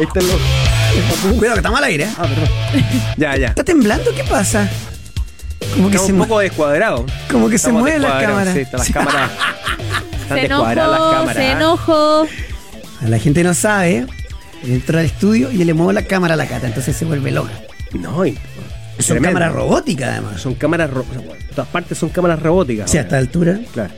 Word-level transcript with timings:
Ahí 0.00 0.06
están 0.06 0.22
los- 0.26 1.36
Cuidado, 1.38 1.54
que 1.54 1.60
estamos 1.60 1.78
al 1.78 1.84
aire. 1.84 2.04
¿eh? 2.04 2.08
Ah, 2.18 2.22
perdón. 2.22 2.48
Ya, 3.16 3.36
ya. 3.36 3.46
¿Está 3.48 3.62
temblando? 3.64 4.10
¿Qué 4.14 4.24
pasa? 4.24 4.68
Como 5.74 5.88
que 5.90 5.96
Estamos 5.96 6.06
se, 6.06 6.12
un 6.14 6.18
poco 6.18 6.38
descuadrados. 6.40 7.02
como 7.30 7.44
que 7.48 7.58
se 7.58 7.66
Estamos 7.68 7.82
mueven 7.82 8.02
las 8.02 8.12
descuadrados, 8.20 8.36
cámaras. 8.38 8.54
Sí, 8.54 8.60
están 8.60 8.78
las 8.80 8.90
cámaras. 8.90 9.30
Están 10.22 10.38
Se 10.38 10.48
descuadradas 10.48 10.90
las 10.90 10.98
enojó, 11.00 11.12
cámaras. 11.12 11.36
se 11.36 11.48
¿ah? 11.48 11.52
enojó. 11.52 12.28
La 13.08 13.18
gente 13.18 13.44
no 13.44 13.54
sabe. 13.54 14.06
Entra 14.64 15.00
al 15.00 15.06
estudio 15.06 15.50
y 15.52 15.64
le 15.64 15.74
muevo 15.74 15.92
la 15.92 16.02
cámara 16.02 16.34
a 16.34 16.36
la 16.36 16.46
cata, 16.46 16.66
entonces 16.66 16.96
se 16.96 17.04
vuelve 17.04 17.30
loca. 17.30 17.52
No, 17.92 18.24
y- 18.26 18.32
Son 18.32 18.40
tremendo. 19.16 19.28
cámaras 19.28 19.52
robóticas, 19.54 20.08
además. 20.10 20.40
Son 20.40 20.54
cámaras. 20.54 20.90
ro- 20.90 21.04
En 21.14 21.48
todas 21.54 21.68
partes 21.68 21.98
son 21.98 22.08
cámaras 22.10 22.40
robóticas. 22.40 22.90
Sí, 22.90 22.96
a 22.98 23.00
ahora. 23.00 23.08
esta 23.08 23.18
altura, 23.18 23.58
Claro. 23.72 23.92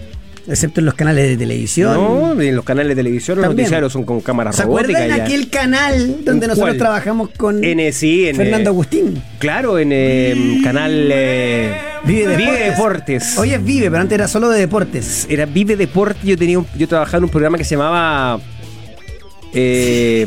Excepto 0.48 0.80
en 0.80 0.86
los 0.86 0.94
canales 0.94 1.28
de 1.28 1.36
televisión. 1.36 1.94
No, 1.94 2.40
en 2.40 2.54
los 2.56 2.64
canales 2.64 2.90
de 2.96 3.02
televisión 3.02 3.38
los 3.40 3.48
noticiarios 3.48 3.92
son 3.92 4.04
con 4.04 4.20
cámaras 4.20 4.56
¿Se 4.56 4.62
robóticas. 4.64 4.96
acuerdan 5.02 5.18
ya. 5.18 5.24
aquel 5.24 5.50
canal 5.50 6.16
donde 6.24 6.46
¿En 6.46 6.48
nosotros 6.50 6.58
cuál? 6.58 6.76
trabajamos 6.78 7.30
con 7.36 7.62
En, 7.64 7.92
sí, 7.92 8.28
en, 8.28 8.36
Fernando 8.36 8.70
eh, 8.70 8.72
Agustín? 8.72 9.22
Claro, 9.38 9.78
en 9.78 9.90
eh, 9.92 10.60
canal 10.64 11.08
eh, 11.12 11.74
Vive 12.04 12.36
Vive 12.36 12.52
Deportes. 12.52 12.76
Deportes. 12.76 13.38
Hoy 13.38 13.50
es 13.54 13.64
Vive, 13.64 13.90
pero 13.90 14.00
antes 14.00 14.14
era 14.16 14.28
solo 14.28 14.48
de 14.50 14.58
deportes. 14.60 15.26
Era 15.30 15.46
Vive 15.46 15.76
Deportes. 15.76 16.22
Yo 16.24 16.36
tenía 16.36 16.58
un- 16.58 16.66
yo 16.76 16.88
trabajaba 16.88 17.18
en 17.18 17.24
un 17.24 17.30
programa 17.30 17.56
que 17.58 17.64
se 17.64 17.76
llamaba. 17.76 18.40
Eh, 19.54 20.26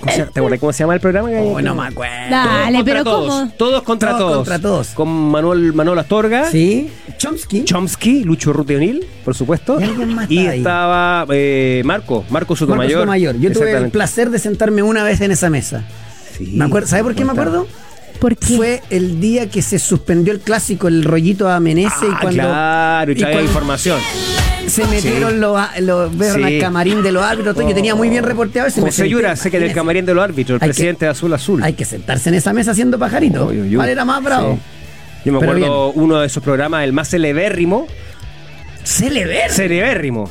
¿cómo 0.00 0.12
se 0.12 0.18
llama? 0.18 0.30
¿Te 0.32 0.40
acuerdas 0.40 0.60
cómo 0.60 0.72
se 0.72 0.78
llama 0.80 0.94
el 0.94 1.00
programa? 1.00 1.28
Oh, 1.40 1.60
no 1.60 1.74
me 1.74 1.86
acuerdo. 1.86 2.30
Dale, 2.30 2.78
Todos 2.78 2.84
pero 2.84 3.04
contra 3.04 3.04
todos. 3.04 3.28
¿cómo? 3.34 3.52
Todos 3.56 3.82
contra 3.82 4.10
Todos 4.10 4.20
todos. 4.20 4.36
contra 4.36 4.58
todos. 4.58 4.88
Con 4.88 5.08
Manuel, 5.30 5.72
Manuel 5.72 5.98
Astorga. 5.98 6.50
Sí, 6.50 6.90
Chomsky. 7.18 7.64
Chomsky, 7.64 8.24
Lucho 8.24 8.52
Ruteonil, 8.52 9.06
por 9.24 9.34
supuesto. 9.34 9.80
Y 9.80 9.84
alguien 9.84 10.14
más 10.14 10.30
Y 10.30 10.46
estaba 10.46 11.26
eh, 11.30 11.82
Marco, 11.84 12.24
Marco 12.30 12.56
Sotomayor. 12.56 13.06
Marcos 13.06 13.22
Sotomayor. 13.22 13.36
Yo 13.38 13.52
tuve 13.52 13.76
el 13.76 13.90
placer 13.90 14.30
de 14.30 14.38
sentarme 14.38 14.82
una 14.82 15.04
vez 15.04 15.20
en 15.20 15.30
esa 15.30 15.50
mesa. 15.50 15.84
Sí, 16.36 16.52
Me 16.56 16.64
acuerdo, 16.64 16.88
¿Sabe 16.88 17.04
por 17.04 17.14
qué 17.14 17.24
me 17.24 17.32
acuerdo? 17.32 17.66
¿Por 18.24 18.38
qué? 18.38 18.56
Fue 18.56 18.82
el 18.88 19.20
día 19.20 19.50
que 19.50 19.60
se 19.60 19.78
suspendió 19.78 20.32
el 20.32 20.40
clásico, 20.40 20.88
el 20.88 21.04
rollito 21.04 21.46
a 21.46 21.60
Menezes 21.60 22.04
y 22.04 22.06
Ah, 22.10 22.18
cuando 22.22 22.42
claro, 22.42 23.12
y 23.12 23.14
y 23.16 23.20
cuando 23.20 23.40
información. 23.42 24.00
se 24.66 24.86
metieron 24.86 25.32
Sí. 25.32 25.36
los, 25.36 25.60
los 25.80 26.18
vieron 26.18 26.36
Sí. 26.38 26.42
al 26.42 26.58
camarín 26.58 27.02
de 27.02 27.12
los 27.12 27.22
árbitros. 27.22 27.54
todo, 27.54 27.68
Yo 27.68 27.74
tenía 27.74 27.94
muy 27.94 28.08
bien 28.08 28.24
reporteado 28.24 28.66
ese 28.68 28.80
José 28.80 29.10
Yura, 29.10 29.36
sé 29.36 29.50
que 29.50 29.60
del 29.60 29.74
camarín 29.74 30.06
de 30.06 30.14
los 30.14 30.24
árbitros, 30.24 30.56
el 30.56 30.62
Hay 30.62 30.68
que- 30.70 30.72
presidente 30.74 31.04
de 31.04 31.10
Azul 31.10 31.34
Azul. 31.34 31.62
Hay 31.62 31.74
que 31.74 31.84
sentarse 31.84 32.30
en 32.30 32.36
esa 32.36 32.54
mesa 32.54 32.70
haciendo 32.70 32.98
pajarito. 32.98 33.52
¿Cuál 33.74 33.88
era 33.90 34.06
más 34.06 34.24
bravo? 34.24 34.54
Sí. 34.54 34.60
Yo 35.26 35.32
me 35.34 35.40
Pero 35.40 35.52
acuerdo 35.52 35.90
uno 35.92 36.18
de 36.20 36.26
esos 36.26 36.42
programas, 36.42 36.82
el 36.84 36.94
más 36.94 37.10
celebérrimo. 37.10 37.86
Celeber. 38.84 39.50
Celebérrimo. 39.50 40.30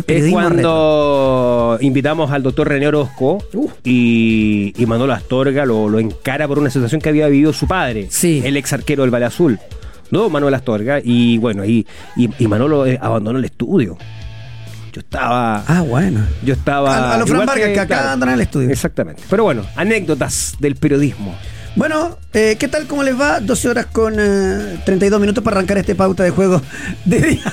Este 0.00 0.18
es 0.18 0.32
cuando 0.32 1.78
invitamos 1.80 2.30
al 2.30 2.42
doctor 2.42 2.68
René 2.68 2.88
Orozco 2.88 3.38
Uh. 3.52 3.68
y, 3.84 4.72
y 4.76 4.86
Manolo 4.86 5.12
Astorga 5.12 5.64
lo, 5.66 5.88
lo 5.88 5.98
encara 5.98 6.48
por 6.48 6.58
una 6.58 6.70
situación 6.70 7.00
que 7.00 7.08
había 7.08 7.28
vivido 7.28 7.52
su 7.52 7.66
padre, 7.66 8.06
Sí. 8.10 8.42
el 8.44 8.56
ex 8.56 8.72
arquero 8.72 9.02
del 9.02 9.10
Valle 9.12 9.26
Azul, 9.26 9.58
¿no? 10.10 10.28
Manuel 10.30 10.54
Astorga. 10.54 11.00
Y 11.02 11.38
bueno, 11.38 11.64
y, 11.64 11.86
y, 12.16 12.28
y 12.38 12.46
Manolo 12.48 12.86
eh, 12.86 12.98
abandonó 13.00 13.38
el 13.38 13.44
estudio. 13.44 13.96
Yo 14.92 15.00
estaba. 15.00 15.64
Ah, 15.66 15.80
bueno. 15.82 16.20
Yo 16.44 16.52
estaba. 16.54 16.94
A- 17.12 17.14
a 17.14 17.18
lo 17.18 17.26
Fran 17.26 17.46
Vargas, 17.46 17.68
que 17.68 17.80
acá 17.80 17.86
claro. 17.86 18.08
andan 18.10 18.28
en 18.30 18.34
el 18.34 18.40
estudio. 18.42 18.68
Exactamente. 18.70 19.22
Pero 19.30 19.44
bueno, 19.44 19.62
anécdotas 19.76 20.54
del 20.58 20.76
periodismo. 20.76 21.34
Bueno, 21.74 22.18
eh, 22.34 22.56
¿qué 22.58 22.68
tal? 22.68 22.86
¿Cómo 22.86 23.02
les 23.02 23.18
va? 23.18 23.40
12 23.40 23.68
horas 23.70 23.86
con 23.86 24.14
eh, 24.18 24.78
32 24.84 25.20
minutos 25.20 25.42
para 25.42 25.56
arrancar 25.56 25.78
este 25.78 25.94
pauta 25.94 26.22
de 26.22 26.30
juego 26.30 26.60
de 27.04 27.20
día. 27.20 27.40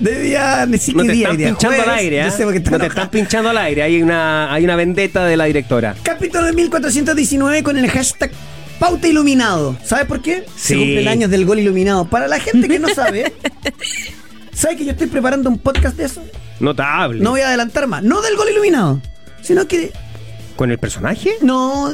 De 0.00 0.20
día, 0.20 0.64
ni 0.66 0.72
No 0.72 0.78
siquiera 0.78 1.06
te 1.06 1.12
día, 1.12 1.22
están 1.24 1.36
día 1.38 1.48
pinchando 1.48 1.76
jueves. 1.76 1.92
al 1.92 1.98
aire, 1.98 2.20
¿eh? 2.20 2.60
No 2.70 2.78
te 2.78 2.86
están 2.86 3.10
pinchando 3.10 3.50
al 3.50 3.58
aire. 3.58 3.82
Hay 3.82 4.02
una, 4.02 4.52
hay 4.52 4.64
una 4.64 4.76
vendetta 4.76 5.24
de 5.26 5.36
la 5.36 5.44
directora. 5.46 5.94
Capítulo 6.02 6.44
de 6.44 6.52
1419 6.52 7.62
con 7.62 7.76
el 7.78 7.90
hashtag 7.90 8.30
Pauta 8.78 9.08
Iluminado. 9.08 9.76
¿Sabe 9.84 10.04
por 10.06 10.20
qué? 10.22 10.44
Se 10.56 10.74
Sí. 10.74 10.78
cumple 10.78 11.00
el 11.00 11.08
año 11.08 11.28
del 11.28 11.44
gol 11.46 11.58
iluminado. 11.58 12.08
Para 12.08 12.26
la 12.28 12.38
gente 12.38 12.68
que 12.68 12.78
no 12.78 12.88
sabe, 12.88 13.32
¿sabe 14.54 14.76
que 14.76 14.84
yo 14.84 14.92
estoy 14.92 15.08
preparando 15.08 15.48
un 15.50 15.58
podcast 15.58 15.96
de 15.96 16.04
eso? 16.04 16.22
Notable. 16.60 17.20
No 17.22 17.30
voy 17.30 17.40
a 17.42 17.48
adelantar 17.48 17.86
más. 17.86 18.02
No 18.02 18.20
del 18.22 18.36
gol 18.36 18.48
iluminado, 18.50 19.00
sino 19.42 19.66
que. 19.66 19.90
¿Con 20.56 20.70
el 20.70 20.78
personaje? 20.78 21.32
No, 21.42 21.92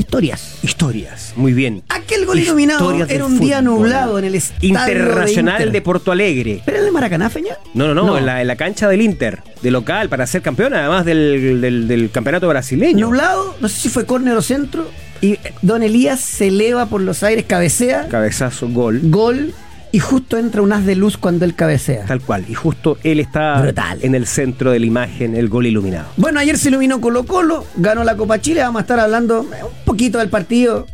historias. 0.00 0.58
Historias. 0.62 1.32
Muy 1.36 1.52
bien. 1.52 1.82
Aquel 1.88 2.26
gol 2.26 2.38
iluminado 2.38 2.92
era 3.04 3.24
un 3.24 3.38
día 3.38 3.62
nublado 3.62 4.18
en 4.18 4.24
el 4.24 4.34
estadio 4.34 4.68
Internacional 4.68 5.72
de. 5.72 5.80
Porto 5.82 6.12
Alegre. 6.12 6.62
¿Pero 6.64 6.78
en 6.78 6.86
el 6.86 6.92
Maracaná, 6.92 7.30
Feña? 7.30 7.56
No, 7.74 7.86
no, 7.94 7.94
no, 7.94 8.18
En, 8.18 8.26
la, 8.26 8.40
en 8.40 8.46
la 8.46 8.56
cancha 8.56 8.88
del 8.88 9.00
Inter, 9.02 9.42
de 9.62 9.70
local, 9.70 10.08
para 10.08 10.26
ser 10.26 10.42
campeón, 10.42 10.74
además 10.74 11.04
del, 11.04 11.60
del- 11.60 11.88
del 11.88 12.10
campeonato 12.10 12.48
brasileño. 12.48 13.06
Nublado, 13.06 13.56
no 13.60 13.68
sé 13.68 13.80
si 13.80 13.88
fue 13.88 14.04
córner 14.06 14.36
o 14.36 14.42
centro. 14.42 14.86
Y 15.22 15.38
Don 15.62 15.82
Elías 15.82 16.20
se 16.20 16.48
eleva 16.48 16.86
por 16.86 17.00
los 17.02 17.22
aires, 17.22 17.44
cabecea, 17.46 18.08
Cabezazo, 18.08 18.68
gol. 18.68 19.00
gol, 19.04 19.52
y 19.92 19.98
justo 19.98 20.36
entra 20.38 20.62
un 20.62 20.72
haz 20.72 20.84
de 20.86 20.94
luz 20.94 21.16
cuando 21.16 21.44
él 21.44 21.54
cabecea. 21.54 22.04
Tal 22.06 22.20
cual. 22.20 22.44
Y 22.48 22.54
justo 22.54 22.98
él 23.02 23.20
está 23.20 23.60
Brutal. 23.60 23.98
en 24.02 24.14
el 24.14 24.26
centro 24.26 24.70
de 24.70 24.78
la 24.78 24.86
imagen, 24.86 25.34
el 25.36 25.48
gol 25.48 25.66
iluminado. 25.66 26.08
Bueno, 26.16 26.38
ayer 26.40 26.56
se 26.58 26.68
iluminó 26.68 27.00
Colo 27.00 27.24
Colo, 27.24 27.64
ganó 27.76 28.04
la 28.04 28.16
Copa 28.16 28.40
Chile, 28.40 28.60
vamos 28.62 28.80
a 28.80 28.82
estar 28.82 29.00
hablando 29.00 29.40
un 29.42 29.48
poquito 29.84 30.18
del 30.18 30.28
partido. 30.28 30.86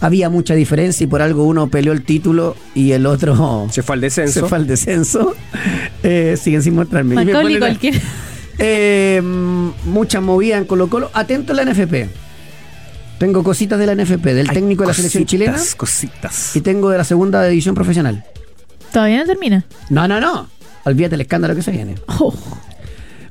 Había 0.00 0.28
mucha 0.28 0.54
diferencia 0.54 1.04
y 1.04 1.06
por 1.06 1.22
algo 1.22 1.44
uno 1.44 1.68
peleó 1.68 1.92
el 1.92 2.02
título 2.04 2.56
y 2.74 2.92
el 2.92 3.06
otro 3.06 3.68
Se 3.70 3.82
fue 3.82 3.94
al 3.94 4.00
descenso. 4.02 4.40
se 4.40 4.46
fue 4.46 4.58
al 4.58 4.66
descenso. 4.66 5.34
Eh, 6.02 6.36
siguen 6.40 6.62
sin 6.62 6.74
mostrarme. 6.74 7.14
Macaulay 7.14 7.58
cualquiera. 7.58 7.98
Eh, 8.58 9.22
mucha 9.86 10.20
movida 10.20 10.58
en 10.58 10.64
Colo 10.66 10.88
Colo. 10.88 11.10
Atento 11.14 11.52
a 11.52 11.56
la 11.56 11.64
NFP. 11.64 12.08
Tengo 13.18 13.42
cositas 13.42 13.78
de 13.78 13.86
la 13.86 13.94
NFP, 13.94 14.34
del 14.34 14.48
Hay 14.50 14.54
técnico 14.54 14.82
de 14.82 14.88
la 14.88 14.94
selección 14.94 15.24
chilena 15.24 15.52
cositas, 15.52 15.74
Cositas. 15.76 16.56
y 16.56 16.60
tengo 16.60 16.90
de 16.90 16.98
la 16.98 17.04
segunda 17.04 17.44
división 17.46 17.74
profesional. 17.74 18.24
Todavía 18.94 19.18
no 19.18 19.26
termina. 19.26 19.64
No, 19.90 20.06
no, 20.06 20.20
no. 20.20 20.48
Olvídate 20.84 21.16
el 21.16 21.20
escándalo 21.22 21.54
que 21.56 21.62
se 21.62 21.72
viene. 21.72 21.96
Oh, 22.06 22.32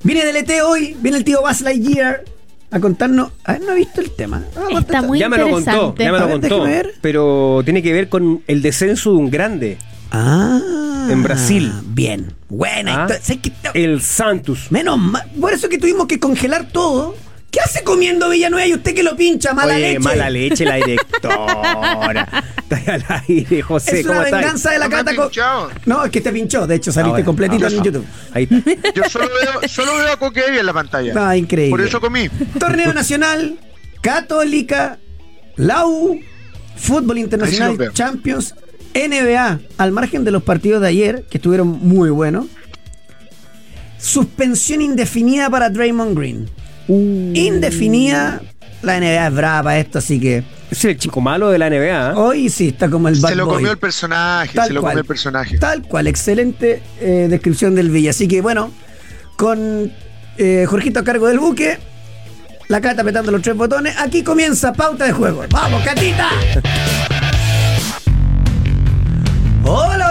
Viene 0.03 0.25
del 0.25 0.35
ET 0.35 0.51
hoy, 0.65 0.97
viene 0.99 1.17
el 1.17 1.23
tío 1.23 1.39
Buzz 1.41 1.61
Lightyear 1.61 2.25
a 2.71 2.79
contarnos. 2.81 3.31
A 3.45 3.53
ver, 3.53 3.61
no 3.61 3.71
he 3.71 3.75
visto 3.75 4.01
el 4.01 4.11
tema. 4.11 4.43
Vamos 4.55 4.75
a 4.75 4.79
Está 4.79 5.01
muy 5.01 5.19
ya 5.19 5.29
me 5.29 5.37
lo 5.37 5.45
contó, 5.49 5.59
interesante. 5.59 6.03
ya 6.03 6.11
me 6.11 6.19
lo 6.19 6.29
contó. 6.29 6.63
ver. 6.63 6.93
Pero 6.99 7.61
tiene 7.63 7.81
que 7.81 7.93
ver 7.93 8.09
con 8.09 8.43
el 8.47 8.61
descenso 8.61 9.11
de 9.11 9.17
un 9.17 9.29
grande. 9.31 9.77
Ah. 10.11 11.07
En 11.09 11.23
Brasil. 11.23 11.71
Bien. 11.85 12.33
Buena. 12.49 13.05
¿Ah? 13.05 13.13
El 13.73 14.01
Santos. 14.01 14.67
Menos 14.71 14.97
mal. 14.97 15.23
Por 15.39 15.53
eso 15.53 15.69
que 15.69 15.77
tuvimos 15.77 16.07
que 16.07 16.19
congelar 16.19 16.67
todo. 16.69 17.15
¿Qué 17.53 17.59
hace 17.59 17.83
comiendo 17.83 18.29
Villanueva 18.29 18.65
y 18.65 18.73
usted 18.73 18.95
que 18.95 19.03
lo 19.03 19.15
pincha? 19.15 19.53
Mala 19.53 19.75
Oye, 19.75 19.89
leche. 19.89 19.99
mala 19.99 20.27
leche 20.31 20.65
la 20.65 20.75
directora. 20.77 22.43
Está 22.69 22.93
al 22.95 23.05
aire, 23.27 23.61
José. 23.61 23.99
es 23.99 24.07
¿cómo 24.07 24.19
una 24.19 24.29
venganza 24.31 24.71
de 24.71 24.79
la 24.79 24.85
No 24.87 24.91
cata. 24.97 25.11
pinchado. 25.11 25.69
No, 25.85 26.03
es 26.03 26.09
que 26.11 26.19
te 26.21 26.31
pinchó. 26.31 26.65
De 26.65 26.73
hecho, 26.75 26.91
saliste 26.91 27.11
Ahora, 27.11 27.23
completito 27.25 27.67
en 27.67 27.83
YouTube. 27.83 28.05
Ahí 28.33 28.47
está. 28.49 28.91
Yo 28.95 29.03
solo 29.07 29.27
veo, 29.27 29.69
solo 29.69 29.95
veo 29.97 30.13
a 30.13 30.17
Coquevi 30.17 30.57
en 30.57 30.65
la 30.65 30.73
pantalla. 30.73 31.13
Ah, 31.15 31.37
increíble. 31.37 31.69
Por 31.69 31.81
eso 31.81 32.01
comí. 32.01 32.27
Torneo 32.59 32.91
Nacional, 32.95 33.59
Católica, 34.01 34.97
la 35.55 35.85
U, 35.85 36.19
Fútbol 36.75 37.19
Internacional, 37.19 37.77
sí. 37.77 37.85
Champions, 37.93 38.55
NBA, 38.95 39.59
al 39.77 39.91
margen 39.91 40.23
de 40.23 40.31
los 40.31 40.41
partidos 40.41 40.81
de 40.81 40.87
ayer, 40.87 41.25
que 41.29 41.37
estuvieron 41.37 41.67
muy 41.67 42.09
buenos. 42.09 42.47
Suspensión 43.99 44.81
indefinida 44.81 45.49
para 45.51 45.69
Draymond 45.69 46.17
Green. 46.17 46.49
Uh. 46.87 47.31
Indefinida. 47.33 48.41
La 48.81 48.99
NBA 48.99 49.27
es 49.27 49.33
brava 49.33 49.63
para 49.63 49.79
esto, 49.79 49.99
así 49.99 50.19
que 50.19 50.43
Es 50.69 50.83
el 50.83 50.97
chico 50.97 51.21
malo 51.21 51.49
de 51.49 51.57
la 51.57 51.69
NBA. 51.69 52.11
¿eh? 52.11 52.13
hoy 52.15 52.49
sí 52.49 52.67
está 52.69 52.89
como 52.89 53.07
el 53.07 53.17
bad 53.19 53.29
Se 53.29 53.35
lo 53.35 53.45
boy. 53.45 53.55
comió 53.55 53.71
el 53.71 53.77
personaje, 53.77 54.51
Tal 54.53 54.67
se 54.67 54.73
lo 54.73 54.81
cual. 54.81 54.91
comió 54.91 55.01
el 55.01 55.07
personaje. 55.07 55.57
Tal 55.57 55.81
cual, 55.83 56.07
excelente 56.07 56.81
eh, 56.99 57.27
descripción 57.29 57.75
del 57.75 57.89
Villa. 57.91 58.09
Así 58.09 58.27
que 58.27 58.41
bueno, 58.41 58.71
con 59.37 59.91
eh, 60.37 60.65
Jorgito 60.67 60.99
a 60.99 61.03
cargo 61.05 61.27
del 61.27 61.39
buque, 61.39 61.77
la 62.67 62.81
cata 62.81 63.01
apretando 63.03 63.31
los 63.31 63.41
tres 63.41 63.55
botones, 63.55 63.95
aquí 63.97 64.21
comienza 64.23 64.73
pauta 64.73 65.05
de 65.05 65.13
juego. 65.13 65.43
¡Vamos, 65.49 65.81
Catita! 65.83 66.29
Hola, 69.65 70.02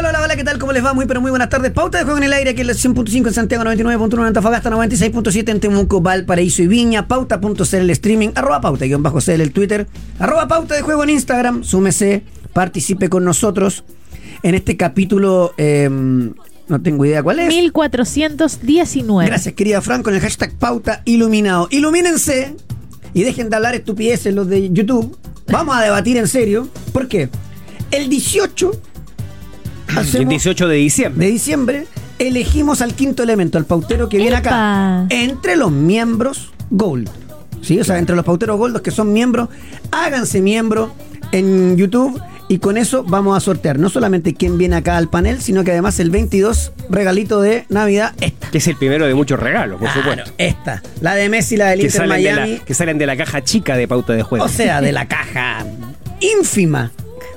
¿qué 0.43 0.47
tal? 0.47 0.59
¿Cómo 0.59 0.73
les 0.73 0.85
va? 0.85 0.93
Muy, 0.93 1.07
pero 1.07 1.21
muy 1.21 1.31
buenas 1.31 1.51
tardes. 1.51 1.71
Pauta 1.71 1.99
de 1.99 2.05
juego 2.05 2.19
en 2.19 2.25
el 2.25 2.33
aire, 2.33 2.51
aquí 2.51 2.63
en 2.63 2.67
la 2.67 2.73
100.5 2.73 3.29
en 3.29 3.33
Santiago, 3.33 3.63
99.1 3.63 4.13
en 4.15 4.27
Antofagasta, 4.27 4.71
96.7 4.71 5.49
en 5.49 5.61
Temuco, 5.61 6.01
Valparaíso 6.01 6.65
y 6.65 6.67
Viña, 6.67 7.07
pauta.cl 7.07 7.77
el 7.77 7.91
streaming, 7.91 8.31
arroba 8.35 8.61
pauta, 8.61 8.85
guion 8.85 9.05
bajo 9.05 9.21
cl 9.21 9.41
el 9.41 9.53
Twitter, 9.53 9.87
arroba 10.19 10.49
pauta 10.49 10.75
de 10.75 10.83
juego 10.83 11.05
en 11.05 11.11
Instagram, 11.11 11.63
súmese, 11.63 12.25
participe 12.53 13.09
con 13.09 13.25
nosotros 13.25 13.85
en 14.43 14.57
este 14.57 14.77
capítulo, 14.77 15.55
eh, 15.59 15.89
no 15.89 16.83
tengo 16.83 17.05
idea 17.05 17.23
cuál 17.23 17.39
es. 17.39 17.47
1419. 17.47 19.31
Gracias, 19.31 19.55
querida 19.55 19.81
Fran, 19.81 20.03
con 20.03 20.13
el 20.13 20.21
hashtag 20.21 20.55
pauta 20.55 21.03
iluminado. 21.05 21.69
Ilumínense 21.71 22.57
y 23.15 23.23
dejen 23.23 23.49
de 23.49 23.55
hablar 23.55 23.77
estupideces 23.77 24.35
los 24.35 24.49
de 24.49 24.73
YouTube. 24.73 25.17
Vamos 25.47 25.77
a 25.77 25.83
debatir 25.83 26.17
en 26.17 26.27
serio. 26.27 26.69
¿Por 26.93 27.07
qué? 27.07 27.29
El 27.93 28.09
18 28.09 28.73
El 29.89 29.99
hacemos- 29.99 30.29
18 30.29 30.69
de 30.69 30.77
diciembre. 30.77 31.27
de 31.27 31.33
diciembre 31.33 31.87
elegimos 32.19 32.81
al 32.83 32.95
quinto 32.95 33.23
elemento, 33.23 33.59
al 33.59 33.65
pautero 33.65 34.09
que 34.09 34.19
viene 34.19 34.37
acá. 34.37 35.07
Entre 35.11 35.57
los 35.57 35.71
miembros 35.73 36.51
Gold. 36.71 37.11
¿sí? 37.63 37.79
O 37.81 37.85
sea, 37.85 37.99
entre 37.99 38.17
los 38.17 38.25
pauteros 38.25 38.57
goldos 38.59 38.83
que 38.83 38.91
son 38.91 39.13
miembros, 39.13 39.49
háganse 39.91 40.41
miembro 40.41 40.95
en 41.33 41.77
YouTube 41.77 42.21
y 42.49 42.59
con 42.59 42.77
eso 42.77 43.03
vamos 43.05 43.37
a 43.37 43.41
sortear 43.41 43.79
no 43.79 43.89
solamente 43.89 44.35
quién 44.35 44.59
viene 44.59 44.77
acá 44.77 44.97
al 44.97 45.09
panel, 45.09 45.41
sino 45.41 45.65
que 45.65 45.71
además 45.73 45.99
el 46.01 46.11
22 46.11 46.73
regalito 46.91 47.41
de 47.41 47.65
Navidad, 47.71 48.13
esta. 48.21 48.51
Que 48.51 48.59
es 48.59 48.67
el 48.69 48.77
primero 48.77 49.07
de 49.07 49.15
muchos 49.15 49.39
regalos, 49.41 49.81
por 49.81 49.91
Claro, 49.91 50.11
supuesto. 50.11 50.35
esta. 50.39 50.83
La 51.01 51.15
de 51.15 51.29
Messi, 51.29 51.57
la 51.57 51.69
del 51.71 51.81
Que 51.81 51.87
Inter 51.87 52.01
salen, 52.03 52.23
de 52.23 52.31
Miami. 52.33 52.53
la, 52.59 52.65
que 52.65 52.75
salen 52.75 52.99
de 52.99 53.07
la 53.07 53.17
caja 53.17 53.43
chica 53.43 53.77
de 53.77 53.89
pauta 53.89 54.13
de 54.13 54.23
juego. 54.23 54.45
O 54.45 54.49
sea, 54.49 54.81
de 54.81 54.93
la 54.93 55.07
caja 55.09 55.65
ínfima. 56.21 56.91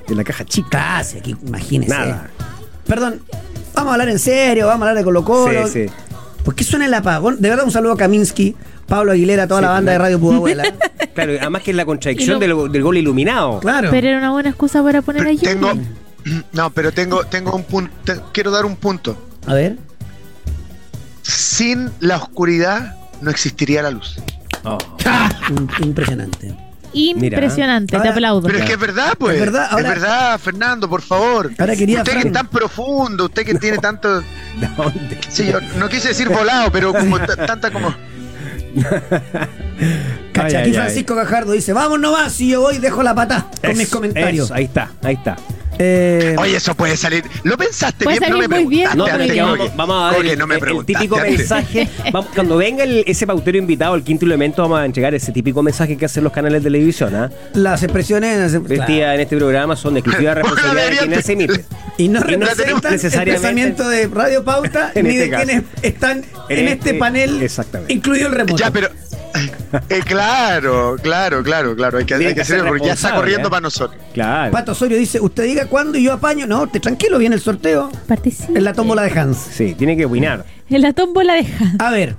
de 0.08 0.16
la 0.16 0.24
caja 0.24 0.46
chica. 0.46 0.70
Casi, 0.70 1.18
aquí, 1.20 1.36
imagínese. 1.48 1.92
Nada. 1.94 2.30
Perdón, 2.86 3.22
vamos 3.74 3.90
a 3.90 3.94
hablar 3.94 4.10
en 4.10 4.20
serio, 4.20 4.68
vamos 4.68 4.86
a 4.86 4.90
hablar 4.90 4.98
de 4.98 5.04
Colo 5.04 5.24
Colo. 5.24 5.68
Sí, 5.68 5.86
sí. 5.88 5.94
¿Por 6.44 6.54
qué 6.56 6.64
suena 6.64 6.86
el 6.86 6.94
apagón? 6.94 7.42
De 7.42 7.50
verdad, 7.50 7.66
un 7.66 7.72
saludo 7.72 7.94
a 7.94 7.98
Kaminsky, 7.98 8.56
Pablo 8.88 9.12
Aguilera, 9.12 9.48
toda 9.48 9.62
Sí, 9.62 9.66
la 9.66 9.72
banda 9.72 9.92
de. 9.94 9.98
Radio 9.98 10.20
Pudahuela. 10.20 10.64
Claro, 11.16 11.32
además 11.40 11.62
que 11.64 11.72
es 11.72 11.78
la 11.78 11.86
contradicción 11.86 12.42
del, 12.42 12.70
del 12.70 12.84
gol 12.84 12.98
iluminado. 12.98 13.62
claro. 13.62 13.88
Pero 13.90 14.06
era 14.10 14.18
una 14.18 14.32
buena 14.32 14.50
excusa 14.50 14.84
para 14.84 15.02
poner 15.02 15.22
a 15.22 15.26
Pero 15.26 15.40
tengo, 15.42 15.72
no, 16.52 16.70
pero 16.72 16.92
tengo, 16.92 17.24
tengo 17.24 17.56
un 17.56 17.64
punto. 17.64 17.92
Quiero 18.34 18.52
dar 18.52 18.66
un 18.66 18.76
punto. 18.76 19.16
A 19.48 19.54
ver. 19.54 19.78
Sin 21.22 21.90
la 22.02 22.18
oscuridad 22.18 22.98
no 23.22 23.32
existiría 23.32 23.82
la 23.82 23.92
luz. 23.92 24.18
Oh. 24.66 24.78
Impresionante. 25.84 26.54
Impresionante, 26.96 27.96
Ahora- 27.96 28.10
te 28.10 28.14
aplaudo. 28.14 28.48
Pero 28.48 28.60
es 28.60 28.66
que 28.66 28.74
es 28.74 28.80
verdad, 28.80 29.14
pues. 29.20 29.36
Es 29.36 29.40
verdad, 29.42 29.68
ahora- 29.70 29.90
es 29.90 29.96
verdad, 29.96 30.40
Fernando, 30.40 30.90
por 30.90 31.02
favor. 31.02 31.52
Ahora 31.58 31.76
quería, 31.76 32.00
usted 32.00 32.14
que 32.22 32.28
es 32.28 32.34
tan 32.34 32.48
profundo, 32.48 33.26
usted 33.26 33.46
que 33.46 33.56
tiene 33.56 33.78
tanto. 33.80 34.24
Sí, 35.30 35.48
yo 35.52 35.60
no 35.78 35.90
quise 35.90 36.10
decir 36.10 36.30
volado, 36.30 36.72
pero 36.72 36.94
como 36.94 37.20
tanta 37.20 37.70
como. 37.72 37.94
Cacha, 40.34 40.48
Ay, 40.48 40.56
aquí 40.56 40.70
ay, 40.70 40.74
Francisco 40.74 41.16
Gajardo 41.16 41.52
dice, 41.54 41.74
vamos 41.74 42.00
nomás, 42.00 42.40
y 42.42 42.50
yo 42.50 42.62
voy, 42.62 42.78
dejo 42.78 43.04
la 43.04 43.14
pata 43.16 43.48
con 43.64 43.78
mis 43.78 43.90
comentarios. 43.90 44.46
eso, 44.46 44.54
ahí 44.54 44.66
está, 44.66 44.92
ahí 45.04 45.16
está. 45.16 45.36
Eh, 45.78 46.36
Oye, 46.38 46.56
eso 46.58 46.74
puede 46.76 46.96
salir. 46.98 47.24
¿Lo 47.44 47.58
pensaste 47.58 48.06
Puede 48.06 48.20
bien? 48.20 48.32
No 48.32 48.38
me 48.38 48.48
salir 48.48 48.62
muy 48.66 48.76
bien. 48.76 48.90
No, 48.96 49.06
pero 49.06 49.16
antes, 49.16 49.76
vamos, 49.76 49.96
a 50.14 50.16
dar 50.16 50.26
el, 50.26 50.40
no 50.40 50.48
me 50.48 50.56
el- 50.56 50.60
el 50.60 50.66
preguntaste 50.66 50.94
típico 50.94 51.16
antes. 51.18 51.38
mensaje. 51.40 51.90
Vamos- 52.12 52.30
cuando 52.36 52.58
venga 52.58 52.84
el- 52.84 53.04
ese 53.08 53.28
pautero 53.28 53.58
invitado, 53.58 53.96
el 53.96 54.04
quinto 54.04 54.26
elemento, 54.26 54.62
vamos 54.62 54.80
a 54.80 54.86
entregar 54.86 55.14
ese 55.14 55.32
típico 55.32 55.62
mensaje 55.62 55.98
que 55.98 56.06
hacen 56.06 56.24
los 56.24 56.32
canales 56.34 56.64
de 56.64 56.70
televisión. 56.70 57.14
¿ah? 57.16 57.30
las 57.54 57.84
expresiones... 57.84 58.54
Vestida 58.64 58.86
claro. 58.86 59.14
en 59.14 59.20
este 59.22 59.38
programa 59.38 59.76
son 59.76 59.94
de 59.96 60.00
exclusiva 60.00 60.34
responsabilidad 60.36 60.90
de 60.92 60.98
quienes 60.98 61.28
de- 61.28 61.34
emite. 61.34 61.66
Y 61.98 62.08
no 62.10 62.20
no 62.20 62.26
representan 62.26 62.82
tenemos 63.00 63.14
el 63.16 63.24
pensamiento 63.24 63.88
de 63.90 64.08
Radio 64.08 64.44
Pauta 64.44 64.92
ni 64.96 65.10
este 65.10 65.20
de 65.22 65.30
caso. 65.30 65.46
quienes 65.46 65.64
están 65.82 66.18
en, 66.50 66.60
En 66.60 66.68
este, 66.68 66.90
este- 66.90 66.94
panel, 67.00 67.42
exactamente. 67.42 67.94
incluido 67.94 68.28
el 68.28 68.34
remoto. 68.34 68.58
Ya, 68.58 68.70
pero. 68.72 68.90
eh, 69.90 70.02
claro, 70.06 70.98
claro, 71.02 71.42
claro, 71.44 71.76
claro. 71.76 71.98
Hay 71.98 72.06
que, 72.06 72.16
hay 72.16 72.34
que 72.36 72.42
hacerlo 72.42 72.68
porque 72.68 72.88
ya 72.88 72.94
está 72.94 73.16
corriendo 73.16 73.48
¿eh? 73.48 73.52
para 73.52 73.62
nosotros. 73.62 74.02
Claro. 74.14 74.52
Pato 74.52 74.74
Osorio 74.74 74.98
dice, 74.98 75.20
usted 75.22 75.44
diga 75.44 75.68
cuándo 75.68 75.98
y 75.98 76.04
yo 76.04 76.14
apaño. 76.14 76.46
No, 76.48 76.68
te 76.68 76.80
tranquilo, 76.82 77.18
viene 77.18 77.36
el 77.36 77.42
sorteo 77.42 77.90
Participe. 78.08 78.58
en 78.58 78.64
la 78.64 78.74
tómbola 78.74 79.02
de 79.04 79.18
Hans. 79.20 79.38
Sí, 79.38 79.74
tiene 79.78 79.96
que 79.96 80.06
opinar. 80.06 80.46
En 80.70 80.82
la 80.82 80.92
tómbola 80.94 81.34
de 81.36 81.40
Han. 81.60 81.76
A 81.80 81.92
ver. 81.92 82.16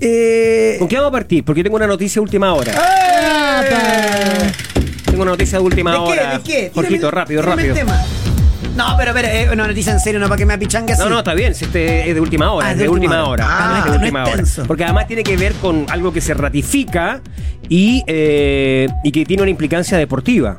Eh, 0.00 0.76
¿Con 0.78 0.88
qué 0.88 0.96
vamos 0.96 1.08
a 1.10 1.12
partir? 1.12 1.44
Porque 1.44 1.62
tengo 1.62 1.76
una 1.76 1.86
noticia 1.86 2.22
última 2.22 2.54
hora. 2.54 2.72
Tengo 5.10 5.22
una 5.22 5.32
noticia 5.32 5.58
de 5.58 5.64
última 5.64 5.92
¿De 5.92 5.98
qué? 5.98 6.02
hora. 6.04 6.38
¿De 6.38 6.42
qué? 6.42 6.70
Jorgito, 6.74 7.10
rápido, 7.10 7.42
rápido. 7.42 7.74
tema. 7.74 8.00
No, 8.76 8.94
pero, 8.96 9.12
pero, 9.12 9.28
eh, 9.28 9.48
una 9.52 9.66
noticia 9.66 9.92
en 9.92 10.00
serio, 10.00 10.20
no 10.20 10.26
para 10.26 10.38
que 10.38 10.46
me 10.46 10.54
apichangue 10.54 10.92
así. 10.92 11.02
No, 11.02 11.10
no, 11.10 11.18
está 11.18 11.34
bien, 11.34 11.54
si 11.54 11.64
este 11.64 12.08
es 12.08 12.14
de 12.14 12.20
última 12.20 12.52
hora, 12.52 12.68
Ah, 12.68 12.72
es 12.72 12.78
de, 12.78 12.88
última 12.88 13.24
hora. 13.24 13.44
Ah, 13.48 13.78
es 13.78 13.84
de 13.84 13.90
no 13.90 13.96
es 13.96 14.02
última 14.02 14.24
hora. 14.24 14.42
Porque 14.66 14.84
además 14.84 15.06
tiene 15.06 15.22
que 15.22 15.36
ver 15.36 15.52
con 15.54 15.86
algo 15.90 16.12
que 16.12 16.20
se 16.20 16.34
ratifica 16.34 17.20
y, 17.68 18.02
eh, 18.06 18.88
y 19.02 19.10
que 19.10 19.24
tiene 19.26 19.42
una 19.42 19.50
implicancia 19.50 19.98
deportiva. 19.98 20.58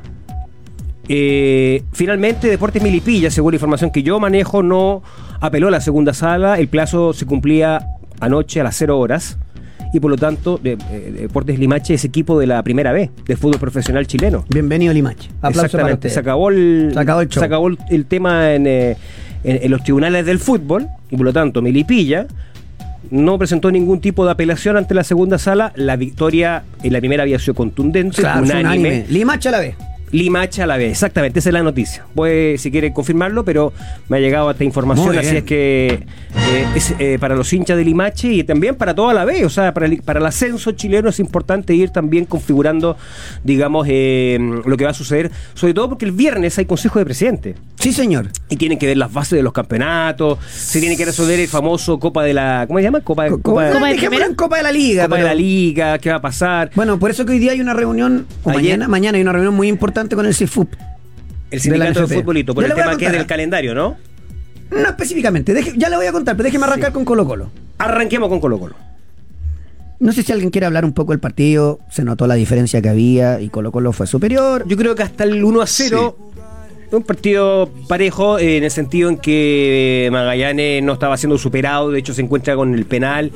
Eh, 1.07 1.83
finalmente, 1.93 2.47
Deportes 2.47 2.81
Milipilla, 2.81 3.31
según 3.31 3.53
la 3.53 3.55
información 3.55 3.91
que 3.91 4.03
yo 4.03 4.19
manejo, 4.19 4.61
no 4.61 5.01
apeló 5.39 5.69
a 5.69 5.71
la 5.71 5.81
segunda 5.81 6.13
sala. 6.13 6.59
El 6.59 6.67
plazo 6.67 7.13
se 7.13 7.25
cumplía 7.25 7.81
anoche 8.19 8.61
a 8.61 8.63
las 8.63 8.75
0 8.77 8.99
horas. 8.99 9.37
Y 9.93 9.99
por 9.99 10.09
lo 10.11 10.17
tanto, 10.17 10.57
de- 10.61 10.77
eh, 10.91 11.13
Deportes 11.21 11.59
Limache 11.59 11.93
es 11.95 12.05
equipo 12.05 12.39
de 12.39 12.47
la 12.47 12.63
primera 12.63 12.91
B 12.93 13.09
del 13.25 13.37
fútbol 13.37 13.59
profesional 13.59 14.07
chileno. 14.07 14.45
Bienvenido, 14.49 14.93
Limache. 14.93 15.29
Aplauso 15.41 15.65
Exactamente. 15.65 16.09
Se 16.09 16.19
acabó 16.19 16.49
el, 16.49 16.91
Se 16.93 16.99
acabó 16.99 17.21
el 17.21 17.27
show. 17.29 17.41
se 17.41 17.45
acabó 17.45 17.67
el, 17.67 17.77
el 17.89 18.05
tema 18.05 18.53
en, 18.53 18.67
eh, 18.67 18.95
en- 19.43 19.59
en 19.63 19.71
los 19.71 19.83
tribunales 19.83 20.25
del 20.25 20.39
fútbol 20.39 20.87
y 21.09 21.17
por 21.17 21.25
lo 21.25 21.33
tanto 21.33 21.61
Milipilla 21.61 22.25
no 23.09 23.37
presentó 23.37 23.69
ningún 23.71 23.99
tipo 23.99 24.23
de 24.23 24.31
apelación 24.31 24.77
ante 24.77 24.93
la 24.93 25.03
segunda 25.03 25.37
sala. 25.37 25.73
La 25.75 25.97
victoria 25.97 26.63
en 26.83 26.93
la 26.93 26.99
primera 26.99 27.23
había 27.23 27.39
sido 27.39 27.55
contundente, 27.55 28.21
Claro, 28.21 28.43
unánime. 28.43 28.61
unánime. 28.89 29.05
Limache 29.09 29.49
a 29.49 29.51
la 29.51 29.59
vez. 29.59 29.75
Limacha 30.11 30.63
a 30.63 30.67
la 30.67 30.77
vez, 30.77 30.91
exactamente, 30.91 31.39
esa 31.39 31.49
es 31.49 31.53
la 31.53 31.63
noticia. 31.63 32.05
Puede, 32.13 32.57
si 32.57 32.69
quiere 32.71 32.91
confirmarlo, 32.93 33.45
pero 33.45 33.71
me 34.09 34.17
ha 34.17 34.19
llegado 34.19 34.51
esta 34.51 34.63
información, 34.63 35.17
así 35.17 35.37
es 35.37 35.43
que 35.43 35.87
eh, 36.35 36.65
es 36.75 36.93
eh, 36.99 37.17
para 37.19 37.35
los 37.35 37.51
hinchas 37.53 37.77
de 37.77 37.85
Limache 37.85 38.31
y 38.31 38.43
también 38.43 38.75
para 38.75 38.93
toda 38.93 39.13
la 39.13 39.23
vez, 39.25 39.45
o 39.45 39.49
sea, 39.49 39.73
para 39.73 39.85
el, 39.85 40.01
para 40.01 40.19
el 40.19 40.25
ascenso 40.25 40.71
chileno 40.73 41.09
es 41.09 41.19
importante 41.19 41.73
ir 41.73 41.91
también 41.91 42.25
configurando, 42.25 42.97
digamos, 43.43 43.87
eh, 43.89 44.37
lo 44.65 44.75
que 44.77 44.83
va 44.83 44.91
a 44.91 44.93
suceder, 44.93 45.31
sobre 45.53 45.73
todo 45.73 45.89
porque 45.89 46.05
el 46.05 46.11
viernes 46.11 46.57
hay 46.57 46.65
consejo 46.65 46.99
de 46.99 47.05
presidente 47.05 47.55
Sí, 47.79 47.93
señor. 47.93 48.27
y 48.49 48.57
tienen 48.57 48.77
que 48.77 48.85
ver 48.87 48.97
las 48.97 49.11
bases 49.13 49.37
de 49.37 49.43
los 49.43 49.53
campeonatos, 49.53 50.37
se 50.51 50.79
tiene 50.81 50.97
que 50.97 51.05
resolver 51.05 51.39
el 51.39 51.47
famoso 51.47 51.99
Copa 51.99 52.23
de 52.23 52.33
la, 52.33 52.65
¿cómo 52.67 52.79
se 52.79 52.83
llama? 52.83 52.99
Copa, 53.01 53.29
Co- 53.29 53.41
Copa, 53.41 53.71
Copa 53.71 53.87
de 53.87 54.35
Copa 54.35 54.57
de 54.57 54.63
la 54.63 54.71
Liga. 54.71 55.03
Copa 55.05 55.17
de 55.17 55.23
la 55.23 55.33
Liga, 55.33 55.97
¿qué 55.99 56.09
va 56.09 56.17
a 56.17 56.21
pasar? 56.21 56.69
Bueno, 56.75 56.99
por 56.99 57.11
eso 57.11 57.25
que 57.25 57.31
hoy 57.31 57.39
día 57.39 57.53
hay 57.53 57.61
una 57.61 57.73
reunión, 57.73 58.25
o 58.43 58.49
Ayer- 58.49 58.61
mañana, 58.61 58.87
mañana 58.87 59.15
hay 59.17 59.21
una 59.21 59.31
reunión 59.31 59.53
muy 59.55 59.67
importante 59.67 60.00
con 60.09 60.25
el 60.25 60.33
CIFUP. 60.33 60.73
El 61.51 61.59
sindicato 61.59 62.07
de, 62.07 62.15
futbolito, 62.17 62.53
por 62.55 62.63
Yo 62.63 62.65
el 62.65 62.69
le 62.69 62.73
voy 62.75 62.81
a 62.81 62.85
tema 62.85 62.97
que 62.97 63.05
es 63.05 63.09
contar. 63.09 63.19
del 63.19 63.27
calendario, 63.27 63.75
¿no? 63.75 63.97
No 64.71 64.87
específicamente, 64.89 65.53
deje- 65.53 65.73
ya 65.77 65.89
le 65.89 65.97
voy 65.97 66.05
a 66.05 66.11
contar, 66.13 66.35
pero 66.37 66.45
déjeme 66.45 66.63
arrancar 66.65 66.93
con 66.93 67.03
Colo 67.03 67.25
Colo. 67.25 67.51
Arranquemos 67.77 68.29
con 68.29 68.39
Colo 68.39 68.57
Colo. 68.59 68.75
No 69.99 70.11
sé 70.13 70.23
si 70.23 70.31
alguien 70.31 70.49
quiere 70.49 70.65
hablar 70.65 70.83
un 70.85 70.93
poco 70.93 71.11
del 71.11 71.19
partido, 71.19 71.79
se 71.91 72.03
notó 72.03 72.25
la 72.25 72.35
diferencia 72.35 72.81
que 72.81 72.89
había 72.89 73.39
y 73.41 73.49
Colo 73.49 73.71
Colo 73.71 73.91
fue 73.91 74.07
superior. 74.07 74.65
Yo 74.67 74.75
creo 74.77 74.95
que 74.95 75.03
hasta 75.03 75.25
el 75.25 75.43
1 75.43 75.61
a 75.61 75.67
0, 75.67 76.17
un 76.97 77.03
partido 77.03 77.69
parejo 77.87 78.37
eh, 78.39 78.57
en 78.57 78.63
el 78.63 78.71
sentido 78.71 79.09
en 79.09 79.17
que 79.17 80.09
Magallanes 80.11 80.83
no 80.83 80.93
estaba 80.93 81.17
siendo 81.17 81.37
superado, 81.37 81.91
de 81.91 81.99
hecho 81.99 82.13
se 82.13 82.21
encuentra 82.21 82.55
con 82.55 82.73
el 82.73 82.85
penal, 82.85 83.31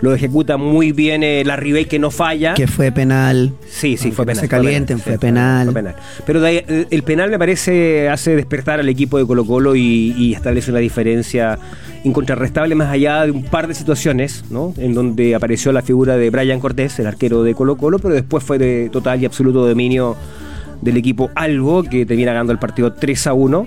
lo 0.00 0.14
ejecuta 0.14 0.56
muy 0.56 0.92
bien 0.92 1.22
eh, 1.22 1.42
la 1.44 1.56
Ribey 1.56 1.84
que 1.84 1.98
no 1.98 2.10
falla. 2.10 2.54
que 2.54 2.66
fue 2.66 2.92
penal. 2.92 3.52
Sí, 3.68 3.96
sí, 3.96 4.10
fue 4.10 4.24
penal. 4.26 4.40
se 4.40 4.48
calienten, 4.48 4.98
fue 4.98 5.18
penal. 5.18 5.66
fue 5.66 5.74
penal. 5.74 5.96
Pero 6.24 6.40
de 6.40 6.48
ahí, 6.48 6.64
eh, 6.66 6.86
el 6.90 7.02
penal 7.02 7.30
me 7.30 7.38
parece 7.38 8.08
hace 8.08 8.36
despertar 8.36 8.80
al 8.80 8.88
equipo 8.88 9.18
de 9.18 9.26
Colo 9.26 9.44
Colo 9.44 9.76
y, 9.76 10.14
y 10.16 10.34
establece 10.34 10.70
una 10.70 10.80
diferencia 10.80 11.58
incontrarrestable 12.04 12.74
más 12.74 12.90
allá 12.90 13.24
de 13.24 13.30
un 13.30 13.44
par 13.44 13.66
de 13.66 13.74
situaciones, 13.74 14.44
¿no? 14.50 14.74
En 14.76 14.94
donde 14.94 15.34
apareció 15.34 15.72
la 15.72 15.82
figura 15.82 16.16
de 16.16 16.30
Brian 16.30 16.60
Cortés, 16.60 16.98
el 16.98 17.06
arquero 17.06 17.42
de 17.42 17.54
Colo 17.54 17.76
Colo, 17.76 17.98
pero 17.98 18.14
después 18.14 18.44
fue 18.44 18.58
de 18.58 18.90
total 18.90 19.22
y 19.22 19.26
absoluto 19.26 19.66
dominio 19.66 20.16
del 20.84 20.96
equipo 20.98 21.30
Albo, 21.34 21.82
que 21.82 22.06
termina 22.06 22.32
ganando 22.32 22.52
el 22.52 22.58
partido 22.58 22.92
3 22.92 23.26
a 23.28 23.32
1. 23.34 23.66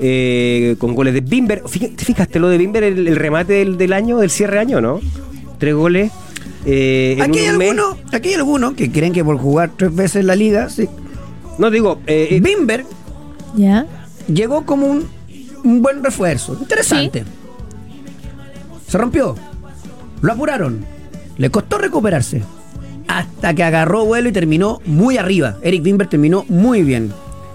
eh, 0.00 0.76
con 0.78 0.94
goles 0.94 1.14
de 1.14 1.20
Bimber. 1.22 1.62
¿Te 1.62 2.04
fijaste 2.04 2.38
lo 2.38 2.48
de 2.48 2.58
Bimber, 2.58 2.84
el, 2.84 3.08
el 3.08 3.16
remate 3.16 3.54
del, 3.54 3.76
del 3.78 3.92
año, 3.92 4.18
del 4.18 4.30
cierre 4.30 4.54
de 4.54 4.60
año, 4.60 4.80
no? 4.80 5.00
Tres 5.58 5.74
goles. 5.74 6.12
eh, 6.66 7.14
en 7.16 7.22
Aquí 7.22 7.38
hay, 7.40 7.46
algunos, 7.46 7.96
aquí 8.12 8.28
hay 8.28 8.34
algunos 8.34 8.74
que 8.74 8.90
creen 8.92 9.12
que 9.12 9.24
por 9.24 9.38
jugar 9.38 9.70
tres 9.76 9.94
veces 9.94 10.24
la 10.24 10.36
liga, 10.36 10.68
sí. 10.68 10.88
No 11.58 11.70
digo, 11.70 12.00
eh, 12.06 12.28
eh, 12.30 12.40
Bimber 12.40 12.84
¿Ya? 13.56 13.86
llegó 14.32 14.64
como 14.64 14.86
un, 14.86 15.08
un 15.64 15.82
buen 15.82 16.04
refuerzo. 16.04 16.56
Interesante. 16.60 17.24
Se 18.86 18.96
rompió. 18.98 19.34
Lo 20.22 20.32
apuraron. 20.32 20.84
Le 21.36 21.50
costó 21.50 21.78
recuperarse. 21.78 22.42
Hasta 23.08 23.54
que 23.54 23.62
agarró 23.64 24.04
vuelo 24.04 24.28
y 24.28 24.32
terminó 24.32 24.80
muy 24.84 25.16
arriba. 25.18 25.56
Eric 25.62 25.82
Bimber 25.82 26.06
terminó 26.06 26.44
muy 26.48 26.82
bien. 26.82 27.12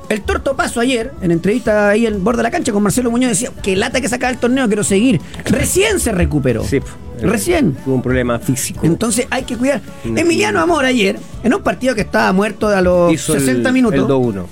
El 0.10 0.22
torto 0.22 0.56
paso 0.56 0.80
ayer, 0.80 1.12
en 1.22 1.32
entrevista 1.32 1.90
ahí 1.90 2.06
en 2.06 2.24
borde 2.24 2.38
de 2.38 2.44
la 2.44 2.52
cancha 2.52 2.72
con 2.74 2.84
Marcelo 2.84 3.10
Muñoz, 3.10 3.30
decía 3.30 3.52
que 3.64 3.76
lata 3.76 4.02
que 4.02 4.10
sacaba 4.10 4.32
el 4.32 4.38
torneo, 4.38 4.68
quiero 4.68 4.84
seguir. 4.84 5.22
Recién 5.46 6.00
se 6.00 6.12
recuperó. 6.12 6.64
Sí, 6.66 6.78
eh, 6.78 6.82
Recién. 7.22 7.74
Tuvo 7.86 7.96
un 7.96 8.02
problema 8.02 8.38
físico. 8.38 8.86
Entonces 8.86 9.28
hay 9.30 9.44
que 9.44 9.56
cuidar. 9.56 9.82
Mm. 10.04 10.18
Emiliano 10.18 10.60
Amor 10.60 10.86
ayer, 10.86 11.18
en 11.44 11.54
un 11.54 11.64
partido 11.64 11.96
que 11.96 12.02
estaba 12.02 12.32
muerto 12.34 12.68
a 12.68 12.82
los 12.82 13.14
Hizo 13.14 13.34
el- 13.34 13.40
60 13.40 13.70
El 13.70 13.74
minutos, 13.74 14.08
2-1. 14.08 14.46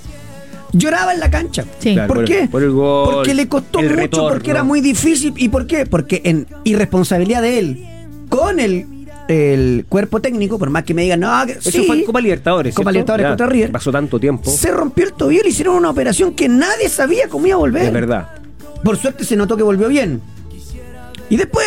lloraba 0.72 1.12
en 1.12 1.20
la 1.20 1.30
cancha. 1.30 1.64
Sí. 1.78 1.92
Claro. 1.94 2.08
¿Por 2.08 2.16
por 2.18 2.24
qué? 2.24 2.40
el- 2.44 2.48
por 2.48 2.62
el 2.62 2.70
gol, 2.70 3.14
porque 3.14 3.34
le 3.34 3.46
costó 3.48 3.80
el 3.80 3.86
mucho, 3.90 3.96
retorno. 4.00 4.28
porque 4.30 4.50
era 4.50 4.64
muy 4.64 4.80
difícil. 4.80 5.34
¿Y 5.36 5.48
por 5.50 5.66
qué? 5.66 5.84
Porque 5.86 6.22
en 6.24 6.46
irresponsabilidad 6.64 7.42
de 7.42 7.58
él, 7.58 7.86
con 8.28 8.58
el, 8.58 8.86
el 9.32 9.86
cuerpo 9.88 10.20
técnico, 10.20 10.58
por 10.58 10.70
más 10.70 10.84
que 10.84 10.94
me 10.94 11.02
digan, 11.02 11.20
no, 11.20 11.46
que 11.46 11.52
Eso 11.52 11.70
sí, 11.70 11.84
fue 11.86 11.98
en 11.98 12.04
Copa 12.04 12.20
Libertadores. 12.20 12.74
Copa 12.74 12.90
¿cierto? 12.92 12.92
Libertadores 12.92 13.24
Ya, 13.24 13.28
contra 13.30 13.46
River. 13.46 13.72
Pasó 13.72 13.90
tanto 13.92 14.20
tiempo. 14.20 14.50
se 14.50 14.70
rompió 14.70 15.04
el 15.04 15.12
tobillo 15.12 15.40
y 15.40 15.44
le 15.44 15.50
hicieron 15.50 15.76
una 15.76 15.90
operación 15.90 16.34
que 16.34 16.48
nadie 16.48 16.88
sabía 16.88 17.28
cómo 17.28 17.46
iba 17.46 17.56
a 17.56 17.58
volver. 17.58 17.84
Es 17.86 17.92
verdad. 17.92 18.28
Por 18.84 18.96
suerte 18.96 19.24
se 19.24 19.36
notó 19.36 19.56
que 19.56 19.62
volvió 19.62 19.88
bien. 19.88 20.20
Y 21.30 21.36
después 21.36 21.66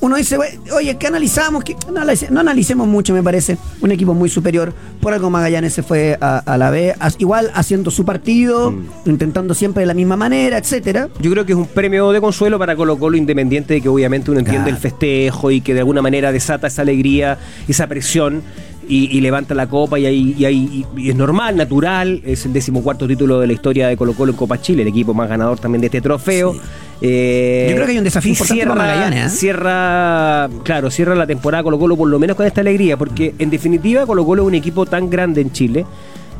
uno 0.00 0.16
dice, 0.16 0.36
"Güey, 0.36 0.50
oye, 0.76 0.96
¿qué 0.96 1.06
analizamos? 1.08 1.64
¿Qué-?" 1.64 1.76
No, 1.92 2.00
analice- 2.00 2.28
no 2.30 2.40
analicemos 2.40 2.86
mucho, 2.86 3.12
me 3.14 3.22
parece. 3.22 3.58
Un 3.80 3.90
equipo 3.90 4.14
muy 4.14 4.28
superior. 4.28 4.72
Por 5.00 5.12
algo 5.12 5.28
Magallanes 5.30 5.72
se 5.72 5.82
fue 5.82 6.16
a, 6.20 6.38
a 6.38 6.56
la 6.58 6.70
B, 6.70 6.94
igual 7.18 7.50
haciendo 7.54 7.90
su 7.90 8.04
partido, 8.04 8.72
intentando 9.06 9.54
siempre 9.54 9.80
de 9.82 9.86
la 9.86 9.94
misma 9.94 10.16
manera, 10.16 10.58
etcétera. 10.58 11.08
Yo 11.20 11.30
creo 11.30 11.44
que 11.46 11.52
es 11.52 11.58
un 11.58 11.66
premio 11.66 12.10
de 12.12 12.20
consuelo 12.20 12.58
para 12.58 12.76
Colo 12.76 12.98
Colo 12.98 13.16
independiente 13.16 13.74
de 13.74 13.80
que 13.80 13.88
obviamente 13.88 14.30
uno 14.30 14.40
entiende 14.40 14.64
Claro. 14.70 14.76
el 14.76 14.80
festejo 14.82 15.50
y 15.50 15.60
que 15.60 15.74
de 15.74 15.80
alguna 15.80 16.02
manera 16.02 16.30
desata 16.32 16.66
esa 16.68 16.82
alegría, 16.82 17.38
esa 17.66 17.86
presión 17.86 18.42
y, 18.88 19.16
y 19.16 19.20
levanta 19.20 19.54
la 19.54 19.66
copa 19.68 19.98
y, 19.98 20.06
ahí, 20.06 20.34
y, 20.38 20.44
ahí- 20.44 20.86
y 20.96 21.10
es 21.10 21.14
normal, 21.16 21.56
natural, 21.56 22.22
es 22.24 22.46
el 22.46 22.52
decimocuarto 22.52 23.06
título 23.06 23.38
de 23.40 23.46
la 23.46 23.52
historia 23.52 23.86
de 23.88 23.96
Colo 23.96 24.14
Colo 24.14 24.32
en 24.32 24.36
Copa 24.38 24.60
Chile, 24.60 24.82
el 24.82 24.88
equipo 24.88 25.12
más 25.14 25.28
ganador 25.28 25.58
también 25.58 25.80
de 25.82 25.86
este 25.88 26.00
trofeo. 26.00 26.54
Sí. 26.54 26.60
Eh, 27.02 27.66
Yo 27.70 27.74
creo 27.76 27.86
que 27.86 27.92
hay 27.92 27.98
un 27.98 28.04
desafío 28.04 28.32
importante 28.32 28.66
para 28.66 28.74
Magallanes, 28.74 29.26
¿eh? 29.26 29.36
Cierra, 29.36 30.48
claro, 30.64 30.90
cierra 30.90 31.14
la 31.14 31.26
temporada 31.26 31.62
Colo 31.62 31.78
Colo 31.78 31.96
por 31.96 32.08
lo 32.08 32.18
menos 32.18 32.36
con 32.36 32.46
esta 32.46 32.60
alegría, 32.62 32.96
porque 32.96 33.34
en 33.38 33.50
definitiva 33.50 34.04
Colo 34.06 34.24
Colo 34.24 34.42
es 34.42 34.48
un 34.48 34.54
equipo 34.54 34.86
tan 34.86 35.08
grande 35.10 35.40
en 35.42 35.52
Chile, 35.52 35.84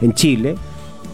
en 0.00 0.14
Chile, 0.14 0.54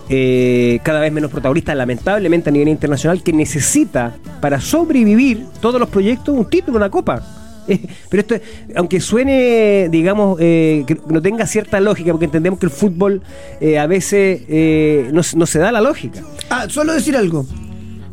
eh, 0.08 0.78
cada 0.82 1.00
vez 1.00 1.12
menos 1.12 1.30
protagonista, 1.30 1.74
lamentablemente 1.74 2.50
a 2.50 2.52
nivel 2.52 2.68
internacional, 2.68 3.22
que 3.22 3.32
necesita 3.32 4.14
para 4.40 4.60
sobrevivir 4.60 5.46
todos 5.60 5.80
los 5.80 5.88
proyectos 5.88 6.36
un 6.36 6.48
título, 6.48 6.76
una 6.76 6.90
copa. 6.90 7.22
Pero 8.10 8.20
esto, 8.20 8.34
aunque 8.76 9.00
suene, 9.00 9.88
digamos, 9.90 10.38
eh, 10.40 10.84
que 10.86 10.98
no 11.08 11.20
tenga 11.22 11.46
cierta 11.46 11.80
lógica, 11.80 12.10
porque 12.12 12.26
entendemos 12.26 12.58
que 12.58 12.66
el 12.66 12.72
fútbol 12.72 13.22
eh, 13.60 13.78
a 13.78 13.86
veces 13.86 14.42
eh, 14.48 15.10
no, 15.12 15.22
se- 15.22 15.36
no 15.36 15.46
se 15.46 15.58
da 15.58 15.72
la 15.72 15.80
lógica. 15.80 16.20
Ah, 16.50 16.66
solo 16.68 16.92
decir 16.92 17.16
algo. 17.16 17.46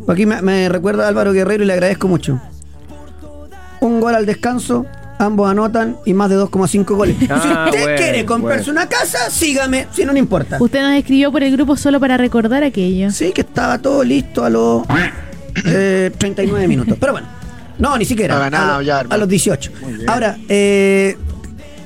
Aquí 0.07 0.25
me, 0.25 0.41
me 0.41 0.67
recuerda 0.69 1.05
a 1.05 1.09
Álvaro 1.09 1.31
Guerrero 1.33 1.63
y 1.63 1.67
le 1.67 1.73
agradezco 1.73 2.07
mucho. 2.07 2.39
Un 3.81 3.99
gol 3.99 4.13
al 4.15 4.25
descanso, 4.25 4.85
ambos 5.19 5.49
anotan 5.49 5.97
y 6.05 6.13
más 6.13 6.29
de 6.29 6.37
2,5 6.37 6.85
goles. 6.95 7.15
Ah, 7.29 7.39
si 7.41 7.47
usted 7.49 7.81
bueno, 7.83 7.97
quiere 7.97 8.25
comprarse 8.25 8.65
bueno. 8.65 8.81
una 8.81 8.89
casa, 8.89 9.29
sígame, 9.29 9.87
si 9.91 10.05
no, 10.05 10.13
no 10.13 10.19
importa. 10.19 10.57
Usted 10.59 10.81
nos 10.81 10.93
escribió 10.93 11.31
por 11.31 11.43
el 11.43 11.51
grupo 11.51 11.75
solo 11.75 11.99
para 11.99 12.17
recordar 12.17 12.63
aquello. 12.63 13.11
Sí, 13.11 13.31
que 13.31 13.41
estaba 13.41 13.79
todo 13.79 14.03
listo 14.03 14.43
a 14.43 14.49
los 14.49 14.83
eh, 15.65 16.11
39 16.17 16.67
minutos. 16.67 16.97
Pero 16.99 17.13
bueno, 17.13 17.27
no, 17.81 17.97
ni 17.97 18.05
siquiera. 18.05 18.37
Ha 18.37 18.39
ganado 18.39 18.73
a, 18.73 18.77
lo- 18.77 18.81
ya, 18.83 18.97
a 18.97 19.01
hermano. 19.01 19.19
los 19.19 19.29
18. 19.29 19.71
Ahora, 20.07 20.37
eh, 20.47 21.17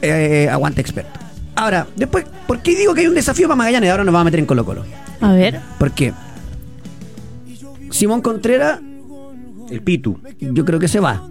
eh, 0.01 0.47
aguante 0.51 0.81
experto. 0.81 1.19
Ahora, 1.55 1.87
después, 1.95 2.25
¿por 2.45 2.61
qué 2.61 2.75
digo 2.75 2.93
que 2.93 3.01
hay 3.01 3.07
un 3.07 3.15
desafío 3.15 3.47
para 3.47 3.55
Magallanes? 3.55 3.89
Ahora 3.89 4.03
nos 4.03 4.11
vamos 4.13 4.23
a 4.23 4.25
meter 4.25 4.39
en 4.41 4.45
Colo 4.45 4.65
Colo. 4.65 4.83
A 5.21 5.31
ver. 5.31 5.59
¿Por 5.79 5.91
qué? 5.91 6.13
Simón 7.91 8.21
Contreras, 8.21 8.79
El 9.69 9.81
Pitu. 9.81 10.19
yo 10.39 10.65
creo 10.65 10.79
que 10.79 10.87
se 10.87 10.99
va. 10.99 11.27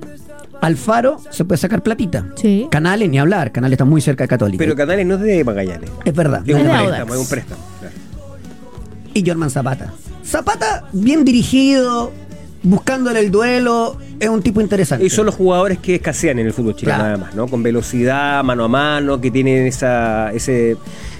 Alfaro 0.61 1.21
se 1.30 1.44
puede 1.44 1.59
sacar 1.59 1.83
platita. 1.83 2.26
Sí. 2.37 2.68
Canales, 2.71 3.11
ni 3.11 3.18
hablar. 3.18 3.52
Canales 3.52 3.75
está 3.75 3.85
muy 3.85 4.00
cerca 4.00 4.25
de 4.25 4.28
Católica. 4.28 4.59
Pero 4.64 4.75
Canales 4.75 5.04
no 5.06 5.16
es 5.16 5.21
de 5.21 5.44
Magallanes. 5.44 5.90
es 6.04 6.14
verdad. 6.14 6.42
Es 6.47 6.54
un 6.54 6.61
Es 6.62 6.66
préstamo, 6.68 7.14
es 7.14 7.21
un 7.21 7.28
préstamo. 7.28 7.61
claro. 7.80 7.94
y 9.12 9.26
Jorman 9.28 9.50
Zapata. 9.50 9.92
Zapata, 10.25 10.85
bien 10.92 11.25
dirigido, 11.25 12.12
buscándole 12.62 13.21
el 13.21 13.30
duelo, 13.30 13.99
es 14.21 14.28
un 14.28 14.42
tipo 14.42 14.61
interesante. 14.61 15.04
Y 15.04 15.11
son 15.11 15.26
los 15.26 15.35
jugadores 15.35 15.78
que 15.78 15.97
escasean 15.97 16.38
en 16.38 16.47
el 16.47 16.52
fútbol 16.52 16.76
chileno 16.76 16.99
Claro. 16.99 17.12
nada 17.16 17.25
más, 17.26 17.35
¿no? 17.35 17.47
Con 17.49 17.62
velocidad, 17.62 18.42
mano 18.44 18.64
a 18.64 18.68
mano, 18.68 19.21
que 19.21 19.30
tienen 19.30 19.66
esa, 19.66 20.33
ese, 20.33 20.76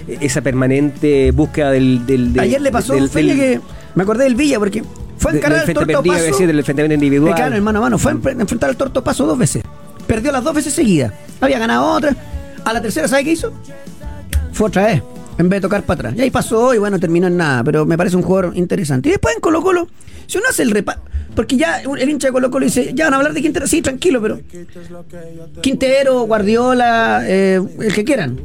esa 0.07 0.41
permanente 0.41 1.31
búsqueda 1.31 1.71
del... 1.71 2.05
del- 2.05 2.33
del- 2.33 2.39
Ayer 2.43 2.61
le 2.61 2.71
pasó 2.71 2.93
del- 2.93 3.09
del- 3.09 3.35
que 3.35 3.61
me 3.95 4.03
acordé 4.03 4.23
del 4.25 4.35
Villa 4.35 4.59
porque 4.59 4.83
fue 5.17 5.31
a 5.31 5.35
encarar 5.35 5.59
al 5.59 5.73
torto 5.73 6.03
paso. 6.03 6.23
decir, 6.23 6.47
del 6.47 6.59
enfrentamiento 6.59 6.93
individual. 6.95 7.31
Eh, 7.31 7.35
claro, 7.35 7.55
hermano 7.55 7.79
a 7.79 7.81
mano. 7.83 7.97
Fue 7.97 8.11
a 8.11 8.15
enfre- 8.15 8.39
enfrentar 8.39 8.69
al 8.69 8.77
torto 8.77 9.03
paso 9.03 9.25
dos 9.25 9.37
veces. 9.37 9.63
Perdió 10.07 10.31
las 10.31 10.43
dos 10.43 10.53
veces 10.53 10.73
seguidas. 10.73 11.13
Había 11.41 11.57
ganado 11.59 11.85
otra. 11.85 12.15
A 12.63 12.73
la 12.73 12.81
tercera, 12.81 13.07
¿sabe 13.07 13.23
qué 13.23 13.31
hizo? 13.31 13.51
Fue 14.51 14.67
otra 14.67 14.85
vez. 14.87 15.03
En 15.37 15.49
vez 15.49 15.57
de 15.57 15.61
tocar 15.61 15.83
para 15.83 15.99
atrás. 15.99 16.13
Y 16.17 16.21
ahí 16.21 16.31
pasó 16.31 16.73
y 16.73 16.77
bueno, 16.77 16.99
terminó 16.99 17.27
en 17.27 17.37
nada. 17.37 17.63
Pero 17.63 17.85
me 17.85 17.97
parece 17.97 18.15
un 18.15 18.23
jugador 18.23 18.55
interesante. 18.55 19.09
Y 19.09 19.11
después 19.13 19.35
en 19.35 19.41
Colo 19.41 19.61
Colo, 19.61 19.87
si 20.27 20.37
uno 20.37 20.47
hace 20.49 20.63
el 20.63 20.71
repaso. 20.71 21.01
Porque 21.35 21.57
ya 21.57 21.81
el 21.81 22.09
hincha 22.09 22.27
de 22.27 22.33
Colo 22.33 22.49
Colo 22.49 22.65
dice, 22.65 22.93
ya 22.93 23.05
van 23.05 23.15
a 23.15 23.17
hablar 23.17 23.33
de 23.33 23.41
Quintero. 23.41 23.67
Sí, 23.67 23.81
tranquilo, 23.81 24.21
pero. 24.21 24.39
Quintero, 25.61 26.21
Guardiola, 26.21 27.23
eh, 27.25 27.61
el 27.79 27.93
que 27.93 28.05
quieran. 28.05 28.39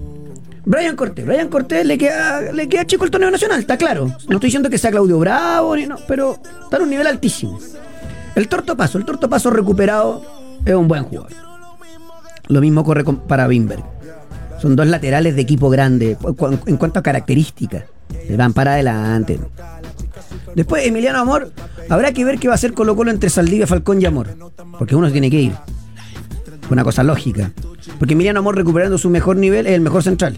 Brian 0.64 0.94
Cortés, 0.94 1.24
Brian 1.24 1.48
Cortés 1.48 1.86
le 1.86 1.96
queda, 1.96 2.52
le 2.52 2.68
queda 2.68 2.86
chico 2.86 3.04
el 3.04 3.10
torneo 3.10 3.30
nacional, 3.30 3.60
está 3.60 3.78
claro. 3.78 4.06
No 4.28 4.36
estoy 4.36 4.48
diciendo 4.48 4.68
que 4.68 4.78
sea 4.78 4.90
Claudio 4.90 5.18
Bravo, 5.18 5.74
ni 5.74 5.86
no, 5.86 5.96
pero 6.06 6.38
está 6.64 6.76
en 6.76 6.82
un 6.82 6.90
nivel 6.90 7.06
altísimo. 7.06 7.58
El 8.34 8.46
Torto 8.46 8.76
Paso, 8.76 8.98
el 8.98 9.04
Torto 9.04 9.28
Paso 9.28 9.50
recuperado 9.50 10.22
es 10.64 10.74
un 10.74 10.86
buen 10.86 11.04
jugador. 11.04 11.32
Lo 12.48 12.60
mismo 12.60 12.84
corre 12.84 13.04
para 13.04 13.46
Bimberg. 13.46 13.82
Son 14.60 14.76
dos 14.76 14.86
laterales 14.86 15.34
de 15.36 15.42
equipo 15.42 15.70
grande 15.70 16.16
en 16.66 16.76
cuanto 16.76 16.98
a 16.98 17.02
características. 17.02 17.84
Le 18.28 18.36
van 18.36 18.52
para 18.52 18.72
adelante. 18.74 19.38
Después, 20.54 20.86
Emiliano 20.86 21.18
Amor, 21.18 21.52
habrá 21.88 22.12
que 22.12 22.24
ver 22.24 22.38
qué 22.38 22.48
va 22.48 22.54
a 22.54 22.56
hacer 22.56 22.72
Colo 22.74 22.96
Colo 22.96 23.10
entre 23.10 23.30
Saldivia, 23.30 23.66
Falcón 23.66 24.02
y 24.02 24.04
Amor. 24.06 24.28
Porque 24.78 24.94
uno 24.96 25.10
tiene 25.10 25.30
que 25.30 25.40
ir. 25.40 25.52
Una 26.70 26.84
cosa 26.84 27.02
lógica. 27.02 27.52
Porque 27.98 28.14
Emiliano 28.14 28.40
Amor 28.40 28.56
recuperando 28.56 28.98
su 28.98 29.10
mejor 29.10 29.36
nivel 29.36 29.66
es 29.66 29.72
el 29.74 29.80
mejor 29.80 30.02
central. 30.02 30.36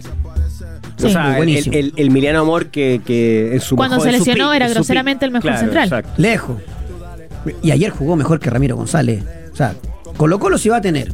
O 1.03 1.09
sea, 1.09 1.31
el, 1.31 1.37
buenísimo. 1.37 1.75
el, 1.75 1.93
el 1.97 2.07
Emiliano 2.07 2.39
Amor 2.41 2.67
que, 2.67 3.01
que 3.05 3.53
en 3.55 3.59
su 3.59 3.75
Cuando 3.75 3.97
mejor- 3.97 4.11
se 4.11 4.17
lesionó 4.19 4.53
era 4.53 4.69
groseramente 4.69 5.25
el 5.25 5.31
mejor 5.31 5.51
Claro, 5.51 5.59
central. 5.59 5.83
exacto. 5.85 6.11
Lejos. 6.21 6.57
Y 7.61 7.71
ayer 7.71 7.89
jugó 7.91 8.15
mejor 8.15 8.39
que 8.39 8.49
Ramiro 8.49 8.77
González. 8.77 9.23
O 9.51 9.55
sea, 9.55 9.73
Colo 10.15 10.39
Colo 10.39 10.57
si 10.57 10.69
va 10.69 10.77
a 10.77 10.81
tener 10.81 11.11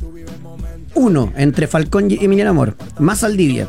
uno 0.96 1.32
entre 1.36 1.68
Falcón 1.68 2.10
y 2.12 2.24
Emiliano 2.24 2.52
Amor, 2.52 2.76
más 2.98 3.20
Saldivia. 3.20 3.68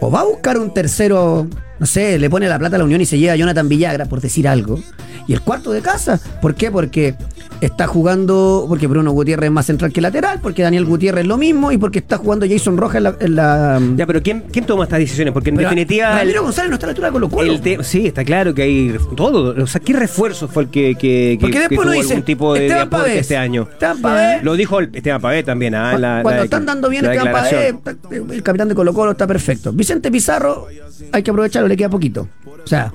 O 0.00 0.10
va 0.10 0.20
a 0.20 0.24
buscar 0.24 0.58
un 0.58 0.72
tercero, 0.72 1.46
no 1.80 1.86
sé, 1.86 2.18
le 2.18 2.30
pone 2.30 2.46
la 2.48 2.58
plata 2.58 2.76
a 2.76 2.78
la 2.78 2.84
Unión 2.84 3.00
y 3.00 3.06
se 3.06 3.18
lleva 3.18 3.32
a 3.32 3.36
Jonathan 3.36 3.68
Villagra, 3.68 4.04
por 4.06 4.20
decir 4.20 4.46
algo. 4.46 4.78
Y 5.26 5.32
el 5.32 5.40
cuarto 5.40 5.72
de 5.72 5.80
casa, 5.80 6.20
¿por 6.40 6.54
qué? 6.54 6.70
Porque 6.70 7.14
está 7.60 7.86
jugando, 7.86 8.64
porque 8.68 8.86
Bruno 8.86 9.12
Gutiérrez 9.12 9.46
es 9.48 9.52
más 9.52 9.66
central 9.66 9.92
que 9.92 10.00
lateral, 10.00 10.40
porque 10.42 10.62
Daniel 10.62 10.84
Gutiérrez 10.86 11.22
es 11.22 11.26
lo 11.28 11.36
mismo 11.36 11.70
y 11.72 11.78
porque 11.78 11.98
está 11.98 12.16
jugando 12.16 12.46
Jason 12.48 12.76
Rojas 12.78 12.96
en 12.96 13.02
la... 13.04 13.14
en 13.20 13.36
la- 13.36 13.80
Ya, 13.96 14.06
pero 14.06 14.22
¿quién, 14.22 14.44
¿quién 14.50 14.64
toma 14.66 14.84
estas 14.84 14.98
decisiones? 14.98 15.32
Porque 15.32 15.50
en 15.50 15.56
Pero 15.56 15.68
definitiva... 15.68 16.16
Ramiro 16.18 16.42
González 16.42 16.70
no 16.70 16.74
está 16.74 16.86
a 16.86 16.88
la 16.88 16.90
altura 16.92 17.08
de 17.08 17.12
Colo 17.12 17.28
Colo. 17.28 17.52
El 17.52 17.60
te- 17.60 17.84
sí, 17.84 18.06
está 18.06 18.24
claro 18.24 18.54
que 18.54 18.62
hay 18.62 18.96
todo. 19.16 19.62
O 19.62 19.66
sea, 19.66 19.80
¿qué 19.80 19.92
refuerzo 19.92 20.48
fue 20.48 20.64
el 20.64 20.68
que, 20.70 20.94
que, 20.94 20.98
que- 20.98 21.38
Porque 21.40 21.52
que 21.52 21.60
después 21.68 21.80
tuvo 21.88 22.00
algún 22.00 22.22
tipo 22.22 22.54
de, 22.54 22.60
de 22.72 22.86
Pavés. 22.86 23.18
este 23.20 23.36
año? 23.36 23.68
Esteban 23.70 24.00
Pavés. 24.00 24.42
Lo 24.42 24.54
dijo 24.54 24.80
el- 24.80 24.90
Esteban 24.94 25.20
Pavé 25.20 25.42
también. 25.42 25.74
ah, 25.74 25.96
la- 25.98 26.20
Cuando 26.22 26.38
la- 26.40 26.44
están 26.44 26.66
dando 26.66 26.88
bien 26.88 27.04
Esteban 27.04 27.30
Pavé, 27.30 27.50
declaración. 27.50 27.76
está- 28.18 28.34
el 28.34 28.42
capitán 28.42 28.68
de 28.68 28.74
Colo 28.74 28.92
Colo 28.94 29.12
está 29.12 29.26
perfecto. 29.26 29.72
Vicente 29.72 30.10
Pizarro, 30.10 30.66
hay 31.12 31.22
que 31.22 31.30
aprovecharlo, 31.30 31.68
le 31.70 31.76
queda 31.76 31.88
poquito. 31.88 32.28
O 32.44 32.66
sea, 32.66 32.92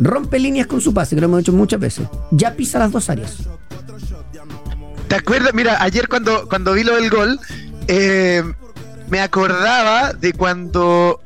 rompe 0.00 0.38
líneas 0.38 0.66
con 0.66 0.80
su 0.80 0.94
pase, 0.94 1.14
que 1.14 1.20
lo 1.20 1.26
hemos 1.26 1.40
hecho 1.40 1.52
muchas 1.52 1.80
veces. 1.80 2.06
Ya 2.30 2.54
pisa 2.54 2.78
las 2.78 2.92
dos 2.92 3.10
áreas. 3.10 3.36
¿Te 5.08 5.16
acuerdas? 5.16 5.52
Mira, 5.54 5.82
ayer 5.82 6.08
cuando, 6.08 6.48
cuando 6.48 6.72
vi 6.74 6.84
lo 6.84 6.96
del 6.96 7.10
gol, 7.10 7.40
eh, 7.88 8.42
me 9.08 9.20
acordaba 9.20 10.12
de 10.12 10.32
cuando, 10.32 11.20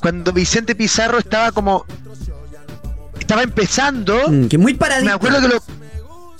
cuando 0.00 0.32
Vicente 0.32 0.74
Pizarro 0.74 1.18
estaba 1.18 1.52
como. 1.52 1.84
Estaba 3.18 3.42
empezando. 3.42 4.28
Mm, 4.28 4.48
que 4.48 4.58
muy 4.58 4.74
paradito. 4.74 5.06
Me 5.06 5.12
acuerdo 5.12 5.40
que 5.40 5.48
lo. 5.48 5.62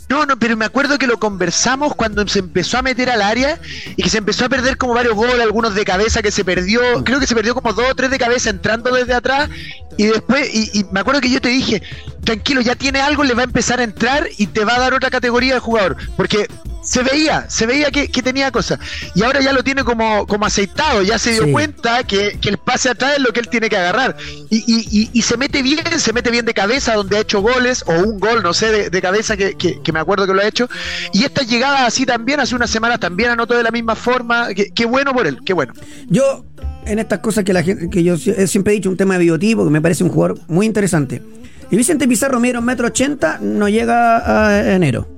No, 0.08 0.24
no, 0.24 0.38
pero 0.38 0.56
me 0.56 0.64
acuerdo 0.64 0.98
que 0.98 1.06
lo 1.06 1.18
conversamos 1.18 1.94
cuando 1.94 2.26
se 2.28 2.38
empezó 2.38 2.78
a 2.78 2.82
meter 2.82 3.10
al 3.10 3.22
área 3.22 3.58
y 3.96 4.02
que 4.02 4.08
se 4.08 4.18
empezó 4.18 4.44
a 4.44 4.48
perder 4.48 4.76
como 4.76 4.94
varios 4.94 5.14
goles, 5.14 5.40
algunos 5.40 5.74
de 5.74 5.84
cabeza 5.84 6.22
que 6.22 6.30
se 6.30 6.44
perdió, 6.44 6.80
creo 7.04 7.18
que 7.18 7.26
se 7.26 7.34
perdió 7.34 7.54
como 7.54 7.72
dos 7.72 7.90
o 7.90 7.94
tres 7.94 8.10
de 8.10 8.18
cabeza 8.18 8.50
entrando 8.50 8.94
desde 8.94 9.14
atrás 9.14 9.50
y 9.96 10.06
después, 10.06 10.48
y, 10.54 10.78
y 10.78 10.84
me 10.92 11.00
acuerdo 11.00 11.20
que 11.20 11.30
yo 11.30 11.40
te 11.40 11.48
dije, 11.48 11.82
tranquilo, 12.26 12.60
ya 12.60 12.74
tiene 12.74 13.00
algo, 13.00 13.24
le 13.24 13.32
va 13.32 13.40
a 13.40 13.44
empezar 13.44 13.80
a 13.80 13.84
entrar 13.84 14.28
y 14.36 14.48
te 14.48 14.64
va 14.64 14.76
a 14.76 14.80
dar 14.80 14.92
otra 14.92 15.08
categoría 15.08 15.54
de 15.54 15.60
jugador, 15.60 15.96
porque 16.16 16.46
se 16.82 17.02
veía, 17.02 17.46
se 17.48 17.66
veía 17.66 17.90
que, 17.90 18.08
que 18.08 18.22
tenía 18.22 18.50
cosas 18.52 18.78
y 19.14 19.22
ahora 19.24 19.40
ya 19.40 19.52
lo 19.52 19.64
tiene 19.64 19.82
como, 19.82 20.24
como 20.26 20.46
aceitado, 20.46 21.02
ya 21.02 21.18
se 21.18 21.32
dio 21.32 21.44
Sí. 21.44 21.50
cuenta 21.52 22.04
que, 22.04 22.38
que 22.40 22.48
el 22.48 22.58
pase 22.58 22.90
atrás 22.90 23.14
es 23.16 23.22
lo 23.22 23.32
que 23.32 23.40
él 23.40 23.48
tiene 23.48 23.68
que 23.68 23.76
agarrar 23.76 24.16
y, 24.50 24.56
y- 24.58 24.86
y- 25.00 25.10
y 25.12 25.22
se 25.22 25.36
mete 25.36 25.62
bien, 25.62 25.82
se 25.98 26.12
mete 26.12 26.30
bien 26.30 26.44
de 26.46 26.54
cabeza 26.54 26.94
donde 26.94 27.16
ha 27.16 27.20
hecho 27.20 27.40
goles 27.40 27.82
o 27.86 27.92
un 27.92 28.20
gol, 28.20 28.42
no 28.42 28.52
sé, 28.54 28.70
de, 28.70 28.90
de 28.90 29.02
cabeza 29.02 29.36
que, 29.36 29.56
me 29.92 29.98
acuerdo 29.98 30.26
que 30.26 30.34
lo 30.34 30.40
ha 30.42 30.46
hecho 30.46 30.68
y 31.12 31.24
estas 31.24 31.48
llegadas 31.48 31.80
así 31.82 32.06
también, 32.06 32.38
hace 32.40 32.54
unas 32.54 32.70
semanas 32.70 33.00
también 33.00 33.30
anotó 33.30 33.56
de 33.56 33.62
la 33.64 33.70
misma 33.72 33.96
forma, 33.96 34.48
qué 34.54 34.84
bueno 34.84 35.12
por 35.12 35.26
él, 35.26 35.38
qué 35.44 35.52
bueno. 35.54 35.72
Yo, 36.08 36.44
en 36.86 36.98
estas 37.00 37.18
cosas 37.18 37.42
que 37.44 37.52
la 37.52 37.62
gente, 37.64 37.90
que 37.90 38.04
yo 38.04 38.16
siempre 38.16 38.72
he 38.72 38.76
dicho, 38.76 38.90
un 38.90 38.96
tema 38.96 39.14
de 39.18 39.24
biotipo, 39.24 39.64
que 39.64 39.70
me 39.70 39.80
parece 39.80 40.04
un 40.04 40.10
jugador 40.10 40.38
muy 40.46 40.66
interesante. 40.66 41.20
Y 41.70 41.76
Vicente 41.76 42.06
Pizarro 42.06 42.38
mide 42.40 42.58
un 42.58 42.64
metro 42.64 42.86
ochenta, 42.88 43.38
no 43.40 43.68
llega 43.68 44.48
a 44.48 44.72
enero. 44.74 45.08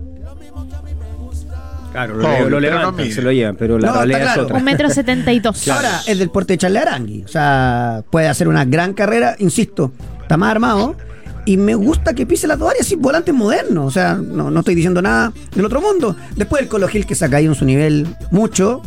Claro, 1.93 2.15
lo, 2.17 2.23
le- 2.23 2.41
lo 2.43 2.51
no 2.51 2.61
levantan, 2.61 3.11
se 3.11 3.23
lo 3.23 3.33
llevan, 3.33 3.57
pero 3.57 3.79
la 3.79 3.89
No, 3.89 3.95
realidad 3.95 4.21
claro. 4.21 4.41
es 4.43 4.45
otra. 4.45 4.57
Un 4.59 4.65
metro 4.65 4.91
setenta 4.91 5.33
y 5.33 5.41
dos. 5.41 5.67
Ahora 5.69 6.01
es 6.07 6.19
del 6.19 6.31
porte 6.31 6.53
de 6.53 6.59
Charle 6.59 6.79
Arangui. 6.79 7.25
O 7.25 7.29
sea, 7.29 8.05
puede 8.11 8.29
hacer 8.29 8.47
una 8.47 8.65
gran 8.65 8.93
carrera, 8.95 9.35
insisto, 9.39 9.93
está 10.23 10.37
más 10.37 10.51
armado. 10.51 10.97
Y 11.45 11.57
me 11.57 11.75
gusta 11.75 12.13
que 12.15 12.27
pise 12.27 12.47
las 12.47 12.59
dos 12.59 12.71
áreas, 12.71 12.87
sí, 12.87 12.95
volante 12.95 13.33
moderno. 13.33 13.87
O 13.87 13.91
sea, 13.91 14.15
no, 14.15 14.51
no 14.51 14.61
estoy 14.61 14.75
diciendo 14.75 15.01
nada 15.01 15.33
del 15.55 15.65
otro 15.65 15.81
mundo. 15.81 16.15
Después 16.37 16.61
el 16.63 16.69
Colo 16.69 16.87
Gil 16.89 17.07
que 17.07 17.15
se 17.15 17.25
ha 17.25 17.31
caído 17.31 17.53
en 17.53 17.59
su 17.59 17.65
nivel 17.65 18.07
mucho. 18.31 18.83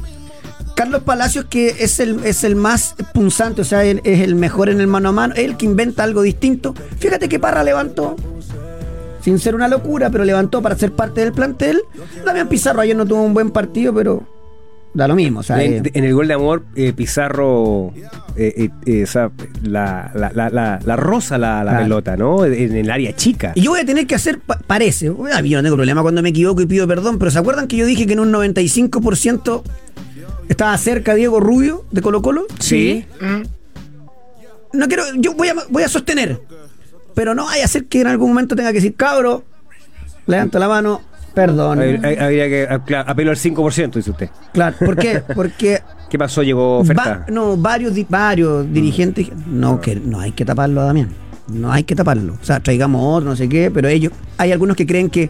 Carlos 0.82 1.04
Palacios, 1.04 1.46
que 1.46 1.76
es 1.80 2.00
el, 2.00 2.26
es 2.26 2.44
el 2.44 2.56
más 2.56 2.96
punzante, 3.14 3.62
o 3.62 3.64
sea, 3.66 3.84
es 3.84 4.00
el 4.04 4.34
mejor 4.34 4.68
en 4.68 4.82
el 4.82 4.88
mano 4.88 5.10
a 5.10 5.12
mano, 5.12 5.36
el 5.38 5.56
que 5.56 5.68
inventa 5.68 6.02
algo 6.04 6.24
distinto. 6.24 6.74
Fíjate 6.98 7.30
que 7.30 7.38
Parra 7.38 7.64
levantó, 7.64 8.16
sin 9.22 9.38
ser 9.38 9.54
una 9.54 9.68
locura, 9.68 10.10
pero 10.10 10.26
levantó 10.26 10.60
para 10.64 10.76
ser 10.76 10.92
parte 10.94 11.22
del 11.22 11.34
plantel. 11.34 11.82
Damián 12.26 12.48
Pizarro 12.50 12.82
ayer 12.82 12.96
no 12.96 13.06
tuvo 13.06 13.22
un 13.22 13.36
buen 13.36 13.52
partido, 13.52 13.94
pero 13.94 14.24
da 14.96 15.08
lo 15.08 15.14
mismo. 15.16 15.42
O 15.42 15.44
sea, 15.44 15.62
En, 15.64 15.86
eh, 15.86 15.92
en 15.94 16.04
el 16.04 16.16
gol 16.16 16.28
de 16.28 16.34
amor, 16.34 16.64
eh, 16.76 16.94
Pizarro 16.94 17.94
eh, 18.36 18.70
eh, 18.88 19.06
la, 19.62 20.12
la, 20.16 20.32
la, 20.34 20.50
la- 20.50 20.80
la 20.84 20.96
rosa 20.96 21.38
la, 21.38 21.62
Claro. 21.62 21.84
pelota, 21.84 22.18
¿no? 22.18 22.44
En 22.44 22.76
el 22.76 22.90
área 22.90 23.16
chica. 23.16 23.52
Y 23.54 23.62
yo 23.62 23.70
voy 23.72 23.82
a 23.82 23.86
tener 23.86 24.08
que 24.08 24.16
hacer, 24.16 24.40
pa- 24.40 24.58
parece, 24.66 25.10
a 25.32 25.42
mí 25.44 25.50
yo 25.50 25.60
no 25.60 25.64
tengo 25.64 25.76
problema 25.76 26.02
cuando 26.02 26.24
me 26.24 26.30
equivoco 26.30 26.60
y 26.64 26.66
pido 26.66 26.88
perdón, 26.88 27.20
pero 27.20 27.30
¿se 27.30 27.38
acuerdan 27.38 27.68
que 27.68 27.78
yo 27.78 27.86
dije 27.86 28.08
que 28.08 28.14
en 28.14 28.20
un 28.22 28.32
95% 28.34 29.62
estaba 30.52 30.78
cerca 30.78 31.14
Diego 31.16 31.40
Rubio 31.40 31.86
de 31.92 32.02
Colo 32.02 32.22
Colo? 32.22 32.46
Sí. 32.60 33.06
No 34.74 34.88
quiero, 34.88 35.04
yo 35.16 35.34
voy 35.34 35.50
a, 35.50 35.56
voy 35.70 35.84
a 35.84 35.90
sostener, 35.90 36.42
pero 37.14 37.36
no 37.36 37.46
vaya 37.46 37.66
a 37.66 37.68
ser 37.68 37.86
que 37.86 38.02
en 38.02 38.08
algún 38.08 38.30
momento 38.30 38.56
tenga 38.56 38.70
que 38.70 38.76
decir, 38.76 38.96
cabro, 38.96 39.44
levanto 40.28 40.60
la 40.60 40.68
mano, 40.70 41.02
perdón. 41.34 41.80
Habría 41.82 42.48
que 42.48 42.80
claro, 42.86 43.10
apelo 43.10 43.32
al 43.32 43.38
5%, 43.38 43.92
dice 43.96 44.12
usted. 44.12 44.30
Claro, 44.54 44.78
¿por 44.80 44.96
qué? 44.96 45.22
Porque 45.36 45.82
¿Qué 46.10 46.18
pasó? 46.18 46.42
¿Llegó 46.44 46.80
oferta? 46.80 47.04
va- 47.04 47.26
no, 47.30 47.58
varios, 47.58 47.94
di- 47.94 48.06
varios 48.08 48.72
dirigentes, 48.72 49.28
no, 49.48 49.80
que 49.82 49.96
no 49.96 50.20
hay 50.22 50.32
que 50.32 50.46
taparlo, 50.46 50.84
Damián, 50.84 51.10
no 51.50 51.72
hay 51.72 51.84
que 51.84 51.96
taparlo. 51.96 52.38
O 52.42 52.46
sea, 52.46 52.62
traigamos 52.62 53.02
otro, 53.18 53.30
no 53.30 53.36
sé 53.36 53.50
qué, 53.50 53.72
pero 53.72 53.90
ellos, 53.90 54.14
hay 54.38 54.54
algunos 54.54 54.78
que 54.78 54.86
creen 54.86 55.10
que 55.10 55.30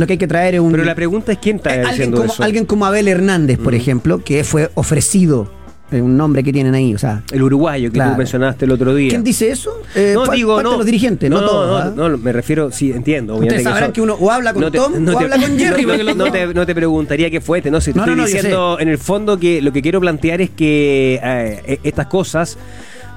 lo 0.00 0.06
que 0.06 0.14
hay 0.14 0.18
que 0.18 0.26
traer 0.26 0.54
es 0.54 0.60
un... 0.60 0.72
Pero 0.72 0.84
la 0.84 0.94
pregunta 0.94 1.30
es 1.32 1.38
quién 1.38 1.56
está 1.56 1.76
Eh, 1.76 1.84
alguien, 1.84 2.10
como, 2.10 2.24
eso. 2.24 2.42
alguien 2.42 2.64
como 2.64 2.86
Abel 2.86 3.06
Hernández, 3.06 3.58
por 3.58 3.74
ejemplo, 3.74 4.24
que 4.24 4.42
fue 4.44 4.70
ofrecido, 4.74 5.50
eh, 5.92 6.00
un 6.00 6.16
nombre 6.16 6.42
que 6.42 6.52
tienen 6.52 6.74
ahí, 6.74 6.94
o 6.94 6.98
sea... 6.98 7.22
El 7.32 7.42
uruguayo 7.42 7.88
que 7.90 7.94
Claro. 7.94 8.12
tú 8.12 8.18
mencionaste 8.18 8.64
el 8.64 8.70
otro 8.72 8.94
día. 8.94 9.10
¿Quién 9.10 9.22
dice 9.24 9.50
eso? 9.50 9.72
Eh, 9.94 10.12
no, 10.14 10.26
digo, 10.30 10.62
no. 10.62 10.76
los 10.76 10.86
dirigentes, 10.86 11.28
no, 11.28 11.40
no, 11.40 11.46
todos. 11.46 11.82
¿ah? 11.82 11.92
no, 11.94 12.08
no, 12.08 12.18
me 12.18 12.32
refiero, 12.32 12.70
sí, 12.72 12.92
entiendo. 12.92 13.36
Ustedes 13.36 13.62
sabrán 13.62 13.92
que 13.92 14.00
uno 14.00 14.14
o 14.14 14.30
habla 14.30 14.52
con 14.54 14.70
Tom 14.72 15.08
o 15.08 15.18
habla 15.18 15.36
con 15.36 15.58
Jerry, 15.58 15.84
No, 15.84 16.14
no 16.14 16.30
te, 16.32 16.54
no 16.54 16.64
te 16.66 16.74
preguntaría 16.74 17.30
qué 17.30 17.40
fuiste, 17.40 17.70
no 17.70 17.80
sé, 17.80 17.92
te 17.92 17.98
No, 17.98 18.04
estoy 18.04 18.16
no, 18.16 18.22
no, 18.22 18.26
diciendo 18.28 18.78
en 18.80 18.88
el 18.88 18.98
fondo 18.98 19.38
que 19.38 19.60
lo 19.60 19.72
que 19.72 19.82
quiero 19.82 20.00
plantear 20.00 20.40
es 20.40 20.50
que 20.50 21.20
eh, 21.22 21.80
estas 21.82 22.06
cosas 22.06 22.56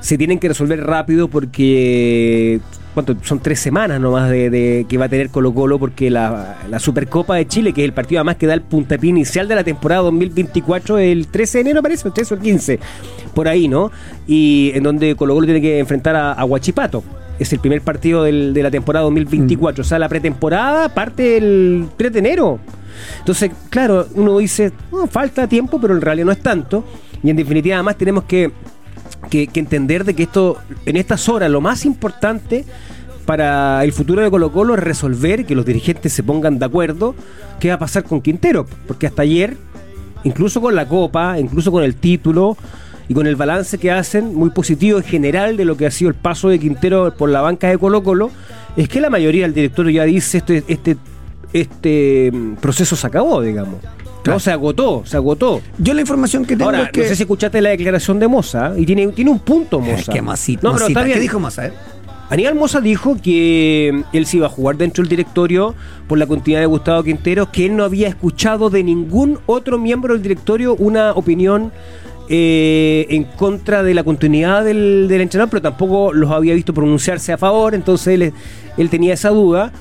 se 0.01 0.17
tienen 0.17 0.37
que 0.39 0.49
resolver 0.49 0.83
rápido 0.83 1.27
porque 1.29 2.59
¿cuánto? 2.93 3.15
son 3.23 3.39
tres 3.39 3.59
semanas 3.59 3.99
nomás 3.99 4.29
de, 4.29 4.49
de 4.49 4.85
que 4.87 4.97
va 4.97 5.05
a 5.05 5.09
tener 5.09 5.29
Colo 5.29 5.53
Colo 5.53 5.79
porque 5.79 6.09
la, 6.09 6.57
la 6.69 6.79
Supercopa 6.79 7.35
de 7.35 7.47
Chile, 7.47 7.73
que 7.73 7.81
es 7.81 7.85
el 7.85 7.93
partido 7.93 8.19
además 8.19 8.37
que 8.37 8.47
da 8.47 8.53
el 8.53 8.61
puntapié 8.61 9.09
inicial 9.09 9.47
de 9.47 9.55
la 9.55 9.63
temporada 9.63 10.01
2024, 10.03 10.97
el 10.99 11.27
13 11.27 11.57
de 11.57 11.61
enero 11.61 11.81
parece, 11.81 12.07
el 12.07 12.13
13 12.13 12.33
o 12.33 12.37
el 12.37 12.43
15, 12.43 12.79
por 13.33 13.47
ahí, 13.47 13.67
¿no? 13.67 13.91
Y 14.27 14.71
en 14.75 14.83
donde 14.83 15.15
Colo 15.15 15.33
Colo 15.33 15.45
tiene 15.45 15.61
que 15.61 15.79
enfrentar 15.79 16.15
a, 16.15 16.33
a 16.33 16.45
Huachipato. 16.45 17.03
Es 17.39 17.51
el 17.51 17.59
primer 17.59 17.81
partido 17.81 18.23
del- 18.23 18.53
de 18.53 18.61
la 18.63 18.69
temporada 18.69 19.03
2024. 19.05 19.81
O 19.81 19.85
sea, 19.85 19.97
la 19.97 20.07
pretemporada 20.07 20.87
parte 20.89 21.35
el 21.37 21.87
3 21.97 22.13
de 22.13 22.19
enero. 22.19 22.59
Entonces, 23.19 23.49
claro, 23.71 24.07
uno 24.13 24.37
dice, 24.37 24.71
"No, 24.91 25.07
falta 25.07 25.47
tiempo, 25.47 25.81
pero 25.81 25.95
en 25.95 26.01
realidad 26.01 26.27
no 26.27 26.31
es 26.31 26.41
tanto. 26.41 26.83
Y 27.23 27.31
en 27.31 27.35
definitiva, 27.35 27.75
además, 27.77 27.97
tenemos 27.97 28.25
que, 28.25 28.51
que- 29.29 29.47
que 29.47 29.59
entender 29.59 30.03
de 30.03 30.13
que 30.13 30.23
esto, 30.23 30.57
en 30.85 30.97
estas 30.97 31.27
horas, 31.29 31.49
lo 31.49 31.61
más 31.61 31.85
importante 31.85 32.65
para 33.25 33.83
el 33.83 33.93
futuro 33.93 34.21
de 34.21 34.29
Colo 34.29 34.51
Colo 34.51 34.73
es 34.75 34.79
resolver 34.81 35.45
que 35.45 35.55
los 35.55 35.65
dirigentes 35.65 36.11
se 36.11 36.23
pongan 36.23 36.59
de 36.59 36.65
acuerdo 36.65 37.15
qué 37.59 37.69
va 37.69 37.75
a 37.75 37.79
pasar 37.79 38.03
con 38.03 38.21
Quintero. 38.21 38.65
Porque 38.87 39.07
hasta 39.07 39.21
ayer, 39.21 39.55
incluso 40.25 40.59
con 40.59 40.75
la 40.75 40.87
Copa, 40.87 41.39
incluso 41.39 41.71
con 41.71 41.83
el 41.83 41.95
título 41.95 42.57
y 43.07 43.13
con 43.13 43.25
el 43.27 43.35
balance 43.37 43.77
que 43.77 43.91
hacen, 43.91 44.35
muy 44.35 44.49
positivo 44.49 44.97
en 44.97 45.03
general 45.05 45.55
de 45.57 45.65
lo 45.65 45.77
que 45.77 45.85
ha 45.85 45.91
sido 45.91 46.09
el 46.09 46.15
paso 46.15 46.49
de 46.49 46.59
Quintero 46.59 47.13
por 47.17 47.29
la 47.29 47.41
banca 47.41 47.69
de 47.69 47.77
Colo 47.77 48.03
Colo, 48.03 48.29
es 48.75 48.89
que 48.89 48.99
la 48.99 49.09
mayoría 49.09 49.43
del 49.43 49.53
directorio 49.53 49.91
ya 49.91 50.03
dice 50.03 50.39
este, 50.39 50.63
este, 50.67 50.97
este 51.53 52.29
mm, 52.33 52.55
proceso 52.55 52.95
se 52.95 53.07
acabó, 53.07 53.41
digamos. 53.41 53.75
Claro. 54.23 54.35
No, 54.35 54.39
se 54.39 54.51
agotó, 54.51 55.03
se 55.05 55.17
agotó. 55.17 55.61
Yo 55.77 55.93
la 55.93 56.01
información 56.01 56.45
que 56.45 56.55
tengo 56.55 56.65
Ahora, 56.71 56.83
es 56.83 56.91
que... 56.91 57.01
no 57.01 57.07
sé 57.07 57.15
si 57.15 57.23
escuchaste 57.23 57.61
la 57.61 57.69
declaración 57.69 58.19
de 58.19 58.27
Moza, 58.27 58.73
y 58.77 58.85
tiene, 58.85 59.07
tiene 59.09 59.29
un 59.31 59.39
punto 59.39 59.79
Moza. 59.79 59.95
Es 59.95 60.09
que 60.09 60.21
Mosita, 60.21 60.61
No, 60.67 60.73
pero 60.73 60.87
está 60.87 61.03
bien. 61.03 61.15
¿Qué 61.17 61.21
dijo 61.21 61.39
Moza? 61.39 61.67
eh? 61.67 61.73
Aníbal 62.29 62.55
Moza 62.55 62.81
dijo 62.81 63.17
que 63.21 64.03
él 64.11 64.25
se 64.25 64.37
iba 64.37 64.47
a 64.47 64.49
jugar 64.49 64.77
dentro 64.77 65.03
del 65.03 65.09
directorio 65.09 65.75
por 66.07 66.17
la 66.17 66.25
continuidad 66.25 66.61
de 66.61 66.65
Gustavo 66.67 67.03
Quintero, 67.03 67.51
que 67.51 67.65
él 67.67 67.75
no 67.75 67.83
había 67.83 68.07
escuchado 68.07 68.69
de 68.69 68.81
ningún 68.83 69.37
otro 69.45 69.77
miembro 69.77 70.13
del 70.13 70.23
directorio 70.23 70.73
una 70.75 71.11
opinión 71.11 71.71
eh, 72.29 73.05
en 73.09 73.25
contra 73.25 73.83
de 73.83 73.93
la 73.93 74.03
continuidad 74.03 74.63
del, 74.63 75.07
del 75.09 75.21
entrenador, 75.21 75.49
pero 75.49 75.61
tampoco 75.61 76.13
los 76.13 76.31
había 76.31 76.55
visto 76.55 76.73
pronunciarse 76.73 77.33
a 77.33 77.37
favor, 77.37 77.75
entonces 77.75 78.07
él, 78.15 78.33
él 78.77 78.89
tenía 78.89 79.13
esa 79.13 79.29
duda 79.29 79.71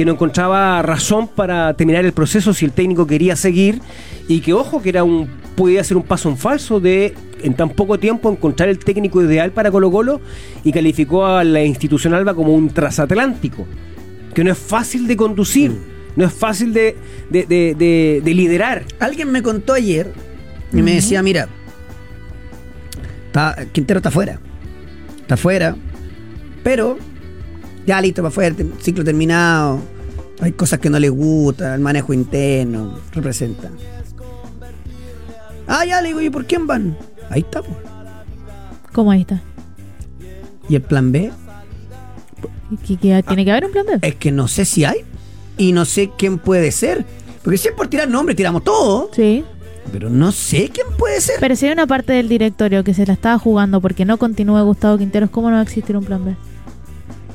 que 0.00 0.06
no 0.06 0.12
encontraba 0.12 0.80
razón 0.80 1.28
para 1.28 1.74
terminar 1.74 2.06
el 2.06 2.12
proceso 2.14 2.54
si 2.54 2.64
el 2.64 2.72
técnico 2.72 3.06
quería 3.06 3.36
seguir 3.36 3.82
y 4.28 4.40
que 4.40 4.54
ojo 4.54 4.80
que 4.80 4.88
era 4.88 5.04
un 5.04 5.28
podía 5.54 5.84
ser 5.84 5.98
un 5.98 6.04
paso 6.04 6.30
en 6.30 6.38
falso 6.38 6.80
de 6.80 7.12
en 7.42 7.52
tan 7.52 7.68
poco 7.68 7.98
tiempo 7.98 8.30
encontrar 8.30 8.70
el 8.70 8.78
técnico 8.78 9.22
ideal 9.22 9.52
para 9.52 9.70
Colo 9.70 9.90
Colo 9.90 10.22
y 10.64 10.72
calificó 10.72 11.26
a 11.26 11.44
la 11.44 11.62
institución 11.64 12.14
Alba 12.14 12.32
como 12.32 12.54
un 12.54 12.70
transatlántico 12.70 13.66
que 14.32 14.42
no 14.42 14.50
es 14.50 14.56
fácil 14.56 15.06
de 15.06 15.18
conducir 15.18 15.70
no 16.16 16.24
es 16.24 16.32
fácil 16.32 16.72
de, 16.72 16.96
de, 17.28 17.44
de- 17.44 17.74
de- 17.74 18.22
de 18.24 18.34
liderar 18.34 18.84
Alguien 19.00 19.30
me 19.30 19.42
contó 19.42 19.74
ayer 19.74 20.10
y 20.72 20.80
me 20.80 20.94
decía, 20.94 21.22
mira, 21.22 21.46
está, 23.26 23.66
Quintero 23.72 23.98
está 23.98 24.08
afuera. 24.08 24.40
Está 25.20 25.34
afuera. 25.34 25.76
Pero 26.62 26.96
ya 27.86 28.00
listo 28.00 28.22
para 28.22 28.28
afuera, 28.28 28.54
te- 28.56 28.66
ciclo 28.80 29.04
terminado. 29.04 29.80
Hay 30.40 30.52
cosas 30.52 30.78
que 30.78 30.88
no 30.88 30.98
le 30.98 31.08
gustan, 31.10 31.74
el 31.74 31.80
manejo 31.80 32.12
interno, 32.14 32.98
representa. 33.12 33.70
Ah, 35.66 35.84
ya 35.84 36.00
le 36.00 36.08
digo, 36.08 36.20
¿y 36.20 36.30
por 36.30 36.46
quién 36.46 36.66
van? 36.66 36.96
Ahí 37.28 37.40
está. 37.42 37.62
po. 37.62 37.76
¿Cómo 38.92 39.10
ahí 39.12 39.20
está? 39.20 39.40
¿Y 40.68 40.74
el 40.76 40.82
plan 40.82 41.12
B? 41.12 41.30
¿Que, 42.86 42.96
que 42.96 43.22
tiene 43.22 43.44
que 43.44 43.50
haber 43.50 43.66
un 43.66 43.72
plan 43.72 43.86
B? 43.86 43.98
Es 44.06 44.14
que 44.16 44.32
no 44.32 44.48
sé 44.48 44.64
si 44.64 44.84
hay. 44.84 44.98
Y 45.58 45.72
no 45.72 45.84
sé 45.84 46.10
quién 46.16 46.38
puede 46.38 46.72
ser. 46.72 47.04
Porque 47.42 47.58
si 47.58 47.68
es 47.68 47.74
por 47.74 47.88
tirar 47.88 48.08
nombres, 48.08 48.36
tiramos 48.36 48.64
todo. 48.64 49.10
Sí. 49.14 49.44
Pero 49.92 50.08
no 50.10 50.32
sé 50.32 50.70
quién 50.72 50.86
puede 50.98 51.20
ser. 51.20 51.36
Pero 51.40 51.54
si 51.56 51.66
hay 51.66 51.72
una 51.72 51.86
parte 51.86 52.12
del 52.12 52.28
directorio 52.28 52.82
que 52.84 52.94
se 52.94 53.06
la 53.06 53.12
estaba 53.12 53.38
jugando 53.38 53.80
porque 53.80 54.04
no 54.04 54.16
continúa 54.18 54.62
Gustavo 54.62 54.98
Quinteros, 54.98 55.30
¿cómo 55.30 55.48
no 55.50 55.54
va 55.54 55.60
a 55.60 55.64
existir 55.64 55.96
un 55.96 56.04
plan 56.04 56.24
B? 56.24 56.34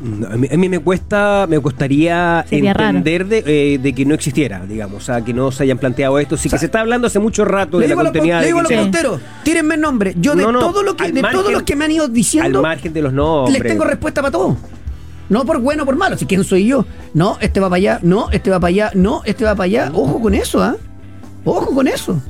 No, 0.01 0.27
A 0.27 0.37
mí, 0.37 0.47
a 0.51 0.57
mí 0.57 0.69
me 0.69 0.79
cuesta, 0.79 1.45
me 1.47 1.59
costaría 1.59 2.45
Sería 2.49 2.71
entender 2.71 3.25
de, 3.25 3.43
eh, 3.45 3.77
de 3.77 3.93
que 3.93 4.05
no 4.05 4.13
existiera, 4.13 4.65
digamos, 4.65 5.03
o 5.03 5.05
sea, 5.05 5.21
que 5.21 5.33
no 5.33 5.51
se 5.51 5.63
hayan 5.63 5.77
planteado 5.77 6.19
esto, 6.19 6.37
sí 6.37 6.47
O 6.47 6.51
sea, 6.51 6.57
que 6.57 6.61
se 6.61 6.65
está 6.67 6.81
hablando 6.81 7.07
hace 7.07 7.19
mucho 7.19 7.45
rato 7.45 7.79
de 7.79 7.87
la 7.87 7.93
digo, 7.93 8.01
a 8.01 8.03
los, 8.03 8.11
continuidad 8.11 8.41
le 8.41 8.45
digo 8.47 8.59
a 8.59 8.63
los 8.63 8.71
porteros, 8.71 9.21
tírenme 9.43 9.75
el 9.75 9.81
nombre. 9.81 10.15
Yo 10.17 10.35
de 10.35 10.43
No, 10.43 10.51
no, 10.51 10.59
todo 10.59 10.83
lo 10.83 10.95
que 10.95 11.11
de 11.11 11.21
todos 11.21 11.51
los 11.51 11.63
que 11.63 11.75
me 11.75 11.85
han 11.85 11.91
ido 11.91 12.07
diciendo, 12.07 12.59
Al 12.59 12.63
margen 12.63 12.93
de 12.93 13.01
los 13.01 13.13
nombres. 13.13 13.59
les 13.59 13.71
tengo 13.71 13.83
respuesta 13.83 14.21
para 14.21 14.31
todo. 14.31 14.57
No 15.27 15.43
por 15.45 15.59
bueno 15.59 15.83
o 15.83 15.85
por 15.85 15.95
malo, 15.95 16.17
si 16.17 16.25
quién 16.25 16.43
soy 16.43 16.67
yo. 16.67 16.85
No, 17.13 17.37
este 17.41 17.59
va 17.59 17.69
para 17.69 17.77
allá, 17.77 17.99
no, 18.03 18.29
este 18.31 18.51
va 18.51 18.59
para 18.59 18.69
allá, 18.69 18.91
no, 18.93 19.21
este 19.25 19.43
va 19.43 19.55
para 19.55 19.65
allá. 19.65 19.91
Ojo 19.93 20.19
con 20.19 20.35
eso, 20.35 20.61
¿ah? 20.61 20.75
Ojo 21.43 21.73
con 21.73 21.87
eso. 21.87 22.21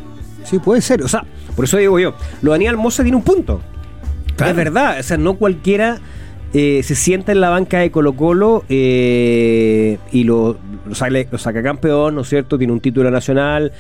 Sí, 0.44 0.60
puede 0.60 0.82
ser. 0.82 1.02
O 1.02 1.08
sea, 1.08 1.26
por 1.56 1.66
eso 1.66 1.78
digo 1.78 2.00
yo, 2.00 2.16
lo 2.42 2.52
de 2.52 2.56
Aníbal 2.56 2.78
Moza 2.78 3.04
tiene 3.04 3.18
un 3.18 3.24
punto. 3.24 3.62
Claro. 4.36 4.52
Es 4.52 4.56
verdad. 4.58 5.00
O 5.00 5.04
sea, 5.04 5.18
no 5.18 5.36
cualquiera 5.36 6.00
eh, 6.58 6.82
se 6.84 6.96
sienta 6.96 7.34
en 7.34 7.42
la 7.42 7.50
banca 7.50 7.80
de 7.80 7.92
Colo 7.92 8.16
Colo 8.16 8.64
eh, 8.70 9.98
y 10.12 10.24
lo, 10.24 10.58
lo, 10.88 10.96
sale- 10.96 11.28
lo 11.30 11.38
saca 11.38 11.62
campeón, 11.62 12.16
¿no 12.16 12.22
es 12.22 12.30
cierto? 12.30 12.58
Tiene 12.58 12.72
un 12.72 12.80
título 12.80 13.12
nacional. 13.12 13.72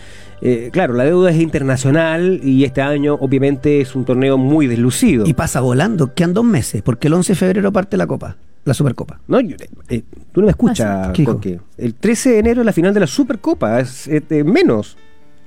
Eh, 0.41 0.69
claro, 0.73 0.93
la 0.93 1.05
deuda 1.05 1.31
es 1.31 1.39
internacional 1.39 2.41
y 2.43 2.65
este 2.65 2.81
año 2.81 3.13
obviamente 3.15 3.79
es 3.79 3.95
un 3.95 4.03
torneo 4.03 4.37
muy 4.37 4.67
deslucido. 4.67 5.25
Y 5.25 5.33
pasa 5.33 5.61
volando, 5.61 6.13
quedan 6.13 6.33
dos 6.33 6.43
meses, 6.43 6.81
porque 6.81 7.07
el 7.07 7.13
11 7.13 7.31
de 7.31 7.35
febrero 7.37 7.71
parte 7.71 7.95
la 7.95 8.07
Copa, 8.07 8.35
la 8.65 8.73
Supercopa. 8.73 9.21
No, 9.27 9.39
yo- 9.39 9.55
eh, 9.89 10.03
tú 10.33 10.41
no 10.41 10.47
me 10.47 10.51
escuchas. 10.51 11.17
Coque. 11.23 11.59
El 11.77 11.93
13 11.95 12.31
de 12.31 12.39
enero 12.39 12.61
es 12.61 12.65
la 12.65 12.73
final 12.73 12.93
de 12.93 12.99
la 12.99 13.07
Supercopa, 13.07 13.79
es, 13.79 14.07
es, 14.07 14.23
eh, 14.29 14.43
menos. 14.43 14.97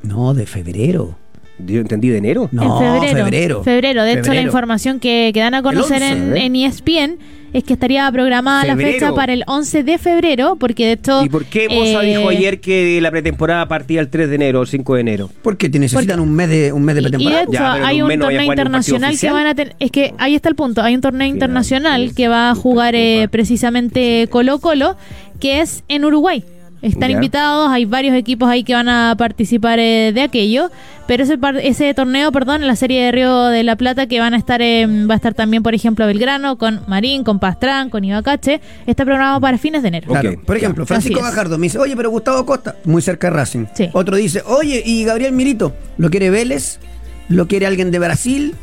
No, 0.03 0.33
de 0.33 0.47
febrero. 0.47 1.17
Yo 1.66 1.81
entendí 1.81 2.09
de 2.09 2.18
enero. 2.18 2.49
No, 2.53 2.62
en 2.62 3.01
febrero. 3.01 3.16
febrero. 3.25 3.62
Febrero. 3.64 4.05
De 4.05 4.12
hecho, 4.14 4.33
la 4.33 4.42
información 4.42 5.01
que, 5.01 5.31
que 5.35 5.40
dan 5.40 5.55
a 5.55 5.62
conocer 5.62 6.03
11, 6.03 6.09
en, 6.12 6.37
¿eh? 6.37 6.47
en 6.47 6.57
ESPN 6.57 7.18
es 7.53 7.64
que 7.64 7.73
estaría 7.73 8.11
programada 8.12 8.62
la 8.64 8.77
Febrero. 8.77 8.92
fecha 8.92 9.14
para 9.14 9.33
el 9.33 9.42
11 9.47 9.83
de 9.83 9.97
febrero, 9.97 10.57
porque 10.61 10.85
de 10.87 10.92
hecho... 10.92 11.25
¿Y 11.25 11.31
por 11.31 11.47
qué 11.47 11.66
Moza 11.71 12.05
eh, 12.05 12.16
dijo 12.16 12.29
ayer 12.29 12.61
que 12.61 13.01
la 13.01 13.11
pretemporada 13.11 13.66
partía 13.68 14.01
el 14.01 14.09
3 14.11 14.29
de 14.29 14.35
enero 14.35 14.59
o 14.59 14.62
el 14.62 14.68
5 14.68 14.94
de 14.97 15.01
enero? 15.01 15.31
Porque 15.42 15.71
te 15.71 15.79
necesitan 15.79 16.21
un 16.21 16.31
mes 16.35 16.51
de 16.51 16.73
un 16.75 16.83
mes 16.85 16.94
de 16.94 17.01
Y- 17.01 17.05
Y 17.05 17.05
de 17.07 17.11
pretemporada. 17.11 17.42
hecho 17.44 17.53
Ya, 17.53 17.73
hay 17.87 18.03
un 18.03 18.12
un 18.12 18.18
torneo 18.21 18.40
ni 18.40 18.47
un 18.47 18.53
internacional 18.53 19.18
que 19.18 19.31
van 19.31 19.47
a 19.47 19.55
tener... 19.55 19.75
Es 19.81 19.90
que 19.90 20.12
ahí 20.18 20.35
está 20.35 20.51
el 20.51 20.57
punto. 20.57 20.83
Hay 20.83 20.94
un 20.94 21.01
torneo 21.01 21.21
Claro, 21.27 21.35
internacional 21.35 22.03
es- 22.05 22.12
que 22.14 22.29
va 22.29 22.51
a 22.51 22.55
jugar 22.55 22.94
eh, 22.94 23.29
precisamente 23.31 24.29
Colo 24.31 24.59
Colo, 24.59 24.97
que 25.40 25.61
es 25.62 25.85
en 25.88 26.05
Uruguay. 26.05 26.44
Están 26.81 27.09
Ya. 27.11 27.14
invitados, 27.17 27.71
hay 27.73 27.85
varios 27.87 28.14
equipos 28.14 28.49
ahí 28.49 28.62
que 28.62 28.73
van 28.73 28.88
a 28.88 29.14
participar 29.19 29.81
eh, 29.81 30.12
de 30.14 30.23
aquello, 30.23 30.71
pero 31.09 31.25
ese 31.25 31.37
par- 31.37 31.57
ese 31.57 31.93
torneo, 31.93 32.31
perdón, 32.31 32.62
en 32.62 32.69
la 32.69 32.77
serie 32.77 33.03
de 33.05 33.11
Río 33.11 33.47
de 33.47 33.64
la 33.64 33.75
Plata 33.75 34.07
que 34.07 34.21
van 34.21 34.33
a 34.33 34.37
estar 34.37 34.62
eh, 34.62 34.87
va 35.09 35.14
a 35.14 35.17
estar 35.17 35.35
también, 35.35 35.64
por 35.64 35.75
ejemplo, 35.75 36.07
Belgrano 36.07 36.57
con 36.57 36.83
Marín, 36.87 37.25
con 37.25 37.41
Pastrán, 37.41 37.91
con 37.91 38.05
Ibacache, 38.05 38.61
está 38.87 39.05
programado 39.05 39.41
para 39.41 39.59
fines 39.59 39.83
de 39.83 39.88
enero. 39.88 40.07
Claro. 40.09 40.41
Por 40.47 40.57
ejemplo, 40.57 40.85
ya. 40.85 40.87
Francisco. 40.88 41.21
Gajardo 41.21 41.59
me 41.59 41.64
dice, 41.67 41.79
oye, 41.79 41.97
pero 41.97 42.11
Gustavo 42.11 42.47
Costa, 42.47 42.77
muy 42.85 43.03
cerca 43.03 43.29
de 43.29 43.37
Racing. 43.37 43.67
Sí. 43.75 43.88
Otro 43.93 44.17
dice, 44.17 44.43
oye, 44.47 44.81
y 44.87 45.03
Gabriel 45.05 45.33
Milito, 45.33 45.75
¿lo 45.97 46.11
quiere 46.11 46.31
Vélez? 46.31 46.79
¿Lo 47.29 47.49
quiere 47.49 47.67
alguien 47.67 47.91
de 47.91 47.99
Brasil? 47.99 48.55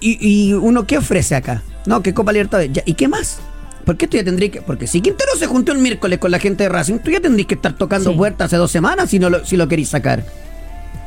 ¿Y, 0.00 0.18
y 0.20 0.52
uno 0.52 0.86
qué 0.86 0.98
ofrece 0.98 1.34
acá? 1.34 1.62
No, 1.86 2.02
que 2.02 2.12
Copa 2.12 2.32
Libertadores. 2.32 2.70
¿Y 2.84 2.94
qué 2.94 3.08
más? 3.08 3.40
Porque 3.86 4.04
esto 4.04 4.18
ya 4.18 4.24
tendría 4.24 4.50
que. 4.50 4.60
Porque 4.60 4.86
si 4.86 5.00
Quintero 5.00 5.30
se 5.38 5.46
juntó 5.46 5.72
el 5.72 5.78
miércoles 5.78 6.18
con 6.18 6.30
la 6.30 6.38
gente 6.38 6.64
de 6.64 6.68
Racing, 6.68 6.98
tú 6.98 7.10
ya 7.12 7.20
tendrías 7.20 7.46
que 7.46 7.54
estar 7.54 7.72
tocando 7.72 8.10
Sí. 8.10 8.16
puertas 8.16 8.46
hace 8.46 8.56
dos 8.56 8.70
semanas 8.70 9.08
si, 9.08 9.18
no 9.18 9.30
lo, 9.30 9.44
si 9.46 9.56
lo 9.56 9.66
queréis 9.68 9.88
sacar. 9.88 10.24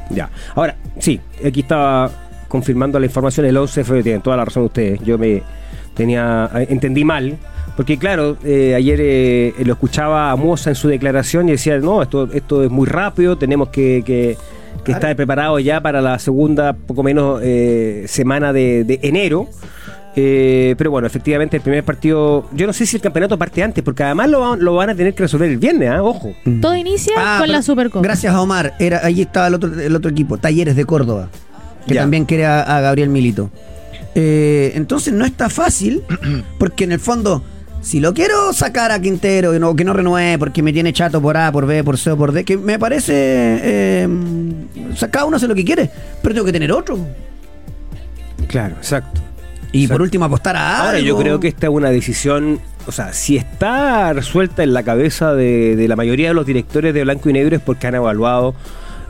Ya. 0.10 0.30
Ahora, 0.56 0.76
sí, 0.98 1.20
aquí 1.46 1.60
estaba 1.60 2.10
confirmando 2.48 2.98
la 3.00 3.06
información 3.06 3.46
el 3.46 3.56
11 3.58 3.84
fue, 3.84 4.02
tienen 4.02 4.22
toda 4.22 4.38
la 4.38 4.46
razón 4.46 4.64
ustedes. 4.64 5.00
Yo 5.04 5.20
me 5.20 5.44
tenía 5.94 6.50
entendí 6.70 7.04
mal, 7.04 7.38
porque 7.76 7.98
claro, 7.98 8.38
eh, 8.44 8.74
ayer 8.76 9.00
eh, 9.02 9.54
lo 9.66 9.74
escuchaba 9.74 10.32
a 10.32 10.36
Moza 10.36 10.70
en 10.72 10.76
su 10.76 10.88
declaración 10.88 11.50
y 11.50 11.52
decía, 11.52 11.78
no, 11.80 12.02
esto 12.02 12.30
esto 12.34 12.64
es 12.64 12.72
muy 12.72 12.88
rápido, 12.88 13.38
tenemos 13.38 13.70
que, 13.70 14.02
que, 14.06 14.38
que 14.86 14.92
estar 14.94 15.14
preparados 15.16 15.62
ya 15.64 15.82
para 15.82 16.02
la 16.02 16.18
segunda, 16.18 16.74
poco 16.74 17.04
menos, 17.04 17.42
eh, 17.44 18.06
semana 18.08 18.54
de, 18.54 18.84
de 18.86 19.00
enero. 19.04 19.48
Eh, 20.16 20.76
pero 20.78 20.92
bueno, 20.92 21.08
efectivamente 21.08 21.58
el 21.58 21.62
primer 21.64 21.84
partido, 21.84 22.48
yo 22.54 22.66
no 22.68 22.74
sé 22.74 22.86
si 22.86 22.96
el 22.98 23.02
campeonato 23.02 23.38
parte 23.38 23.62
antes, 23.64 23.84
porque 23.84 24.04
además 24.04 24.30
lo, 24.30 24.40
van- 24.42 24.60
lo 24.64 24.76
van 24.76 24.90
a 24.90 24.96
tener 24.96 25.14
que 25.14 25.24
resolver 25.24 25.50
el 25.50 25.58
viernes, 25.58 25.90
¿ah? 25.90 26.04
ojo. 26.04 26.34
Todo 26.62 26.76
inicia 26.76 27.14
Ah, 27.18 27.38
con 27.40 27.52
la 27.52 27.62
Supercopa. 27.62 28.04
Gracias 28.04 28.34
a 28.34 28.42
Omar. 28.42 28.74
Era, 28.80 29.02
allí 29.06 29.22
estaba 29.22 29.48
el 29.48 29.54
otro, 29.54 29.80
el 29.80 29.96
otro 29.96 30.10
equipo, 30.12 30.38
Talleres 30.38 30.76
de 30.76 30.86
Córdoba, 30.86 31.30
que 31.88 31.94
Ya. 31.94 32.02
también 32.02 32.26
quiere 32.26 32.46
a, 32.48 32.62
a 32.62 32.82
Gabriel 32.82 33.10
Milito. 33.10 33.50
Eh, 34.16 34.72
entonces 34.76 35.14
no 35.14 35.24
está 35.26 35.48
fácil, 35.50 36.02
porque 36.58 36.84
en 36.86 36.92
el 36.92 37.00
fondo, 37.00 37.44
si 37.82 38.00
lo 38.00 38.14
quiero 38.14 38.52
sacar 38.52 38.92
a 38.92 39.00
Quintero 39.00 39.58
no, 39.60 39.76
que 39.76 39.86
no 39.86 39.94
renueve 39.94 40.38
porque 40.40 40.62
me 40.64 40.74
tiene 40.74 40.92
chato 40.92 41.22
por 41.22 41.38
A, 41.38 41.52
por 41.52 41.66
B, 41.68 41.84
por 41.84 41.98
C 41.98 42.12
o 42.12 42.18
por 42.18 42.32
D, 42.34 42.44
que 42.44 42.58
me 42.58 42.80
parece. 42.80 43.14
Eh, 43.16 44.08
o 44.92 44.96
sea, 44.96 45.10
cada 45.10 45.26
uno 45.26 45.38
hace 45.38 45.48
lo 45.48 45.56
que 45.56 45.64
quiere, 45.64 45.90
pero 46.24 46.34
tengo 46.34 46.46
que 46.48 46.52
tener 46.52 46.72
otro. 46.72 46.98
Claro, 48.48 48.76
exacto. 48.78 49.22
Y 49.72 49.82
Exacto. 49.84 49.94
por 49.96 50.02
último 50.02 50.26
apostar 50.26 50.56
a 50.56 50.86
Ahora 50.86 51.00
yo 51.00 51.18
creo 51.18 51.40
que 51.40 51.48
esta 51.48 51.68
es 51.68 51.74
una 51.74 51.90
decisión, 51.92 52.60
o 52.88 52.92
sea, 52.92 53.14
si 53.14 53.38
está 53.38 54.14
resuelta 54.14 54.64
en 54.64 54.74
la 54.74 54.82
cabeza 54.84 55.34
de, 55.36 55.76
de 55.76 55.88
la 55.88 55.96
mayoría 55.96 56.30
de 56.30 56.34
los 56.34 56.46
directores 56.46 56.94
de 56.94 57.04
Blanco 57.04 57.30
y 57.30 57.34
Negro 57.34 57.56
es 57.56 57.62
porque 57.62 57.86
han 57.88 57.96
evaluado 57.96 58.56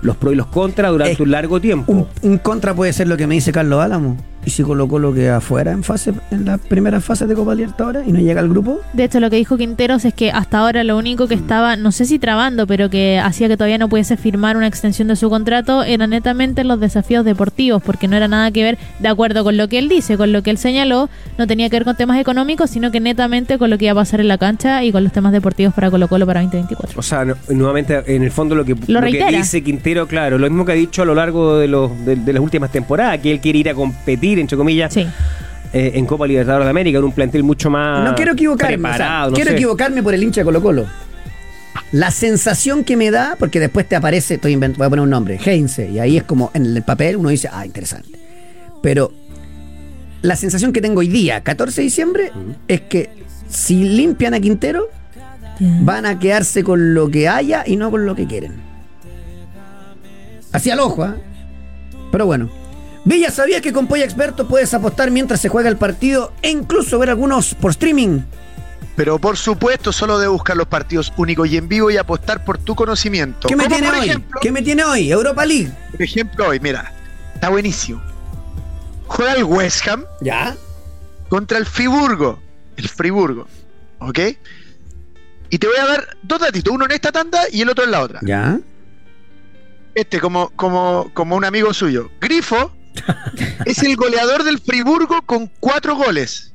los 0.02 0.16
pros 0.18 0.34
y 0.34 0.36
los 0.36 0.48
contras 0.48 0.92
durante 0.92 1.14
Es- 1.14 1.20
un 1.20 1.32
largo 1.32 1.60
tiempo. 1.62 1.92
Un, 1.92 2.08
un 2.22 2.38
contra 2.40 2.74
puede 2.74 2.92
ser 2.94 3.08
lo 3.08 3.16
que 3.18 3.26
me 3.28 3.36
dice 3.36 3.52
Carlos 3.52 3.82
Álamo. 3.82 4.18
Y 4.50 4.52
si 4.52 4.64
colocó 4.64 4.98
lo 4.98 5.14
que 5.14 5.30
afuera 5.30 5.72
en 5.72 5.84
fase, 5.84 6.12
en 6.32 6.44
las 6.46 6.60
primeras 6.60 7.06
fases 7.06 7.28
de 7.30 7.36
Copa 7.36 7.54
Libertadores 7.54 8.08
y 8.08 8.12
no 8.12 8.18
llega 8.20 8.42
al 8.42 8.50
grupo, 8.50 8.80
De 8.94 9.04
hecho, 9.04 9.20
lo 9.20 9.30
que 9.30 9.36
dijo 9.36 9.58
Quinteros 9.58 10.06
es 10.06 10.14
que 10.16 10.32
hasta 10.32 10.58
ahora 10.58 10.84
lo 10.84 10.98
único 10.98 11.26
Mm. 11.26 11.28
que 11.28 11.36
estaba, 11.36 11.76
no 11.76 11.92
sé 11.92 12.06
si 12.06 12.18
trabando, 12.18 12.66
pero 12.66 12.90
que 12.90 13.20
hacía 13.24 13.48
que 13.48 13.58
todavía 13.58 13.78
no 13.78 13.90
pudiese 13.90 14.18
firmar 14.18 14.58
una 14.58 14.66
extensión 14.66 15.08
de 15.08 15.16
su 15.16 15.30
contrato, 15.30 15.84
era 15.84 16.08
netamente 16.08 16.64
los 16.64 16.80
desafíos 16.80 17.24
deportivos, 17.26 17.84
porque 17.84 18.08
no 18.08 18.18
era 18.18 18.28
nada 18.28 18.50
que 18.50 18.64
ver, 18.64 18.78
de 18.98 19.08
acuerdo 19.08 19.44
con 19.44 19.56
lo 19.56 19.68
que 19.68 19.78
él 19.78 19.88
dice, 19.88 20.18
con 20.18 20.32
lo 20.32 20.42
que 20.42 20.50
él 20.50 20.58
señaló, 20.58 21.12
no 21.38 21.46
tenía 21.46 21.70
que 21.70 21.76
ver 21.76 21.84
con 21.86 21.96
temas 21.96 22.20
económicos, 22.20 22.72
sino 22.72 22.90
que 22.90 23.00
netamente 23.00 23.60
con 23.60 23.70
lo 23.70 23.78
que 23.78 23.86
iba 23.86 23.92
a 23.92 23.96
pasar 23.96 24.20
en 24.20 24.30
la 24.30 24.40
cancha 24.40 24.84
y 24.84 24.92
con 24.92 25.04
los 25.04 25.14
temas 25.14 25.32
deportivos 25.32 25.76
para 25.76 25.92
Colo 25.92 26.08
Colo 26.08 26.26
para 26.26 26.42
2024. 26.42 27.00
O 27.00 27.04
sea, 27.04 27.24
no- 27.24 27.36
nuevamente, 27.50 28.02
en 28.16 28.24
el 28.24 28.32
fondo 28.32 28.56
lo 28.56 28.66
que, 28.66 28.74
Lo 28.88 29.00
que 29.00 29.02
reitera. 29.02 29.30
dice 29.38 29.62
Quintero, 29.62 30.08
claro, 30.08 30.40
lo 30.40 30.50
mismo 30.50 30.66
que 30.66 30.72
ha 30.72 30.76
dicho 30.76 31.04
a 31.04 31.06
lo 31.06 31.14
largo 31.14 31.58
de, 31.60 31.68
los, 31.68 31.92
de, 32.04 32.16
de 32.16 32.34
las 32.34 32.42
últimas 32.42 32.72
temporadas, 32.72 33.20
que 33.20 33.30
él 33.32 33.40
quiere 33.40 33.60
ir 33.60 33.70
a 33.70 33.76
competir, 33.76 34.39
entre 34.42 34.58
comillas, 34.58 34.94
Sí. 34.94 35.08
eh, 35.74 35.92
en 35.96 36.06
Copa 36.06 36.26
Libertadores 36.28 36.66
de 36.66 36.70
América, 36.72 36.98
en 37.00 37.04
un 37.06 37.12
plantel 37.12 37.44
mucho 37.44 37.70
más 37.70 38.04
no 38.10 38.16
quiero 38.16 38.34
equivocarme. 38.34 38.76
o 38.76 38.80
sea, 38.80 38.90
preparado, 38.98 39.30
no 39.32 39.36
quiero 39.36 39.52
sé. 39.52 39.56
equivocarme 39.58 40.04
por 40.04 40.14
el 40.14 40.24
hincha 40.24 40.42
de 40.42 40.46
Colo 40.46 40.62
Colo. 40.62 40.86
La 41.92 42.12
sensación 42.12 42.84
que 42.84 42.96
me 42.98 43.10
da, 43.12 43.36
porque 43.40 43.60
después 43.60 43.88
te 43.88 43.96
aparece, 43.96 44.36
estoy 44.36 44.56
voy 44.56 44.66
a 44.72 44.90
poner 44.90 45.00
un 45.02 45.10
nombre, 45.10 45.40
Heinze, 45.44 45.90
y 45.90 46.00
ahí 46.00 46.18
es 46.18 46.24
como 46.24 46.52
en 46.54 46.66
el 46.66 46.84
papel 46.84 47.16
uno 47.16 47.30
dice, 47.30 47.50
ah, 47.52 47.66
interesante. 47.66 48.10
Pero 48.84 49.12
la 50.22 50.36
sensación 50.36 50.72
que 50.74 50.82
tengo 50.82 51.00
hoy 51.00 51.08
día, 51.08 51.42
14 51.42 51.82
de 51.82 51.84
diciembre, 51.86 52.32
es 52.68 52.82
que 52.82 53.10
si 53.50 53.84
limpian 53.86 54.34
a 54.36 54.40
Quintero, 54.40 54.88
van 55.60 56.06
a 56.06 56.20
quedarse 56.20 56.64
con 56.64 56.94
lo 56.94 57.10
que 57.10 57.28
haya 57.28 57.64
y 57.66 57.76
no 57.76 57.90
con 57.92 58.06
lo 58.06 58.16
que 58.16 58.28
quieren. 58.28 58.54
Así 60.52 60.70
al 60.72 60.80
ojo, 60.80 61.04
¿ah? 61.04 61.16
Pero 62.12 62.26
bueno. 62.26 62.50
Villa, 63.06 63.32
¿sabías 63.32 63.62
que 63.62 63.74
con 63.74 63.88
Polla 63.88 64.04
Experto 64.06 64.48
puedes 64.48 64.74
apostar 64.74 65.10
mientras 65.12 65.40
se 65.42 65.50
juega 65.50 65.70
el 65.70 65.78
partido 65.78 66.34
e 66.42 66.50
incluso 66.52 67.00
ver 67.00 67.10
algunos 67.10 67.56
por 67.56 67.72
streaming? 67.72 68.22
Pero 68.96 69.18
por 69.18 69.38
supuesto, 69.38 69.94
solo 69.94 70.20
de 70.20 70.28
buscar 70.28 70.58
los 70.58 70.68
partidos 70.68 71.14
únicos 71.16 71.48
y 71.50 71.58
en 71.58 71.70
vivo 71.70 71.90
y 71.90 71.98
apostar 71.98 72.44
por 72.44 72.58
tu 72.58 72.76
conocimiento. 72.76 73.48
¿Qué 73.48 73.56
me 73.56 73.64
Como 73.64 73.76
tiene 73.76 73.90
hoy? 73.92 74.10
ejemplo, 74.10 74.40
¿Qué 74.42 74.52
me 74.52 74.62
tiene 74.62 74.84
hoy? 74.84 75.12
Europa 75.12 75.46
League. 75.46 75.72
por 75.92 76.02
ejemplo, 76.02 76.48
hoy, 76.50 76.60
mira, 76.60 76.92
está 77.34 77.50
buenísimo. 77.50 78.02
Juega 79.08 79.34
el 79.34 79.44
West 79.46 79.88
Ham 79.88 80.04
¿Ya? 80.22 80.56
contra 81.30 81.58
el 81.58 81.66
Friburgo. 81.66 82.40
El 82.76 82.90
Friburgo. 82.90 83.48
¿Ok? 84.00 84.20
Y 85.50 85.58
te 85.58 85.66
voy 85.68 85.78
a 85.78 85.86
dar 85.88 86.08
dos 86.22 86.40
datitos, 86.42 86.74
uno 86.74 86.86
en 86.86 86.92
esta 86.92 87.12
tanda 87.12 87.44
y 87.52 87.62
el 87.62 87.70
otro 87.70 87.86
en 87.86 87.92
la 87.92 88.02
otra. 88.02 88.20
¿Ya? 88.22 88.60
Este, 89.96 90.20
como, 90.20 90.50
como, 90.52 91.10
como 91.14 91.36
un 91.38 91.46
amigo 91.46 91.74
suyo. 91.74 92.12
Grifo 92.22 92.72
es 93.66 93.84
el 93.84 93.96
goleador 93.96 94.44
del 94.44 94.60
Friburgo 94.60 95.22
con 95.24 95.48
cuatro 95.60 95.96
goles. 95.96 96.54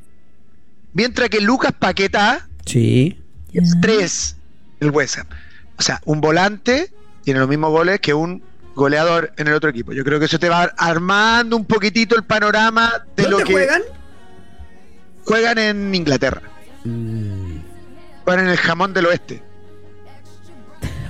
Mientras 0.92 1.28
que 1.28 1.40
Lucas 1.40 1.72
Paquetá 1.78 2.46
Sí. 2.66 3.18
es 3.52 3.74
tres 3.80 4.36
el 4.80 4.90
West 4.90 5.18
Ham. 5.18 5.26
O 5.78 5.82
sea, 5.82 6.00
un 6.04 6.20
volante 6.20 6.92
tiene 7.24 7.40
los 7.40 7.48
mismos 7.48 7.70
goles 7.70 8.00
que 8.00 8.14
un 8.14 8.42
goleador 8.74 9.32
en 9.36 9.48
el 9.48 9.54
otro 9.54 9.70
equipo. 9.70 9.92
Yo 9.92 10.04
creo 10.04 10.18
que 10.18 10.26
eso 10.26 10.38
te 10.38 10.48
va 10.48 10.64
armando 10.76 11.56
un 11.56 11.64
poquitito 11.64 12.16
el 12.16 12.24
panorama 12.24 13.04
de 13.16 13.22
¿Dónde 13.24 13.38
lo 13.38 13.44
que 13.44 13.52
juegan? 13.52 13.82
juegan 15.24 15.58
en 15.58 15.94
Inglaterra. 15.94 16.42
Mm, 16.84 17.58
Juegan 18.24 18.44
en 18.46 18.50
el 18.52 18.56
jamón 18.56 18.94
del 18.94 19.06
oeste. 19.06 19.42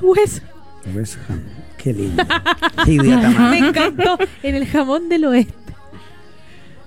Hueso. 0.01 0.41
West 0.95 1.17
Ham. 1.29 1.43
Qué 1.85 1.93
lindo. 1.93 2.25
Qué 2.87 2.93
idiota 2.93 3.29
más. 3.29 3.51
Me 3.51 3.59
encantó. 3.59 4.19
En 4.43 4.55
el 4.55 4.67
jamón 4.67 5.09
del 5.11 5.27
oeste. 5.27 5.53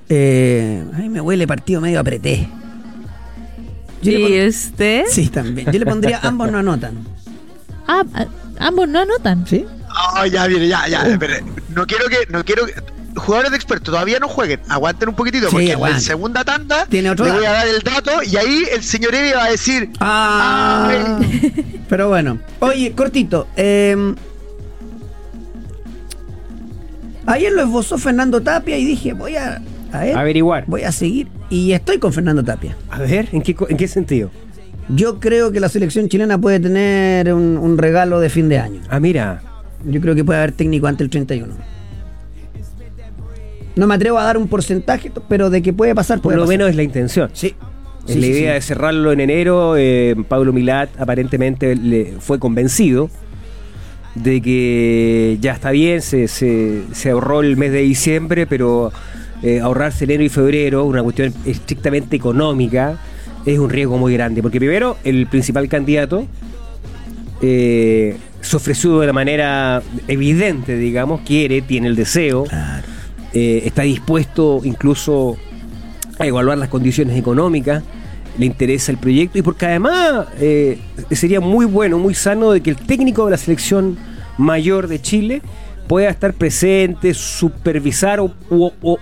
Eh, 0.10 0.84
a 0.94 0.98
mí 0.98 1.10
me 1.10 1.22
huele 1.22 1.46
partido 1.46 1.80
medio 1.82 2.00
apreté. 2.00 2.50
Yo 4.02 4.12
¿Y 4.12 4.48
usted? 4.48 5.04
Sí, 5.10 5.28
también. 5.30 5.72
Yo 5.72 5.78
le 5.80 5.86
pondría 5.86 6.20
ambos 6.24 6.52
no 6.52 6.58
anotan. 6.60 6.98
Ah, 7.88 8.04
ah, 8.16 8.26
ambos 8.60 8.88
no 8.90 9.00
anotan. 9.02 9.46
¿Sí? 9.46 9.66
Ah, 9.90 10.26
ya 10.28 10.48
viene, 10.48 10.68
ya, 10.68 10.88
ya. 10.88 11.04
espere. 11.04 11.44
No 11.76 11.86
quiero 11.86 12.08
que, 12.10 12.18
no 12.30 12.44
quiero 12.44 12.66
que- 12.66 12.74
jugadores 13.16 13.52
de 13.52 13.58
expertos 13.58 13.86
todavía 13.94 14.18
no 14.20 14.28
jueguen. 14.28 14.60
Aguanten 14.70 15.10
un 15.10 15.16
poquitito 15.16 15.48
Sí, 15.50 15.52
porque 15.56 15.72
en 15.74 15.80
la 15.82 16.00
segunda 16.00 16.44
tanda 16.44 16.86
Tiene 16.86 17.10
otro 17.12 17.26
le 17.26 17.32
voy 17.34 17.46
a 17.46 17.52
dar 17.52 17.68
el 17.68 17.82
dato 17.82 18.24
y 18.24 18.36
ahí 18.38 18.64
el 18.72 18.84
señor 18.84 19.14
Evi 19.16 19.32
va 19.32 19.46
a 19.46 19.50
decir, 19.52 19.90
Ah. 20.00 21.20
Pero 21.90 22.10
bueno. 22.10 22.40
Oye, 22.60 22.92
cortito. 22.94 23.48
eh, 23.56 24.16
ayer 27.28 27.52
lo 27.54 27.62
esbozó 27.62 27.98
Fernando 27.98 28.42
Tapia 28.42 28.78
y 28.78 28.86
dije, 28.86 29.14
voy 29.14 29.36
a, 29.36 29.62
a 29.92 30.00
ver, 30.00 30.18
Averiguar. 30.18 30.64
voy 30.68 30.82
a 30.84 30.92
seguir. 30.92 31.28
Y 31.50 31.72
estoy 31.74 31.98
con 32.00 32.12
Fernando 32.12 32.44
Tapia. 32.44 32.76
A 32.90 33.00
ver, 33.00 33.30
¿en 33.32 33.42
qué, 33.42 33.54
co- 33.56 33.70
en 33.70 33.78
qué 33.78 33.88
sentido? 33.88 34.32
Yo 34.90 35.20
creo 35.20 35.52
que 35.52 35.60
la 35.60 35.70
selección 35.70 36.08
chilena 36.10 36.38
puede 36.40 36.60
tener 36.60 37.34
un, 37.34 37.58
un 37.58 37.78
regalo 37.78 38.20
de 38.20 38.30
fin 38.30 38.50
de 38.50 38.58
año. 38.60 38.82
Ah, 38.90 39.00
mira. 39.00 39.42
Yo 39.86 40.02
creo 40.02 40.16
que 40.16 40.24
puede 40.26 40.40
haber 40.40 40.52
técnico 40.54 40.88
ante 40.88 41.04
el 41.04 41.10
31. 41.10 41.54
No 43.76 43.86
me 43.88 43.94
atrevo 43.96 44.18
a 44.18 44.24
dar 44.24 44.38
un 44.38 44.48
porcentaje, 44.48 45.12
pero 45.30 45.50
de 45.50 45.62
que 45.62 45.72
puede 45.72 45.94
pasar, 45.94 46.18
Por 46.18 46.24
puede 46.24 46.38
lo 46.38 46.44
pasar. 46.44 46.58
menos 46.58 46.70
es 46.72 46.76
la 46.76 46.84
intención. 46.84 47.30
Sí. 47.34 47.54
Es 48.08 48.14
Sí, 48.14 48.20
la 48.22 48.26
sí, 48.26 48.32
idea 48.32 48.52
sí. 48.52 48.56
de 48.56 48.62
cerrarlo 48.62 49.12
en 49.12 49.20
enero. 49.20 49.76
eh, 49.78 50.16
Pablo 50.28 50.52
Milat 50.54 50.90
aparentemente 51.00 51.76
le 51.76 52.14
fue 52.20 52.40
convencido 52.40 53.10
de 54.24 54.42
que 54.42 55.38
ya 55.42 55.54
está 55.54 55.72
bien, 55.72 56.02
se, 56.02 56.28
se, 56.28 56.82
se 56.94 57.10
ahorró 57.12 57.42
el 57.42 57.58
mes 57.58 57.72
de 57.72 57.82
diciembre, 57.82 58.48
pero 58.48 58.92
eh, 59.44 59.60
ahorrarse 59.60 60.06
enero 60.06 60.24
y 60.24 60.30
febrero, 60.30 60.86
una 60.86 61.04
cuestión 61.04 61.34
estrictamente 61.46 62.16
económica, 62.16 63.00
es 63.46 63.60
un 63.60 63.70
riesgo 63.70 63.98
muy 63.98 64.14
grande. 64.14 64.42
Porque 64.42 64.60
primero, 64.60 64.98
el 65.04 65.28
principal 65.28 65.68
candidato 65.70 66.26
eh, 67.42 68.18
se 68.42 68.56
ofreció 68.56 69.00
de 69.00 69.06
una 69.06 69.14
manera 69.14 69.82
evidente, 70.08 70.76
digamos, 70.78 71.22
quiere, 71.22 71.62
tiene 71.62 71.88
el 71.88 71.96
deseo, 71.96 72.46
eh, 73.34 73.62
está 73.66 73.84
dispuesto 73.84 74.62
incluso 74.64 75.38
a 76.18 76.26
evaluar 76.26 76.58
las 76.58 76.70
condiciones 76.70 77.18
económicas, 77.18 77.84
le 78.38 78.46
interesa 78.46 78.92
el 78.92 78.98
proyecto 78.98 79.38
y 79.38 79.42
porque 79.42 79.66
además 79.66 80.28
eh, 80.40 80.80
sería 81.12 81.40
muy 81.40 81.66
bueno, 81.66 81.98
muy 81.98 82.14
sano 82.14 82.52
de 82.52 82.62
que 82.62 82.70
el 82.70 82.76
técnico 82.76 83.26
de 83.26 83.32
la 83.32 83.38
selección 83.38 83.98
mayor 84.38 84.88
de 84.88 85.02
Chile 85.02 85.42
pueda 85.88 86.10
estar 86.10 86.34
presente, 86.34 87.14
supervisar 87.14 88.20
o, 88.20 88.32
o- 88.50 89.00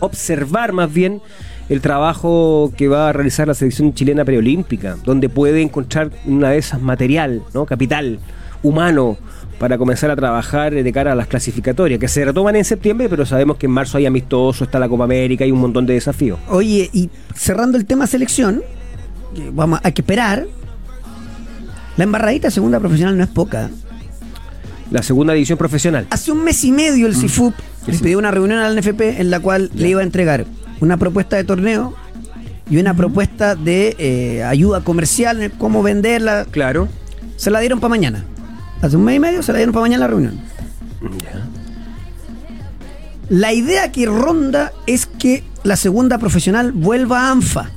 observar 0.00 0.72
más 0.72 0.92
bien 0.92 1.20
el 1.68 1.80
trabajo 1.80 2.72
que 2.76 2.88
va 2.88 3.08
a 3.08 3.12
realizar 3.12 3.48
la 3.48 3.54
selección 3.54 3.94
chilena 3.94 4.24
preolímpica, 4.24 4.96
donde 5.04 5.28
puede 5.30 5.62
encontrar 5.62 6.10
una 6.26 6.50
de 6.50 6.58
esas 6.58 6.82
material, 6.82 7.42
¿no? 7.54 7.64
capital 7.64 8.18
humano 8.62 9.16
para 9.58 9.78
comenzar 9.78 10.10
a 10.10 10.16
trabajar 10.16 10.74
de 10.74 10.92
cara 10.92 11.12
a 11.12 11.14
las 11.14 11.26
clasificatorias, 11.26 11.98
que 12.00 12.08
se 12.08 12.24
retoman 12.24 12.56
en 12.56 12.64
septiembre, 12.64 13.08
pero 13.08 13.24
sabemos 13.24 13.56
que 13.56 13.66
en 13.66 13.72
marzo 13.72 13.98
hay 13.98 14.06
amistoso, 14.06 14.64
está 14.64 14.78
la 14.78 14.88
Copa 14.88 15.04
América 15.04 15.46
y 15.46 15.52
un 15.52 15.60
montón 15.60 15.86
de 15.86 15.94
desafíos. 15.94 16.38
Oye, 16.48 16.90
y 16.92 17.10
cerrando 17.34 17.78
el 17.78 17.86
tema 17.86 18.06
selección, 18.06 18.62
vamos, 19.52 19.80
hay 19.82 19.92
que 19.92 20.02
esperar. 20.02 20.46
La 21.96 22.04
embarradita 22.04 22.50
segunda 22.50 22.80
profesional 22.80 23.16
no 23.16 23.22
es 23.24 23.30
poca. 23.30 23.70
La 24.90 25.02
segunda 25.02 25.32
división 25.32 25.56
profesional. 25.58 26.06
Hace 26.10 26.32
un 26.32 26.44
mes 26.44 26.62
y 26.64 26.72
medio 26.72 27.06
el 27.06 27.14
CIFUP 27.16 27.54
Sí, 27.84 27.90
le 27.92 27.96
sí. 27.98 28.02
pidió 28.02 28.18
una 28.18 28.30
reunión 28.30 28.58
al 28.58 28.76
NFP 28.78 29.20
en 29.20 29.30
la 29.30 29.40
cual 29.40 29.70
le 29.74 29.88
iba 29.88 30.00
a 30.00 30.04
entregar 30.04 30.44
una 30.80 30.96
propuesta 30.96 31.36
de 31.36 31.44
torneo 31.44 31.94
y 32.68 32.78
una 32.78 32.94
propuesta 32.94 33.54
de 33.54 33.94
eh, 33.98 34.42
ayuda 34.42 34.80
comercial, 34.82 35.52
cómo 35.58 35.82
venderla. 35.82 36.46
Claro. 36.50 36.88
Se 37.36 37.50
la 37.50 37.60
dieron 37.60 37.80
para 37.80 37.90
mañana. 37.90 38.24
Hace 38.84 38.98
un 38.98 39.04
mes 39.04 39.16
y 39.16 39.18
medio 39.18 39.42
se 39.42 39.50
la 39.50 39.56
dieron 39.56 39.72
para 39.72 39.84
mañana 39.84 40.00
la 40.00 40.08
reunión. 40.08 40.38
La 43.30 43.54
idea 43.54 43.90
que 43.90 44.04
ronda 44.04 44.72
es 44.86 45.06
que 45.06 45.42
la 45.62 45.76
segunda 45.76 46.18
profesional 46.18 46.72
vuelva 46.72 47.22
a 47.22 47.30
ANFA. 47.30 47.70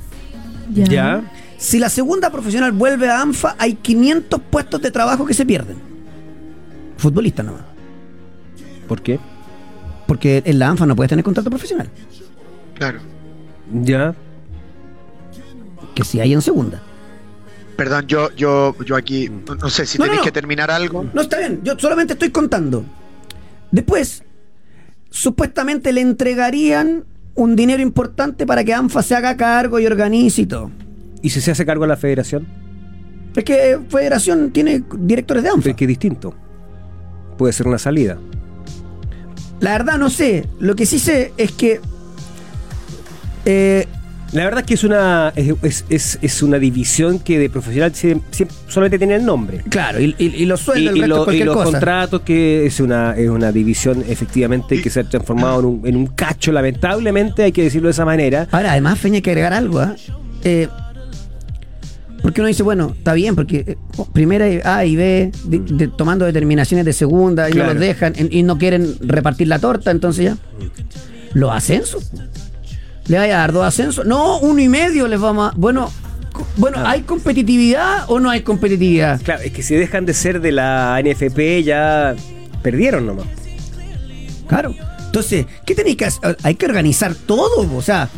Ya. 0.68 1.22
Si 1.56 1.78
la 1.78 1.88
segunda 1.88 2.28
profesional 2.28 2.72
vuelve 2.72 3.08
a 3.08 3.22
ANFA, 3.22 3.56
hay 3.58 3.72
500 3.76 4.38
puestos 4.50 4.82
de 4.82 4.90
trabajo 4.90 5.24
que 5.24 5.32
se 5.32 5.46
pierden. 5.46 5.78
Futbolista 6.98 7.42
nomás. 7.42 7.62
¿Por 8.86 9.00
qué? 9.00 9.18
Porque 10.06 10.42
en 10.44 10.58
la 10.58 10.68
ANFA 10.68 10.84
no 10.84 10.94
puedes 10.94 11.08
tener 11.08 11.24
contrato 11.24 11.48
profesional. 11.48 11.88
Claro. 12.74 13.00
Ya. 13.72 14.14
Que 15.94 16.04
si 16.04 16.20
hay 16.20 16.34
en 16.34 16.42
segunda. 16.42 16.82
Perdón, 17.78 18.08
yo, 18.08 18.34
yo, 18.34 18.74
yo 18.84 18.96
aquí 18.96 19.30
no, 19.46 19.54
no 19.54 19.70
sé 19.70 19.86
si 19.86 19.98
No, 19.98 20.06
tenéis 20.06 20.18
no, 20.18 20.24
que 20.24 20.32
terminar 20.32 20.68
algo. 20.68 21.06
No 21.14 21.20
está 21.20 21.38
bien, 21.38 21.60
yo 21.62 21.78
solamente 21.78 22.14
estoy 22.14 22.30
contando. 22.30 22.84
Después, 23.70 24.24
supuestamente 25.10 25.92
le 25.92 26.00
entregarían 26.00 27.04
un 27.36 27.54
dinero 27.54 27.80
importante 27.80 28.46
para 28.46 28.64
que 28.64 28.74
ANFA 28.74 29.00
se 29.04 29.14
haga 29.14 29.36
cargo 29.36 29.78
y 29.78 29.86
organice 29.86 30.42
y 30.42 30.46
todo. 30.46 30.72
¿Y 31.22 31.30
si 31.30 31.40
se 31.40 31.52
hace 31.52 31.64
cargo 31.64 31.84
de 31.84 31.88
la 31.90 31.96
federación? 31.96 32.48
Es 33.36 33.44
que 33.44 33.78
Federación 33.88 34.50
tiene 34.50 34.82
directores 34.98 35.44
de 35.44 35.50
ANFA. 35.50 35.70
Es 35.70 35.76
que 35.76 35.84
es 35.84 35.88
distinto. 35.88 36.34
Puede 37.36 37.52
ser 37.52 37.68
una 37.68 37.78
salida. 37.78 38.18
La 39.60 39.70
verdad 39.70 39.98
no 39.98 40.10
sé. 40.10 40.48
Lo 40.58 40.74
que 40.74 40.84
sí 40.84 40.98
sé 40.98 41.32
es 41.36 41.52
que 41.52 41.80
eh, 43.44 43.86
La 44.32 44.44
verdad 44.44 44.60
es 44.60 44.66
que 44.66 44.74
es 44.74 44.84
una 44.84 45.32
es, 45.34 45.84
es- 45.88 46.42
una 46.42 46.58
división 46.58 47.18
que 47.18 47.38
de 47.38 47.48
profesional 47.48 47.92
sie- 47.94 48.20
solamente 48.68 48.98
tiene 48.98 49.14
el 49.16 49.24
nombre. 49.24 49.62
Claro, 49.70 50.00
y, 50.00 50.14
y- 50.18 50.26
y 50.42 50.44
los 50.44 50.60
sueldos, 50.60 50.84
y 50.96 51.00
el 51.00 51.00
resto 51.02 51.08
lo- 51.08 51.16
es 51.16 51.24
cualquier 51.24 51.42
y 51.42 51.46
los 51.46 51.56
cosa. 51.56 51.70
contratos 51.70 52.20
que 52.22 52.66
es 52.66 52.78
una 52.80 53.16
es 53.16 53.28
una 53.30 53.50
división 53.52 54.04
efectivamente 54.06 54.82
que 54.82 54.90
se 54.90 55.00
ha 55.00 55.04
transformado 55.04 55.60
en 55.60 55.66
un, 55.66 55.86
en 55.86 55.96
un 55.96 56.06
cacho 56.08 56.52
lamentablemente 56.52 57.42
hay 57.44 57.52
que 57.52 57.62
decirlo 57.62 57.88
de 57.88 57.92
esa 57.92 58.04
manera 58.04 58.46
Ahora, 58.50 58.72
además, 58.72 58.98
Feña, 58.98 59.16
hay 59.16 59.22
que 59.22 59.30
agregar 59.30 59.52
algo, 59.54 59.80
¿ah? 59.80 59.96
Eh, 60.44 60.68
porque 62.22 62.40
uno 62.40 62.48
dice, 62.48 62.62
bueno, 62.62 62.94
está 62.98 63.14
bien, 63.14 63.34
porque 63.34 63.64
eh, 63.66 63.76
oh, 63.96 64.04
primera 64.04 64.48
y 64.48 64.60
A 64.64 64.84
y 64.84 64.96
B, 64.96 65.30
de- 65.44 65.58
de- 65.60 65.88
tomando 65.88 66.24
determinaciones 66.26 66.84
de 66.84 66.92
segunda, 66.92 67.48
y 67.48 67.52
Claro. 67.52 67.68
no 67.68 67.74
los 67.74 67.80
dejan, 67.80 68.12
y 68.18 68.42
no 68.42 68.58
quieren 68.58 68.94
repartir 69.00 69.48
la 69.48 69.58
torta, 69.58 69.90
entonces 69.90 70.24
ya. 70.26 70.36
Los 71.32 71.52
ascensos. 71.52 72.10
¿Le 73.08 73.16
vaya 73.18 73.36
a 73.36 73.38
dar 73.40 73.52
dos 73.52 73.64
ascensos? 73.66 74.04
No, 74.06 74.38
uno 74.38 74.60
y 74.60 74.68
medio 74.68 75.08
les 75.08 75.18
vamos 75.20 75.50
a. 75.50 75.54
Bueno, 75.56 75.90
bueno 76.56 76.78
Ah. 76.80 76.90
¿hay 76.90 77.02
competitividad 77.02 78.04
o 78.08 78.20
no 78.20 78.30
hay 78.30 78.42
competitividad? 78.42 79.20
claro 79.22 79.42
es 79.42 79.50
que 79.52 79.62
si 79.62 79.74
dejan 79.74 80.04
de 80.06 80.14
ser 80.14 80.40
de 80.40 80.52
la 80.52 81.00
NFP 81.02 81.62
ya 81.64 82.14
perdieron 82.62 83.06
nomás 83.06 83.26
Claro. 84.46 84.74
Entonces, 85.06 85.46
¿qué 85.66 85.74
tenéis 85.74 85.96
que 85.96 86.04
hacer? 86.06 86.36
Hay 86.42 86.54
que 86.54 86.66
organizar 86.66 87.14
todo, 87.14 87.66
o 87.74 87.82
sea. 87.82 88.08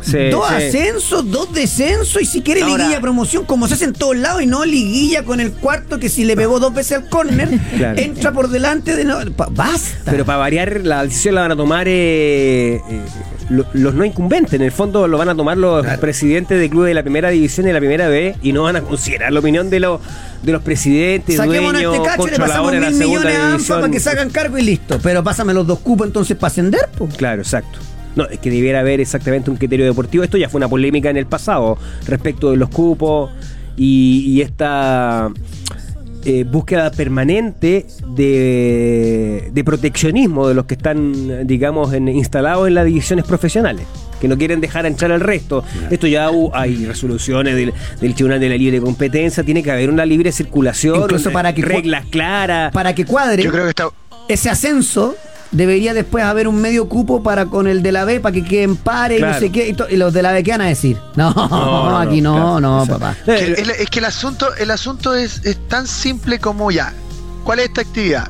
Sí, 0.00 0.28
dos 0.30 0.46
sí. 0.48 0.54
ascensos, 0.54 1.28
dos 1.30 1.52
descensos 1.52 2.22
y 2.22 2.24
si 2.24 2.40
quiere 2.42 2.62
Ahora- 2.62 2.76
liguilla 2.84 3.00
promoción, 3.00 3.44
como 3.44 3.66
se 3.66 3.74
hace 3.74 3.84
en 3.86 3.92
todos 3.94 4.16
lados 4.16 4.40
y 4.42 4.46
no 4.46 4.64
liguilla 4.64 5.24
con 5.24 5.40
el 5.40 5.50
cuarto 5.52 5.98
que 5.98 6.08
si 6.08 6.24
le 6.24 6.36
pegó 6.36 6.60
dos 6.60 6.72
veces 6.72 6.98
al 6.98 7.08
córner, 7.08 7.48
Claro. 7.76 7.98
entra 7.98 8.32
por 8.32 8.48
delante 8.48 8.94
de 8.94 9.04
no. 9.04 9.18
pa- 9.36 9.48
basta. 9.50 10.10
pero 10.10 10.24
para 10.24 10.38
variar 10.38 10.80
la 10.84 11.02
decisión 11.02 11.34
la 11.34 11.40
van 11.42 11.52
a 11.52 11.56
tomar 11.56 11.88
eh, 11.88 12.74
eh, 12.76 12.80
lo- 13.50 13.66
los 13.72 13.94
no 13.94 14.04
incumbentes 14.04 14.54
en 14.54 14.62
el 14.62 14.72
fondo 14.72 15.06
lo 15.08 15.18
van 15.18 15.28
a 15.28 15.34
tomar 15.34 15.56
los 15.58 15.82
Claro. 15.84 16.00
presidentes 16.00 16.58
de 16.58 16.68
clubes 16.70 16.88
de 16.88 16.94
la 16.94 17.02
primera 17.02 17.30
división 17.30 17.66
y 17.66 17.68
de 17.68 17.72
la 17.74 17.78
primera 17.80 18.08
B 18.08 18.36
y 18.42 18.52
no 18.52 18.62
van 18.64 18.76
a 18.76 18.80
considerar 18.82 19.32
la 19.32 19.40
opinión 19.40 19.70
de 19.70 19.80
los 19.80 20.00
de 20.42 20.52
los 20.52 20.62
presidentes 20.62 21.36
Saquémonos 21.36 21.72
dueños 21.82 21.94
este 21.94 22.06
cacho 22.08 22.28
y 22.28 22.30
le 22.32 22.36
pasamos 22.38 22.72
mil 22.72 22.80
millones 22.94 23.36
a 23.38 23.52
ANFA 23.54 23.80
para 23.80 23.92
que 23.92 24.00
se 24.00 24.10
hagan 24.10 24.30
cargo 24.30 24.58
y 24.58 24.62
listo. 24.62 24.98
Pero 25.02 25.22
pásame 25.22 25.54
los 25.54 25.66
dos 25.66 25.78
cupos 25.80 26.06
entonces 26.08 26.36
para 26.36 26.48
ascender, 26.50 26.88
pues. 26.98 27.14
Claro, 27.14 27.42
exacto. 27.42 27.78
No, 28.16 28.24
es 28.26 28.38
que 28.40 28.50
debiera 28.50 28.80
haber 28.80 29.00
exactamente 29.00 29.50
un 29.50 29.56
criterio 29.56 29.86
deportivo. 29.86 30.22
Esto 30.24 30.36
ya 30.36 30.48
fue 30.48 30.58
una 30.58 30.68
polémica 30.68 31.08
en 31.10 31.16
el 31.16 31.26
pasado 31.26 31.78
respecto 32.06 32.50
de 32.50 32.56
los 32.58 32.68
cupos 32.68 33.30
y, 33.76 34.24
y 34.26 34.42
esta 34.42 35.30
eh, 36.24 36.44
búsqueda 36.44 36.90
permanente 36.90 37.86
de, 38.14 39.50
de 39.52 39.64
proteccionismo 39.64 40.48
de 40.48 40.54
los 40.54 40.66
que 40.66 40.74
están, 40.74 41.46
digamos, 41.46 41.92
en- 41.92 42.08
instalados 42.08 42.68
en 42.68 42.74
las 42.74 42.84
divisiones 42.86 43.24
profesionales, 43.24 43.86
que 44.20 44.28
no 44.28 44.36
quieren 44.38 44.60
dejar 44.60 44.86
entrar 44.86 45.12
al 45.12 45.20
resto. 45.20 45.64
Esto 45.90 46.06
ya 46.06 46.30
hay 46.54 46.84
resoluciones 46.86 47.54
del, 47.56 47.72
del 48.00 48.14
Tribunal 48.14 48.40
de 48.40 48.48
la 48.48 48.56
Libre 48.56 48.80
Competencia, 48.80 49.42
tiene 49.42 49.62
que 49.62 49.70
haber 49.70 49.90
una 49.90 50.04
libre 50.06 50.32
circulación, 50.32 50.96
Incluso 51.02 51.28
una- 51.28 51.34
para 51.34 51.54
que 51.54 51.62
cu- 51.62 51.68
reglas 51.68 52.04
claras. 52.10 52.72
Para 52.72 52.94
que 52.94 53.04
cuadre 53.04 53.42
Yo 53.42 53.50
creo 53.50 53.64
que 53.64 53.70
está. 53.70 53.88
ese 54.28 54.50
ascenso. 54.50 55.14
Debería 55.52 55.92
después 55.92 56.24
haber 56.24 56.48
un 56.48 56.60
medio 56.62 56.88
cupo 56.88 57.22
para 57.22 57.46
con 57.46 57.66
el 57.66 57.82
de 57.82 57.92
la 57.92 58.04
B 58.06 58.20
para 58.20 58.32
que 58.32 58.42
queden 58.42 58.74
pares 58.76 59.18
y 59.20 59.22
no 59.22 59.38
sé 59.38 59.52
qué. 59.52 59.74
Y, 59.90 59.96
los 59.96 60.12
de 60.14 60.22
la 60.22 60.32
B, 60.32 60.42
¿qué 60.42 60.50
van 60.52 60.62
a 60.62 60.66
decir? 60.66 60.96
No, 61.16 61.30
no, 61.32 61.98
aquí 61.98 62.20
no, 62.22 62.34
claro, 62.34 62.60
no, 62.60 62.82
exacto. 62.82 63.00
papá. 63.00 63.16
que 63.24 63.32
Eh, 63.52 63.54
el- 63.58 63.70
es 63.70 63.90
que 63.90 63.98
el 63.98 64.06
asunto, 64.06 64.54
el 64.56 64.70
asunto 64.70 65.14
es, 65.14 65.44
es 65.44 65.68
tan 65.68 65.86
simple 65.86 66.38
como 66.38 66.70
ya. 66.70 66.92
¿Cuál 67.44 67.58
es 67.58 67.66
esta 67.66 67.82
actividad? 67.82 68.28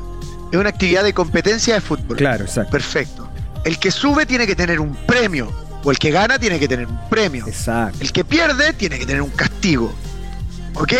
Es 0.51 0.59
una 0.59 0.69
actividad 0.69 1.03
de 1.03 1.13
competencia 1.13 1.75
de 1.75 1.81
fútbol. 1.81 2.17
Claro, 2.17 2.43
exacto. 2.43 2.71
Perfecto. 2.71 3.29
El 3.63 3.79
que 3.79 3.89
sube 3.89 4.25
tiene 4.25 4.45
que 4.45 4.55
tener 4.55 4.79
un 4.81 4.93
premio. 5.07 5.49
O 5.85 5.91
el 5.91 5.97
que 5.99 6.11
gana 6.11 6.37
tiene 6.39 6.59
que 6.59 6.67
tener 6.67 6.87
un 6.87 6.99
premio. 7.09 7.47
Exacto. 7.47 7.97
El 8.01 8.11
que 8.11 8.23
pierde 8.25 8.73
tiene 8.73 8.99
que 8.99 9.05
tener 9.05 9.21
un 9.21 9.29
castigo. 9.29 9.93
¿Ok? 10.75 10.93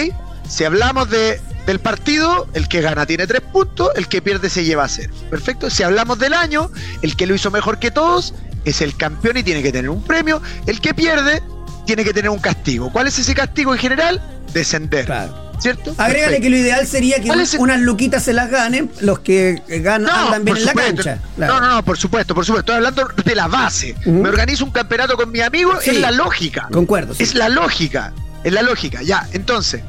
Si 0.48 0.64
hablamos 0.64 1.10
de, 1.10 1.40
del 1.66 1.80
partido, 1.80 2.48
el 2.54 2.68
que 2.68 2.82
gana 2.82 3.06
tiene 3.06 3.26
tres 3.28 3.42
puntos, 3.42 3.90
el 3.96 4.08
que 4.08 4.22
pierde 4.22 4.50
se 4.50 4.64
lleva 4.66 4.84
a 4.84 4.90
cero. 4.90 5.14
Perfecto. 5.30 5.70
Si 5.70 5.84
hablamos 5.84 6.20
del 6.20 6.34
año, 6.34 6.70
el 7.02 7.16
que 7.16 7.26
lo 7.26 7.36
hizo 7.36 7.52
mejor 7.52 7.80
que 7.80 7.92
todos 7.92 8.34
es 8.66 8.82
el 8.82 8.96
campeón 8.98 9.38
y 9.38 9.44
tiene 9.44 9.62
que 9.64 9.72
tener 9.72 9.90
un 9.90 10.04
premio. 10.04 10.42
El 10.68 10.80
que 10.82 10.94
pierde 10.94 11.42
tiene 11.86 12.04
que 12.04 12.14
tener 12.14 12.30
un 12.30 12.40
castigo. 12.40 12.92
¿Cuál 12.92 13.08
es 13.08 13.18
ese 13.20 13.34
castigo 13.36 13.74
en 13.74 13.80
general? 13.80 14.22
Descender. 14.54 15.06
Claro. 15.06 15.42
¿Cierto? 15.60 15.92
Agrégale 15.98 16.14
Perfecto. 16.38 16.42
que 16.44 16.50
lo 16.50 16.58
ideal 16.58 16.88
sería 16.88 17.18
que 17.22 17.28
¿Cuál 17.28 17.38
un- 17.40 17.44
es 17.44 17.54
el- 17.54 17.60
unas 17.62 17.80
luquitas 17.80 18.24
se 18.24 18.34
las 18.34 18.50
ganen 18.50 18.92
los 19.00 19.20
que 19.20 19.62
ganan, 19.68 20.10
andan 20.14 20.44
bien 20.44 20.58
en 20.58 20.66
la 20.66 20.74
cancha. 20.74 21.20
Claro. 21.38 21.54
No, 21.54 21.60
no, 21.62 21.76
no, 21.76 21.86
por 21.86 21.98
supuesto, 21.98 22.36
por 22.36 22.46
supuesto. 22.46 22.74
Estoy 22.74 22.86
hablando 22.86 23.08
de 23.24 23.36
la 23.36 23.48
base. 23.48 23.96
Me 24.06 24.28
organizo 24.28 24.66
un 24.66 24.72
campeonato 24.72 25.16
con 25.16 25.32
mi 25.32 25.40
amigo, 25.40 25.80
Sí. 25.82 25.92
es 25.92 26.00
la 26.00 26.12
lógica. 26.12 26.68
Concuerdo. 26.72 27.14
sí. 27.14 27.24
Es 27.24 27.36
la 27.36 27.48
lógica. 27.48 28.12
Es 28.44 28.52
la 28.52 28.62
lógica. 28.62 29.02
Ya, 29.04 29.26
entonces, 29.32 29.84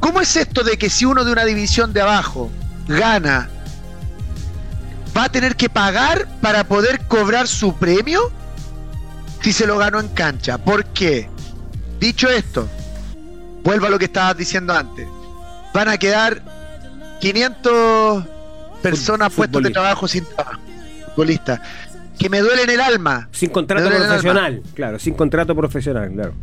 ¿cómo 0.00 0.20
es 0.20 0.36
esto 0.36 0.62
de 0.62 0.76
que 0.76 0.90
si 0.90 1.04
uno 1.04 1.24
de 1.24 1.32
una 1.32 1.44
división 1.44 1.92
de 1.92 2.02
abajo 2.02 2.50
gana, 2.88 3.48
va 5.16 5.24
a 5.24 5.28
tener 5.28 5.56
que 5.56 5.68
pagar 5.68 6.26
para 6.40 6.64
poder 6.64 7.00
cobrar 7.06 7.48
su 7.48 7.74
premio? 7.74 8.32
Si 9.42 9.52
se 9.52 9.66
lo 9.66 9.78
ganó 9.78 10.00
en 10.00 10.08
cancha. 10.08 10.58
¿Por 10.58 10.84
qué? 10.86 11.28
Dicho 12.00 12.28
esto, 12.28 12.68
vuelvo 13.62 13.86
a 13.86 13.90
lo 13.90 13.98
que 13.98 14.06
estabas 14.06 14.36
diciendo 14.36 14.72
antes. 14.72 15.06
Van 15.72 15.88
a 15.88 15.96
quedar 15.98 16.42
500 17.20 18.24
personas 18.82 19.32
puestos 19.32 19.62
de 19.62 19.70
trabajo 19.70 20.06
sin 20.06 20.24
trabajo, 20.24 20.60
futbolista, 21.08 21.62
que 22.18 22.28
me 22.28 22.40
duele 22.40 22.62
en 22.62 22.70
el 22.70 22.80
alma, 22.80 23.28
Sin 23.32 23.50
contrato 23.50 23.88
profesional, 23.88 24.62
claro, 24.74 24.98
sin 24.98 25.14
contrato 25.14 25.54
profesional, 25.54 26.10
claro. 26.12 26.34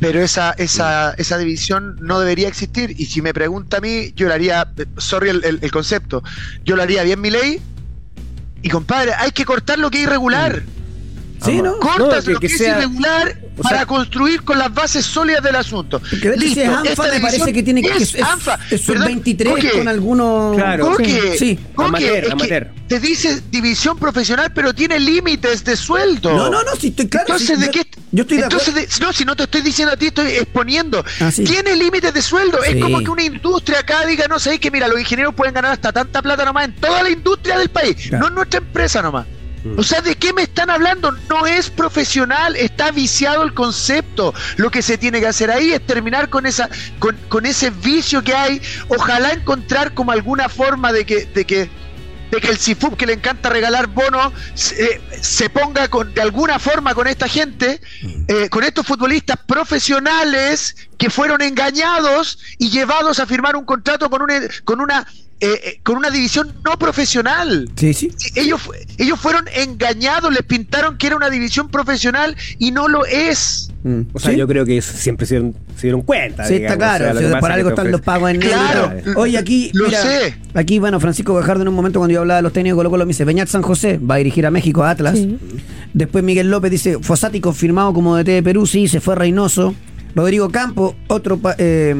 Pero 0.00 0.20
esa, 0.22 0.52
esa, 0.52 1.12
esa 1.18 1.36
división 1.38 1.96
no 2.00 2.18
debería 2.20 2.48
existir. 2.48 2.94
Y 2.98 3.06
si 3.06 3.20
me 3.22 3.32
pregunta 3.34 3.76
a 3.76 3.80
mí, 3.80 4.12
yo 4.16 4.26
lo 4.28 4.34
haría, 4.34 4.66
sorry 4.96 5.28
el, 5.28 5.44
el- 5.44 5.58
el 5.62 5.70
concepto, 5.70 6.22
yo 6.64 6.74
lo 6.76 6.82
haría 6.82 7.02
bien 7.02 7.20
mi 7.20 7.30
ley. 7.30 7.60
Y 8.62 8.68
compadre, 8.68 9.12
hay 9.16 9.30
que 9.30 9.44
cortar 9.44 9.78
lo 9.78 9.90
que 9.90 9.98
es 9.98 10.04
irregular. 10.04 10.62
Sí, 11.44 11.62
¿no? 11.62 11.78
Cortas 11.78 12.26
No, 12.26 12.32
lo 12.32 12.40
que- 12.40 12.46
que, 12.48 12.52
que 12.52 12.58
sea- 12.58 12.78
es 12.78 12.84
irregular 12.84 13.38
o 13.60 13.62
para 13.62 13.76
sea- 13.78 13.86
construir 13.86 14.42
con 14.42 14.58
las 14.58 14.72
bases 14.74 15.04
sólidas 15.06 15.42
del 15.42 15.56
asunto. 15.56 16.00
Porque 16.00 16.28
de 16.30 16.34
hecho, 16.36 16.42
si 16.42 16.48
es 16.50 16.56
Listo, 16.56 16.76
ANFA, 16.78 16.90
esta 16.90 17.14
me 17.14 17.20
parece 17.20 17.52
que 17.52 17.62
tiene 17.62 17.82
que 17.82 17.88
es 17.90 18.14
es, 18.14 18.22
ANFA. 18.22 18.58
es 18.70 18.80
sub 18.80 18.94
Perdón, 18.94 19.06
23 19.08 19.52
Coque, 19.54 19.70
con 19.70 19.88
algunos. 19.88 20.56
Claro. 20.56 20.86
Coque, 20.90 21.36
Sí. 21.38 21.58
Coque, 21.74 21.88
Amateur, 21.88 22.24
es 22.24 22.34
que 22.48 22.66
te 22.88 22.98
dice 23.00 23.40
división 23.50 23.98
profesional, 23.98 24.52
pero 24.52 24.74
tiene 24.74 24.98
límites 24.98 25.64
de 25.64 25.76
sueldo. 25.76 26.32
No, 26.36 26.50
no, 26.50 26.62
no, 26.64 26.74
si 26.76 26.88
estoy 26.88 27.08
claro. 27.08 27.26
Entonces, 27.28 27.48
si 27.48 27.56
¿de 27.56 27.66
yo, 27.66 27.72
qué? 27.72 27.86
Yo 28.12 28.22
estoy 28.22 28.36
de 28.38 28.42
Entonces, 28.44 28.68
acuerdo. 28.70 28.88
de- 28.98 29.04
no, 29.06 29.12
si 29.12 29.24
no 29.24 29.36
te 29.36 29.42
estoy 29.44 29.60
diciendo 29.62 29.94
a 29.94 29.96
ti, 29.96 30.06
estoy 30.06 30.26
exponiendo. 30.32 31.04
Ah, 31.20 31.30
sí. 31.30 31.44
Tiene 31.44 31.76
límites 31.76 32.12
de 32.12 32.22
sueldo. 32.22 32.58
Sí. 32.64 32.72
Es 32.76 32.82
como 32.82 32.98
que 32.98 33.10
una 33.10 33.22
industria 33.22 33.80
acá 33.80 34.04
diga, 34.06 34.26
no 34.26 34.38
sé, 34.40 34.58
que 34.58 34.70
mira, 34.70 34.88
los 34.88 34.98
ingenieros 34.98 35.34
pueden 35.34 35.54
ganar 35.54 35.72
hasta 35.72 35.92
tanta 35.92 36.20
plata 36.22 36.44
nomás 36.44 36.64
en 36.64 36.74
toda 36.76 37.02
la 37.02 37.10
industria 37.10 37.58
del 37.58 37.68
país, 37.68 37.96
Claro. 38.08 38.22
no 38.24 38.28
en 38.28 38.34
nuestra 38.34 38.58
empresa 38.58 39.02
nomás. 39.02 39.26
Mm. 39.64 39.78
O 39.78 39.82
sea, 39.82 40.00
¿de 40.00 40.16
qué 40.16 40.32
me 40.32 40.42
están 40.42 40.70
hablando? 40.70 41.12
No 41.28 41.46
es 41.46 41.70
profesional, 41.70 42.56
está 42.56 42.90
viciado 42.90 43.42
el 43.42 43.54
concepto. 43.54 44.34
Lo 44.56 44.70
que 44.70 44.82
se 44.82 44.98
tiene 44.98 45.20
que 45.20 45.26
hacer 45.26 45.50
ahí 45.50 45.72
es 45.72 45.84
terminar 45.86 46.30
con 46.30 46.46
esa, 46.46 46.68
con, 46.98 47.16
con 47.28 47.46
ese 47.46 47.70
vicio 47.70 48.22
que 48.22 48.34
hay. 48.34 48.60
Ojalá 48.88 49.32
encontrar 49.32 49.94
como 49.94 50.12
alguna 50.12 50.48
forma 50.48 50.92
de 50.92 51.04
que, 51.04 51.26
de 51.26 51.44
que, 51.44 51.70
de 52.30 52.40
que 52.40 52.48
el 52.48 52.58
CIFUP 52.58 52.96
que 52.96 53.06
le 53.06 53.14
encanta 53.14 53.50
regalar 53.50 53.88
bonos 53.88 54.32
se, 54.54 54.82
eh, 54.82 55.00
se 55.20 55.50
ponga 55.50 55.88
con, 55.88 56.14
de 56.14 56.22
alguna 56.22 56.58
forma 56.58 56.94
con 56.94 57.06
esta 57.06 57.28
gente, 57.28 57.80
eh, 58.32 58.48
con 58.48 58.62
estos 58.62 58.86
futbolistas 58.86 59.36
profesionales 59.44 60.76
que 60.96 61.10
fueron 61.10 61.42
engañados 61.42 62.38
y 62.58 62.70
llevados 62.70 63.18
a 63.18 63.26
firmar 63.26 63.56
un 63.56 63.64
contrato 63.64 64.08
con 64.08 64.22
una, 64.22 64.40
con 64.62 64.80
una, 64.80 65.04
eh, 65.40 65.60
eh, 65.64 65.80
con 65.82 65.96
una 65.96 66.10
división 66.10 66.54
no 66.64 66.78
profesional. 66.78 67.68
Sí, 67.74 67.92
sí. 67.92 68.12
Ellos, 68.36 68.60
ellos 68.98 69.18
fueron 69.18 69.46
engañados, 69.52 70.32
les 70.32 70.44
pintaron 70.44 70.96
que 70.96 71.08
era 71.08 71.16
una 71.16 71.28
división 71.28 71.70
profesional 71.70 72.36
y 72.60 72.70
no 72.70 72.86
lo 72.86 73.04
es. 73.04 73.70
Mm. 73.82 74.00
O 74.12 74.18
sea, 74.18 74.32
¿Sí? 74.32 74.36
yo 74.36 74.46
creo 74.46 74.66
que 74.66 74.76
eso 74.76 74.92
siempre 74.94 75.26
se 75.26 75.36
dieron, 75.36 75.54
se 75.76 75.82
dieron 75.86 76.02
cuenta. 76.02 76.44
Sí, 76.44 76.54
digamos, 76.54 76.72
está 76.74 76.98
claro. 76.98 77.16
o 77.16 77.18
sea, 77.18 77.34
si 77.34 77.40
por 77.40 77.52
algo 77.52 77.68
están 77.70 77.90
los 77.90 78.00
pagos 78.02 78.30
en 78.30 78.38
negro. 78.38 78.54
Claro. 78.54 78.98
y 78.98 79.02
todo. 79.02 79.18
Oye, 79.18 79.38
aquí. 79.38 79.70
Lo 79.72 79.86
mira, 79.86 80.02
sé. 80.02 80.34
Aquí, 80.52 80.78
bueno, 80.78 81.00
Francisco 81.00 81.34
Gajardo 81.34 81.62
en 81.62 81.68
un 81.68 81.74
momento 81.74 81.98
cuando 82.00 82.12
yo 82.12 82.20
hablaba 82.20 82.36
de 82.36 82.42
los 82.42 82.52
técnicos 82.52 82.76
Colo 82.76 82.90
Colo 82.90 83.06
me 83.06 83.10
dice: 83.10 83.24
Beñat 83.24 83.48
San 83.48 83.62
José 83.62 83.98
va 83.98 84.16
a 84.16 84.18
dirigir 84.18 84.44
a 84.44 84.50
México, 84.50 84.84
a 84.84 84.90
Atlas. 84.90 85.16
Sí. 85.16 85.38
Después 85.94 86.22
Miguel 86.22 86.50
López 86.50 86.70
dice: 86.70 86.98
Fossati 87.00 87.40
confirmado 87.40 87.94
como 87.94 88.16
DT 88.22 88.30
de 88.32 88.42
Perú, 88.42 88.66
sí, 88.66 88.88
se 88.88 89.00
fue 89.00 89.14
Reynoso. 89.14 89.74
Rodrigo 90.14 90.50
Campo, 90.50 90.96
otro 91.06 91.40
eh, 91.58 91.94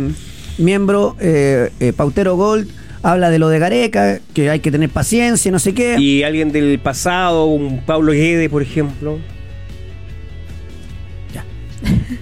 miembro, 0.58 1.16
eh, 1.20 1.70
eh, 1.80 1.92
Pautero 1.92 2.36
Gold, 2.36 2.68
habla 3.02 3.30
de 3.30 3.38
lo 3.38 3.48
de 3.48 3.58
Gareca, 3.58 4.20
que 4.34 4.50
hay 4.50 4.60
que 4.60 4.70
tener 4.70 4.90
paciencia, 4.90 5.50
no 5.52 5.58
sé 5.58 5.74
qué. 5.74 5.98
Y 5.98 6.22
alguien 6.22 6.50
del 6.52 6.78
pasado, 6.80 7.46
un 7.46 7.84
Pablo 7.84 8.12
Guede, 8.12 8.48
por 8.48 8.62
ejemplo. 8.62 9.18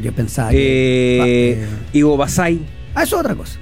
Yo 0.02 0.12
pensaba 0.12 0.50
que. 0.50 1.64
Ivo 1.92 2.16
Basay. 2.16 2.60
ah, 2.94 3.02
eso 3.02 3.16
es 3.16 3.20
otra 3.20 3.34
cosa. 3.34 3.58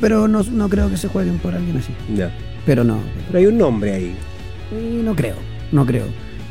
Pero 0.00 0.28
no, 0.28 0.42
no 0.42 0.68
creo 0.68 0.90
que 0.90 0.96
se 0.96 1.08
jueguen 1.08 1.38
por 1.38 1.54
alguien 1.54 1.76
así. 1.76 1.92
Ya. 2.14 2.30
Pero 2.66 2.84
no. 2.84 2.98
Pero 3.28 3.38
hay 3.38 3.46
un 3.46 3.58
nombre 3.58 3.94
ahí. 3.94 4.14
Y 4.72 5.02
no 5.02 5.14
creo, 5.14 5.36
no 5.72 5.86
creo. 5.86 6.04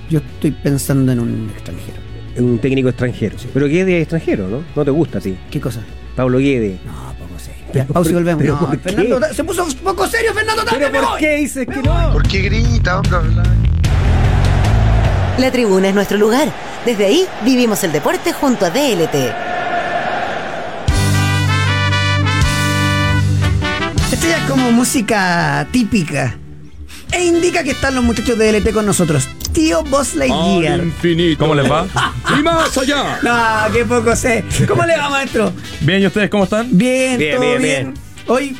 Yo 0.09 0.19
estoy 0.19 0.51
pensando 0.51 1.11
en 1.11 1.19
un 1.19 1.49
extranjero. 1.53 1.98
Un 2.37 2.59
técnico 2.59 2.89
extranjero. 2.89 3.35
Pero 3.53 3.67
Guede 3.67 3.97
es 3.97 4.01
extranjero, 4.03 4.47
¿no? 4.47 4.63
No 4.75 4.85
te 4.85 4.91
gusta 4.91 5.17
a 5.17 5.21
ti. 5.21 5.37
¿Qué 5.51 5.59
cosa? 5.59 5.81
Pablo 6.15 6.37
Guede. 6.39 6.79
No, 6.85 7.13
poco 7.13 7.39
serio. 7.39 7.63
Pero 7.71 7.85
Ya, 7.87 7.93
pausa 7.93 8.09
y 8.11 8.13
volvemos. 8.13 8.41
pero 8.41 8.53
No, 8.55 8.59
¿por 8.67 8.77
qué? 8.77 8.89
Fernando, 8.91 9.33
se 9.33 9.43
puso 9.43 9.67
poco 9.83 10.07
serio, 10.07 10.33
Fernando. 10.33 10.63
¿Pero 10.65 10.71
Tapia, 10.85 10.89
me 10.89 10.99
por 10.99 11.09
voy. 11.09 11.19
qué 11.19 11.35
dices 11.37 11.65
que 11.67 11.81
no? 11.81 12.13
¿Por 12.13 12.23
qué 12.27 12.41
grita, 12.41 12.99
hombre? 12.99 13.19
La 15.37 15.51
tribuna 15.51 15.89
es 15.89 15.95
nuestro 15.95 16.17
lugar. 16.17 16.47
Desde 16.85 17.05
ahí 17.05 17.25
vivimos 17.45 17.83
el 17.83 17.91
deporte 17.91 18.31
junto 18.33 18.65
a 18.65 18.69
DLT. 18.69 19.15
Esto 24.11 24.27
ya 24.27 24.37
es 24.37 24.43
como 24.49 24.71
música 24.71 25.67
típica. 25.71 26.35
E 27.11 27.25
indica 27.25 27.63
que 27.63 27.71
están 27.71 27.95
los 27.95 28.03
muchachos 28.03 28.37
de 28.37 28.51
DLT 28.51 28.71
con 28.71 28.85
nosotros. 28.85 29.27
Tío 29.51 29.83
Boss 29.83 30.15
Lightyear. 30.15 30.79
infinito. 30.79 31.39
¿Cómo 31.39 31.55
les 31.55 31.69
va? 31.69 31.87
¡Y 32.39 32.43
más 32.43 32.77
allá! 32.77 33.19
No, 33.23 33.73
qué 33.73 33.83
poco 33.85 34.15
sé. 34.15 34.43
¿Cómo 34.67 34.85
le 34.85 34.95
va, 34.95 35.09
maestro? 35.09 35.51
Bien, 35.81 36.01
¿y 36.01 36.05
ustedes 36.07 36.29
cómo 36.29 36.43
están? 36.43 36.67
Bien, 36.71 37.17
Bien, 37.17 37.35
todo 37.35 37.45
bien, 37.45 37.61
bien, 37.61 37.93
bien. 37.93 37.93
Hoy, 38.27 38.55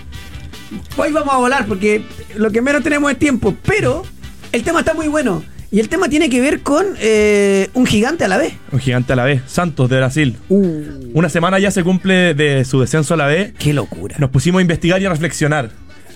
hoy 0.97 1.11
vamos 1.11 1.33
a 1.33 1.37
volar 1.37 1.67
porque 1.67 2.03
lo 2.35 2.49
que 2.51 2.61
menos 2.61 2.81
tenemos 2.83 3.11
es 3.11 3.19
tiempo, 3.19 3.55
pero 3.65 4.03
el 4.51 4.63
tema 4.63 4.79
está 4.79 4.93
muy 4.93 5.07
bueno. 5.07 5.43
Y 5.71 5.79
el 5.79 5.87
tema 5.87 6.09
tiene 6.09 6.31
que 6.31 6.41
ver 6.41 6.61
con 6.61 6.83
eh, 6.99 7.69
un 7.75 7.85
gigante 7.85 8.25
a 8.25 8.27
la 8.27 8.37
vez. 8.37 8.53
Un 8.71 8.79
gigante 8.79 9.13
a 9.13 9.15
la 9.15 9.23
vez, 9.23 9.43
Santos 9.45 9.87
de 9.87 9.97
Brasil. 9.97 10.35
Una 10.49 11.29
semana 11.29 11.59
ya 11.59 11.69
se 11.69 11.83
cumple 11.83 12.33
de 12.33 12.65
su 12.65 12.81
descenso 12.81 13.13
a 13.13 13.17
la 13.17 13.27
B. 13.27 13.53
Qué 13.59 13.73
locura. 13.73 14.15
Nos 14.17 14.31
pusimos 14.31 14.57
a 14.57 14.61
investigar 14.63 14.99
y 14.99 15.05
a 15.05 15.09
reflexionar. 15.09 15.69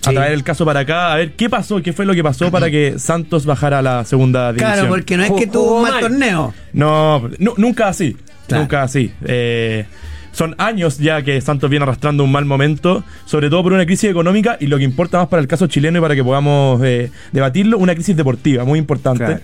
A 0.05 0.09
Sí. 0.09 0.15
traer 0.15 0.33
el 0.33 0.43
caso 0.43 0.65
para 0.65 0.81
acá, 0.81 1.13
a 1.13 1.15
ver 1.15 1.31
qué 1.33 1.49
pasó, 1.49 1.81
qué 1.81 1.93
fue 1.93 2.05
lo 2.05 2.13
que 2.13 2.23
pasó 2.23 2.51
para 2.51 2.69
que 2.69 2.95
Santos 2.99 3.45
bajara 3.45 3.79
a 3.79 3.81
la 3.81 4.03
segunda 4.05 4.51
división. 4.51 4.73
Claro, 4.73 4.89
porque 4.89 5.15
no 5.17 5.23
es 5.23 5.31
que 5.31 5.47
tuvo 5.47 5.77
un 5.77 5.83
mal 5.83 5.99
torneo. 5.99 6.53
No, 6.73 7.29
nu- 7.39 7.53
nunca 7.57 7.87
así. 7.87 8.17
Claro. 8.47 8.63
Nunca 8.63 8.83
así. 8.83 9.11
Eh, 9.25 9.85
son 10.33 10.55
años 10.57 10.97
ya 10.97 11.21
que 11.21 11.39
Santos 11.39 11.69
viene 11.69 11.83
arrastrando 11.83 12.23
un 12.23 12.31
mal 12.31 12.43
momento, 12.43 13.03
sobre 13.25 13.49
todo 13.49 13.63
por 13.63 13.71
una 13.73 13.85
crisis 13.85 14.09
económica 14.09 14.57
y 14.59 14.67
lo 14.67 14.77
que 14.77 14.83
importa 14.83 15.19
más 15.19 15.27
para 15.27 15.41
el 15.41 15.47
caso 15.47 15.67
chileno 15.67 15.99
y 15.99 16.01
para 16.01 16.15
que 16.15 16.23
podamos 16.23 16.81
eh, 16.83 17.09
debatirlo, 17.31 17.77
una 17.77 17.93
crisis 17.93 18.17
deportiva 18.17 18.65
muy 18.65 18.79
importante. 18.79 19.23
Claro. 19.25 19.41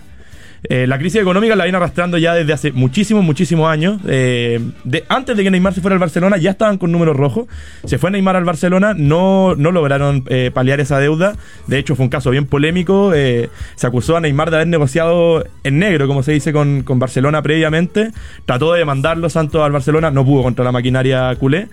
Eh, 0.63 0.87
la 0.87 0.97
crisis 0.99 1.21
económica 1.21 1.55
la 1.55 1.63
viene 1.63 1.77
arrastrando 1.77 2.17
ya 2.17 2.33
desde 2.33 2.51
hace 2.51 2.71
muchísimos, 2.71 3.23
muchísimos 3.23 3.69
años. 3.69 3.99
Eh, 4.07 4.59
de, 4.83 5.05
antes 5.07 5.37
de 5.37 5.43
que 5.43 5.51
Neymar 5.51 5.73
se 5.73 5.81
fuera 5.81 5.93
al 5.93 5.99
Barcelona 5.99 6.37
ya 6.37 6.51
estaban 6.51 6.77
con 6.77 6.91
números 6.91 7.15
rojos. 7.15 7.47
Se 7.85 7.97
fue 7.97 8.11
Neymar 8.11 8.35
al 8.35 8.43
Barcelona, 8.43 8.93
no, 8.95 9.55
no 9.55 9.71
lograron 9.71 10.23
eh, 10.27 10.51
paliar 10.53 10.79
esa 10.79 10.99
deuda. 10.99 11.35
De 11.67 11.77
hecho, 11.77 11.95
fue 11.95 12.03
un 12.03 12.09
caso 12.09 12.31
bien 12.31 12.45
polémico. 12.45 13.11
Se 13.13 13.87
acusó 13.87 14.17
a 14.17 14.21
Neymar 14.21 14.49
de 14.49 14.57
haber 14.57 14.67
negociado 14.67 15.45
en 15.63 15.79
negro, 15.79 16.07
como 16.07 16.23
se 16.23 16.33
dice, 16.33 16.51
con, 16.51 16.83
con 16.83 16.99
Barcelona 16.99 17.41
previamente. 17.41 18.11
Trató 18.45 18.73
de 18.73 18.79
demandarlo 18.79 19.29
Santos 19.29 19.61
al 19.61 19.71
Barcelona, 19.71 20.11
no 20.11 20.25
pudo 20.25 20.43
contra 20.43 20.65
la 20.65 20.71
maquinaria 20.71 21.33
culé. 21.35 21.67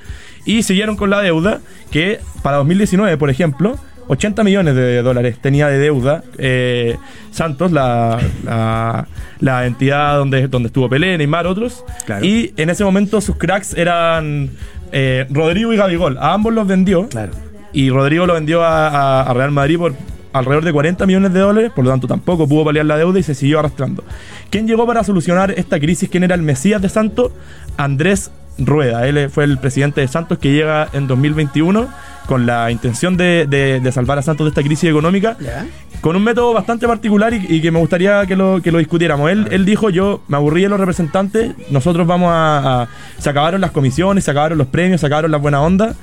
Y 0.44 0.62
siguieron 0.62 0.96
con 0.96 1.10
la 1.10 1.20
deuda, 1.20 1.60
que 1.90 2.20
para 2.42 2.58
2019, 2.58 3.16
por 3.16 3.30
ejemplo, 3.30 3.78
80 4.08 4.44
millones 4.44 4.74
de 4.74 5.02
dólares 5.02 5.38
tenía 5.40 5.68
de 5.68 5.78
deuda 5.78 6.22
eh, 6.38 6.96
Santos, 7.30 7.72
la, 7.72 8.18
la, 8.44 9.06
la 9.40 9.66
entidad 9.66 10.16
donde, 10.16 10.48
donde 10.48 10.68
estuvo 10.68 10.88
Pelé, 10.88 11.18
Neymar, 11.18 11.46
otros. 11.46 11.84
Claro. 12.06 12.24
Y 12.24 12.52
en 12.56 12.70
ese 12.70 12.84
momento 12.84 13.20
sus 13.20 13.36
cracks 13.36 13.74
eran 13.74 14.50
eh, 14.92 15.26
Rodrigo 15.30 15.72
y 15.72 15.76
Gabigol. 15.76 16.18
A 16.18 16.32
ambos 16.34 16.52
los 16.54 16.66
vendió. 16.66 17.08
Claro. 17.08 17.32
Y 17.72 17.90
Rodrigo 17.90 18.26
lo 18.26 18.34
vendió 18.34 18.62
a, 18.62 18.88
a- 18.88 19.22
a 19.22 19.34
Real 19.34 19.50
Madrid 19.50 19.76
por 19.78 19.94
alrededor 20.32 20.64
de 20.64 20.72
40 20.72 21.06
millones 21.06 21.32
de 21.32 21.40
dólares, 21.40 21.72
por 21.74 21.84
lo 21.84 21.90
tanto 21.90 22.06
tampoco 22.06 22.46
pudo 22.46 22.64
paliar 22.66 22.84
la 22.86 22.96
deuda 22.98 23.18
y 23.18 23.22
se 23.22 23.34
siguió 23.34 23.58
arrastrando. 23.58 24.04
¿Quién 24.50 24.66
llegó 24.66 24.86
para 24.86 25.02
solucionar 25.02 25.50
esta 25.52 25.80
crisis? 25.80 26.08
¿Quién 26.10 26.24
era 26.24 26.34
el 26.34 26.42
Mesías 26.42 26.80
de 26.82 26.88
Santos? 26.90 27.32
Andrés 27.78 28.30
Rueda. 28.58 29.06
Él 29.08 29.28
fue 29.30 29.44
el 29.44 29.58
presidente 29.58 30.00
de 30.02 30.08
Santos 30.08 30.38
que 30.38 30.52
llega 30.52 30.88
en 30.92 31.06
2021 31.06 31.88
con 32.26 32.46
la 32.46 32.70
intención 32.70 33.16
de, 33.16 33.46
de- 33.48 33.80
de 33.80 33.92
salvar 33.92 34.18
a 34.18 34.22
Santos 34.22 34.44
de 34.44 34.48
esta 34.48 34.62
crisis 34.62 34.90
económica 34.90 35.36
¿Ya? 35.40 35.66
con 36.00 36.16
un 36.16 36.22
método 36.24 36.52
bastante 36.52 36.86
particular 36.86 37.32
y, 37.32 37.46
y 37.48 37.60
que 37.60 37.70
me 37.70 37.78
gustaría 37.78 38.26
que 38.26 38.36
lo, 38.36 38.60
que 38.62 38.70
lo 38.72 38.78
discutiéramos. 38.78 39.30
Él, 39.30 39.48
él 39.50 39.64
dijo, 39.64 39.90
yo 39.90 40.20
me 40.28 40.36
aburrí 40.36 40.62
de 40.62 40.68
los 40.68 40.78
representantes, 40.78 41.52
nosotros 41.70 42.06
vamos 42.06 42.30
a, 42.32 42.82
a- 42.82 42.88
Se 43.18 43.30
acabaron 43.30 43.60
las 43.60 43.70
comisiones, 43.70 44.24
se 44.24 44.30
acabaron 44.30 44.58
los 44.58 44.66
premios, 44.66 45.00
se 45.00 45.06
acabaron 45.06 45.30
las 45.30 45.40
buenas 45.40 45.60
ondas. 45.60 45.96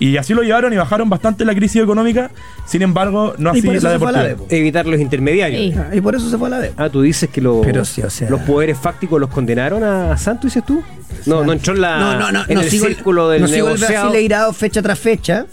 Y 0.00 0.16
así 0.16 0.32
lo 0.32 0.42
llevaron 0.42 0.72
y 0.72 0.76
bajaron 0.76 1.08
bastante 1.10 1.44
la 1.44 1.54
crisis 1.54 1.82
económica, 1.82 2.30
sin 2.66 2.82
embargo, 2.82 3.34
no 3.38 3.54
Y 3.54 3.58
así 3.58 3.66
la 3.68 3.72
se 3.92 3.98
fue 3.98 4.08
a 4.08 4.12
la 4.12 4.22
deportiva. 4.24 4.48
B, 4.48 4.58
Evitar 4.58 4.86
los 4.86 5.00
intermediarios. 5.00 5.60
Sí. 5.60 5.74
Ah, 5.76 5.94
Y 5.94 6.00
por 6.00 6.14
eso 6.14 6.30
se 6.30 6.38
fue 6.38 6.46
a 6.46 6.50
la 6.50 6.58
B. 6.58 6.72
Ah, 6.76 6.88
tú 6.88 7.02
dices 7.02 7.28
que 7.30 7.40
lo- 7.40 7.62
Pero 7.62 7.84
sí, 7.84 8.02
o 8.02 8.10
sea- 8.10 8.30
los 8.30 8.40
poderes 8.42 8.78
fácticos 8.78 9.20
los 9.20 9.28
condenaron 9.30 9.82
a 9.82 10.16
Santos, 10.16 10.44
dices 10.52 10.64
tú. 10.64 10.82
No, 11.26 11.42
no 11.42 11.52
entró 11.52 11.74
en, 11.74 11.80
la, 11.80 11.98
no, 11.98 12.18
no, 12.20 12.32
no, 12.32 12.44
en 12.46 12.54
no 12.54 12.60
el 12.60 12.70
sigo 12.70 12.86
círculo 12.86 13.28
del 13.28 13.42
no 13.42 13.48
sigo 13.48 13.70
el. 13.70 13.78
Brasileirado 13.78 14.52
fecha 14.52 14.82
tras 14.82 14.98
fecha. 14.98 15.46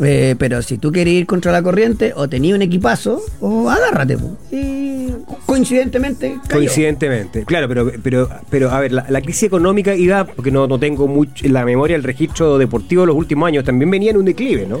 eh, 0.00 0.34
pero 0.36 0.62
si 0.62 0.78
tú 0.78 0.90
quieres 0.90 1.14
ir 1.14 1.26
contra 1.26 1.52
la 1.52 1.62
corriente, 1.62 2.12
o 2.16 2.28
tenías 2.28 2.56
un 2.56 2.62
equipazo, 2.62 3.22
o 3.40 3.70
agárrate. 3.70 4.18
po. 4.18 4.36
Y 4.50 5.11
coincidentemente 5.46 6.38
cayó. 6.46 6.60
Coincidentemente, 6.60 7.44
claro, 7.44 7.68
pero, 7.68 7.92
pero, 8.02 8.28
pero 8.50 8.70
a 8.70 8.80
ver, 8.80 8.92
la, 8.92 9.06
la 9.08 9.20
crisis 9.20 9.44
económica 9.44 9.94
iba, 9.94 10.24
porque 10.24 10.50
no, 10.50 10.66
no 10.66 10.78
tengo 10.78 11.06
mucho 11.08 11.46
en 11.46 11.52
la 11.52 11.64
memoria 11.64 11.96
el 11.96 12.02
registro 12.02 12.58
deportivo 12.58 13.02
de 13.02 13.06
los 13.08 13.16
últimos 13.16 13.46
años, 13.46 13.64
también 13.64 13.90
venía 13.90 14.10
en 14.10 14.16
un 14.16 14.24
declive, 14.24 14.66
¿no? 14.66 14.80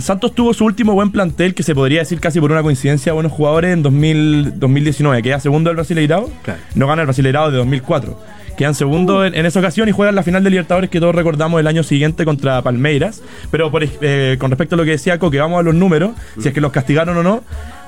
Santos 0.00 0.34
tuvo 0.34 0.52
su 0.52 0.64
último 0.64 0.92
buen 0.92 1.10
plantel, 1.10 1.54
que 1.54 1.62
se 1.62 1.74
podría 1.74 2.00
decir 2.00 2.20
casi 2.20 2.40
por 2.40 2.52
una 2.52 2.62
coincidencia, 2.62 3.12
buenos 3.12 3.32
jugadores 3.32 3.72
en 3.72 3.82
2000, 3.82 4.58
2019. 4.58 5.22
Queda 5.22 5.40
segundo 5.40 5.70
del 5.70 5.76
Brasileirao. 5.76 6.30
Claro. 6.42 6.60
No 6.74 6.86
gana 6.86 7.02
el 7.02 7.06
Brasileirao 7.06 7.50
de 7.50 7.58
2004. 7.58 8.18
Quedan 8.56 8.74
segundo 8.74 9.24
en, 9.24 9.34
en 9.34 9.46
esa 9.46 9.58
ocasión 9.60 9.88
y 9.88 9.92
juegan 9.92 10.14
la 10.14 10.22
final 10.22 10.44
de 10.44 10.50
Libertadores 10.50 10.90
que 10.90 11.00
todos 11.00 11.14
recordamos 11.14 11.58
el 11.60 11.66
año 11.66 11.82
siguiente 11.82 12.24
contra 12.24 12.62
Palmeiras. 12.62 13.22
Pero 13.50 13.70
por, 13.70 13.82
eh, 13.84 14.36
con 14.38 14.50
respecto 14.50 14.74
a 14.74 14.78
lo 14.78 14.84
que 14.84 14.90
decía 14.90 15.18
Co, 15.18 15.30
que 15.30 15.38
vamos 15.40 15.58
a 15.58 15.62
los 15.62 15.74
números, 15.74 16.12
si 16.38 16.48
es 16.48 16.54
que 16.54 16.60
los 16.60 16.72
castigaron 16.72 17.16
o 17.16 17.22
no, 17.22 17.42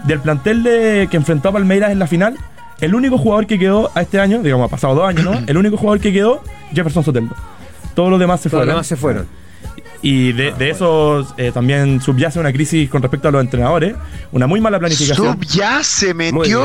del 0.05 0.21
plantel 0.21 0.63
de, 0.63 1.09
que 1.11 1.17
enfrentó 1.17 1.51
a 1.51 1.53
Palmeiras 1.53 1.93
en 1.93 1.99
la 1.99 2.07
final, 2.07 2.37
el 2.81 2.95
único 2.95 3.19
jugador 3.19 3.47
que 3.47 3.59
quedó 3.59 3.91
a 3.95 4.03
este 4.03 4.19
año, 4.21 4.43
digamos, 4.43 4.67
ha 4.67 4.71
pasado 4.71 4.95
dos 4.95 5.09
años, 5.09 5.25
¿no? 5.25 5.33
El 5.47 5.57
único 5.57 5.77
jugador 5.77 6.01
que 6.01 6.13
quedó, 6.13 6.43
Jefferson 6.73 7.05
Soteldo. 7.05 7.35
Todos 7.95 8.11
los 8.11 8.19
demás 8.19 8.41
se 8.41 8.51
Todos 8.51 8.61
los 8.61 8.67
fueron. 8.67 8.75
demás 8.75 8.87
se 8.87 8.97
fueron. 8.97 9.44
Y 10.07 10.33
de, 10.35 10.53
de 10.53 10.69
eso 10.69 11.27
eh, 11.39 11.51
también 11.53 11.99
subyace 12.03 12.39
una 12.39 12.53
crisis 12.53 12.91
con 12.91 13.01
respecto 13.01 13.29
a 13.29 13.31
los 13.31 13.41
entrenadores, 13.43 13.95
una 14.33 14.47
muy 14.47 14.61
mala 14.61 14.79
planificación. 14.79 15.33
Sub 15.33 15.45
ya 15.47 15.83
se 15.83 16.13
Muy 16.13 16.31
metió. 16.31 16.61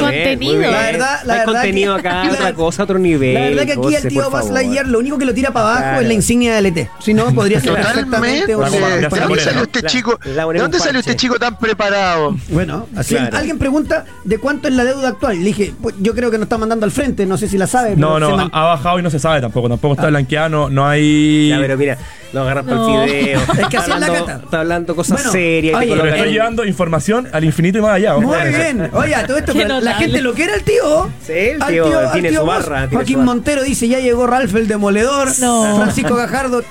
Contenido. 0.00 0.60
La 0.62 0.70
verdad- 0.82 1.20
la 1.24 1.32
Hay 1.34 1.38
verdad 1.40 1.52
contenido 1.52 1.94
que- 1.94 2.00
acá, 2.08 2.24
la- 2.24 2.32
otra 2.32 2.54
cosa, 2.54 2.82
otro 2.82 2.98
nivel. 2.98 3.34
La 3.34 3.40
verdad 3.40 3.64
que 3.66 3.72
aquí 3.72 3.80
José, 3.82 3.96
el 3.98 4.08
tío 4.08 4.30
Buzz. 4.30 4.50
Lightyear 4.50 4.86
lo 4.88 4.98
único 4.98 5.16
que 5.18 5.24
lo 5.24 5.34
tira 5.34 5.52
para 5.52 5.66
abajo 5.66 5.80
Claro. 5.82 6.00
es 6.00 6.06
la 6.08 6.12
insignia 6.14 6.54
del 6.56 6.66
ET. 6.66 6.88
Si 6.98 7.14
no, 7.14 7.32
podría 7.32 7.60
ser 7.60 7.76
Totalmente. 7.76 8.52
combinación 8.54 9.00
¿De 9.00 9.08
dónde 9.20 9.40
salió 9.40 9.62
este 9.62 9.82
chico? 9.84 10.18
la 10.24 10.46
¿De 10.46 10.58
dónde 10.58 10.78
salió 10.80 11.00
este 11.00 11.16
chico 11.16 11.38
tan 11.38 11.56
preparado? 11.58 12.36
Bueno, 12.48 12.88
así 12.96 13.14
Claro. 13.14 13.36
alguien 13.36 13.58
pregunta 13.58 14.04
de 14.24 14.38
cuánto 14.38 14.68
es 14.68 14.74
la 14.74 14.84
deuda 14.84 15.08
actual. 15.10 15.38
Le 15.38 15.44
dije, 15.44 15.72
pues, 15.80 15.94
yo 16.00 16.14
creo 16.14 16.30
que 16.30 16.38
nos 16.38 16.46
está 16.46 16.58
mandando 16.58 16.84
al 16.84 16.90
frente, 16.92 17.26
no 17.26 17.36
sé 17.38 17.48
si 17.48 17.58
la 17.58 17.66
sabe. 17.66 17.94
No, 17.96 18.18
no, 18.18 18.48
ha 18.52 18.64
bajado 18.64 18.98
y 18.98 19.02
no 19.02 19.10
se 19.10 19.18
sabe 19.18 19.40
tampoco. 19.40 19.68
Tampoco 19.68 19.94
está 19.94 20.08
blanqueado, 20.08 20.48
no, 20.48 20.70
no 20.70 20.86
hay. 20.86 21.48
Ya, 21.50 21.58
pero 21.60 21.76
mira, 21.76 21.98
lo 22.32 22.44
agarran 22.60 22.66
No. 22.66 22.86
para 22.92 23.04
el 23.04 23.10
video. 23.24 23.40
Es 23.40 23.46
que 23.46 23.54
está, 23.54 23.66
así 23.66 23.76
es 23.76 23.88
la 23.88 23.94
hablando, 23.94 24.26
cata. 24.26 24.40
está 24.44 24.60
hablando 24.60 24.96
cosas 24.96 25.16
Bueno, 25.18 25.32
serias. 25.32 25.78
oye, 25.80 25.92
Pero 25.96 26.04
estoy 26.14 26.32
llevando 26.32 26.64
información 26.64 27.28
al 27.32 27.44
infinito 27.44 27.78
y 27.78 27.80
más 27.82 27.90
allá. 27.92 28.16
Muy 28.16 28.36
bien. 28.48 28.90
Oye, 28.92 29.14
a 29.14 29.26
todo 29.26 29.36
esto, 29.38 29.52
la 29.54 29.64
notable. 29.68 29.94
gente 29.94 30.20
lo 30.20 30.34
quiere 30.34 30.54
al 30.54 30.62
tío. 30.62 31.10
Sí, 31.26 31.32
el 31.32 31.62
Al 31.62 31.68
tío 31.72 31.98
al 31.98 32.12
tiene 32.12 32.32
su 32.34 32.44
barra, 32.44 32.76
tiene 32.80 32.94
Joaquín 32.94 33.14
su 33.14 33.18
barra. 33.20 33.24
Montero 33.32 33.62
dice, 33.62 33.88
ya 33.88 33.98
llegó 34.00 34.26
Ralph 34.26 34.54
el 34.54 34.68
Demoledor. 34.68 35.28
No. 35.40 35.76
Francisco 35.76 36.14
Gajardo 36.14 36.62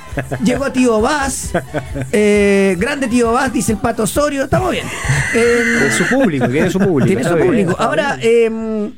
llegó 0.43 0.71
tío 0.71 1.01
Vaz. 1.01 1.51
Eh, 2.11 2.75
grande 2.79 3.07
tío 3.07 3.31
Vaz, 3.33 3.51
dice 3.53 3.73
el 3.73 3.77
Pato 3.77 4.03
Osorio. 4.03 4.43
Estamos 4.43 4.71
bien. 4.71 4.85
Eh, 5.33 5.59
Tiene 5.79 5.91
su 5.91 6.05
público, 6.07 6.47
tiene 6.47 6.69
su 6.69 6.79
público. 6.79 7.07
Tiene 7.07 7.23
su 7.23 7.37
público. 7.37 7.75
Ahora, 7.79 8.17
eh, 8.21 8.89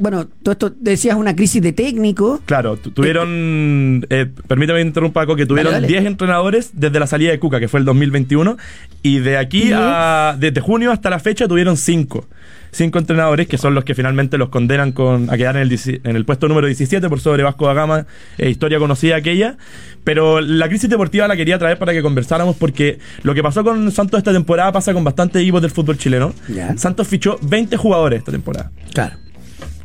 bueno, 0.00 0.26
todo 0.42 0.52
esto 0.52 0.70
decías 0.80 1.16
una 1.16 1.36
crisis 1.36 1.62
de 1.62 1.72
técnico. 1.72 2.40
Claro, 2.46 2.76
tu- 2.76 2.90
tuvieron, 2.90 4.04
eh, 4.10 4.26
permítame 4.48 4.80
que 4.80 4.86
interrumpa, 4.86 5.20
Paco, 5.20 5.36
que 5.36 5.46
tuvieron 5.46 5.72
dale. 5.72 5.86
10 5.86 6.06
entrenadores 6.06 6.70
desde 6.72 6.98
la 6.98 7.06
salida 7.06 7.30
de 7.30 7.38
Cuca, 7.38 7.60
que 7.60 7.68
fue 7.68 7.80
el 7.80 7.86
2021, 7.86 8.56
y 9.02 9.18
de 9.18 9.36
aquí 9.36 9.70
a, 9.74 10.34
desde 10.38 10.60
junio 10.60 10.90
hasta 10.90 11.10
la 11.10 11.18
fecha 11.20 11.46
tuvieron 11.46 11.76
5. 11.76 12.26
5 12.72 12.98
entrenadores 13.00 13.48
que 13.48 13.58
son 13.58 13.74
los 13.74 13.84
que 13.84 13.96
finalmente 13.96 14.38
los 14.38 14.48
condenan 14.48 14.92
con, 14.92 15.28
a 15.28 15.36
quedar 15.36 15.56
en 15.56 15.62
el, 15.62 15.78
en 16.04 16.14
el 16.16 16.24
puesto 16.24 16.46
número 16.46 16.68
17 16.68 17.08
por 17.08 17.18
sobre 17.20 17.42
Vasco 17.42 17.66
da 17.66 17.74
Gama, 17.74 18.06
eh, 18.38 18.48
historia 18.48 18.78
conocida 18.78 19.16
aquella. 19.16 19.56
Pero 20.04 20.40
la 20.40 20.68
crisis 20.68 20.88
deportiva 20.88 21.26
la 21.28 21.34
quería 21.36 21.58
traer 21.58 21.78
para 21.78 21.92
que 21.92 22.00
conversáramos 22.00 22.54
porque 22.56 22.98
lo 23.24 23.34
que 23.34 23.42
pasó 23.42 23.64
con 23.64 23.90
Santos 23.90 24.18
esta 24.18 24.32
temporada 24.32 24.70
pasa 24.72 24.92
con 24.94 25.02
bastantes 25.02 25.42
equipos 25.42 25.60
del 25.62 25.72
fútbol 25.72 25.98
chileno. 25.98 26.32
Ya. 26.48 26.76
Santos 26.78 27.08
fichó 27.08 27.38
20 27.42 27.76
jugadores 27.76 28.20
esta 28.20 28.30
temporada 28.32 28.70
Claro. 28.94 29.16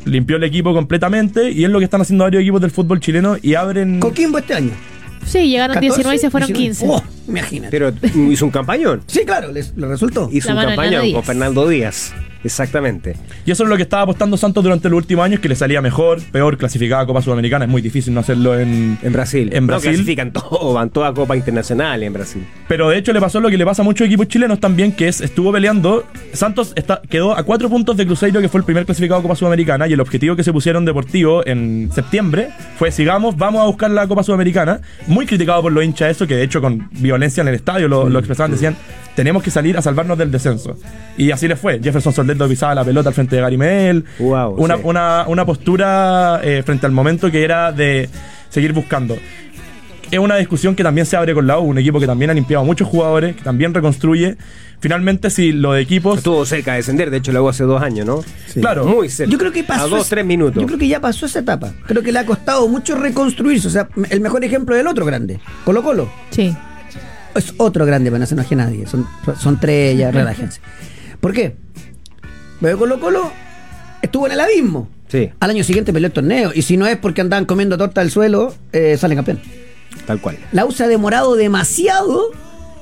Limpió 0.06 0.38
el 0.38 0.43
equipo 0.43 0.74
completamente 0.74 1.51
y 1.51 1.64
es 1.64 1.70
lo 1.70 1.80
que 1.80 1.86
están 1.86 2.01
haciendo 2.01 2.24
varios 2.24 2.41
equipos 2.41 2.62
del 2.62 2.72
fútbol 2.72 2.99
chileno 2.99 3.38
y 3.41 3.56
abren 3.56 3.99
Coquimbo 3.99 4.38
este 4.38 4.53
año. 4.53 4.72
Sí, 5.26 5.49
llegaron 5.49 5.74
14, 5.74 5.88
19 5.88 6.16
y 6.16 6.20
se 6.20 6.30
fueron 6.30 6.47
19. 6.53 6.70
15. 6.70 6.86
Oh, 6.88 7.03
imagínate. 7.30 7.72
Pero 7.72 7.91
hizo 8.32 8.45
un 8.45 8.51
campañón. 8.51 9.01
sí, 9.08 9.22
claro, 9.26 9.51
les, 9.51 9.76
les 9.76 9.89
resultó. 9.89 10.30
Hizo 10.32 10.53
La 10.53 10.62
un 10.62 10.68
campañón 10.68 11.12
con. 11.14 11.24
Fernando 11.24 11.68
Díaz. 11.68 12.14
Exactamente. 12.46 13.16
y 13.46 13.52
eso 13.52 13.64
es 13.64 13.70
lo 13.70 13.76
que 13.76 13.84
estaba 13.84 14.04
apostando 14.04 14.38
Santos 14.38 14.64
durante 14.64 14.89
los 14.89 14.98
últimos 14.98 15.26
años 15.26 15.39
que 15.39 15.50
le 15.50 15.56
salía 15.56 15.82
mejor, 15.82 16.22
peor, 16.32 16.58
clasificaba 16.58 17.02
a 17.02 17.06
Copa 17.06 17.22
Sudamericana, 17.22 17.66
es 17.66 17.72
muy 17.72 17.82
difícil 17.82 18.14
no 18.14 18.20
hacerlo 18.22 18.58
en, 18.60 18.98
En 19.02 19.12
Brasil. 19.14 19.50
En 19.54 19.64
No, 19.64 19.68
Brasil. 19.68 19.89
clasifican 19.91 20.32
todo, 20.32 20.74
van 20.74 20.89
toda 20.89 21.14
Copa 21.14 21.36
Internacional 21.36 22.04
en 22.04 22.14
Brasil. 22.14 22.46
Pero 22.68 22.89
de 22.89 22.98
hecho 22.98 23.12
le 23.14 23.20
pasó 23.20 23.39
lo 23.39 23.50
que 23.50 23.58
le 23.58 23.66
pasa 23.66 23.82
a 23.82 23.86
muchos 23.86 24.08
equipos 24.08 24.28
chilenos 24.28 24.60
también, 24.60 24.91
que 24.91 25.08
es 25.08 25.22
estuvo 25.22 25.52
peleando. 25.52 26.06
Santos 26.34 26.74
está, 26.76 27.02
quedó 27.10 27.36
a 27.38 27.43
cuatro 27.43 27.70
puntos 27.70 27.98
de 27.98 28.06
Cruzeiro, 28.06 28.39
que 28.41 28.50
fue 28.50 28.60
el 28.60 28.66
primer 28.66 28.86
clasificado 28.86 29.20
a 29.20 29.24
Copa 29.24 29.36
Sudamericana, 29.36 29.88
y 29.88 29.93
el 29.93 30.00
objetivo 30.00 30.36
que 30.36 30.43
se 30.43 30.54
pusieron 30.54 30.86
deportivo 30.86 31.46
en 31.46 31.89
septiembre 31.93 32.50
fue 32.78 32.91
sigamos, 32.91 33.36
vamos 33.38 33.62
a 33.62 33.66
buscar 33.66 33.91
la 33.91 34.08
Copa 34.08 34.24
Sudamericana. 34.24 34.80
Muy 35.08 35.26
criticado 35.26 35.62
por 35.62 35.72
los 35.72 35.84
hinchas 35.84 36.12
eso, 36.12 36.28
que 36.28 36.36
de 36.36 36.43
hecho 36.43 36.62
con 36.62 36.89
violencia 36.91 37.41
en 37.41 37.48
el 37.48 37.56
estadio 37.56 37.88
lo, 37.88 38.10
lo 38.10 38.20
expresaban, 38.20 38.52
decían, 38.52 38.76
tenemos 39.16 39.41
que 39.43 39.52
salir 39.52 39.78
a 39.78 39.82
salvarnos 39.82 40.18
del 40.18 40.32
descenso. 40.32 40.78
Y 41.18 41.32
así 41.32 41.48
les 41.48 41.60
fue. 41.60 41.80
Jefferson 41.82 42.14
Soldado 42.36 42.49
pisaba 42.49 42.75
la 42.75 42.83
pelota 42.83 43.09
al 43.09 43.15
frente 43.15 43.36
de 43.36 43.41
Gary 43.41 43.57
Medel. 43.57 44.05
Wow, 44.19 44.55
una, 44.57 44.75
sí. 44.75 44.81
una, 44.83 45.25
una 45.27 45.45
postura 45.45 46.41
eh, 46.43 46.63
frente 46.63 46.86
al 46.86 46.91
momento 46.91 47.31
que 47.31 47.43
era 47.43 47.71
de 47.71 48.09
seguir 48.49 48.73
buscando 48.73 49.17
es 50.11 50.19
una 50.19 50.36
discusión 50.36 50.75
que 50.75 50.83
también 50.83 51.05
se 51.05 51.15
abre 51.17 51.33
con 51.33 51.47
la 51.47 51.59
U, 51.59 51.63
un 51.63 51.77
equipo 51.77 51.99
que 51.99 52.07
también 52.07 52.31
ha 52.31 52.33
limpiado 52.33 52.63
a 52.63 52.65
muchos 52.65 52.88
jugadores, 52.88 53.36
que 53.36 53.43
también 53.43 53.73
reconstruye. 53.73 54.38
Finalmente, 54.79 55.29
si 55.29 55.51
los 55.51 55.75
de 55.75 55.81
equipos. 55.81 56.17
Estuvo 56.17 56.45
cerca 56.45 56.71
de 56.71 56.77
descender, 56.77 57.09
de 57.09 57.17
hecho 57.17 57.31
lo 57.31 57.39
hago 57.39 57.49
hace 57.49 57.63
dos 57.63 57.81
años, 57.81 58.05
¿no? 58.05 58.23
Claro. 58.53 58.86
Muy 58.86 59.09
cerca. 59.09 59.31
Yo 59.31 59.38
creo 59.38 59.51
que 59.51 59.63
pasó. 59.63 59.86
A 59.86 59.88
dos, 59.88 60.07
tres 60.09 60.25
minutos. 60.25 60.61
Yo 60.61 60.67
creo 60.67 60.79
que 60.79 60.88
ya 60.88 61.01
pasó 61.01 61.25
esa 61.25 61.39
etapa. 61.39 61.73
Creo 61.86 62.03
que 62.03 62.11
le 62.11 62.19
ha 62.19 62.25
costado 62.25 62.67
mucho 62.67 62.95
reconstruirse. 62.95 63.67
O 63.67 63.71
sea, 63.71 63.89
el 64.09 64.21
mejor 64.21 64.43
ejemplo 64.43 64.75
es 64.75 64.81
el 64.81 64.88
otro 64.88 65.05
grande, 65.05 65.39
Colo 65.63 65.83
Colo. 65.83 66.09
Sí. 66.29 66.55
Es 67.33 67.53
otro 67.57 67.86
grande, 67.86 68.11
para 68.11 68.19
no 68.19 68.25
se 68.25 68.36
enoje 68.36 68.55
a 68.55 68.57
nadie. 68.57 68.88
Son, 68.88 69.05
son 69.38 69.59
tres, 69.59 69.97
ya, 69.97 70.11
relájense. 70.11 70.61
¿Por 71.19 71.33
qué? 71.33 71.55
Porque 72.60 72.76
Colo 72.76 72.99
Colo 72.99 73.32
estuvo 74.01 74.26
en 74.28 74.34
el 74.34 74.39
abismo. 74.39 74.89
Sí, 75.08 75.30
Al 75.39 75.51
año 75.51 75.64
siguiente 75.64 75.93
peleó 75.93 76.08
el 76.08 76.14
torneo. 76.14 76.51
Y 76.53 76.64
si 76.64 76.78
no 76.78 76.88
es 76.88 76.97
porque 76.97 77.22
andaban 77.22 77.45
comiendo 77.45 77.78
torta 77.78 78.01
del 78.01 78.10
suelo, 78.12 78.53
eh, 78.72 78.97
salen 78.97 79.18
campeón. 79.18 79.39
tal 80.08 80.20
cual. 80.20 80.38
La 80.51 80.66
U 80.66 80.72
se 80.72 80.84
ha 80.84 80.88
demorado 80.88 81.36
demasiado, 81.36 82.32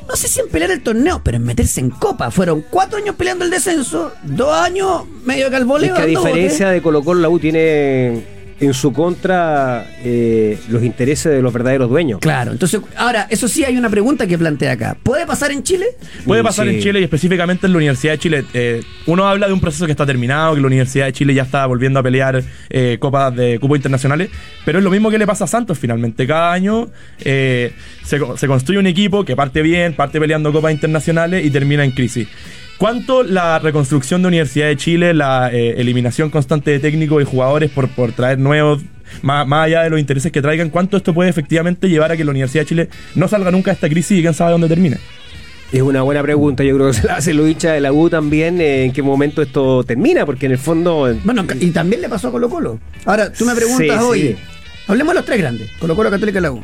no 0.07 0.15
sé 0.15 0.28
si 0.28 0.39
en 0.39 0.47
pelear 0.49 0.71
el 0.71 0.82
torneo, 0.82 1.21
pero 1.24 1.38
en 1.38 1.43
meterse 1.43 1.80
en 1.80 1.89
copa. 1.89 2.32
Fueron 2.32 2.63
cuatro 2.69 2.97
años 2.97 3.15
peleando 3.15 3.45
el 3.45 3.51
descenso, 3.51 4.13
dos 4.24 4.53
años 4.53 5.03
medio 5.26 5.49
que 5.49 5.55
al 5.57 5.84
Es 5.84 5.91
que 5.91 6.01
a 6.01 6.05
diferencia 6.05 6.65
bote. 6.67 6.76
de 6.76 6.82
Colo 6.82 7.03
Colo, 7.03 7.21
la 7.21 7.30
U 7.30 7.39
tiene 7.39 8.24
en 8.66 8.74
su 8.74 8.91
contra 8.93 9.86
eh, 10.03 10.57
los 10.70 10.84
intereses 10.84 11.32
de 11.32 11.41
los 11.41 11.51
verdaderos 11.53 11.89
dueños. 11.89 12.20
Claro, 12.20 12.51
entonces, 12.51 12.82
ahora, 12.97 13.28
eso 13.30 13.47
sí 13.47 13.64
hay 13.64 13.78
una 13.78 13.89
pregunta 13.89 14.28
que 14.28 14.38
plantea 14.38 14.74
acá. 14.74 14.97
¿Puede 15.03 15.26
pasar 15.26 15.51
en 15.51 15.64
Chile? 15.64 15.86
Puede 16.26 16.43
pasar 16.43 16.68
Sí. 16.68 16.76
en 16.76 16.82
Chile 16.82 16.99
y 17.01 17.03
específicamente 17.03 17.66
en 17.68 17.74
la 17.74 17.78
Universidad 17.78 18.14
de 18.14 18.20
Chile. 18.20 18.45
Eh, 18.53 18.82
uno 19.07 19.28
habla 19.28 19.47
de 19.47 19.53
un 19.53 19.59
proceso 19.59 19.86
que 19.86 19.91
está 19.91 20.05
terminado, 20.05 20.55
que 20.55 20.61
la 20.61 20.68
Universidad 20.68 21.05
de 21.05 21.14
Chile 21.14 21.34
ya 21.34 21.43
está 21.43 21.66
volviendo 21.66 21.99
a 21.99 22.03
pelear 22.03 22.43
eh, 22.70 22.97
copas 22.99 23.36
de 23.36 23.59
cupos 23.59 23.78
internacionales, 23.78 24.30
pero 24.66 24.78
es 24.80 24.84
lo 24.84 24.91
mismo 24.91 25.09
que 25.09 25.18
le 25.18 25.26
pasa 25.28 25.43
a 25.45 25.47
Santos 25.47 25.78
finalmente. 25.78 26.26
Cada 26.28 26.51
año 26.53 26.88
eh, 27.20 27.74
se, 28.03 28.20
co- 28.20 28.38
se 28.38 28.47
construye 28.47 28.80
un 28.80 28.88
equipo 28.88 29.24
que 29.26 29.36
parte 29.36 29.61
bien, 29.61 29.93
parte 29.93 30.20
peleando 30.20 30.51
copas 30.51 30.72
internacionales 30.74 31.45
y 31.45 31.49
termina 31.51 31.84
en 31.84 31.91
crisis. 31.91 32.28
¿Cuánto 32.84 33.23
la 33.23 33.59
reconstrucción 33.59 34.21
de 34.23 34.27
Universidad 34.27 34.67
de 34.67 34.75
Chile, 34.75 35.13
la 35.13 35.49
eh, 35.53 35.75
eliminación 35.77 36.29
constante 36.29 36.69
de 36.69 36.79
técnicos 36.81 37.21
y 37.21 37.25
jugadores 37.25 37.71
por, 37.71 37.88
por 37.88 38.11
traer 38.11 38.39
nuevos, 38.39 38.81
más, 39.21 39.47
más 39.47 39.67
allá 39.67 39.84
de 39.84 39.89
los 39.89 40.01
intereses 40.01 40.34
que 40.34 40.41
traigan, 40.41 40.69
cuánto 40.69 40.97
esto 40.97 41.13
puede 41.13 41.29
efectivamente 41.29 41.88
llevar 41.88 42.11
a 42.11 42.17
que 42.17 42.25
la 42.25 42.31
Universidad 42.31 42.63
de 42.63 42.67
Chile 42.67 42.89
no 43.15 43.29
salga 43.29 43.51
nunca 43.51 43.71
de 43.71 43.75
esta 43.75 43.88
crisis 43.88 44.19
y 44.19 44.21
quién 44.21 44.34
sabe 44.34 44.51
dónde 44.51 44.67
termine? 44.67 44.97
Es 45.71 45.81
una 45.81 46.01
buena 46.01 46.21
pregunta, 46.21 46.65
yo 46.65 46.75
creo 46.75 46.88
que 46.88 46.93
se 46.95 47.07
la 47.07 47.15
hace 47.15 47.34
Lucha 47.34 47.71
de 47.71 47.79
la 47.79 47.93
U 47.93 48.09
también, 48.09 48.59
eh, 48.59 48.84
en 48.84 48.91
qué 48.91 49.01
momento 49.01 49.41
esto 49.41 49.86
termina, 49.86 50.25
porque 50.25 50.47
en 50.47 50.51
el 50.51 50.57
fondo... 50.57 51.09
eh, 51.09 51.17
Bueno, 51.23 51.45
y 51.61 51.71
también 51.71 52.01
le 52.01 52.09
pasó 52.09 52.27
a 52.27 52.31
Colo 52.31 52.49
Colo. 52.49 52.81
Ahora, 53.05 53.31
tú 53.31 53.45
me 53.45 53.55
preguntas 53.55 53.97
Sí, 53.97 54.03
hoy, 54.05 54.21
sí. 54.21 54.36
hablemos 54.88 55.13
de 55.13 55.19
los 55.19 55.25
tres 55.25 55.39
grandes, 55.39 55.71
Colo 55.79 55.95
Colo, 55.95 56.11
Católica 56.11 56.39
y 56.39 56.41
la 56.41 56.51
U. 56.51 56.61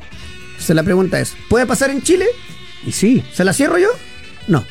Se 0.57 0.73
la 0.73 0.83
pregunta 0.83 1.17
es, 1.17 1.37
¿puede 1.47 1.65
pasar 1.65 1.91
en 1.91 2.01
Chile? 2.01 2.25
y 2.85 2.91
sí. 2.91 3.23
¿Se 3.31 3.45
la 3.45 3.53
cierro 3.53 3.77
yo? 3.77 3.87
No. 4.49 4.65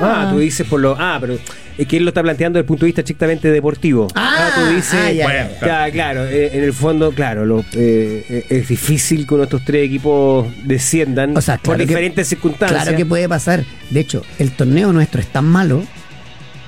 Ah, 0.00 0.26
Ah. 0.26 0.30
tú 0.32 0.38
dices 0.38 0.66
por 0.66 0.80
lo... 0.80 0.96
Ah, 0.98 1.18
pero 1.20 1.38
es 1.78 1.86
que 1.86 1.96
él 1.98 2.04
lo 2.04 2.10
está 2.10 2.22
planteando 2.22 2.56
desde 2.58 2.64
el 2.64 2.66
punto 2.66 2.84
de 2.84 2.86
vista 2.88 3.00
estrictamente 3.02 3.50
deportivo. 3.50 4.08
Ah, 4.14 4.50
tú 4.54 4.74
dices... 4.74 4.94
ah, 4.94 5.12
ya, 5.12 5.24
Bueno, 5.24 5.48
Ya, 5.60 5.90
claro, 5.90 6.24
eh, 6.26 6.50
en 6.56 6.64
el 6.64 6.72
fondo, 6.72 7.12
claro, 7.12 7.44
lo, 7.44 7.60
eh, 7.72 8.24
eh, 8.28 8.46
es 8.50 8.68
difícil 8.68 9.26
que 9.26 9.34
nuestros 9.36 9.64
tres 9.64 9.86
equipos 9.86 10.46
desciendan 10.64 11.36
O 11.36 11.40
sea, 11.40 11.58
por 11.58 11.76
que- 11.76 11.86
diferentes 11.86 12.28
circunstancias. 12.28 12.82
Claro 12.82 12.96
que 12.96 13.06
puede 13.06 13.28
pasar. 13.28 13.64
De 13.90 14.00
hecho, 14.00 14.22
el 14.38 14.50
torneo 14.52 14.92
nuestro 14.92 15.20
es 15.20 15.26
tan 15.28 15.44
malo 15.46 15.82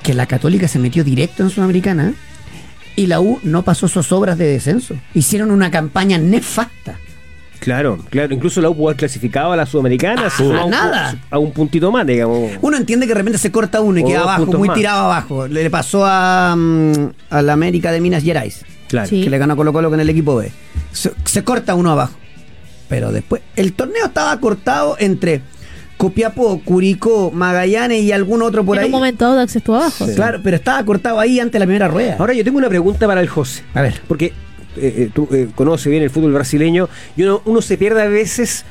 que 0.02 0.14
la 0.14 0.26
Católica 0.26 0.68
se 0.68 0.78
metió 0.78 1.04
directo 1.04 1.42
en 1.42 1.50
Sudamericana 1.50 2.14
y 2.96 3.06
la 3.06 3.20
U 3.20 3.38
no 3.42 3.62
pasó 3.62 3.88
sus 3.88 4.10
obras 4.12 4.38
de 4.38 4.46
descenso. 4.46 4.96
Hicieron 5.14 5.50
una 5.50 5.70
campaña 5.70 6.18
nefasta. 6.18 6.98
Claro, 7.61 7.98
claro. 8.11 8.32
Incluso 8.34 8.61
la 8.61 8.70
U 8.70 8.76
pudo 8.76 8.88
haber 8.88 8.96
clasificado 8.98 9.52
a 9.52 9.56
la 9.56 9.66
Sudamericana 9.66 10.28
Ah, 10.28 10.32
a, 10.38 10.64
un, 10.64 10.70
nada. 10.70 11.16
a 11.30 11.38
un 11.38 11.52
puntito 11.52 11.90
más, 11.90 12.06
digamos. 12.06 12.52
Uno 12.62 12.76
entiende 12.76 13.06
que 13.06 13.11
de 13.12 13.18
repente 13.18 13.38
se 13.38 13.50
corta 13.50 13.80
uno 13.80 13.98
y 14.00 14.04
O 14.04 14.06
queda 14.06 14.20
abajo, 14.22 14.46
muy 14.46 14.68
más. 14.68 14.76
tirado 14.76 15.04
abajo. 15.04 15.48
Le 15.48 15.68
pasó 15.70 16.04
a, 16.06 16.54
mm, 16.56 16.92
a 17.30 17.42
la 17.42 17.52
América 17.52 17.90
de 17.92 18.00
Minas 18.00 18.22
Gerais, 18.22 18.64
Claro. 18.88 19.09
Sí. 19.09 19.22
que 19.22 19.30
le 19.30 19.38
ganó 19.38 19.56
Colo 19.56 19.72
Colo 19.72 19.90
con 19.90 20.00
el 20.00 20.09
equipo 20.09 20.36
B. 20.36 20.50
Se, 20.92 21.12
se 21.24 21.44
corta 21.44 21.74
uno 21.74 21.90
abajo. 21.90 22.14
Pero 22.88 23.12
después, 23.12 23.42
el 23.56 23.74
torneo 23.74 24.06
estaba 24.06 24.38
cortado 24.40 24.96
entre 24.98 25.42
Copiapó, 25.98 26.61
Curicó, 26.64 27.30
Magallanes 27.32 28.02
y 28.02 28.12
algún 28.12 28.40
otro 28.40 28.64
por 28.64 28.76
en 28.76 28.84
ahí. 28.84 28.86
un 28.86 28.92
momento 28.92 29.26
Audax 29.26 29.56
estuvo 29.56 29.76
abajo. 29.76 30.06
Claro, 30.14 30.40
pero 30.42 30.56
estaba 30.56 30.82
cortado 30.84 31.18
ahí 31.20 31.40
antes 31.40 31.52
de 31.54 31.59
la 31.59 31.66
primera 31.66 31.88
rueda. 31.88 32.16
Ahora 32.18 32.32
yo 32.34 32.44
tengo 32.44 32.56
una 32.56 32.68
pregunta 32.68 33.06
para 33.06 33.20
el 33.20 33.28
José. 33.28 33.62
A 33.74 33.82
ver. 33.82 34.00
Porque 34.06 34.32
eh, 34.76 34.94
eh, 34.96 35.10
tú 35.14 35.28
eh, 35.32 35.48
conoces 35.54 35.90
bien 35.90 36.02
el 36.02 36.10
fútbol 36.10 36.32
brasileño 36.32 36.88
y 37.16 37.22
uno, 37.22 37.42
uno 37.44 37.62
se 37.62 37.76
pierde 37.78 38.02
a 38.02 38.08
veces 38.08 38.64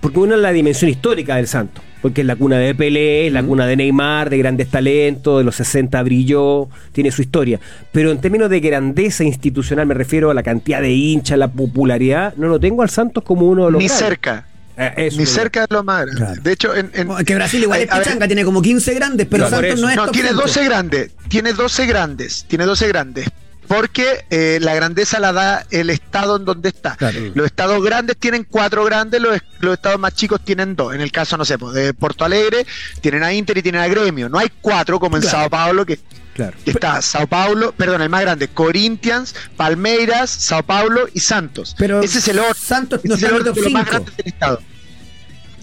porque 0.00 0.18
uno 0.18 0.34
es 0.34 0.40
la 0.40 0.52
dimensión 0.52 0.90
histórica 0.90 1.36
del 1.36 1.46
Santo. 1.46 1.82
Porque 2.00 2.20
es 2.20 2.26
la 2.28 2.36
cuna 2.36 2.58
de 2.58 2.76
Pelé, 2.76 3.26
es 3.26 3.32
la 3.32 3.42
cuna 3.42 3.66
de 3.66 3.74
Neymar, 3.74 4.30
de 4.30 4.38
grandes 4.38 4.68
talentos, 4.68 5.38
de 5.38 5.44
los 5.44 5.56
60 5.56 6.00
brilló, 6.04 6.68
tiene 6.92 7.10
su 7.10 7.22
historia. 7.22 7.58
Pero 7.90 8.12
en 8.12 8.20
términos 8.20 8.48
de 8.50 8.60
grandeza 8.60 9.24
institucional, 9.24 9.84
me 9.86 9.94
refiero 9.94 10.30
a 10.30 10.34
la 10.34 10.44
cantidad 10.44 10.80
de 10.80 10.92
hinchas, 10.92 11.36
la 11.36 11.48
popularidad, 11.48 12.34
no 12.36 12.46
lo 12.46 12.60
tengo 12.60 12.82
al 12.82 12.90
Santos 12.90 13.24
como 13.24 13.48
uno 13.48 13.66
de 13.66 13.72
los 13.72 13.82
Ni 13.82 13.88
cerca. 13.88 14.46
Eh, 14.76 14.92
eso 15.08 15.18
Ni 15.18 15.26
cerca 15.26 15.62
de 15.62 15.74
lo 15.74 15.82
más 15.82 16.02
grande. 16.02 16.16
Claro. 16.20 16.40
De 16.40 16.52
hecho, 16.52 16.76
en, 16.76 16.90
en- 16.94 17.24
que 17.24 17.34
Brasil 17.34 17.62
igual 17.64 17.80
es 17.80 17.88
pichanga, 17.88 18.28
tiene 18.28 18.44
como 18.44 18.62
15 18.62 18.94
grandes, 18.94 19.26
pero 19.28 19.48
Claro, 19.48 19.62
Santos 19.66 19.80
no 19.80 19.90
es 19.90 19.96
No, 19.96 20.08
tiene 20.12 20.28
5. 20.28 20.40
12 20.42 20.64
grandes. 20.66 21.10
Tiene 21.28 21.52
12 21.52 21.86
grandes. 21.86 22.44
Tiene 22.46 22.64
12 22.64 22.86
grandes. 22.86 23.28
Porque 23.68 24.24
eh, 24.30 24.58
la 24.60 24.74
grandeza 24.74 25.20
la 25.20 25.32
da 25.32 25.66
el 25.70 25.90
estado 25.90 26.36
en 26.36 26.44
donde 26.46 26.70
está. 26.70 26.96
Claro. 26.96 27.18
Los 27.34 27.46
estados 27.46 27.82
grandes 27.84 28.16
tienen 28.16 28.44
cuatro 28.44 28.84
grandes, 28.84 29.20
los, 29.20 29.38
los 29.60 29.74
estados 29.74 30.00
más 30.00 30.14
chicos 30.14 30.40
tienen 30.44 30.74
dos. 30.74 30.94
En 30.94 31.00
el 31.02 31.12
caso, 31.12 31.36
no 31.36 31.44
sé, 31.44 31.58
pues, 31.58 31.74
de 31.74 31.92
Porto 31.94 32.24
Alegre, 32.24 32.66
tienen 33.00 33.22
a 33.22 33.32
Inter 33.32 33.58
y 33.58 33.62
tienen 33.62 33.82
a 33.82 33.88
Gremio. 33.88 34.28
No 34.28 34.38
hay 34.38 34.48
cuatro 34.60 34.98
como 34.98 35.16
en 35.16 35.22
Claro. 35.22 35.38
Sao 35.38 35.50
Paulo, 35.50 35.84
que 35.86 35.98
Claro. 36.34 36.56
que 36.64 36.70
está 36.70 37.02
Sao 37.02 37.26
Paulo, 37.26 37.72
perdón, 37.72 38.00
el 38.00 38.08
más 38.08 38.20
grande, 38.22 38.46
Corinthians, 38.48 39.34
Palmeiras, 39.56 40.30
Sao 40.30 40.62
Paulo 40.62 41.08
y 41.12 41.20
Santos. 41.20 41.74
Pero 41.76 42.00
ese 42.00 42.18
es 42.20 42.28
el 42.28 42.38
orden. 42.38 42.54
Santos 42.54 43.00
no 43.04 43.16
es 43.16 43.22
el 43.22 43.28
en 43.28 43.34
el 43.34 43.40
orden 43.40 43.54
top 43.54 43.56
de 43.56 43.62
los 43.62 43.72
más 43.72 43.82
5. 43.84 43.90
grandes 43.90 44.16
del 44.16 44.26
estado. 44.28 44.60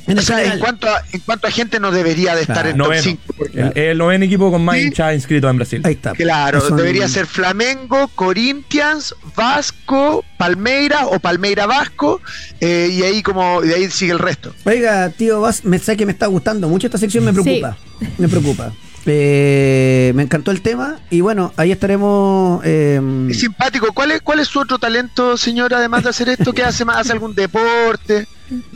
En 0.07 0.19
O 0.19 0.21
sea, 0.21 0.43
en 0.53 0.59
cuanto, 0.59 0.87
a, 0.87 1.01
en 1.11 1.19
cuanto 1.21 1.47
a 1.47 1.51
gente 1.51 1.79
no 1.79 1.89
debería 1.91 2.35
de 2.35 2.41
estar 2.41 2.57
Claro. 2.57 2.69
en 2.69 2.77
top 2.77 2.85
Noveno. 2.87 3.01
5. 3.03 3.21
porque- 3.37 3.59
El, 3.59 3.77
el 3.77 3.97
noveno 3.97 4.25
equipo 4.25 4.51
con 4.51 4.63
más 4.63 4.75
Sí. 4.77 4.83
hinchas 4.83 5.15
inscritos 5.15 5.49
en 5.49 5.55
Brasil. 5.57 5.81
Ahí 5.83 5.93
está. 5.93 6.11
Claro, 6.13 6.61
debería 6.69 7.07
ser 7.07 7.25
Flamengo, 7.25 8.07
Corinthians, 8.13 9.15
Vasco, 9.35 10.23
Palmeira 10.37 11.07
o 11.07 11.19
Palmeira 11.19 11.65
Vasco, 11.65 12.21
eh, 12.59 12.89
y 12.91 13.01
ahí 13.03 13.23
como 13.23 13.61
de 13.61 13.73
ahí 13.73 13.89
sigue 13.89 14.11
el 14.11 14.19
resto. 14.19 14.53
Oiga, 14.65 15.09
tío 15.09 15.41
Vas, 15.41 15.65
me 15.65 15.79
sé 15.79 15.97
que 15.97 16.05
me 16.05 16.11
está 16.11 16.27
gustando 16.27 16.67
mucho 16.69 16.85
esta 16.87 16.97
sección, 16.99 17.23
me 17.25 17.33
Sí. 17.33 17.41
preocupa. 17.41 17.77
Me 18.17 18.27
preocupa. 18.27 18.71
Eh, 19.07 20.11
me 20.15 20.23
encantó 20.23 20.51
el 20.51 20.61
tema 20.61 20.97
y 21.09 21.21
bueno, 21.21 21.53
ahí 21.57 21.71
estaremos. 21.71 22.61
eh, 22.63 22.99
Es 23.29 23.39
simpático. 23.39 23.93
¿Cuál 23.93 24.11
es, 24.11 24.21
¿Cuál 24.21 24.39
es 24.39 24.47
su 24.47 24.59
otro 24.59 24.79
talento, 24.79 25.37
señor, 25.37 25.73
además 25.73 26.03
de 26.03 26.09
hacer 26.09 26.29
esto? 26.29 26.53
¿Qué 26.53 26.63
hace 26.63 26.85
más? 26.85 26.97
¿Hace 26.97 27.11
algún 27.13 27.35
deporte? 27.35 28.27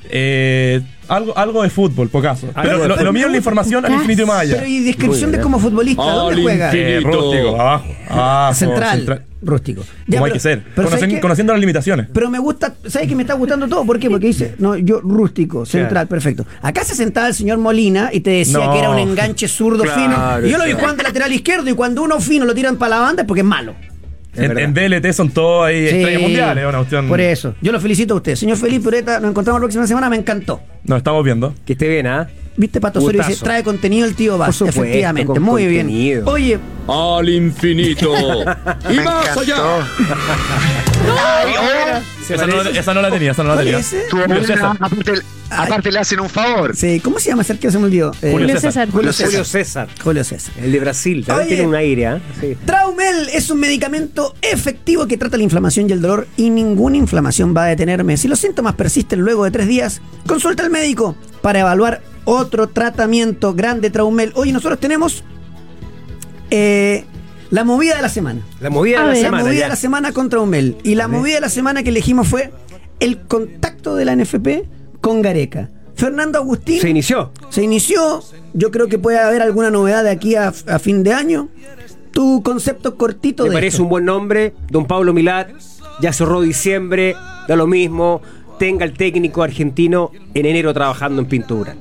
Eh, 0.10 0.82
algo, 1.08 1.38
algo 1.38 1.64
de 1.64 1.70
fútbol. 1.70 2.10
Algo 2.14 2.38
Pero 2.56 2.96
de 2.98 3.04
lo, 3.04 3.14
mío 3.14 3.26
es 3.26 3.32
la 3.32 3.38
información 3.38 3.86
al 3.86 3.94
infinito 3.94 4.24
y 4.24 4.26
más 4.26 4.40
allá. 4.42 4.56
pero 4.56 4.68
y 4.68 4.80
descripción 4.84 5.32
de 5.32 5.40
como 5.40 5.60
futbolista, 5.60 6.04
¿dónde 6.04 6.42
juega? 6.42 6.72
Eh, 6.74 7.00
rústico, 7.04 7.60
abajo. 7.60 7.86
abajo, 8.10 8.54
Central, 8.56 9.26
rústico. 9.42 9.84
Ya, 10.08 10.18
Como 10.20 10.26
hay 10.26 10.32
que 10.34 10.40
ser. 10.40 10.64
conociendo 11.22 11.54
las 11.54 11.60
limitaciones. 11.60 12.08
Pero 12.14 12.30
me 12.30 12.40
gusta, 12.40 12.76
¿sabes 12.88 13.08
que 13.08 13.16
me 13.16 13.24
está 13.24 13.36
gustando 13.36 13.68
todo? 13.68 13.86
¿Por 13.86 14.00
qué? 14.00 14.10
Porque 14.10 14.28
dice, 14.28 14.56
no, 14.58 14.76
yo 14.78 15.00
rústico, 15.02 15.66
central, 15.66 16.08
perfecto. 16.08 16.46
Acá 16.62 16.84
se 16.84 16.96
sentaba 16.96 17.28
el 17.28 17.34
señor 17.34 17.58
Molina 17.58 18.10
y 18.12 18.20
te 18.20 18.32
decía 18.32 18.58
No. 18.66 18.74
que 18.74 18.80
era 18.80 18.90
un 18.90 19.00
enganche 19.00 19.48
zurdo 19.48 19.84
Claro, 19.84 20.02
fino. 20.42 20.48
Y 20.48 20.52
yo 20.52 20.58
lo 20.58 20.66
vi 20.66 20.74
jugando 20.74 20.98
de 20.98 21.04
lateral 21.04 21.32
izquierdo 21.32 21.70
y 21.70 21.74
cuando 21.74 22.02
uno 22.04 22.20
fino 22.20 22.46
lo 22.46 22.54
tiran 22.54 22.78
para 22.78 22.96
la 22.98 23.02
banda 23.02 23.22
es 23.24 23.28
porque 23.28 23.42
es 23.42 23.48
malo. 23.48 23.76
En, 24.36 24.58
en 24.58 24.74
DLT 24.74 25.12
son 25.12 25.32
todos 25.32 25.66
ahí 25.68 25.90
Sí, 25.90 25.96
estrellas 25.98 26.22
mundiales. 26.22 26.66
Una 26.68 26.78
cuestión. 26.78 27.08
Por 27.08 27.20
eso. 27.20 27.56
Yo 27.62 27.72
lo 27.72 27.80
felicito 27.82 28.14
a 28.14 28.18
usted. 28.18 28.36
Señor 28.36 28.58
Felipe 28.58 28.88
Ureta, 28.88 29.20
nos 29.20 29.32
encontramos 29.32 29.60
la 29.60 29.64
próxima 29.66 29.88
semana, 29.88 30.10
me 30.10 30.18
encantó. 30.18 30.62
Nos 30.84 30.98
estamos 31.00 31.24
viendo. 31.26 31.54
Que 31.66 31.74
esté 31.74 31.88
bien, 31.90 32.06
¿ah? 32.08 32.30
Viste, 32.60 32.82
Pato 32.82 33.00
Osorio 33.00 33.24
dice, 33.26 33.42
trae 33.42 33.64
contenido 33.64 34.06
el 34.06 34.16
tío 34.16 34.38
Vaz. 34.38 34.54
Supuesto, 34.58 34.82
Efectivamente, 34.84 35.40
muy 35.40 35.64
contenido. 35.64 36.26
bien. 36.26 36.28
Oye, 36.28 36.60
Al 36.90 37.30
infinito. 37.30 38.14
y 38.92 38.96
más 39.00 39.38
allá. 39.38 39.56
Ay, 41.18 41.54
Esa 42.30 42.46
no, 42.46 42.62
esa 42.62 42.94
no 42.94 43.02
la 43.02 43.10
tenía, 43.12 43.32
esa 43.32 43.44
no 43.44 43.50
la 43.50 43.56
¿cuál 43.56 43.66
tenía. 43.66 43.82
Julio. 44.12 44.44
César. 44.46 44.78
Aparte, 44.78 45.14
aparte 45.50 45.92
le 45.92 46.00
hacen 46.00 46.20
un 46.20 46.28
favor. 46.30 46.76
Sí, 46.76 47.00
¿cómo 47.00 47.18
se 47.20 47.30
llama 47.30 47.44
ese 47.44 47.54
arquero? 47.54 47.72
Se 47.72 47.80
me 47.80 47.86
olvidó. 47.86 48.12
Eh, 48.22 48.32
Julio 48.32 48.48
César. 48.50 48.62
César. 48.74 48.90
Julio 48.92 49.14
Julio 49.14 49.46
César. 49.46 49.88
Julio 50.04 50.24
César. 50.26 50.54
El 50.62 50.72
de 50.74 50.80
Brasil. 50.82 51.26
También 51.26 51.48
Oye. 51.48 51.56
tiene 51.56 51.70
un 51.70 51.76
aire. 51.76 52.22
Sí. 52.42 52.58
Traumel 52.66 53.30
es 53.34 53.50
un 53.50 53.60
medicamento 53.62 54.36
efectivo 54.42 55.08
que 55.08 55.18
trata 55.18 55.38
la 55.38 55.44
inflamación 55.44 55.90
y 55.90 55.94
el 55.94 56.02
dolor 56.02 56.28
y 56.36 56.50
ninguna 56.50 56.98
inflamación 56.98 57.56
va 57.56 57.64
a 57.64 57.68
detenerme. 57.68 58.18
Si 58.18 58.28
los 58.28 58.40
síntomas 58.40 58.76
persisten 58.76 59.22
luego 59.22 59.46
de 59.46 59.52
tres 59.52 59.68
días, 59.68 60.02
consulta 60.28 60.64
al 60.64 60.70
médico 60.70 61.16
para 61.42 61.62
evaluar 61.62 62.02
otro 62.30 62.68
tratamiento 62.70 63.54
grande 63.54 63.90
Traumel. 63.90 64.32
Oye, 64.36 64.52
nosotros 64.52 64.80
tenemos 64.80 65.24
eh, 66.52 67.06
la 67.50 67.64
movida 67.64 67.96
de 67.96 68.02
la 68.02 68.10
semana. 68.10 68.42
La 68.60 68.70
movida 68.70 69.00
de 69.00 69.06
la 69.08 69.14
ver. 69.14 69.18
La 69.18 69.24
semana. 69.24 69.44
movida 69.44 69.60
ya. 69.60 69.64
de 69.66 69.70
la 69.70 69.76
semana 69.76 70.12
con 70.12 70.30
Traumel. 70.30 70.78
Y 70.84 70.96
la 70.96 71.08
movida 71.08 71.36
de 71.36 71.42
la 71.42 71.50
semana 71.50 71.84
que 71.84 71.90
elegimos 71.90 72.28
fue 72.28 72.52
el 73.00 73.20
contacto 73.22 73.96
de 73.96 74.06
la 74.06 74.16
NFP 74.16 74.48
con 75.02 75.22
Gareca. 75.22 75.70
Fernando 75.96 76.38
Agustín 76.40 76.80
Se 76.80 76.90
inició. 76.90 77.32
se 77.50 77.64
inició. 77.64 78.24
Yo 78.54 78.72
creo 78.72 78.88
que 78.88 78.98
puede 79.00 79.20
haber 79.20 79.42
alguna 79.42 79.70
novedad 79.70 80.04
de 80.04 80.12
aquí 80.12 80.36
a, 80.36 80.48
a 80.68 80.80
fin 80.80 81.04
de 81.04 81.14
año. 81.14 81.50
Tu 82.12 82.42
concepto 82.44 82.96
cortito 82.96 83.44
Me 83.44 83.50
de 83.50 83.56
parece 83.56 83.76
esto. 83.76 83.84
un 83.84 83.90
buen 83.90 84.06
nombre. 84.06 84.54
Don 84.70 84.86
Pablo 84.86 85.14
Milat. 85.14 85.50
Ya 86.02 86.14
cerró 86.14 86.42
diciembre. 86.42 87.16
Da 87.48 87.56
lo 87.56 87.68
mismo. 87.68 88.22
Tenga 88.60 88.86
el 88.86 88.94
técnico 88.94 89.42
argentino 89.44 90.12
en 90.34 90.46
enero 90.46 90.74
trabajando 90.74 91.22
en 91.22 91.28
pintura. 91.28 91.76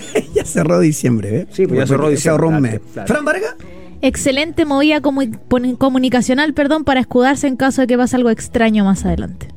ya 0.34 0.44
cerró 0.44 0.80
diciembre, 0.80 1.36
¿eh? 1.40 1.46
Sí, 1.50 1.66
pues 1.66 1.80
ya 1.80 1.86
cerró 1.86 2.06
Se 2.06 2.12
diciembre, 2.12 2.30
ahorró 2.44 2.56
un 2.56 2.62
mes. 2.62 2.80
claro. 2.92 3.08
Fran 3.08 3.24
Vargas. 3.24 3.54
Excelente 4.00 4.64
movida 4.64 5.00
comunicacional, 5.00 6.54
perdón, 6.54 6.84
para 6.84 7.00
escudarse 7.00 7.46
en 7.46 7.56
caso 7.56 7.82
de 7.82 7.86
que 7.86 7.96
pase 7.96 8.16
algo 8.16 8.30
extraño 8.30 8.84
más 8.84 9.04
adelante. 9.04 9.48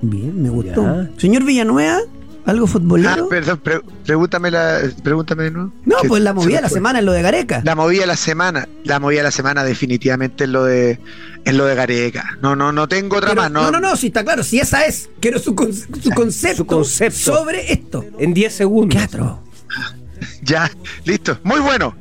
Bien, 0.00 0.42
me 0.42 0.48
gustó. 0.48 0.82
Ya. 0.82 1.10
Señor 1.16 1.44
Villanueva, 1.44 2.00
¿algo 2.46 2.64
Ah, 2.64 2.68
futbolero? 2.68 3.28
perdón, 3.28 3.58
pre- 3.58 3.80
pregúntame, 4.04 4.50
la, 4.50 4.80
pregúntame 5.02 5.44
de 5.44 5.50
nuevo. 5.52 5.72
no, 5.84 5.96
pues 6.08 6.22
la 6.22 6.32
movida 6.32 6.56
de 6.56 6.62
la 6.62 6.68
semana 6.68 6.98
es 7.00 7.04
lo 7.04 7.12
de 7.12 7.22
Gareca. 7.22 7.62
La 7.64 7.74
movida 7.74 8.00
de 8.02 8.06
la 8.08 8.16
semana, 8.16 8.68
la 8.84 8.98
movida 9.00 9.18
de 9.20 9.24
la 9.24 9.30
semana 9.30 9.64
definitivamente 9.64 10.44
es 10.44 10.50
lo 10.50 10.64
de 10.64 10.98
es 11.44 11.54
lo 11.54 11.64
de 11.66 11.74
Gareca. 11.74 12.38
No, 12.40 12.54
no, 12.56 12.72
no 12.72 12.86
tengo 12.88 13.16
otra 13.16 13.30
Pero- 13.30 13.42
más. 13.42 13.50
no, 13.50 13.70
no, 13.70 13.80
no, 13.80 13.96
sí 13.96 14.08
está 14.08 14.22
claro, 14.24 14.42
si 14.44 14.58
esa 14.60 14.84
es. 14.86 15.08
Quiero 15.20 15.38
su, 15.38 15.54
con- 15.54 15.72
su 15.72 16.10
concepto, 16.14 16.56
Su 16.58 16.66
concepto. 16.66 17.18
sobre 17.18 17.72
esto. 17.72 18.04
En 18.18 18.32
10 18.34 18.52
segundos. 18.54 18.96
Qué 18.96 19.02
atro. 19.04 19.40
Ya, 20.42 20.70
listo. 21.04 21.38
Muy 21.42 21.60
bueno. 21.60 21.96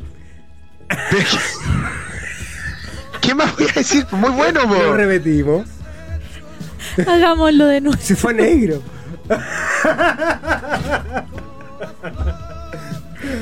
¿Qué 3.22 3.36
más 3.36 3.56
voy 3.56 3.68
a 3.70 3.74
decir? 3.74 4.06
Muy 4.12 4.32
bueno, 4.32 4.62
po. 4.68 4.74
Lo 4.76 4.96
repetimos. 4.98 5.68
Hagámoslo 7.08 7.66
de 7.68 7.82
nuevo. 7.82 7.98
Se 8.02 8.16
fue 8.16 8.34
negro. 8.34 8.82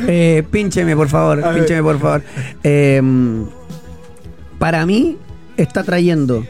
Eh, 0.08 0.44
píncheme, 0.52 0.96
por 0.96 1.08
favor. 1.08 1.42
Píncheme, 1.54 1.82
por 1.82 2.00
favor. 2.00 2.22
Eh, 2.64 3.02
para 4.58 4.86
mí, 4.86 5.18
está 5.58 5.84
trayendo 5.84 6.46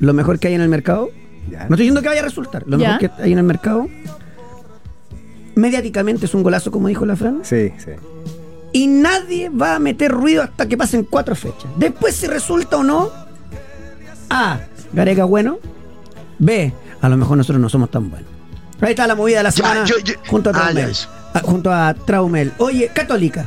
lo 0.00 0.12
mejor 0.14 0.38
que 0.38 0.48
hay 0.48 0.54
en 0.54 0.60
el 0.62 0.68
mercado. 0.68 1.10
No 1.50 1.58
estoy 1.62 1.76
diciendo 1.78 2.02
que 2.02 2.08
vaya 2.08 2.20
a 2.22 2.24
resultar. 2.24 2.64
Lo 2.66 2.78
Ya. 2.78 2.94
mejor 2.94 3.10
que 3.16 3.22
hay 3.22 3.32
en 3.32 3.38
el 3.38 3.44
mercado. 3.44 3.86
Mediáticamente 5.54 6.26
es 6.26 6.34
un 6.34 6.42
golazo, 6.42 6.70
como 6.70 6.88
dijo 6.88 7.04
la 7.06 7.14
Fran. 7.16 7.40
Sí, 7.42 7.72
sí. 7.78 7.90
Y 8.72 8.86
nadie 8.88 9.50
va 9.50 9.76
a 9.76 9.78
meter 9.78 10.10
ruido 10.10 10.42
hasta 10.42 10.66
que 10.66 10.76
pasen 10.76 11.04
cuatro 11.04 11.36
fechas. 11.36 11.66
Después, 11.76 12.16
si 12.16 12.26
resulta 12.26 12.78
o 12.78 12.82
no, 12.82 13.10
A. 14.30 14.58
Gareca 14.92 15.24
bueno. 15.24 15.58
B. 16.38 16.72
A 17.04 17.08
lo 17.10 17.18
mejor 17.18 17.36
nosotros 17.36 17.60
no 17.60 17.68
somos 17.68 17.90
tan 17.90 18.08
buenos. 18.08 18.28
Ahí 18.80 18.90
está 18.90 19.06
la 19.06 19.14
movida 19.14 19.38
de 19.38 19.42
la 19.42 19.50
Ya, 19.50 19.56
semana 19.56 19.84
yo- 19.84 19.98
yo- 19.98 20.14
junto 20.26 20.48
a 20.48 20.52
Ah, 20.52 20.56
Traumel. 20.62 20.92
Ah, 21.34 21.40
junto 21.44 21.70
a 21.72 21.94
Traumel. 21.94 22.52
Oye, 22.58 22.90
Católica. 22.94 23.46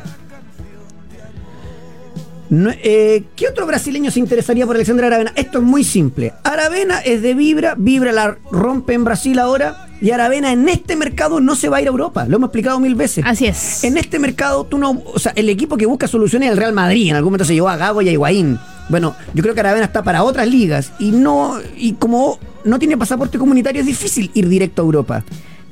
No, 2.50 2.70
eh, 2.72 3.26
¿Qué 3.36 3.48
otro 3.50 3.66
brasileño 3.66 4.10
se 4.10 4.20
interesaría 4.20 4.66
por 4.66 4.76
Alexander 4.76 5.06
Aravena? 5.06 5.34
Esto 5.36 5.58
es 5.58 5.64
muy 5.66 5.84
simple. 5.84 6.34
Aravena 6.44 7.00
es 7.00 7.22
de 7.22 7.34
Vibra, 7.34 7.74
Vibra 7.78 8.14
la 8.14 8.38
rompe 8.52 8.94
en 8.94 9.04
Brasil 9.04 9.38
ahora 9.40 9.88
y 10.00 10.12
Aravena 10.12 10.54
en 10.54 10.70
este 10.70 10.96
mercado 10.96 11.42
no 11.42 11.56
se 11.58 11.68
va 11.68 11.78
a 11.78 11.82
ir 11.82 11.88
a 11.88 11.92
Europa. 11.92 12.26
Lo 12.26 12.38
hemos 12.38 12.48
explicado 12.48 12.80
mil 12.80 12.96
veces. 12.96 13.26
Así 13.28 13.48
es. 13.48 13.84
En 13.84 13.98
este 13.98 14.18
mercado, 14.20 14.64
tú 14.66 14.78
no. 14.78 15.02
O 15.14 15.20
sea, 15.20 15.34
el 15.36 15.50
equipo 15.50 15.76
que 15.76 15.86
busca 15.88 16.08
soluciones 16.08 16.48
es 16.48 16.52
el 16.54 16.58
Real 16.60 16.74
Madrid. 16.74 17.10
En 17.10 17.16
algún 17.18 17.32
momento 17.32 17.44
se 17.44 17.54
llevó 17.54 17.68
a 17.70 17.76
Gago 17.76 18.02
y 18.04 18.08
a 18.08 18.12
Higuaín. 18.14 18.58
Bueno, 18.88 19.16
yo 19.34 19.42
creo 19.44 19.54
que 19.54 19.60
Aravena 19.60 19.86
está 19.88 20.04
para 20.04 20.24
otras 20.24 20.48
ligas. 20.48 20.94
Y 21.00 21.12
no. 21.12 21.58
Y 21.76 21.94
como 21.94 22.40
no 22.68 22.78
tiene 22.80 22.98
pasaporte 22.98 23.38
comunitario, 23.38 23.82
es 23.82 23.88
difícil 23.88 24.30
ir 24.34 24.48
directo 24.48 24.82
a 24.82 24.86
Europa. 24.86 25.24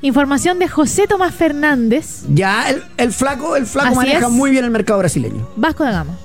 Información 0.02 0.58
de 0.58 0.68
José 0.68 1.06
Tomás 1.06 1.34
Fernández, 1.34 2.22
Ya 2.32 2.68
el, 2.70 2.82
el 2.98 3.12
flaco, 3.12 3.56
el 3.56 3.66
flaco 3.66 3.88
Así 3.88 3.96
maneja 3.96 4.26
es. 4.26 4.32
muy 4.32 4.50
bien 4.50 4.64
el 4.64 4.70
mercado 4.70 4.98
brasileño. 4.98 5.48
Vasco 5.56 5.84
da 5.84 5.92
Gama. 5.92 6.16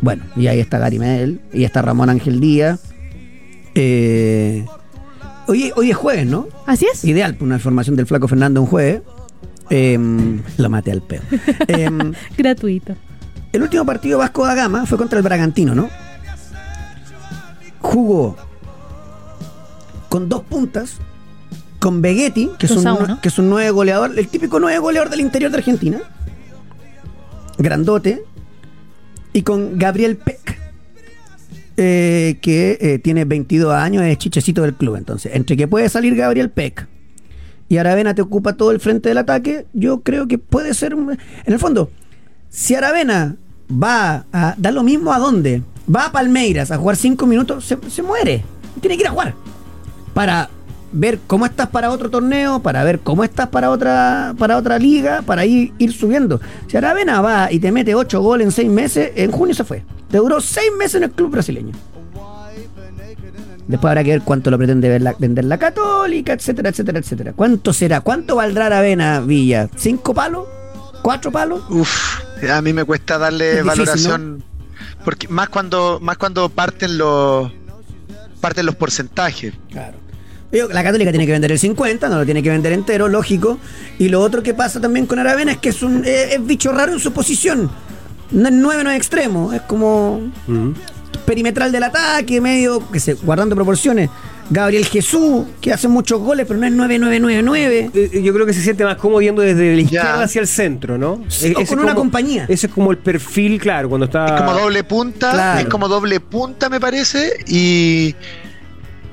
Bueno, 0.00 0.24
y 0.34 0.48
ahí 0.48 0.58
está 0.58 0.78
Gary 0.78 0.98
Medel, 0.98 1.40
y 1.52 1.62
está 1.64 1.82
Ramón 1.82 2.10
Ángel 2.10 2.40
Díaz. 2.40 2.80
Eh, 3.74 4.66
hoy, 5.46 5.72
hoy 5.76 5.90
es 5.92 5.96
jueves, 5.96 6.26
¿no? 6.26 6.48
Así 6.66 6.86
es. 6.92 7.04
Ideal 7.04 7.34
para 7.34 7.44
una 7.44 7.54
información 7.56 7.94
del 7.96 8.06
flaco 8.06 8.26
Fernando 8.26 8.60
un 8.60 8.66
jueves. 8.66 9.02
Em, 9.70 10.42
lo 10.58 10.68
maté 10.68 10.90
al 10.90 11.02
peo. 11.02 11.20
Em, 11.68 12.12
Gratuito. 12.36 12.94
el 13.52 13.62
último 13.62 13.86
partido 13.86 14.18
Vasco 14.18 14.44
da 14.44 14.54
Gama 14.56 14.84
fue 14.86 14.98
contra 14.98 15.18
el 15.18 15.22
Bragantino, 15.24 15.74
¿no? 15.74 15.88
Jugó 17.80 18.36
con 20.12 20.28
dos 20.28 20.42
puntas, 20.42 20.96
con 21.78 22.02
Begetti, 22.02 22.50
que 22.58 22.66
es, 22.66 22.72
un, 22.72 22.84
que 23.22 23.28
es 23.28 23.38
un 23.38 23.48
nueve 23.48 23.70
goleador, 23.70 24.12
el 24.18 24.28
típico 24.28 24.60
nueve 24.60 24.78
goleador 24.78 25.08
del 25.10 25.20
interior 25.20 25.50
de 25.50 25.56
Argentina. 25.58 25.98
Grandote. 27.58 28.22
Y 29.32 29.42
con 29.42 29.78
Gabriel 29.78 30.16
Peck, 30.18 30.58
eh, 31.78 32.36
que 32.42 32.76
eh, 32.80 32.98
tiene 32.98 33.24
22 33.24 33.72
años, 33.72 34.02
es 34.02 34.18
chichecito 34.18 34.62
del 34.62 34.74
club. 34.74 34.96
Entonces, 34.96 35.32
entre 35.34 35.56
que 35.56 35.66
puede 35.66 35.88
salir 35.88 36.14
Gabriel 36.14 36.50
Peck 36.50 36.86
y 37.70 37.78
Aravena 37.78 38.14
te 38.14 38.20
ocupa 38.20 38.52
todo 38.52 38.70
el 38.72 38.80
frente 38.80 39.08
del 39.08 39.16
ataque, 39.16 39.66
yo 39.72 40.02
creo 40.02 40.28
que 40.28 40.36
puede 40.36 40.74
ser. 40.74 40.94
un- 40.94 41.12
En 41.12 41.52
el 41.52 41.58
fondo, 41.58 41.90
si 42.50 42.74
Aravena 42.74 43.36
va 43.72 44.26
a 44.32 44.54
dar 44.58 44.74
lo 44.74 44.82
mismo 44.82 45.10
a 45.14 45.18
dónde, 45.18 45.62
va 45.92 46.06
a 46.06 46.12
Palmeiras 46.12 46.70
a 46.70 46.76
jugar 46.76 46.96
5 46.96 47.26
minutos, 47.26 47.64
se, 47.64 47.78
se 47.88 48.02
muere. 48.02 48.44
Tiene 48.82 48.96
que 48.96 49.02
ir 49.04 49.08
a 49.08 49.12
jugar. 49.12 49.34
Para 50.14 50.48
ver 50.92 51.18
cómo 51.26 51.46
estás 51.46 51.68
para 51.68 51.90
otro 51.90 52.10
torneo, 52.10 52.60
para 52.60 52.84
ver 52.84 53.00
cómo 53.00 53.24
estás 53.24 53.48
para 53.48 53.70
otra, 53.70 54.34
para 54.38 54.56
otra 54.58 54.78
liga, 54.78 55.22
para 55.22 55.44
ir, 55.46 55.72
ir 55.78 55.92
subiendo. 55.92 56.40
Si 56.66 56.76
Aravena 56.76 57.20
va 57.22 57.50
y 57.50 57.58
te 57.60 57.72
mete 57.72 57.94
8 57.94 58.20
goles 58.20 58.44
en 58.46 58.52
6 58.52 58.68
meses, 58.70 59.12
en 59.16 59.30
junio 59.32 59.54
se 59.54 59.64
fue. 59.64 59.84
Te 60.10 60.18
duró 60.18 60.40
6 60.40 60.70
meses 60.78 60.96
en 60.96 61.04
el 61.04 61.10
club 61.10 61.30
brasileño. 61.30 61.72
Después 63.66 63.90
habrá 63.90 64.04
que 64.04 64.10
ver 64.10 64.22
cuánto 64.22 64.50
lo 64.50 64.58
pretende 64.58 64.88
ver 64.88 65.00
la- 65.02 65.14
vender 65.18 65.44
la 65.44 65.56
Católica, 65.56 66.32
etcétera, 66.32 66.68
etcétera, 66.70 66.98
etcétera. 66.98 67.32
¿Cuánto 67.32 67.72
será? 67.72 68.00
¿Cuánto 68.00 68.36
valdrá 68.36 68.66
Aravena 68.66 69.20
Villa? 69.20 69.68
¿Cinco 69.76 70.12
palos? 70.12 70.46
¿Cuatro 71.02 71.30
palos? 71.32 71.62
Uf, 71.70 72.20
a 72.52 72.60
mí 72.60 72.72
me 72.72 72.84
cuesta 72.84 73.14
Es 73.14 73.20
darle 73.20 73.44
difícil, 73.62 73.66
valoración. 73.66 74.44
Porque 75.04 75.28
más 75.28 75.48
cuando, 75.48 75.98
más 76.02 76.18
cuando 76.18 76.48
parten 76.48 76.98
los 76.98 77.50
parten 78.42 78.66
los 78.66 78.74
porcentajes. 78.74 79.54
Claro. 79.70 79.96
Yo, 80.52 80.68
la 80.68 80.82
Católica 80.82 81.10
tiene 81.10 81.24
que 81.24 81.32
vender 81.32 81.52
el 81.52 81.58
50, 81.58 82.10
no 82.10 82.18
lo 82.18 82.24
tiene 82.26 82.42
que 82.42 82.50
vender 82.50 82.74
entero, 82.74 83.08
lógico. 83.08 83.58
Y 83.98 84.10
lo 84.10 84.20
otro 84.20 84.42
que 84.42 84.52
pasa 84.52 84.80
también 84.80 85.06
con 85.06 85.18
Aravena 85.18 85.52
es 85.52 85.58
que 85.58 85.70
es 85.70 85.82
un 85.82 86.04
es, 86.04 86.34
es 86.34 86.46
bicho 86.46 86.72
raro 86.72 86.92
en 86.92 86.98
su 86.98 87.12
posición. 87.12 87.70
No 88.30 88.48
es 88.48 88.54
9, 88.54 88.84
no 88.84 88.90
es 88.90 88.96
extremo, 88.98 89.52
es 89.54 89.62
como 89.62 90.20
perimetral 91.24 91.72
del 91.72 91.84
ataque, 91.84 92.40
medio, 92.40 92.82
que 92.90 93.00
se, 93.00 93.14
guardando 93.14 93.54
proporciones. 93.54 94.10
Gabriel 94.52 94.84
Jesús, 94.84 95.46
que 95.60 95.72
hace 95.72 95.88
muchos 95.88 96.20
goles, 96.20 96.44
pero 96.46 96.60
no 96.60 96.66
es 96.66 96.72
9-9-9-9. 96.74 97.90
Eh, 97.94 98.22
Yo 98.22 98.34
creo 98.34 98.44
que 98.44 98.52
se 98.52 98.60
siente 98.62 98.84
más 98.84 98.96
cómodo 98.96 99.20
yendo 99.22 99.40
desde 99.42 99.70
la 99.70 99.76
Ya. 99.76 99.82
izquierda 99.82 100.22
hacia 100.22 100.40
el 100.42 100.46
centro, 100.46 100.98
¿no? 100.98 101.24
Sí, 101.28 101.48
Eh, 101.48 101.54
o 101.56 101.64
con 101.66 101.78
una 101.78 101.88
como- 101.92 102.00
compañía. 102.02 102.44
Ese 102.48 102.66
es 102.66 102.72
como 102.72 102.90
el 102.90 102.98
perfil, 102.98 103.58
claro, 103.60 103.88
cuando 103.88 104.04
está. 104.06 104.26
Es 104.26 104.32
como 104.42 104.52
doble 104.52 104.84
punta, 104.84 105.30
Claro. 105.32 105.60
es 105.60 105.66
como 105.66 105.88
doble 105.88 106.20
punta 106.20 106.68
me 106.68 106.80
parece, 106.80 107.32
y 107.46 108.14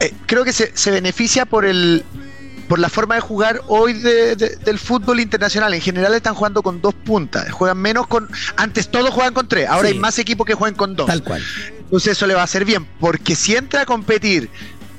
eh, 0.02 0.14
creo 0.26 0.44
que 0.44 0.52
se, 0.54 0.72
se 0.76 0.92
beneficia 0.92 1.46
por 1.46 1.66
el 1.66 2.04
por 2.68 2.78
la 2.78 2.88
forma 2.90 3.16
de 3.16 3.22
jugar 3.22 3.62
hoy 3.68 3.94
de- 3.94 4.36
de- 4.36 4.56
del 4.58 4.78
fútbol 4.78 5.20
internacional. 5.20 5.74
En 5.74 5.82
general 5.82 6.14
están 6.14 6.36
jugando 6.36 6.62
con 6.62 6.80
dos 6.82 6.94
puntas, 6.94 7.50
juegan 7.52 7.80
menos 7.80 8.06
con... 8.06 8.30
Antes 8.58 8.90
todos 8.90 9.10
juegan 9.10 9.34
con 9.34 9.48
tres, 9.48 9.68
ahora 9.68 9.88
Sí. 9.90 9.96
hay 9.96 10.00
más 10.00 10.20
equipos 10.20 10.46
que 10.46 10.54
juegan 10.54 10.76
con 10.76 10.96
dos. 10.96 11.08
Tal 11.08 11.24
cual. 11.24 11.42
Entonces 11.80 12.12
eso 12.12 12.28
le 12.28 12.36
va 12.36 12.42
a 12.42 12.44
hacer 12.44 12.66
bien, 12.66 12.86
porque 13.00 13.36
si 13.36 13.56
entra 13.56 13.82
a 13.82 13.86
competir 13.88 14.52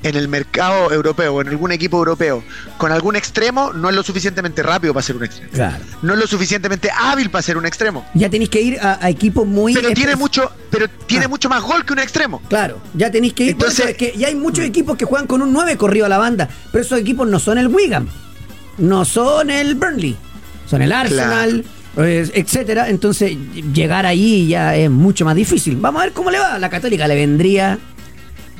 en 0.02 0.16
el 0.16 0.28
mercado 0.28 0.90
europeo 0.92 1.34
o 1.34 1.40
en 1.42 1.48
algún 1.48 1.72
equipo 1.72 1.98
europeo 1.98 2.42
con 2.78 2.90
algún 2.92 3.16
extremo, 3.16 3.72
no 3.74 3.90
es 3.90 3.94
lo 3.94 4.02
suficientemente 4.02 4.62
rápido 4.62 4.94
para 4.94 5.02
ser 5.04 5.16
un 5.16 5.24
extremo. 5.24 5.50
Claro. 5.52 5.84
No 6.02 6.14
es 6.14 6.18
lo 6.20 6.26
suficientemente 6.26 6.88
hábil 6.96 7.30
para 7.30 7.42
ser 7.42 7.56
un 7.58 7.66
extremo. 7.66 8.06
Ya 8.14 8.30
tenéis 8.30 8.48
que 8.50 8.60
ir 8.62 8.78
a, 8.80 8.98
a 9.04 9.10
equipos 9.10 9.46
muy. 9.46 9.74
Pero 9.74 9.90
tiene 9.92 10.16
mucho, 10.16 10.50
pero 10.70 10.86
tiene 11.06 11.26
Ah. 11.26 11.28
mucho 11.28 11.48
más 11.48 11.62
gol 11.62 11.84
que 11.84 11.92
un 11.92 11.98
extremo. 11.98 12.40
Claro, 12.48 12.80
ya 12.94 13.10
tenéis 13.10 13.34
que 13.34 13.44
ir. 13.44 13.50
Entonces- 13.50 13.90
es 13.90 13.96
que 13.96 14.14
ya 14.16 14.28
hay 14.28 14.34
muchos 14.34 14.64
equipos 14.64 14.96
que 14.96 15.04
juegan 15.04 15.26
con 15.26 15.42
un 15.42 15.52
9 15.52 15.76
corrido 15.76 16.06
a 16.06 16.08
la 16.08 16.18
banda, 16.18 16.48
pero 16.72 16.82
esos 16.82 16.98
equipos 16.98 17.28
no 17.28 17.38
son 17.38 17.58
el 17.58 17.68
Wigan, 17.68 18.08
no 18.78 19.04
son 19.04 19.50
el 19.50 19.74
Burnley, 19.74 20.16
son 20.66 20.80
el 20.80 20.92
Arsenal, 20.92 21.64
eh, 21.98 22.30
etcétera. 22.32 22.88
Entonces, 22.88 23.36
llegar 23.74 24.06
ahí 24.06 24.48
ya 24.48 24.74
es 24.76 24.88
mucho 24.90 25.24
más 25.26 25.36
difícil. 25.36 25.76
Vamos 25.76 26.00
a 26.00 26.04
ver 26.06 26.14
cómo 26.14 26.30
le 26.30 26.38
va. 26.38 26.58
La 26.58 26.70
Católica 26.70 27.06
le 27.06 27.14
vendría 27.16 27.78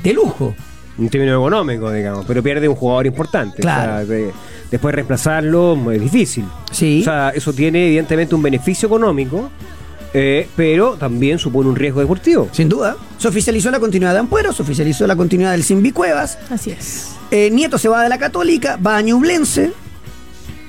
de 0.03 0.13
lujo. 0.13 0.55
En 1.01 1.09
términos 1.09 1.37
económicos, 1.41 1.93
digamos, 1.95 2.25
pero 2.27 2.43
pierde 2.43 2.69
un 2.69 2.77
jugador 2.77 3.07
importante. 3.07 3.63
Claro. 3.63 3.93
O 3.93 3.97
sea, 3.97 4.05
de- 4.05 4.33
después 4.71 4.95
reemplazarlo 4.95 5.91
es 5.91 6.01
difícil. 6.01 6.45
Sí. 6.71 7.01
O 7.01 7.05
sea, 7.05 7.31
eso 7.31 7.53
tiene 7.53 7.87
evidentemente 7.87 8.35
un 8.35 8.43
beneficio 8.43 8.87
económico, 8.87 9.51
eh, 10.13 10.49
pero 10.57 10.95
también 10.95 11.39
supone 11.39 11.69
un 11.69 11.77
riesgo 11.77 12.01
deportivo. 12.01 12.49
Sin 12.53 12.69
duda. 12.69 12.97
Se 13.19 13.29
oficializó 13.29 13.71
la 13.71 13.81
continuidad 13.81 14.13
de 14.13 14.19
Ampuero, 14.21 14.53
se 14.53 14.63
oficializó 14.63 15.07
la 15.07 15.17
continuidad 15.17 15.53
del 15.53 15.63
Simbi 15.63 15.93
Cuevas. 15.93 16.39
Así 16.51 16.71
es. 16.71 17.13
Eh, 17.31 17.51
Nieto 17.51 17.79
se 17.79 17.89
va 17.89 18.03
de 18.03 18.09
la 18.09 18.19
Católica, 18.19 18.77
va 18.77 18.97
a 18.99 19.01
Ñublense. 19.03 19.73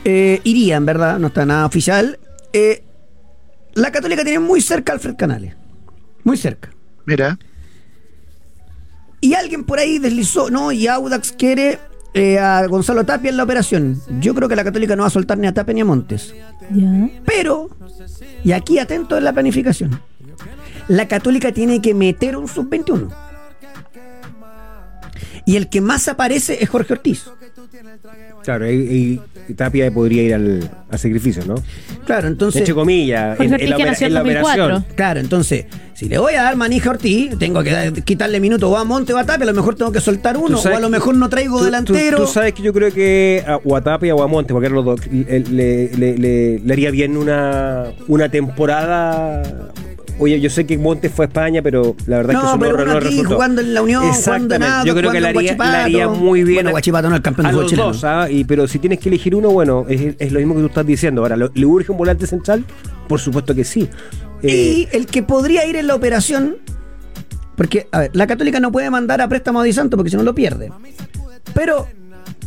Eh, 0.05 0.39
iría, 0.43 0.77
en 0.77 0.85
verdad, 0.85 1.19
no 1.19 1.27
está 1.27 1.45
nada 1.45 1.65
oficial. 1.65 2.19
Eh, 2.53 2.83
la 3.73 3.91
Católica 3.91 4.23
tiene 4.23 4.39
muy 4.39 4.61
cerca 4.61 4.93
a 4.93 4.95
Alfred 4.95 5.15
Canales. 5.15 5.55
Muy 6.23 6.37
cerca. 6.37 6.69
Mira. 7.05 7.37
Y 9.21 9.35
alguien 9.35 9.63
por 9.63 9.79
ahí 9.79 9.99
deslizó, 9.99 10.49
¿no? 10.49 10.71
Y 10.71 10.87
Audax 10.87 11.31
quiere 11.31 11.79
eh, 12.13 12.39
a 12.39 12.65
Gonzalo 12.67 13.05
Tapia 13.05 13.29
en 13.29 13.37
la 13.37 13.43
operación. 13.43 14.01
Yo 14.19 14.33
creo 14.33 14.49
que 14.49 14.55
la 14.55 14.63
Católica 14.63 14.95
no 14.95 15.03
va 15.03 15.07
a 15.07 15.11
soltar 15.11 15.37
ni 15.37 15.47
a 15.47 15.53
Tapia 15.53 15.73
ni 15.73 15.81
a 15.81 15.85
Montes. 15.85 16.33
Ya. 16.71 17.09
Pero, 17.25 17.69
y 18.43 18.51
aquí 18.51 18.79
atento 18.79 19.15
en 19.17 19.23
la 19.23 19.31
planificación, 19.31 20.01
la 20.87 21.07
Católica 21.07 21.51
tiene 21.51 21.81
que 21.81 21.93
meter 21.93 22.35
un 22.35 22.47
sub-21. 22.47 23.09
Y 25.45 25.55
el 25.55 25.69
que 25.69 25.81
más 25.81 26.07
aparece 26.07 26.63
es 26.63 26.69
Jorge 26.69 26.93
Ortiz. 26.93 27.25
Claro, 28.43 28.69
y, 28.71 29.19
y 29.47 29.53
Tapia 29.53 29.91
podría 29.91 30.23
ir 30.23 30.33
al, 30.33 30.69
al 30.89 30.99
sacrificio, 30.99 31.43
¿no? 31.45 31.55
Claro, 32.05 32.27
entonces. 32.27 32.61
Entre 32.61 32.73
comillas, 32.73 33.39
en, 33.39 33.53
en 33.53 33.69
la, 33.69 33.75
en 33.75 34.13
la 34.13 34.19
2004. 34.21 34.63
operación. 34.63 34.85
Claro, 34.95 35.19
entonces, 35.19 35.65
si 35.93 36.09
le 36.09 36.17
voy 36.17 36.33
a 36.33 36.43
dar 36.43 36.55
manija 36.55 36.89
a 36.89 36.93
Ortiz, 36.93 37.37
tengo 37.37 37.61
que 37.63 37.71
dar- 37.71 38.03
quitarle 38.03 38.39
minutos 38.39 38.69
o 38.69 38.77
a 38.77 38.83
Monte 38.83 39.13
o 39.13 39.17
a 39.17 39.23
Tapia, 39.25 39.43
a 39.43 39.47
lo 39.47 39.53
mejor 39.53 39.75
tengo 39.75 39.91
que 39.91 40.01
soltar 40.01 40.37
uno, 40.37 40.47
Tú 40.49 40.53
o 40.55 40.57
sabes 40.57 40.77
a 40.79 40.81
lo 40.81 40.89
mejor 40.89 41.15
no 41.15 41.29
traigo 41.29 41.59
tú- 41.59 41.65
delantero. 41.65 42.17
Tú, 42.17 42.23
tú 42.25 42.29
sabes 42.31 42.53
que 42.53 42.63
yo 42.63 42.73
creo 42.73 42.91
que 42.91 43.43
a, 43.47 43.57
o 43.57 43.75
a 43.75 43.81
Tapia 43.81 44.15
o 44.15 44.23
a 44.23 44.27
Monte, 44.27 44.53
porque 44.53 44.69
los 44.69 44.83
dos, 44.83 44.99
le, 45.07 45.39
le- 45.41 45.91
le- 45.95 46.17
le- 46.17 46.59
le 46.59 46.73
haría 46.73 46.91
bien 46.91 47.15
una, 47.17 47.85
una 48.07 48.29
temporada. 48.29 49.43
Oye, 50.19 50.39
yo 50.39 50.49
sé 50.51 50.65
que 50.67 50.77
Monte 50.77 51.09
fue 51.09 51.25
a 51.25 51.27
España, 51.27 51.61
pero 51.63 51.95
la 52.05 52.17
verdad 52.17 52.33
es 52.33 52.39
que 52.39 52.43
No, 52.45 52.49
eso 52.51 52.59
pero 52.59 52.77
no, 52.77 52.85
no 52.85 52.97
aquí 52.99 53.07
resultó. 53.07 53.33
jugando 53.35 53.61
en 53.61 53.73
la 53.73 53.81
Unión, 53.81 54.01
jugando 54.03 54.15
en 54.55 54.61
Exactamente. 54.61 54.65
Audax, 54.67 54.85
Yo 54.85 54.95
creo 54.95 55.11
que 55.11 55.17
en 55.17 55.61
haría, 55.61 56.07
muy 56.09 56.43
bien. 56.43 56.55
Bueno, 56.57 56.71
Guachipato 56.71 57.09
no 57.09 57.15
es 57.15 57.19
el 57.19 57.23
campeón 57.23 57.47
fútbol 57.49 57.63
los 57.63 57.75
dos, 57.75 58.03
¿ah? 58.03 58.29
Y, 58.29 58.43
pero 58.43 58.67
si 58.67 58.77
tienes 58.77 58.99
que 58.99 59.09
elegir 59.09 59.33
uno, 59.35 59.49
bueno, 59.49 59.85
es, 59.89 60.15
es 60.19 60.31
lo 60.31 60.39
mismo 60.39 60.53
que 60.55 60.61
tú 60.61 60.67
estás 60.67 60.85
diciendo. 60.85 61.21
Ahora, 61.23 61.37
¿lo- 61.37 61.51
¿le 61.53 61.65
urge 61.65 61.91
un 61.91 61.97
volante 61.97 62.27
central? 62.27 62.63
Por 63.07 63.19
supuesto 63.19 63.55
que 63.55 63.63
sí. 63.63 63.89
Eh, 64.43 64.87
Y 64.91 64.95
el 64.95 65.07
que 65.07 65.23
podría 65.23 65.65
ir 65.65 65.75
en 65.75 65.87
la 65.87 65.95
operación, 65.95 66.57
porque, 67.55 67.87
a 67.91 67.99
ver, 68.01 68.11
la 68.13 68.27
Católica 68.27 68.59
no 68.59 68.71
puede 68.71 68.89
mandar 68.91 69.21
a 69.21 69.27
préstamo 69.27 69.59
a 69.59 69.63
Di 69.63 69.73
Santo 69.73 69.97
porque 69.97 70.11
si 70.11 70.17
no 70.17 70.23
lo 70.23 70.35
pierde. 70.35 70.71
Pero, 71.53 71.87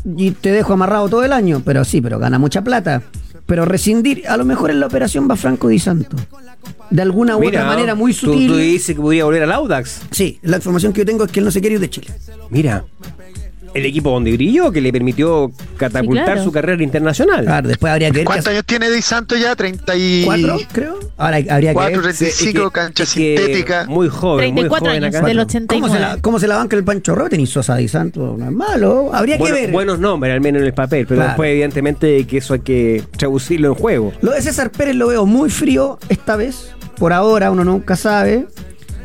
y 0.05 0.31
te 0.31 0.53
dejo 0.53 0.73
amarrado 0.75 1.09
todo 1.09 1.25
el 1.25 1.33
año, 1.33 1.61
pero 1.65 1.85
sí, 1.85 2.01
pero 2.01 2.19
gana 2.19 2.39
mucha 2.39 2.63
plata. 2.63 3.03
Pero 3.47 3.65
rescindir, 3.65 4.27
a 4.27 4.37
lo 4.37 4.45
mejor 4.45 4.71
en 4.71 4.81
la 4.81 4.87
operación 4.87 5.29
va 5.31 5.37
Franco 5.37 5.69
Di 5.69 5.79
Santo. 5.79 6.17
De 6.91 7.03
alguna 7.03 7.37
u 7.37 7.41
mira, 7.41 7.61
otra 7.63 7.67
manera 7.75 7.95
muy 7.95 8.13
tú- 8.15 8.27
sutil. 8.33 8.49
Tú, 8.49 8.57
dices 8.57 8.97
que 8.97 9.03
podría 9.03 9.25
volver 9.25 9.43
al 9.43 9.53
Audax. 9.53 10.03
Sí, 10.11 10.39
la 10.43 10.57
información 10.57 10.93
que 10.93 11.01
yo 11.01 11.07
tengo 11.07 11.25
es 11.25 11.33
que 11.33 11.41
él 11.41 11.45
no 11.45 11.51
se 11.51 11.61
quiere 11.61 11.75
ir 11.75 11.81
de 11.81 11.91
Chile. 11.91 12.09
Mira, 12.51 12.85
el 13.75 13.87
equipo 13.87 14.11
donde 14.11 14.33
brilló, 14.33 14.71
que 14.73 14.81
le 14.81 14.93
permitió 14.93 15.51
catapultar 15.77 16.25
Sí, 16.25 16.31
claro. 16.33 16.45
su 16.45 16.53
carrera 16.53 16.83
internacional. 16.83 17.45
Claro, 17.45 17.69
después 17.69 17.93
habría 17.93 18.11
que 18.11 18.19
ver. 18.19 18.25
¿Cuántos 18.27 18.47
años 18.49 18.65
tiene 18.65 18.89
Di 18.91 19.03
Santo 19.03 19.37
ya? 19.37 19.55
34, 19.57 20.25
¿Cuatro, 20.49 20.69
creo? 20.73 20.99
Ahora 21.17 21.37
hay- 21.37 21.49
habría 21.49 21.75
que 21.75 21.79
ver. 21.81 22.01
35, 22.01 22.59
Es 22.59 22.65
que- 22.65 22.71
cancha 22.73 23.03
es 23.03 23.15
que 23.15 23.37
sintética. 23.37 23.87
Muy 23.87 24.09
joven, 24.09 24.53
muy 24.55 24.63
34 24.63 24.87
joven 24.87 25.05
años, 25.05 25.15
acá. 25.17 25.27
del 25.27 25.37
¿Cómo 25.37 25.49
se, 25.51 25.57
89. 25.59 26.01
la, 26.01 26.23
¿Cómo 26.23 26.39
se 26.39 26.49
la 26.49 26.57
banca 26.57 26.77
el 26.77 26.85
Pancho 26.85 27.15
Robert? 27.15 27.35
Y 27.35 27.47
Sosa 27.47 27.77
Di 27.77 27.89
Santo 27.89 28.37
no 28.39 28.45
es 28.47 28.53
malo. 28.53 29.11
Habría 29.13 29.37
Bueno, 29.39 29.55
que 29.57 29.63
ver. 29.63 29.71
buenos 29.73 29.99
nombres, 29.99 30.33
al 30.33 30.41
menos 30.41 30.61
en 30.63 30.67
el 30.67 30.75
papel, 30.75 31.07
pero 31.07 31.19
Claro. 31.19 31.31
después, 31.31 31.51
evidentemente, 31.51 32.27
que 32.27 32.39
eso 32.39 32.55
hay 32.55 32.61
que 32.61 33.03
traducirlo 33.17 33.69
en 33.69 33.75
juego. 33.75 34.13
Lo 34.23 34.31
de 34.33 34.41
César 34.41 34.71
Pérez 34.71 34.95
lo 34.95 35.09
veo 35.09 35.27
muy 35.27 35.51
frío 35.51 35.99
esta 36.09 36.37
vez. 36.37 36.71
Por 36.97 37.13
ahora, 37.13 37.51
uno 37.51 37.65
nunca 37.65 37.97
sabe. 37.97 38.47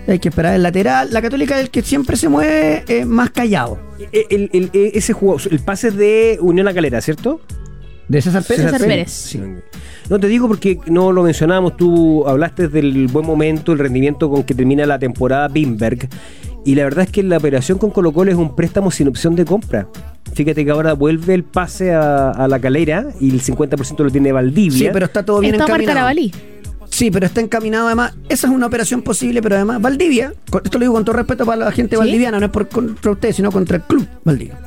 Hay 0.10 0.20
que 0.20 0.30
esperar 0.30 0.56
el 0.56 0.64
lateral. 0.64 1.10
La 1.12 1.22
Católica 1.22 1.56
es 1.58 1.62
el 1.62 1.70
que 1.70 1.82
siempre 1.82 2.18
se 2.18 2.28
mueve 2.30 2.84
eh, 2.88 3.06
más 3.06 3.30
callado. 3.30 3.80
Eh, 4.12 4.26
el- 4.30 4.50
el- 4.54 4.70
el- 4.74 4.92
ese 4.94 5.14
juego, 5.14 5.38
el 5.50 5.60
pase 5.60 5.90
es 5.90 5.96
de 5.96 6.38
Unión 6.42 6.66
La 6.66 6.74
Calera, 6.74 7.00
¿cierto? 7.02 7.42
¿De 8.08 8.22
César 8.22 8.44
Pérez? 8.44 8.64
César. 8.66 8.82
Pérez. 8.82 9.12
Sí. 9.12 9.40
No 10.10 10.20
te 10.20 10.28
digo 10.28 10.48
porque 10.48 10.80
no 10.88 11.12
lo 11.12 11.22
mencionábamos, 11.22 11.78
tú 11.78 12.28
hablaste 12.28 12.68
del 12.68 13.08
buen 13.08 13.24
momento, 13.26 13.72
el 13.72 13.78
rendimiento 13.78 14.32
con 14.32 14.44
que 14.44 14.56
termina 14.56 14.86
la 14.88 14.98
temporada 14.98 15.48
Bimberg. 15.48 16.10
Y 16.66 16.74
la 16.76 16.84
verdad 16.86 17.06
es 17.06 17.12
que 17.12 17.22
la 17.24 17.38
operación 17.38 17.78
con 17.78 17.92
Colo 17.92 18.12
Colo 18.12 18.32
es 18.32 18.38
un 18.38 18.56
préstamo 18.56 18.90
sin 18.92 19.08
opción 19.08 19.36
de 19.36 19.46
compra. 19.46 19.88
Fíjate 20.34 20.66
que 20.66 20.72
ahora 20.72 20.94
vuelve 20.94 21.34
el 21.36 21.44
pase 21.44 21.94
a, 21.94 22.32
a 22.32 22.48
la 22.48 22.60
calera 22.60 23.06
y 23.20 23.30
el 23.30 23.42
50% 23.42 24.04
lo 24.04 24.10
tiene 24.10 24.32
Valdivia. 24.32 24.78
Sí, 24.78 24.90
pero 24.92 25.06
está 25.06 25.24
todo 25.24 25.40
bien 25.40 25.54
Está 25.54 25.66
encaminado. 25.66 25.96
Carabalí. 25.96 26.34
Sí, 27.00 27.12
pero 27.12 27.28
está 27.28 27.40
encaminado 27.40 27.88
además. 27.88 28.14
Esa 28.28 28.48
es 28.48 28.54
una 28.54 28.66
operación 28.66 29.02
posible, 29.04 29.42
pero 29.42 29.56
además 29.56 29.82
Valdivia, 29.82 30.34
esto 30.66 30.78
lo 30.78 30.84
digo 30.84 30.94
con 30.96 31.06
todo 31.06 31.16
respeto 31.16 31.46
para 31.46 31.64
la 31.64 31.72
gente 31.72 31.96
¿Sí? 31.96 31.98
valdiviana, 31.98 32.42
no 32.42 32.48
es 32.48 32.52
por 32.52 32.68
contra 32.68 33.12
ustedes, 33.12 33.38
sino 33.38 33.54
contra 33.54 33.78
el 33.78 33.84
club 33.84 34.06
Valdivia. 34.26 34.60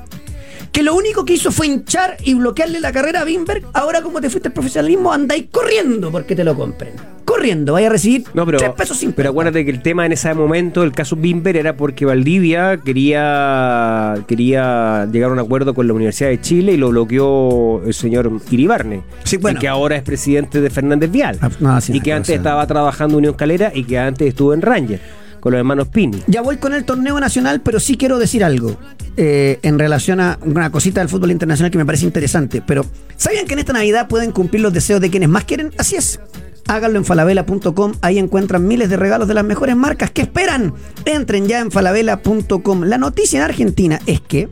Que 0.73 0.83
lo 0.83 0.95
único 0.95 1.27
que 1.27 1.35
hizo 1.35 1.53
fue 1.53 1.67
hinchar 1.67 2.17
y 2.25 2.33
bloquearle 2.33 2.81
la 2.81 2.91
carrera 2.91 3.21
a 3.21 3.25
Bimberg. 3.25 3.67
Ahora, 3.75 4.01
como 4.01 4.19
te 4.23 4.31
fuiste 4.31 4.49
al 4.49 4.55
profesionalismo, 4.55 5.13
andáis 5.13 5.49
corriendo 5.51 6.11
porque 6.11 6.35
te 6.35 6.43
lo 6.43 6.57
compren. 6.57 6.95
Corriendo, 7.33 7.73
vaya 7.73 7.87
a 7.87 7.91
recibir 7.91 8.25
No, 8.35 8.45
pero, 8.45 8.59
tres 8.59 8.71
pesos 8.73 8.99
sin 8.99 9.13
pero 9.13 9.31
acuérdate 9.31 9.65
que 9.65 9.71
el 9.71 9.81
tema 9.83 10.05
en 10.07 10.13
ese 10.13 10.33
momento, 10.35 10.83
el 10.83 10.93
caso 10.93 11.17
Bimber, 11.17 11.57
era 11.57 11.75
porque 11.77 12.05
Valdivia 12.05 12.77
quería, 12.85 14.15
quería 14.29 15.07
llegar 15.11 15.31
a 15.31 15.33
un 15.33 15.39
acuerdo 15.39 15.75
con 15.75 15.87
la 15.87 15.95
Universidad 15.95 16.29
de 16.31 16.41
Chile 16.41 16.73
y 16.73 16.77
lo 16.77 16.91
bloqueó 16.91 17.83
el 17.87 17.95
señor 17.95 18.31
Iribarne, 18.51 19.03
Sí, 19.25 19.39
bueno. 19.39 19.59
y 19.59 19.61
que 19.61 19.69
ahora 19.69 19.97
es 19.97 20.03
presidente 20.03 20.61
de 20.61 20.71
Fernández 20.71 21.11
Vial, 21.11 21.39
Ah, 21.41 21.51
no, 21.61 21.79
y 21.89 22.01
que 22.01 22.13
antes 22.13 22.37
estaba 22.37 22.67
trabajando 22.67 23.15
en 23.15 23.19
Unión 23.19 23.35
Calera 23.35 23.73
y 23.75 23.85
que 23.85 23.99
antes 23.99 24.29
estuvo 24.29 24.53
en 24.55 24.63
Ranger, 24.63 25.01
con 25.43 25.51
los 25.53 25.59
hermanos 25.59 25.89
Pini. 25.89 26.23
Ya 26.29 26.41
voy 26.41 26.59
con 26.59 26.73
el 26.73 26.85
torneo 26.85 27.19
nacional, 27.19 27.63
pero 27.63 27.81
sí 27.81 27.97
quiero 27.97 28.21
decir 28.21 28.45
algo 28.45 28.77
eh, 29.17 29.59
en 29.63 29.77
relación 29.77 30.21
a 30.21 30.39
una 30.43 30.71
cosita 30.71 31.01
del 31.01 31.09
fútbol 31.09 31.33
internacional 31.33 31.73
que 31.73 31.79
me 31.79 31.85
parece 31.85 32.07
interesante. 32.07 32.63
Pero, 32.65 32.87
¿sabían 33.17 33.47
que 33.47 33.55
en 33.55 33.59
esta 33.59 33.73
Navidad 33.73 34.07
pueden 34.07 34.31
cumplir 34.31 34.63
los 34.63 34.73
deseos 34.73 35.01
de 35.01 35.11
quienes 35.11 35.29
más 35.29 35.43
quieren? 35.43 35.73
Así 35.79 35.97
es. 35.97 36.21
Háganlo 36.69 36.97
en 36.97 37.05
falabella.com, 37.05 37.95
ahí 38.03 38.21
encuentran 38.21 38.69
miles 38.69 38.89
de 38.89 38.97
regalos 38.97 39.27
de 39.27 39.35
las 39.35 39.45
mejores 39.45 39.75
marcas. 39.75 40.13
¿Qué 40.13 40.23
esperan? 40.23 40.75
Entren 41.05 41.49
ya 41.49 41.59
en 41.59 41.73
falabella.com. 41.73 42.85
La 42.85 42.99
noticia 42.99 43.39
en 43.39 43.43
Argentina 43.43 43.99
es 44.07 44.21
que 44.21 44.49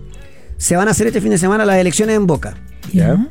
se 0.57 0.74
van 0.74 0.88
a 0.88 0.91
hacer 0.91 1.07
este 1.07 1.20
fin 1.20 1.30
de 1.30 1.38
semana 1.38 1.64
las 1.64 1.76
elecciones 1.76 2.16
en 2.16 2.26
Boca. 2.26 2.57
Ya. 2.93 3.28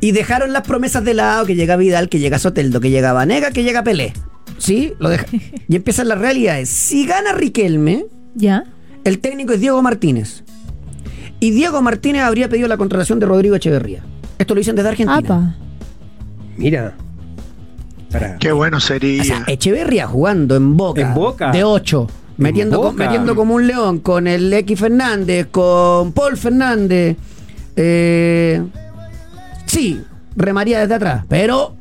Y 0.00 0.12
dejaron 0.12 0.52
las 0.52 0.62
promesas 0.62 1.04
de 1.04 1.14
lado, 1.14 1.44
que 1.46 1.54
llega 1.56 1.76
Vidal, 1.76 2.08
que 2.08 2.18
llega 2.20 2.38
Soteldo, 2.38 2.80
que 2.80 2.90
llega 2.90 3.12
Vanega, 3.12 3.50
que 3.50 3.64
llega 3.64 3.82
Pelé. 3.82 4.12
¿Sí? 4.58 4.94
Lo 4.98 5.08
deja. 5.08 5.26
Y 5.68 5.76
empiezan 5.76 6.08
las 6.08 6.18
realidades. 6.18 6.68
Si 6.68 7.06
gana 7.06 7.32
Riquelme, 7.32 8.06
Ya. 8.34 8.64
el 9.04 9.18
técnico 9.18 9.52
es 9.52 9.60
Diego 9.60 9.82
Martínez. 9.82 10.44
Y 11.40 11.50
Diego 11.50 11.82
Martínez 11.82 12.22
habría 12.22 12.48
pedido 12.48 12.68
la 12.68 12.76
contratación 12.76 13.18
de 13.20 13.26
Rodrigo 13.26 13.54
Echeverría. 13.56 14.02
Esto 14.38 14.54
lo 14.54 14.58
dicen 14.60 14.76
desde 14.76 14.88
Argentina. 14.90 15.18
Apa. 15.18 15.56
Mira. 16.56 16.94
Para. 18.10 18.36
Qué 18.38 18.52
bueno 18.52 18.78
O 18.78 18.80
sería. 18.80 19.22
sea, 19.24 19.44
Echeverría 19.46 20.06
jugando 20.06 20.56
en 20.56 20.76
Boca. 20.76 21.00
En 21.00 21.14
Boca. 21.14 21.50
De 21.52 21.62
8. 21.64 22.08
Metiendo, 22.38 22.92
metiendo 22.92 23.34
como 23.34 23.54
un 23.56 23.66
león 23.66 23.98
con 23.98 24.28
el 24.28 24.52
X 24.52 24.78
Fernández, 24.78 25.48
con 25.50 26.12
Paul 26.12 26.36
Fernández. 26.36 27.16
Eh, 27.76 28.62
sí, 29.68 30.02
remaría 30.36 30.80
desde 30.80 30.94
atrás. 30.94 31.24
Pero. 31.28 31.76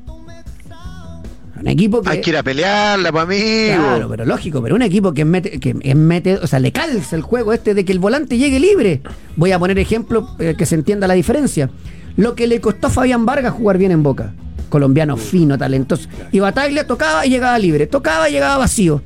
Un 1.60 1.68
equipo 1.68 2.04
que. 2.04 2.10
Hay 2.10 2.22
que 2.22 2.30
ir 2.30 2.38
a 2.38 2.44
pelearla, 2.44 3.12
para 3.12 3.26
mí. 3.26 3.40
Claro, 3.74 4.08
pero 4.10 4.26
lógico, 4.26 4.62
pero 4.62 4.76
un 4.76 4.84
equipo 4.84 5.14
que 5.14 5.26
mete, 5.26 5.60
que 5.60 5.74
mete, 5.74 6.36
o 6.36 6.46
sea, 6.46 6.60
le 6.60 6.72
calza 6.72 7.16
el 7.16 7.24
juego 7.24 7.52
este 7.52 7.74
de 7.74 7.84
que 7.84 7.92
el 7.92 8.00
volante 8.00 8.38
llegue 8.38 8.60
libre. 8.60 9.02
Voy 9.36 9.52
a 9.52 9.60
poner 9.60 9.80
ejemplo 9.80 10.36
eh, 10.38 10.54
que 10.56 10.68
se 10.68 10.76
entienda 10.76 11.08
la 11.08 11.16
diferencia. 11.16 11.72
Lo 12.16 12.36
que 12.36 12.48
le 12.48 12.62
costó 12.62 12.88
a 12.88 12.90
Fabián 12.92 13.26
Vargas 13.26 13.54
jugar 13.54 13.78
bien 13.78 13.92
en 13.92 14.04
Boca. 14.04 14.34
Colombiano 14.70 15.18
fino, 15.18 15.58
talentoso. 15.58 16.10
Y 16.32 16.40
Bataglia 16.40 16.86
tocaba 16.86 17.26
y 17.26 17.30
llegaba 17.30 17.58
libre, 17.58 17.88
tocaba 17.88 18.30
y 18.30 18.34
llegaba 18.34 18.58
vacío. 18.58 19.02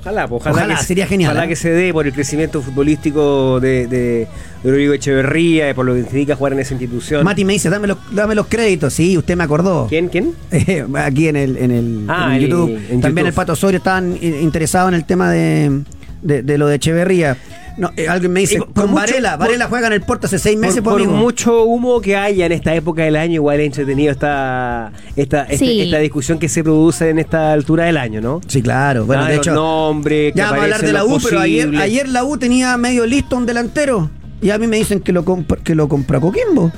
Ojalá, 0.00 0.26
pues, 0.28 0.40
ojalá, 0.40 0.56
Ojalá, 0.56 0.76
que, 0.78 0.84
sería 0.84 1.06
genial, 1.06 1.32
Ojalá 1.32 1.44
¿eh? 1.44 1.48
que 1.48 1.56
se 1.56 1.70
dé 1.70 1.92
por 1.92 2.06
el 2.06 2.12
crecimiento 2.12 2.62
futbolístico 2.62 3.60
de, 3.60 3.86
de, 3.86 4.28
de 4.62 4.70
Rodrigo 4.70 4.94
Echeverría 4.94 5.68
y 5.70 5.74
por 5.74 5.84
lo 5.84 5.94
que 5.94 6.04
significa 6.04 6.36
jugar 6.36 6.54
en 6.54 6.60
esa 6.60 6.72
institución. 6.74 7.22
Mati 7.24 7.44
me 7.44 7.52
dice, 7.52 7.68
dame 7.68 7.86
los, 7.86 7.98
dame 8.10 8.34
los 8.34 8.46
créditos. 8.46 8.94
Sí, 8.94 9.16
usted 9.18 9.36
me 9.36 9.44
acordó. 9.44 9.86
¿Quién? 9.88 10.08
¿Quién? 10.08 10.32
Eh, 10.50 10.86
Aquí 10.96 11.28
en 11.28 11.36
el, 11.36 11.56
en 11.58 11.70
el, 11.70 12.04
Ah, 12.08 12.28
en 12.28 12.32
el 12.32 12.44
en- 12.44 12.50
YouTube. 12.50 12.70
en 12.70 13.00
También 13.00 13.02
YouTube. 13.02 13.26
el 13.28 13.32
Pato 13.34 13.52
Osorio 13.52 13.78
estaban 13.78 14.14
eh, 14.20 14.40
interesados 14.42 14.88
en 14.88 14.94
el 14.94 15.04
tema 15.04 15.30
de, 15.30 15.82
de, 16.22 16.42
de 16.42 16.58
lo 16.58 16.66
de 16.68 16.76
Echeverría. 16.76 17.36
No, 17.76 17.90
eh, 17.96 18.08
alguien 18.08 18.32
me 18.32 18.40
dice, 18.40 18.58
por 18.58 18.72
con 18.72 18.90
mucho- 18.90 18.94
Varela, 19.02 19.38
por- 19.38 19.46
Varela 19.46 19.66
juega 19.68 19.86
en 19.86 19.92
el 19.94 20.00
Porto 20.02 20.26
hace 20.26 20.38
seis 20.38 20.58
meses, 20.58 20.82
por, 20.82 20.94
pues, 20.94 21.06
por 21.06 21.14
mucho 21.16 21.64
humo 21.64 22.00
que 22.00 22.16
haya 22.16 22.46
en 22.46 22.52
esta 22.52 22.74
época 22.74 23.02
del 23.02 23.16
año, 23.16 23.34
igual 23.34 23.60
es 23.60 23.66
entretenido 23.66 24.12
esta, 24.12 24.92
esta, 25.16 25.44
este- 25.44 25.82
esta 25.84 25.98
discusión 25.98 26.38
que 26.38 26.48
se 26.48 26.62
produce 26.62 27.08
en 27.10 27.18
esta 27.18 27.52
altura 27.52 27.84
del 27.84 27.96
año, 27.96 28.20
¿no? 28.20 28.40
Sí, 28.46 28.60
claro. 28.62 29.06
Bueno, 29.06 29.24
de 29.24 29.36
hecho, 29.36 29.52
nombres, 29.54 30.32
que 30.32 30.38
ya 30.38 30.46
vamos 30.46 30.60
a 30.60 30.64
hablar 30.64 30.82
de 30.82 30.92
la 30.92 31.04
U, 31.04 31.18
pero 31.22 31.40
ayer, 31.40 31.74
ayer 31.76 32.08
la 32.08 32.24
U 32.24 32.36
tenía 32.38 32.76
medio 32.76 33.06
listo 33.06 33.36
un 33.36 33.46
delantero. 33.46 34.10
Y 34.42 34.50
a 34.50 34.58
mí 34.58 34.66
me 34.66 34.76
dicen 34.78 35.00
que 35.00 35.12
lo, 35.12 35.24
comp- 35.24 35.62
que 35.62 35.74
lo 35.74 35.88
compra 35.88 36.18
Coquimbo. 36.20 36.72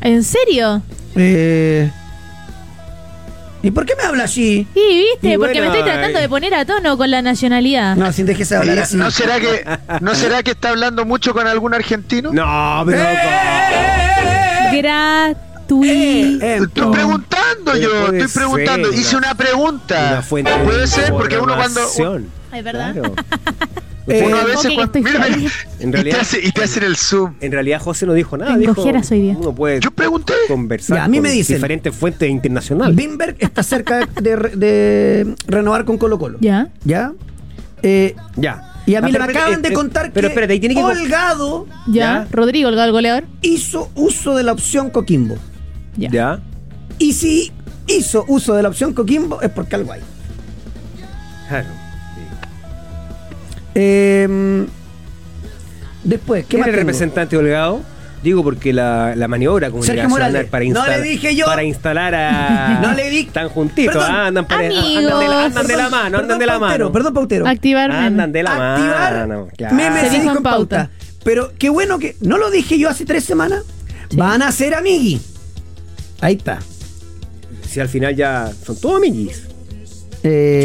¿En 0.00 0.22
serio? 0.22 0.82
Eh, 1.16 1.90
¿Y 3.64 3.70
por 3.70 3.86
qué 3.86 3.94
me 3.96 4.02
habla 4.04 4.24
así? 4.24 4.66
Y 4.74 4.98
viste, 4.98 5.32
Y 5.32 5.38
porque 5.38 5.54
bueno, 5.60 5.60
me 5.60 5.66
estoy 5.78 5.82
tratando 5.90 6.18
eh. 6.18 6.22
de 6.22 6.28
poner 6.28 6.54
a 6.54 6.64
tono 6.66 6.98
con 6.98 7.10
la 7.10 7.22
nacionalidad. 7.22 7.96
No, 7.96 8.12
sin 8.12 8.26
déjese 8.26 8.56
hablar 8.56 8.78
así. 8.80 8.96
¿No 8.96 9.10
será 9.10 9.40
que 9.40 9.64
no 10.00 10.14
será 10.14 10.42
que 10.42 10.50
está 10.50 10.68
hablando 10.68 11.04
mucho 11.06 11.32
con 11.32 11.46
algún 11.46 11.72
argentino? 11.72 12.30
No, 12.32 12.82
pero. 12.86 13.02
Gratuito. 14.72 15.84
Eh, 16.44 16.56
Estoy 16.62 16.92
preguntando 16.92 17.76
yo, 17.76 18.08
estoy 18.12 18.28
preguntando. 18.28 18.90
ser, 18.90 19.00
Hice 19.00 19.16
una- 19.16 19.34
pregunta. 19.34 20.08
Una 20.12 20.22
fuente 20.22 20.50
de 20.50 20.64
Puede 20.64 20.86
ser 20.86 21.10
porque 21.12 21.38
uno 21.38 21.56
cuando. 21.56 21.80
Es 22.52 22.64
verdad. 22.64 22.92
Claro. 22.92 23.14
Eh, 24.06 24.22
uno 24.26 24.36
a 24.36 24.40
¿cómo 24.40 24.48
veces 24.52 24.66
que 24.70 24.74
cuando, 24.74 25.00
mira, 25.00 25.26
mira, 25.80 26.00
y 26.00 26.10
te 26.10 26.12
hace 26.12 26.38
y 26.46 26.52
te 26.52 26.62
hacen 26.64 26.82
el 26.82 26.96
zoom. 26.96 27.36
En 27.40 27.52
realidad 27.52 27.80
José 27.80 28.04
no 28.04 28.12
dijo 28.12 28.36
nada. 28.36 28.56
Dijo, 28.58 28.82
hoy 28.82 29.20
día. 29.20 29.36
Uno 29.38 29.54
puede 29.54 29.80
Yo 29.80 29.90
pregunté. 29.92 30.34
conversar 30.46 30.98
Ya, 30.98 31.04
a 31.04 31.08
mí 31.08 31.16
con 31.16 31.22
me 31.22 31.30
dicen- 31.32 31.56
diferentes 31.56 31.94
fuentes 31.94 32.28
internacionales. 32.28 32.94
Bimberg 32.96 33.36
está 33.38 33.62
cerca 33.62 34.06
de, 34.20 34.36
re- 34.36 34.56
de 34.56 35.34
renovar 35.46 35.86
con 35.86 35.96
Colo 35.96 36.18
Colo. 36.18 36.36
Ya. 36.42 36.68
¿Ya? 36.84 37.12
Eh, 37.82 38.14
Ya. 38.36 38.74
y 38.84 38.94
a 38.94 39.00
mí 39.00 39.08
Ah, 39.08 39.12
me 39.12 39.18
pero, 39.26 39.38
acaban 39.38 39.58
eh, 39.60 39.62
de 39.62 39.68
eh, 39.68 39.72
contar 39.72 40.10
Pero 40.12 40.28
que 40.28 40.32
espérate, 40.32 40.52
ahí 40.52 40.60
tiene 40.60 40.74
que. 40.74 40.82
Holgado 40.84 41.66
Ya. 41.86 41.92
Ya. 41.92 42.28
Rodrigo, 42.30 42.68
el 42.68 42.92
goleador. 42.92 43.24
hizo 43.40 43.90
uso 43.94 44.36
de 44.36 44.42
la 44.42 44.52
opción 44.52 44.90
Coquimbo. 44.90 45.36
Ya. 45.96 46.10
Ya. 46.10 46.40
Y 46.98 47.14
si 47.14 47.52
hizo 47.86 48.26
uso 48.28 48.52
de 48.54 48.62
la 48.62 48.68
opción 48.68 48.92
Coquimbo 48.92 49.40
es 49.40 49.48
porque 49.48 49.76
algo 49.76 49.92
hay. 49.92 50.00
Claro. 51.48 51.68
Eh, 53.74 54.66
después, 56.04 56.44
¿qué 56.44 56.48
¿Quién 56.48 56.60
más 56.60 56.68
es 56.68 56.74
el 56.74 56.78
tengo? 56.80 56.86
representante 56.88 57.36
Holgado? 57.36 57.80
Digo 58.22 58.42
porque 58.42 58.72
la, 58.72 59.14
la 59.16 59.28
maniobra 59.28 59.66
Sergio 59.66 59.80
comunicacional 59.80 60.08
Morales. 60.08 60.46
para 60.50 60.64
No 60.64 60.68
instalar, 60.70 60.98
le 61.00 61.02
dije 61.08 61.36
yo. 61.36 61.44
para 61.44 61.62
instalar 61.62 62.14
a 62.14 62.78
No 62.82 62.92
le 62.94 63.10
di- 63.10 63.20
están 63.20 63.50
juntitos, 63.50 63.94
Perdón. 63.96 64.10
ah, 64.10 64.26
andan, 64.28 64.46
pare- 64.46 64.66
andan 64.68 65.20
de 65.20 65.28
la, 65.28 65.44
andan 65.44 65.66
de 65.66 65.76
la 65.76 65.84
Perdón, 65.84 65.90
mano, 65.90 66.04
andan 66.04 66.20
perdón, 66.22 66.38
de 66.38 66.46
la 66.46 66.52
Pautero, 66.58 66.84
mano. 66.84 66.92
Perdón, 66.92 67.14
Pautero. 67.14 67.46
Activar. 67.46 67.90
Andan 67.90 68.32
de 68.32 68.42
la 68.42 68.74
Activar 68.74 69.26
mano. 69.28 69.48
claro. 69.54 69.74
meme 69.74 70.00
Se 70.00 70.06
se 70.10 70.12
dijo 70.20 70.30
en 70.30 70.36
en 70.38 70.42
pauta. 70.42 70.90
Pero 71.22 71.52
qué 71.58 71.68
bueno 71.68 71.98
que 71.98 72.16
no 72.20 72.38
lo 72.38 72.50
dije 72.50 72.78
yo 72.78 72.88
hace 72.88 73.04
tres 73.04 73.24
semanas. 73.24 73.62
Van 74.14 74.40
a 74.40 74.50
ser 74.52 74.74
amigui. 74.74 75.20
Ahí 76.22 76.34
está. 76.36 76.60
Si 77.68 77.78
al 77.80 77.88
final 77.90 78.14
ya 78.16 78.50
son 78.64 78.76
todos 78.80 78.96
amiguis. 78.96 79.42
Eh, 80.22 80.64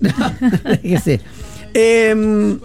Déjese. 0.82 1.20
Em, 1.74 2.58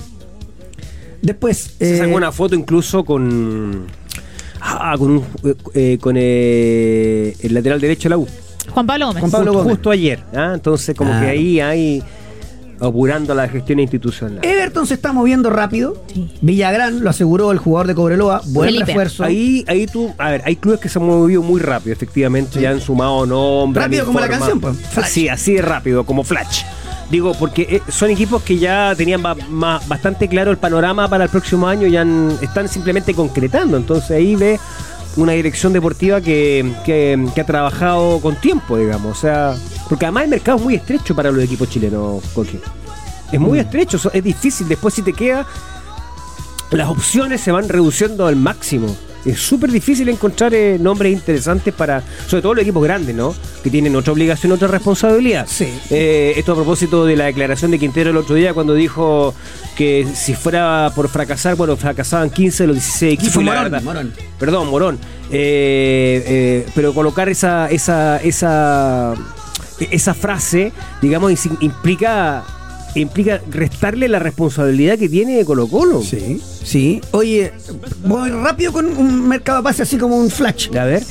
después. 1.21 1.71
Se 1.79 1.95
eh, 1.95 1.97
sacó 1.99 2.15
una 2.15 2.31
foto 2.31 2.55
incluso 2.55 3.03
con 3.05 3.85
ah, 4.61 4.95
con, 4.97 5.11
un- 5.11 5.25
eh, 5.73 5.97
con 5.99 6.15
eh, 6.17 7.35
el 7.41 7.53
lateral 7.53 7.79
derecho 7.79 8.03
de 8.03 8.09
la 8.09 8.17
U. 8.17 8.27
Juan 8.69 8.85
Pablo 8.85 9.07
Gómez. 9.07 9.21
Juan 9.21 9.31
Pablo 9.31 9.51
justo, 9.51 9.63
Gómez. 9.63 9.75
justo 9.77 9.91
ayer. 9.91 10.19
¿ah? 10.35 10.51
Entonces 10.53 10.95
como 10.95 11.09
Claro. 11.11 11.25
que 11.25 11.31
ahí 11.31 11.59
hay 11.59 12.03
apurando 12.79 13.33
la 13.33 13.47
gestión 13.49 13.79
institucional. 13.79 14.39
Everton 14.43 14.85
se 14.85 14.93
está 14.93 15.11
moviendo 15.11 15.49
rápido. 15.49 16.03
Sí. 16.13 16.29
Villagrán 16.41 17.03
lo 17.03 17.09
aseguró 17.09 17.51
el 17.51 17.57
jugador 17.57 17.87
de 17.87 17.95
Cobreloa. 17.95 18.41
Buen 18.47 18.67
Felipe. 18.69 18.85
refuerzo. 18.85 19.23
Ahí, 19.23 19.65
ahí 19.67 19.87
tú, 19.87 20.13
a 20.19 20.29
ver, 20.31 20.41
hay 20.45 20.57
clubes 20.57 20.79
que 20.79 20.87
se 20.89 20.99
han 20.99 21.05
movido 21.05 21.41
muy 21.41 21.59
rápido, 21.59 21.93
efectivamente, 21.93 22.61
ya 22.61 22.69
han 22.69 22.79
sumado 22.81 23.25
nombres. 23.25 23.83
Rápido 23.83 24.05
como 24.05 24.19
la 24.19 24.27
canción, 24.29 24.59
pues, 24.59 24.77
Flash. 24.91 25.07
Sí, 25.09 25.27
así 25.27 25.53
de 25.53 25.61
rápido, 25.63 26.05
como 26.05 26.23
Flash. 26.23 26.63
Digo, 27.09 27.33
porque 27.39 27.61
eh, 27.69 27.81
son 27.91 28.09
equipos 28.09 28.43
que 28.43 28.57
ya 28.57 28.93
tenían 28.95 29.21
ba- 29.23 29.35
bastante 29.87 30.27
claro 30.27 30.51
el 30.51 30.57
panorama 30.57 31.07
para 31.07 31.23
el 31.25 31.29
próximo 31.29 31.65
año 31.67 31.87
y 31.87 31.95
están 32.43 32.67
simplemente 32.67 33.13
concretando. 33.13 33.77
Entonces 33.77 34.11
ahí 34.11 34.35
ve 34.35 34.59
una 35.15 35.31
dirección 35.31 35.71
deportiva 35.73 36.19
que, 36.21 36.73
que- 36.85 37.27
que 37.33 37.41
ha 37.41 37.45
trabajado 37.45 38.19
con 38.19 38.35
tiempo, 38.35 38.77
digamos. 38.77 39.17
O 39.17 39.19
sea, 39.21 39.55
Porque 39.87 40.05
además 40.05 40.25
el 40.25 40.29
mercado 40.31 40.57
es 40.57 40.63
muy 40.65 40.75
estrecho 40.75 41.15
para 41.15 41.31
los 41.31 41.41
equipos 41.43 41.69
chilenos, 41.69 42.21
Coque. 42.33 42.59
Es 43.31 43.39
Mm. 43.39 43.43
muy 43.43 43.59
estrecho, 43.59 43.97
so- 43.97 44.11
es 44.11 44.21
difícil. 44.23 44.67
Después 44.67 44.93
si 44.93 45.01
te 45.01 45.13
queda, 45.13 45.45
las 46.71 46.89
opciones 46.89 47.39
se 47.39 47.51
van 47.53 47.69
reduciendo 47.69 48.27
al 48.27 48.35
máximo. 48.35 48.93
Es 49.27 49.39
súper 49.39 49.71
difícil 49.71 50.07
encontrar 50.07 50.53
eh, 50.53 50.77
nombres 50.79 51.11
interesantes 51.11 51.73
para, 51.73 52.01
sobre 52.27 52.41
todo 52.41 52.53
los 52.53 52.61
equipos 52.61 52.81
grandes, 52.81 53.13
¿no? 53.13 53.35
Que 53.61 53.69
tienen 53.69 53.93
otra 53.97 54.13
obligación, 54.13 54.53
otra 54.53 54.69
responsabilidad. 54.69 55.45
Sí. 55.49 55.67
Eh, 55.89 56.33
esto 56.37 56.53
a 56.53 56.55
propósito 56.55 57.05
de 57.05 57.17
la 57.17 57.25
declaración 57.25 57.71
de 57.71 57.77
Quintero 57.79 58.11
el 58.11 58.17
otro 58.17 58.35
día 58.35 58.53
cuando 58.53 58.73
dijo 58.73 59.35
que 59.75 60.07
si 60.15 60.33
fuera 60.33 60.93
por 60.95 61.09
fracasar, 61.09 61.55
bueno, 61.55 61.75
fracasaban 61.75 62.29
15 62.29 62.63
de 62.63 62.67
los 62.67 62.75
16 62.77 63.13
equipos. 63.15 63.43
la 63.43 63.69
Morón, 63.69 63.83
Morón. 63.83 64.13
Perdón, 64.39 64.69
Morón. 64.69 64.99
Eh, 65.29 66.23
eh, 66.25 66.65
pero 66.73 66.93
colocar 66.93 67.27
esa, 67.27 67.69
esa, 67.69 68.17
esa, 68.21 69.13
esa 69.91 70.13
frase, 70.13 70.71
digamos, 71.01 71.33
implica 71.59 72.45
implica 72.95 73.41
restarle 73.51 74.07
la 74.07 74.19
responsabilidad 74.19 74.97
que 74.97 75.09
tiene 75.09 75.43
Colo 75.45 75.67
Colo. 75.67 76.01
Sí, 76.01 76.41
sí. 76.63 77.01
Oye, 77.11 77.53
voy 78.03 78.29
rápido 78.31 78.71
con 78.73 78.85
un 78.85 79.27
mercado 79.27 79.59
de 79.59 79.63
pase 79.63 79.83
así 79.83 79.97
como 79.97 80.17
un 80.17 80.29
flash. 80.29 80.75
A 80.77 80.83
ver. 80.85 81.03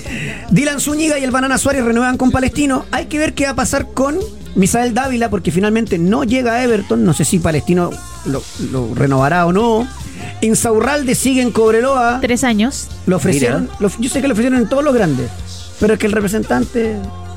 Dylan 0.50 0.80
Zúñiga 0.80 1.18
y 1.18 1.24
el 1.24 1.30
Banana 1.30 1.58
Suárez 1.58 1.84
renuevan 1.84 2.16
con 2.16 2.30
Palestino. 2.30 2.84
Hay 2.90 3.06
que 3.06 3.18
ver 3.18 3.34
qué 3.34 3.44
va 3.44 3.50
a 3.50 3.56
pasar 3.56 3.88
con 3.92 4.16
Misael 4.54 4.94
Dávila, 4.94 5.30
porque 5.30 5.50
finalmente 5.52 5.98
no 5.98 6.24
llega 6.24 6.54
a 6.54 6.64
Everton. 6.64 7.04
No 7.04 7.12
sé 7.12 7.24
si 7.24 7.38
Palestino 7.38 7.90
lo, 8.24 8.42
lo 8.72 8.94
renovará 8.94 9.46
o 9.46 9.52
no. 9.52 9.86
Insaurralde 10.40 11.14
sigue 11.14 11.42
en 11.42 11.50
Cobreloa. 11.50 12.18
Tres 12.20 12.42
años. 12.44 12.88
Lo 13.06 13.16
ofrecieron. 13.16 13.68
lo- 13.80 13.90
yo 13.98 14.10
sé 14.10 14.20
que 14.20 14.28
lo 14.28 14.32
ofrecieron 14.32 14.60
en 14.60 14.68
todos 14.68 14.82
los 14.84 14.94
grandes. 14.94 15.30
Pero 15.78 15.94
es 15.94 15.98
que 16.00 16.06
el 16.06 16.12
representante 16.12 16.96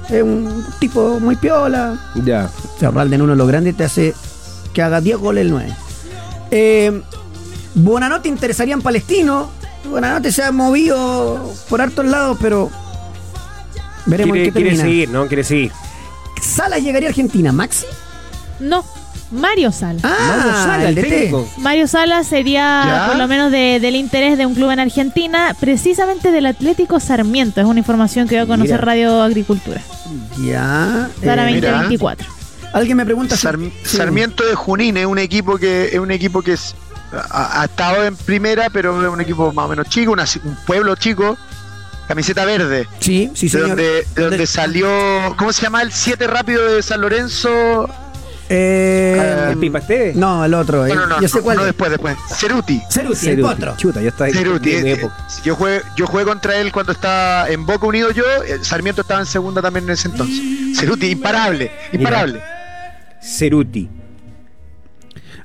es 0.10 0.24
un 0.24 0.64
tipo 0.80 1.20
muy 1.20 1.36
piola. 1.36 2.00
Ya. 2.26 2.50
Insaurralde 2.76 3.16
en 3.16 3.22
uno 3.22 3.34
de 3.34 3.38
los 3.38 3.48
grandes 3.48 3.76
te 3.78 3.84
hace 3.84 4.14
que 4.74 4.82
haga 4.82 5.02
10 5.02 5.18
goles 5.18 5.42
el 5.46 5.52
9. 5.52 5.72
Eh, 6.52 7.02
Buenanote 7.76 8.30
interesaría 8.30 8.74
en 8.74 8.82
Palestino. 8.82 9.50
Buenanote 9.90 10.32
se 10.32 10.44
ha 10.44 10.52
movido 10.52 11.54
por 11.70 11.82
hartos 11.82 12.06
lados, 12.06 12.38
pero 12.42 12.70
veremos 14.06 14.36
en 14.38 14.44
Quiere, 14.44 14.46
qué 14.48 14.52
quiere 14.54 14.70
termina. 14.78 14.84
seguir, 14.84 15.10
¿no? 15.10 15.28
Quiere 15.28 15.44
seguir. 15.44 15.72
Salas 16.42 16.82
llegaría 16.82 17.10
a 17.10 17.12
Argentina. 17.12 17.52
¿Maxi? 17.52 17.86
No, 18.60 18.84
Mario 19.32 19.72
Sala. 19.72 20.00
Mario 20.02 20.52
Ah, 20.54 20.64
Sala, 20.66 20.90
el 20.90 20.90
el 20.90 20.96
DT. 20.96 21.10
técnico. 21.10 21.48
Mario 21.58 21.88
Sala 21.88 22.24
sería 22.24 22.84
¿Ya? 22.86 23.08
por 23.08 23.18
lo 23.18 23.28
menos 23.28 23.52
de- 23.52 23.80
del 23.80 23.96
interés 23.96 24.38
de 24.38 24.46
un 24.46 24.56
club 24.56 24.72
en 24.72 24.80
Argentina, 24.80 25.56
precisamente 25.60 26.32
del 26.32 26.46
Atlético 26.48 27.00
Sarmiento. 27.00 27.62
Es 27.62 27.68
una 27.68 27.80
información 27.80 28.28
que 28.28 28.36
dio 28.36 28.44
a 28.44 28.48
conocer 28.48 28.74
Mira. 28.76 28.86
Radio 28.86 29.22
Agricultura 29.22 29.82
Ya. 30.44 31.10
para 31.24 31.50
eh, 31.50 31.54
mira. 31.56 31.88
2024. 32.74 32.80
Alguien 32.80 32.98
me 32.98 33.06
pregunta 33.06 33.36
si- 33.36 33.42
Sar- 33.44 33.58
sí. 33.84 33.98
Sarmiento 33.98 34.46
de 34.46 34.56
Junín 34.56 34.98
es 34.98 35.06
un 35.06 35.18
equipo 35.20 35.58
que 35.58 35.88
es 35.94 36.00
un 36.00 36.12
equipo 36.12 36.42
que 36.42 36.54
es- 36.54 36.76
ha, 37.12 37.62
ha 37.62 37.66
estado 37.66 38.04
en 38.06 38.16
primera, 38.16 38.70
pero 38.70 39.02
es 39.02 39.10
un 39.12 39.22
equipo 39.22 39.52
más 39.54 39.66
o 39.66 39.70
menos 39.70 39.88
chico, 39.90 40.12
una- 40.12 40.26
un 40.44 40.56
pueblo 40.66 40.96
chico, 40.96 41.38
camiseta 42.08 42.46
verde. 42.46 42.88
Sí, 43.00 43.32
sí, 43.36 43.48
De 43.48 43.52
señor. 43.52 43.68
donde, 43.70 44.08
de 44.16 44.22
donde 44.22 44.48
salió, 44.48 44.88
¿cómo 45.38 45.52
se 45.54 45.62
llama? 45.64 45.82
El 45.82 45.92
7 45.92 46.28
rápido 46.28 46.66
de 46.74 46.82
San 46.84 47.02
Lorenzo. 47.02 47.88
Eh, 48.52 49.50
¿El 49.52 49.58
Pipa 49.60 49.78
Esteves? 49.78 50.16
no, 50.16 50.44
el 50.44 50.54
otro. 50.56 50.80
No, 50.80 50.86
el- 50.88 50.96
no, 50.96 51.06
no, 51.06 51.22
yo 51.22 51.28
sé 51.28 51.38
no, 51.38 51.44
cuál 51.44 51.58
no, 51.58 51.62
es. 51.64 51.68
después, 51.68 51.92
después. 51.92 52.18
Ceruti. 52.36 52.82
Ceruti, 52.90 53.12
el 53.14 53.36
Ceruti. 53.36 53.42
potro. 53.54 53.78
Chuta, 53.78 54.02
yo 54.02 54.10
estaba 54.10 54.32
Ceruti. 54.32 54.74
en 54.76 54.84
mi 54.84 54.90
eh, 54.90 54.94
época. 54.94 55.16
eh, 55.20 55.42
yo, 55.46 55.56
jugué, 55.56 55.82
yo 55.96 56.08
jugué 56.08 56.24
contra 56.26 56.56
él 56.58 56.72
cuando 56.72 56.92
estaba 56.94 57.48
en 57.48 57.64
Boca 57.68 57.86
Unido 57.86 58.10
yo. 58.10 58.24
eh, 58.48 58.60
Sarmiento 58.64 59.02
estaba 59.02 59.20
en 59.20 59.28
segunda 59.28 59.62
también 59.62 59.86
en 59.86 59.92
ese 59.92 60.08
entonces. 60.08 60.40
Ceruti, 60.80 61.12
imparable, 61.12 61.72
imparable. 61.94 62.42
Ceruti. 63.22 63.90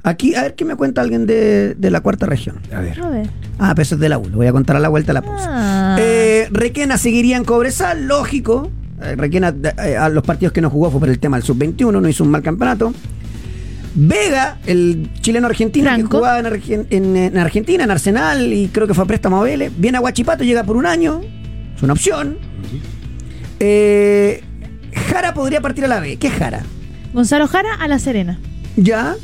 Aquí, 0.02 0.34
a 0.34 0.42
ver 0.42 0.54
qué 0.54 0.64
me 0.66 0.76
cuenta 0.76 1.00
alguien 1.00 1.24
de, 1.26 1.74
de 1.74 1.90
la 1.90 2.00
cuarta 2.02 2.26
región. 2.26 2.58
A 2.74 2.80
ver. 2.80 3.00
A 3.00 3.08
ver. 3.08 3.26
Ah, 3.58 3.72
pero 3.74 3.82
eso 3.82 3.94
es 3.94 4.00
de 4.00 4.08
la 4.10 4.18
U. 4.18 4.28
Lo 4.28 4.36
voy 4.36 4.46
a 4.46 4.52
contar 4.52 4.76
a 4.76 4.80
la 4.80 4.88
vuelta 4.90 5.08
de 5.08 5.14
la 5.14 5.22
pausa. 5.22 5.48
Ah. 5.50 5.96
Eh, 5.98 6.48
Requena 6.50 6.98
seguiría 6.98 7.36
en 7.38 7.44
Cobresal, 7.44 8.06
lógico. 8.06 8.70
Eh, 9.02 9.14
Requena 9.16 9.54
eh, 9.82 9.96
a 9.96 10.08
los 10.10 10.22
partidos 10.22 10.52
que 10.52 10.60
no 10.60 10.68
jugó 10.68 10.90
fue 10.90 11.00
por 11.00 11.08
el 11.08 11.18
tema 11.18 11.38
del 11.38 11.44
sub-21, 11.46 12.00
no 12.02 12.08
hizo 12.08 12.22
un 12.22 12.30
mal 12.30 12.42
campeonato. 12.42 12.92
Vega, 13.96 14.58
el 14.66 15.08
chileno 15.20 15.46
argentino 15.46 15.88
que 15.96 16.02
jugaba 16.02 16.38
en, 16.40 16.46
Argen- 16.46 16.86
en- 16.90 17.16
en 17.16 17.38
Argentina, 17.38 17.84
en 17.84 17.90
Arsenal, 17.92 18.52
y 18.52 18.68
creo 18.68 18.86
que 18.86 18.92
fue 18.94 19.04
a 19.04 19.06
préstamo 19.06 19.40
a 19.40 19.44
Vélez. 19.44 19.72
Viene 19.78 19.96
a 19.98 20.00
Guachipato, 20.00 20.44
llega 20.44 20.64
por 20.64 20.76
un 20.76 20.84
año. 20.84 21.20
Es 21.76 21.82
una 21.82 21.92
opción. 21.94 22.36
Eh, 23.60 24.42
Jara 25.10 25.32
podría 25.32 25.60
partir 25.60 25.84
a 25.84 25.88
la 25.88 26.00
B. 26.00 26.16
¿Qué 26.16 26.26
es 26.26 26.32
Jara? 26.34 26.62
Gonzalo 27.14 27.46
Jara 27.48 27.74
a 27.74 27.88
La 27.88 27.98
Serena. 27.98 28.38
Ya. 28.76 29.14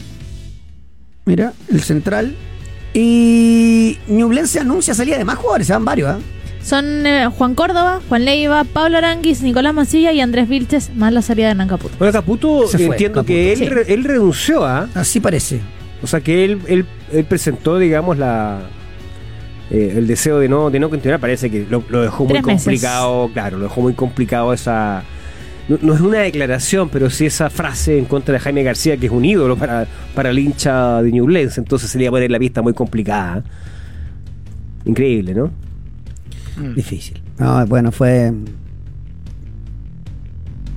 Mira, 1.26 1.52
el 1.70 1.82
central. 1.82 2.34
Y 2.94 3.98
Ñublense 4.08 4.58
anuncia 4.60 4.94
salida 4.94 5.18
de 5.18 5.24
más 5.24 5.36
jugadores, 5.36 5.66
se 5.66 5.72
van 5.74 5.84
varios, 5.84 6.08
¿ah? 6.10 6.18
Son 6.62 7.06
eh, 7.06 7.26
Juan 7.28 7.54
Córdoba, 7.54 8.00
Juan 8.08 8.24
Leiva, 8.24 8.64
Pablo 8.64 8.98
Aranguis, 8.98 9.42
Nicolás 9.42 9.72
Mancilla 9.72 10.12
y 10.12 10.20
Andrés 10.20 10.48
Vilches, 10.48 10.94
más 10.94 11.12
la 11.12 11.22
salida 11.22 11.46
de 11.46 11.50
Hernán 11.52 11.68
Caputo. 11.68 11.94
Bueno, 11.98 12.12
Caputo, 12.12 12.66
Se 12.66 12.78
fue, 12.78 12.86
entiendo 12.86 13.16
Caputo. 13.20 13.26
que 13.28 13.52
él, 13.52 13.58
Sí. 13.58 13.68
re- 13.68 13.92
él 13.94 14.04
renunció 14.04 14.64
a. 14.64 14.88
Así 14.94 15.20
parece. 15.20 15.60
O 16.02 16.06
sea 16.06 16.20
que 16.20 16.44
él, 16.44 16.60
él, 16.66 16.84
él 17.12 17.24
presentó, 17.24 17.78
digamos, 17.78 18.18
la 18.18 18.60
eh, 19.70 19.94
el 19.96 20.06
deseo 20.06 20.38
de 20.38 20.48
no, 20.48 20.68
de 20.70 20.80
no 20.80 20.90
continuar. 20.90 21.20
Parece 21.20 21.50
que 21.50 21.64
lo, 21.70 21.82
lo 21.88 22.02
dejó 22.02 22.24
muy 22.24 22.34
meses. 22.34 22.44
complicado, 22.64 23.30
claro, 23.32 23.56
lo 23.58 23.64
dejó 23.64 23.80
muy 23.80 23.94
complicado 23.94 24.52
esa. 24.52 25.02
No, 25.70 25.78
no 25.82 25.94
es 25.94 26.00
una 26.00 26.18
declaración, 26.18 26.88
pero 26.90 27.08
sí 27.08 27.24
esa 27.26 27.48
frase 27.48 27.96
en 27.98 28.04
contra 28.04 28.32
de 28.34 28.40
Jaime 28.40 28.62
García, 28.62 28.96
que 28.98 29.06
es 29.06 29.12
un 29.12 29.24
ídolo 29.24 29.56
para, 29.56 29.86
para 30.14 30.30
el 30.30 30.38
hincha 30.38 31.00
de 31.00 31.12
Ñublense. 31.12 31.60
Entonces 31.60 31.88
se 31.90 31.96
le 31.96 32.04
iba 32.04 32.10
a 32.10 32.12
poner 32.16 32.30
la 32.30 32.38
pista 32.38 32.60
muy 32.60 32.74
complicada. 32.74 33.42
Increíble, 34.84 35.34
¿no? 35.34 35.50
Difícil. 36.74 37.22
No, 37.38 37.64
bueno, 37.66 37.90
fue. 37.92 38.32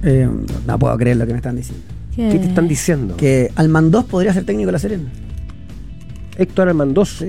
eh, 0.03 0.29
no 0.67 0.79
puedo 0.79 0.97
creer 0.97 1.17
lo 1.17 1.25
que 1.25 1.31
me 1.33 1.37
están 1.37 1.55
diciendo. 1.55 1.83
Que- 2.15 2.29
¿Qué 2.29 2.39
te 2.39 2.45
están 2.45 2.67
diciendo? 2.67 3.17
Que 3.17 3.51
Almandós 3.55 4.05
podría 4.05 4.33
ser 4.33 4.45
técnico 4.45 4.67
de 4.67 4.71
la 4.73 4.79
Serena. 4.79 5.09
Héctor 6.37 6.69
Almandós. 6.69 7.25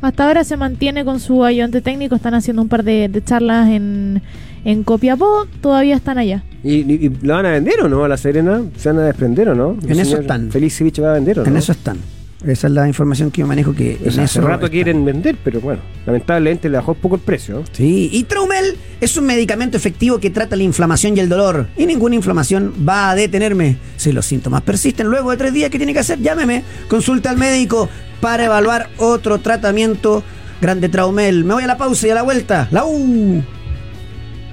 Hasta 0.00 0.26
ahora 0.26 0.44
se 0.44 0.56
mantiene 0.56 1.04
con 1.04 1.18
su 1.20 1.44
ayudante 1.44 1.80
técnico, 1.80 2.14
están 2.14 2.34
haciendo 2.34 2.62
un 2.62 2.68
par 2.68 2.84
de, 2.84 3.08
de 3.08 3.24
charlas 3.24 3.68
en, 3.68 4.22
en 4.64 4.84
Copiapó, 4.84 5.46
todavía 5.60 5.96
están 5.96 6.18
allá. 6.18 6.44
¿Y, 6.62 6.76
y, 6.76 7.06
y 7.06 7.26
la 7.26 7.34
van 7.36 7.46
a 7.46 7.50
vender 7.50 7.80
o 7.82 7.88
no 7.88 8.04
a 8.04 8.08
La 8.08 8.16
Serena? 8.16 8.62
¿Se 8.76 8.90
van 8.90 8.98
a 8.98 9.06
desprender 9.06 9.48
o 9.48 9.54
no? 9.54 9.76
En 9.86 9.98
eso 9.98 10.18
están. 10.18 10.50
Felicevich 10.50 11.02
va 11.02 11.10
a 11.10 11.14
vender 11.14 11.40
o 11.40 11.42
no? 11.42 11.48
En 11.48 11.56
eso 11.56 11.72
están. 11.72 11.98
Esa 12.46 12.68
es 12.68 12.72
la 12.72 12.86
información 12.86 13.32
que 13.32 13.40
yo 13.40 13.46
manejo 13.48 13.74
que 13.74 13.96
O 13.96 13.98
sea, 13.98 14.12
en 14.12 14.20
hace 14.20 14.38
eso 14.38 14.46
rato 14.46 14.70
quieren 14.70 15.04
vender, 15.04 15.36
pero 15.42 15.60
bueno, 15.60 15.80
lamentablemente 16.06 16.68
le 16.68 16.76
bajó 16.76 16.92
un 16.92 16.98
poco 16.98 17.16
el 17.16 17.20
precio. 17.20 17.64
Sí, 17.72 18.10
y 18.12 18.24
Traumel 18.24 18.76
es 19.00 19.16
un 19.16 19.26
medicamento 19.26 19.76
efectivo 19.76 20.18
que 20.18 20.30
trata 20.30 20.54
la 20.54 20.62
inflamación 20.62 21.16
y 21.16 21.20
el 21.20 21.28
dolor. 21.28 21.66
Y 21.76 21.86
ninguna 21.86 22.14
inflamación 22.14 22.72
va 22.88 23.10
a 23.10 23.14
detenerme. 23.16 23.78
Si 23.96 24.12
los 24.12 24.24
síntomas 24.24 24.62
persisten 24.62 25.08
luego 25.08 25.32
de 25.32 25.36
tres 25.36 25.52
días, 25.52 25.70
¿qué 25.70 25.78
tiene 25.78 25.92
que 25.92 25.98
hacer? 25.98 26.20
Llámeme, 26.20 26.62
consulta 26.88 27.30
al 27.30 27.38
médico 27.38 27.88
para 28.20 28.44
evaluar 28.44 28.88
otro 28.98 29.38
tratamiento. 29.38 30.22
Grande 30.60 30.88
Traumel. 30.88 31.44
Me 31.44 31.54
voy 31.54 31.64
a 31.64 31.66
la 31.66 31.76
pausa 31.76 32.06
y 32.06 32.10
a 32.10 32.14
la 32.14 32.22
vuelta. 32.22 32.68
La 32.70 32.84
U. 32.84 33.42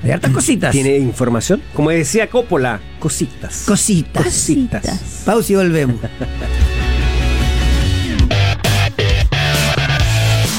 Hay 0.04 0.12
hartas 0.12 0.32
cositas. 0.32 0.72
¿Tiene 0.72 0.98
información? 0.98 1.62
Como 1.74 1.90
decía 1.90 2.30
Coppola, 2.30 2.80
cositas. 3.00 3.64
cositas. 3.66 4.24
Cositas. 4.24 5.24
Pausa 5.26 5.54
y 5.54 5.56
volvemos. 5.56 5.98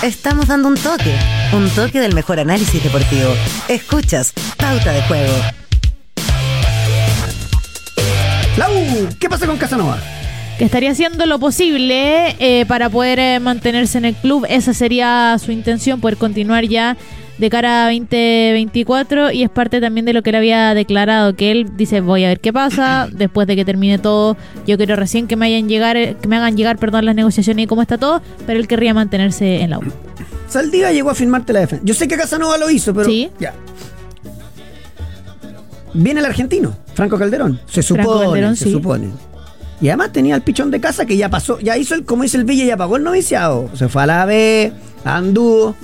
Estamos 0.06 0.46
dando 0.46 0.68
un 0.68 0.76
toque, 0.76 1.12
un 1.52 1.68
toque 1.68 1.98
del 1.98 2.14
mejor 2.14 2.38
análisis 2.38 2.80
deportivo. 2.80 3.28
Escuchas 3.66 4.32
Pauta 4.56 4.92
de 4.92 5.02
Juego. 5.02 5.32
La 8.56 8.70
U. 8.70 9.08
¿Qué 9.18 9.28
pasa 9.28 9.48
con 9.48 9.56
Casanova? 9.56 9.98
Que 10.58 10.64
estaría 10.64 10.92
haciendo 10.92 11.26
lo 11.26 11.40
posible 11.40 12.36
eh, 12.38 12.64
para 12.66 12.88
poder 12.88 13.18
eh, 13.18 13.40
mantenerse 13.40 13.98
en 13.98 14.04
el 14.04 14.14
club. 14.14 14.46
Esa 14.48 14.74
sería 14.74 15.36
su 15.44 15.50
intención, 15.50 16.00
poder 16.00 16.18
continuar 16.18 16.66
ya 16.66 16.96
de 17.38 17.50
cara 17.50 17.86
a 17.86 17.90
2024 17.90 19.30
y 19.32 19.42
es 19.42 19.50
parte 19.50 19.80
también 19.80 20.06
de 20.06 20.12
lo 20.12 20.22
que 20.22 20.30
él 20.30 20.36
había 20.36 20.74
declarado, 20.74 21.34
que 21.34 21.50
él 21.50 21.76
dice 21.76 22.00
voy 22.00 22.24
a 22.24 22.28
ver 22.28 22.40
qué 22.40 22.52
pasa, 22.52 23.08
después 23.12 23.46
de 23.46 23.56
que 23.56 23.64
termine 23.64 23.98
todo, 23.98 24.36
yo 24.66 24.76
quiero 24.76 24.96
recién 24.96 25.26
que 25.26 25.36
me 25.36 25.46
hayan 25.46 25.68
llegar, 25.68 25.96
que 26.16 26.28
me 26.28 26.36
hagan 26.36 26.56
llegar, 26.56 26.78
perdón, 26.78 27.04
las 27.04 27.14
negociaciones 27.14 27.64
y 27.64 27.66
cómo 27.66 27.82
está 27.82 27.98
todo, 27.98 28.22
pero 28.46 28.58
él 28.58 28.66
querría 28.66 28.94
mantenerse 28.94 29.60
en 29.60 29.70
la 29.70 29.78
U. 29.78 29.82
Saldívar 30.48 30.92
llegó 30.92 31.10
a 31.10 31.14
firmarte 31.14 31.52
la 31.52 31.60
defensa. 31.60 31.84
Yo 31.84 31.94
sé 31.94 32.08
que 32.08 32.16
Casanova 32.16 32.56
lo 32.56 32.70
hizo, 32.70 32.94
pero. 32.94 33.08
Sí. 33.08 33.30
Ya. 33.40 33.52
Viene 35.92 36.20
el 36.20 36.26
argentino, 36.26 36.76
Franco 36.94 37.18
Calderón. 37.18 37.60
Se 37.66 37.82
supone. 37.82 38.26
Calderón, 38.26 38.56
se 38.56 38.66
sí. 38.66 38.72
supone. 38.72 39.08
Y 39.80 39.88
además 39.88 40.12
tenía 40.12 40.34
el 40.34 40.42
pichón 40.42 40.70
de 40.70 40.80
casa 40.80 41.04
que 41.04 41.16
ya 41.16 41.28
pasó, 41.28 41.58
ya 41.60 41.76
hizo 41.76 41.94
el, 41.94 42.04
como 42.04 42.22
dice 42.22 42.38
el 42.38 42.44
Villa, 42.44 42.64
ya 42.64 42.76
pagó 42.76 42.96
el 42.96 43.02
noviciado. 43.02 43.70
Se 43.74 43.88
fue 43.88 44.04
a 44.04 44.06
la 44.06 44.24
B, 44.24 44.72
anduvo. 45.04 45.74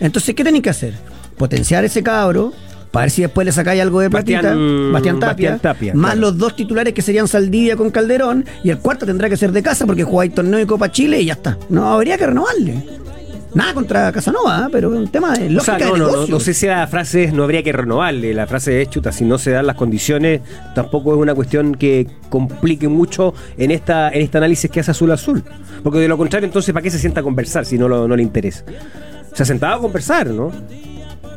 Entonces, 0.00 0.34
¿qué 0.34 0.44
tenéis 0.44 0.62
que 0.62 0.70
hacer? 0.70 0.94
Potenciar 1.36 1.84
ese 1.84 2.02
cabro, 2.02 2.52
Para 2.90 3.04
ver 3.06 3.10
si 3.10 3.22
después 3.22 3.44
le 3.44 3.50
sacáis 3.50 3.82
algo 3.82 3.98
de 4.00 4.08
platita. 4.08 4.40
Bastián- 4.42 4.92
Bastián, 4.92 5.18
Tapia. 5.20 5.50
Bastián 5.50 5.58
Tapia, 5.74 5.94
más 5.94 6.12
claro. 6.12 6.20
los 6.20 6.38
dos 6.38 6.54
titulares 6.54 6.94
que 6.94 7.02
serían 7.02 7.26
Saldivia 7.26 7.76
con 7.76 7.90
Calderón. 7.90 8.44
Y 8.62 8.70
el 8.70 8.78
cuarto 8.78 9.04
tendrá 9.04 9.28
que 9.28 9.36
ser 9.36 9.50
de 9.50 9.62
casa 9.64 9.84
porque 9.84 10.04
jugáis 10.04 10.32
torneo 10.32 10.60
y 10.60 10.66
Copa 10.66 10.92
Chile 10.92 11.20
y 11.20 11.24
ya 11.24 11.32
está. 11.32 11.58
No 11.70 11.92
habría 11.92 12.16
que 12.16 12.26
renovarle. 12.26 12.84
Nada 13.52 13.72
contra 13.74 14.10
Casanova, 14.12 14.64
¿eh? 14.66 14.68
pero 14.70 14.92
es 14.92 14.98
un 14.98 15.08
tema 15.08 15.32
de 15.32 15.46
O 15.46 15.50
lógica 15.50 15.78
sea, 15.78 15.86
no, 15.88 15.94
de 15.94 15.98
no, 16.12 16.26
no 16.26 16.40
sé 16.40 16.54
si 16.54 16.66
la 16.66 16.86
frase 16.88 17.24
es 17.24 17.32
no 17.32 17.42
habría 17.44 17.62
que 17.64 17.72
renovarle. 17.72 18.32
La 18.34 18.46
frase 18.48 18.82
es 18.82 18.90
chuta, 18.90 19.10
si 19.12 19.24
no 19.24 19.38
se 19.38 19.50
dan 19.52 19.66
las 19.66 19.76
condiciones, 19.76 20.40
tampoco 20.74 21.14
es 21.14 21.20
una 21.20 21.34
cuestión 21.36 21.74
que 21.76 22.06
complique 22.28 22.86
mucho 22.88 23.32
en 23.58 23.70
esta 23.72 24.08
en 24.10 24.22
este 24.22 24.38
análisis 24.38 24.68
que 24.70 24.80
hace 24.80 24.90
Azul 24.92 25.10
Azul. 25.12 25.42
Porque 25.84 25.98
de 25.98 26.06
lo 26.08 26.16
contrario, 26.16 26.46
entonces, 26.46 26.72
¿para 26.72 26.82
qué 26.82 26.90
se 26.90 26.98
sienta 27.00 27.20
a 27.20 27.22
conversar 27.24 27.64
si 27.64 27.76
no, 27.78 27.88
lo- 27.88 28.06
no 28.08 28.16
le 28.16 28.22
interesa? 28.24 28.64
Se 29.34 29.42
ha 29.42 29.46
sentado 29.46 29.74
a 29.76 29.80
conversar, 29.80 30.28
¿no? 30.28 30.50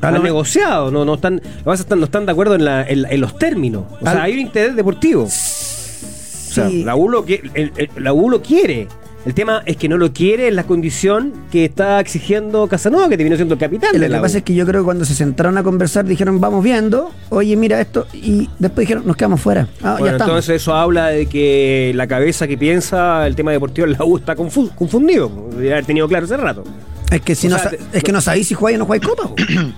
Han 0.02 0.22
negociado, 0.24 0.92
no, 0.92 1.04
no 1.04 1.16
están, 1.16 1.42
lo 1.66 1.74
que 1.74 1.84
que 1.84 1.96
no 1.96 2.06
están 2.06 2.26
de 2.26 2.32
acuerdo 2.32 2.56
en, 2.56 2.64
la- 2.66 2.84
en- 2.88 3.06
en 3.10 3.20
los 3.22 3.38
términos. 3.38 3.84
O 4.00 4.04
sea, 4.06 4.24
hay 4.24 4.34
un 4.34 4.40
interés 4.40 4.76
deportivo. 4.76 5.24
O 5.24 5.30
sea, 5.30 6.70
la 6.70 6.96
U 6.96 7.10
lo, 7.10 7.26
qui- 7.26 7.42
el- 7.54 7.72
el- 7.76 7.90
la 7.98 8.14
U 8.14 8.30
lo 8.30 8.42
quiere. 8.42 8.88
El 9.26 9.34
tema 9.34 9.62
es 9.66 9.76
que 9.76 9.90
no 9.90 9.98
lo 9.98 10.14
quiere 10.14 10.48
en 10.48 10.56
la 10.56 10.64
condición 10.64 11.34
que 11.52 11.66
está 11.66 12.00
exigiendo 12.00 12.68
Casanova, 12.68 13.10
que 13.10 13.18
terminó 13.18 13.36
siendo 13.36 13.56
el 13.56 13.60
capitán. 13.60 14.00
Lo 14.00 14.08
que 14.08 14.22
pasa 14.22 14.38
es 14.38 14.44
que 14.44 14.54
yo 14.56 14.66
creo 14.66 14.82
que 14.82 14.86
cuando 14.86 15.04
se 15.04 15.16
sentaron 15.16 15.58
a 15.58 15.64
conversar 15.64 16.06
dijeron, 16.06 16.40
vamos 16.40 16.64
viendo, 16.64 17.12
oye, 17.30 17.58
mira 17.58 17.82
esto, 17.82 18.08
y 18.14 18.48
después 18.58 18.88
dijeron, 18.88 19.06
nos 19.06 19.18
quedamos 19.18 19.42
fuera. 19.42 19.68
Ah, 19.82 19.96
ya 19.96 20.00
Bueno, 20.00 20.06
estamos. 20.16 20.32
entonces 20.34 20.62
eso 20.62 20.74
habla 20.76 21.08
de 21.08 21.26
que 21.26 21.92
la 21.96 22.08
cabeza 22.08 22.48
que 22.48 22.58
piensa 22.58 23.28
el 23.28 23.36
tema 23.36 23.52
deportivo 23.52 23.86
en 23.88 23.94
la 23.94 24.06
U 24.06 24.16
está 24.18 24.36
confu- 24.36 24.74
confundido. 24.76 25.30
Debería 25.52 25.74
haber 25.74 25.86
tenido 25.86 26.08
claro 26.08 26.24
hace 26.26 26.38
rato. 26.38 26.64
Es 27.12 27.22
que 27.22 27.36
si 27.36 27.48
o 27.48 27.50
no 27.52 27.58
sea, 27.60 27.70
te- 27.72 27.80
es 27.94 28.04
que 28.04 28.12
no 28.12 28.22
sabéis 28.22 28.48
si 28.48 28.54
jugáis 28.54 28.76
o 28.76 28.80
no 28.80 28.86
jugáis 28.86 29.04
copa. 29.04 29.32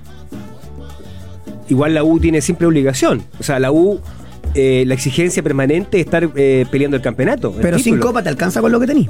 Igual 1.69 1.93
la 1.93 2.03
U 2.03 2.19
tiene 2.19 2.41
siempre 2.41 2.65
obligación. 2.67 3.21
O 3.39 3.43
sea, 3.43 3.59
la 3.59 3.71
U, 3.71 3.99
eh, 4.55 4.83
la 4.87 4.95
exigencia 4.95 5.43
permanente 5.43 5.99
es 5.99 6.05
estar 6.05 6.27
eh, 6.35 6.65
peleando 6.71 6.97
el 6.97 7.03
campeonato. 7.03 7.53
el 7.55 7.61
pero 7.61 7.77
sin 7.77 7.99
copa 7.99 8.23
te 8.23 8.29
alcanza 8.29 8.59
con 8.61 8.71
lo 8.71 8.79
que 8.79 8.87
tenéis. 8.87 9.07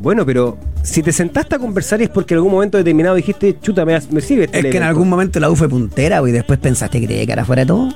Bueno, 0.00 0.24
pero 0.24 0.56
si 0.82 1.02
te 1.02 1.12
sentaste 1.12 1.56
a 1.56 1.58
conversar 1.58 2.00
es 2.00 2.08
porque 2.08 2.34
en 2.34 2.38
algún 2.38 2.52
momento 2.52 2.78
determinado 2.78 3.16
dijiste, 3.16 3.58
chuta, 3.60 3.84
me, 3.84 3.98
me 4.10 4.20
sirve 4.20 4.44
este 4.44 4.58
Es 4.58 4.62
que 4.62 4.68
en 4.68 4.76
elemento". 4.76 4.88
algún 4.88 5.08
momento 5.10 5.40
la 5.40 5.50
U 5.50 5.56
fue 5.56 5.68
puntera, 5.68 6.22
y 6.26 6.32
después 6.32 6.58
pensaste 6.58 7.00
que 7.00 7.06
que 7.06 7.32
era 7.32 7.44
fuera 7.44 7.62
de 7.62 7.66
todo. 7.66 7.88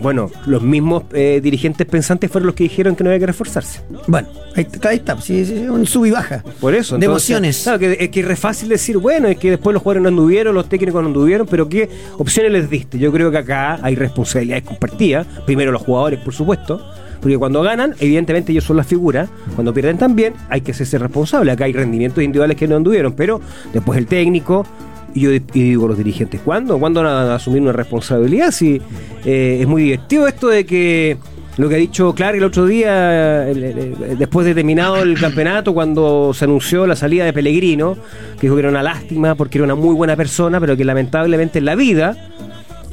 Bueno, 0.00 0.30
los 0.46 0.62
mismos 0.62 1.04
eh, 1.12 1.40
dirigentes 1.42 1.86
pensantes 1.86 2.30
fueron 2.30 2.46
los 2.46 2.54
que 2.54 2.64
dijeron 2.64 2.96
que 2.96 3.04
no 3.04 3.10
había 3.10 3.20
que 3.20 3.26
reforzarse. 3.26 3.82
Bueno, 4.06 4.28
ahí, 4.54 4.66
ahí 4.82 4.96
está, 4.96 5.20
sí, 5.20 5.44
sí, 5.44 5.58
sí, 5.58 5.68
un 5.68 5.86
sub 5.86 6.06
y 6.06 6.10
baja. 6.10 6.42
Por 6.60 6.74
eso. 6.74 6.98
De 6.98 7.06
entonces, 7.06 7.30
emociones. 7.30 7.62
Claro, 7.62 7.78
que, 7.78 7.96
es 8.00 8.08
que 8.10 8.20
es 8.20 8.26
re 8.26 8.36
fácil 8.36 8.68
decir, 8.68 8.98
bueno, 8.98 9.28
es 9.28 9.38
que 9.38 9.50
después 9.50 9.74
los 9.74 9.82
jugadores 9.82 10.02
no 10.02 10.08
anduvieron, 10.08 10.54
los 10.54 10.68
técnicos 10.68 11.00
no 11.02 11.08
anduvieron, 11.08 11.46
pero 11.46 11.68
¿qué 11.68 11.88
opciones 12.18 12.52
les 12.52 12.68
diste? 12.68 12.98
Yo 12.98 13.12
creo 13.12 13.30
que 13.30 13.38
acá 13.38 13.78
hay 13.82 13.94
responsabilidades 13.94 14.64
compartidas. 14.64 15.26
Primero 15.44 15.72
los 15.72 15.82
jugadores, 15.82 16.20
por 16.20 16.34
supuesto. 16.34 16.80
Porque 17.20 17.38
cuando 17.38 17.62
ganan, 17.62 17.94
evidentemente 17.98 18.52
ellos 18.52 18.64
son 18.64 18.76
las 18.76 18.86
figuras. 18.86 19.28
Cuando 19.54 19.72
pierden 19.72 19.98
también, 19.98 20.34
hay 20.48 20.60
que 20.60 20.72
hacerse 20.72 20.98
responsable. 20.98 21.50
Acá 21.50 21.64
hay 21.64 21.72
rendimientos 21.72 22.22
individuales 22.22 22.56
que 22.56 22.68
no 22.68 22.76
anduvieron, 22.76 23.14
pero 23.14 23.40
después 23.72 23.98
el 23.98 24.06
técnico, 24.06 24.66
y 25.16 25.20
yo 25.20 25.32
y 25.32 25.40
digo 25.40 25.88
los 25.88 25.96
dirigentes, 25.96 26.42
¿cuándo? 26.42 26.78
¿Cuándo 26.78 27.02
van 27.02 27.30
a 27.30 27.34
asumir 27.36 27.62
una 27.62 27.72
responsabilidad? 27.72 28.50
Si 28.50 28.80
eh, 29.24 29.58
es 29.60 29.66
muy 29.66 29.84
divertido 29.84 30.28
esto 30.28 30.48
de 30.48 30.66
que 30.66 31.16
lo 31.56 31.70
que 31.70 31.74
ha 31.74 31.78
dicho 31.78 32.14
Clark 32.14 32.36
el 32.36 32.44
otro 32.44 32.66
día, 32.66 33.46
después 33.46 34.46
de 34.46 34.54
terminado 34.54 34.96
el 34.98 35.18
campeonato, 35.18 35.72
cuando 35.72 36.34
se 36.34 36.44
anunció 36.44 36.86
la 36.86 36.96
salida 36.96 37.24
de 37.24 37.32
Pellegrino, 37.32 37.96
que 38.34 38.42
dijo 38.42 38.56
que 38.56 38.60
era 38.60 38.68
una 38.68 38.82
lástima 38.82 39.34
porque 39.36 39.56
era 39.56 39.64
una 39.64 39.74
muy 39.74 39.94
buena 39.94 40.16
persona, 40.16 40.60
pero 40.60 40.76
que 40.76 40.84
lamentablemente 40.84 41.60
en 41.60 41.64
la 41.64 41.74
vida 41.74 42.14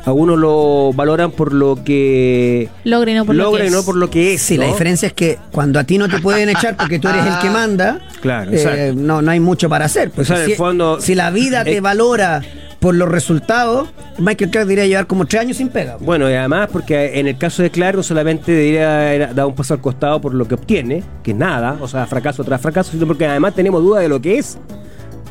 a 0.06 0.12
uno 0.12 0.36
lo 0.36 0.91
valoran 0.93 1.32
por 1.32 1.54
lo 1.54 1.84
que 1.84 2.70
Logra 2.84 3.12
y 3.12 3.16
no 3.16 3.26
por 3.26 3.36
lo 3.36 3.51
que 3.54 3.66
y 3.68 3.70
no 3.70 3.80
es. 3.80 3.86
por 3.86 3.95
lo 3.95 4.10
que 4.10 4.34
es. 4.34 4.41
Sí, 4.41 4.58
la 4.58 4.66
diferencia 4.68 5.08
es 5.08 5.14
que 5.14 5.38
cuando 5.51 5.80
a 5.80 5.84
ti 5.86 5.97
no 5.97 6.10
te 6.10 6.20
pueden 6.22 6.49
echar 6.49 6.76
porque 6.76 6.99
tú 6.99 7.08
eres 7.08 7.26
el 7.26 7.39
que 7.39 7.49
manda, 7.49 7.99
Claro, 8.22 8.51
eh, 8.54 8.93
no, 8.95 9.22
no 9.22 9.32
hay 9.32 9.39
mucho 9.39 9.70
para 9.70 9.86
hacer. 9.86 10.10
Porque 10.10 10.22
O 10.22 10.26
sea, 10.26 10.38
en 10.38 10.43
el 10.43 10.49
si, 10.51 10.56
fondo- 10.56 10.99
si 10.99 11.16
la 11.16 11.30
vida 11.32 11.64
te 11.64 11.78
Eh, 11.78 11.82
valora 11.82 12.41
por 12.80 12.95
los 12.95 13.08
resultados, 13.08 13.88
Michael 14.20 14.51
Clark 14.51 14.68
debería 14.68 14.86
llevar 14.86 15.08
como 15.08 15.26
tres 15.26 15.41
años 15.41 15.56
sin 15.56 15.70
pega. 15.70 15.95
Bueno, 16.01 16.30
y 16.30 16.34
además 16.34 16.68
porque 16.70 17.18
en 17.18 17.28
el 17.28 17.38
caso 17.38 17.64
de 17.64 17.70
Clark 17.72 17.95
no 17.95 18.04
solamente 18.04 18.51
debería 18.51 19.34
dado 19.34 19.47
un 19.47 19.56
paso 19.56 19.74
al 19.74 19.80
costado 19.80 20.20
por 20.20 20.34
lo 20.34 20.45
que 20.49 20.56
obtiene, 20.56 21.01
que 21.24 21.32
es 21.32 21.38
nada, 21.38 21.78
o 21.80 21.88
sea, 21.88 22.06
fracaso 22.08 22.43
tras 22.43 22.60
fracaso, 22.60 22.91
sino 22.91 23.08
porque 23.08 23.26
además 23.26 23.56
tenemos 23.56 23.82
duda 23.82 24.01
de 24.01 24.10
lo 24.10 24.20
que 24.22 24.38
es. 24.38 24.58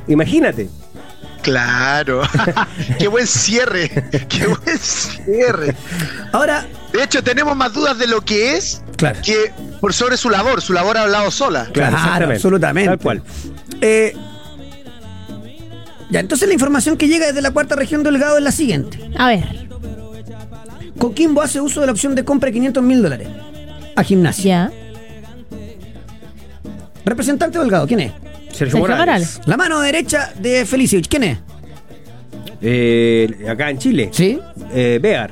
Imagínate. 0.08 0.68
Claro. 1.42 2.22
Qué 2.98 3.08
buen 3.08 3.26
cierre. 3.26 3.90
Qué 4.28 4.46
buen 4.46 4.78
cierre. 4.78 5.74
Ahora, 6.32 6.66
De 6.92 7.02
hecho, 7.02 7.22
tenemos 7.22 7.56
más 7.56 7.72
dudas 7.72 7.98
de 7.98 8.06
lo 8.06 8.20
que 8.22 8.56
es 8.56 8.82
Claro. 8.96 9.18
que 9.24 9.52
por 9.80 9.92
sobre 9.92 10.16
su 10.16 10.30
labor. 10.30 10.60
Su 10.62 10.72
labor 10.72 10.96
ha 10.96 11.02
hablado 11.02 11.30
sola. 11.30 11.66
Claro, 11.72 12.30
absolutamente. 12.30 12.88
Tal 12.90 12.98
cual. 12.98 13.22
eh, 13.80 14.14
ya, 16.10 16.20
entonces 16.20 16.46
la 16.46 16.52
información 16.54 16.96
que 16.98 17.08
llega 17.08 17.26
desde 17.26 17.40
la 17.40 17.50
cuarta 17.52 17.74
región 17.74 18.02
Delgado 18.02 18.36
es 18.36 18.44
la 18.44 18.52
siguiente. 18.52 19.00
A 19.18 19.28
ver, 19.28 19.66
Coquimbo 20.98 21.40
hace 21.40 21.60
uso 21.60 21.80
de 21.80 21.86
la 21.86 21.92
opción 21.92 22.14
de 22.14 22.22
compra 22.24 22.48
de 22.48 22.52
500 22.52 22.82
mil 22.84 23.02
dólares 23.02 23.28
a 23.96 24.02
gimnasia. 24.04 24.70
ya. 24.70 25.58
Representante 27.04 27.58
Delgado, 27.58 27.86
¿quién 27.86 28.00
es? 28.00 28.12
Sergio, 28.52 28.66
Sergio 28.66 28.78
Morales. 28.80 28.98
Morales. 28.98 29.40
La 29.46 29.56
mano 29.56 29.80
derecha 29.80 30.32
de 30.38 30.64
Felicevich, 30.66 31.08
¿quién 31.08 31.24
es? 31.24 31.38
Eh, 32.60 33.44
acá 33.48 33.70
en 33.70 33.78
Chile. 33.78 34.08
Sí, 34.12 34.38
Eh, 34.72 34.98
Bear. 35.02 35.30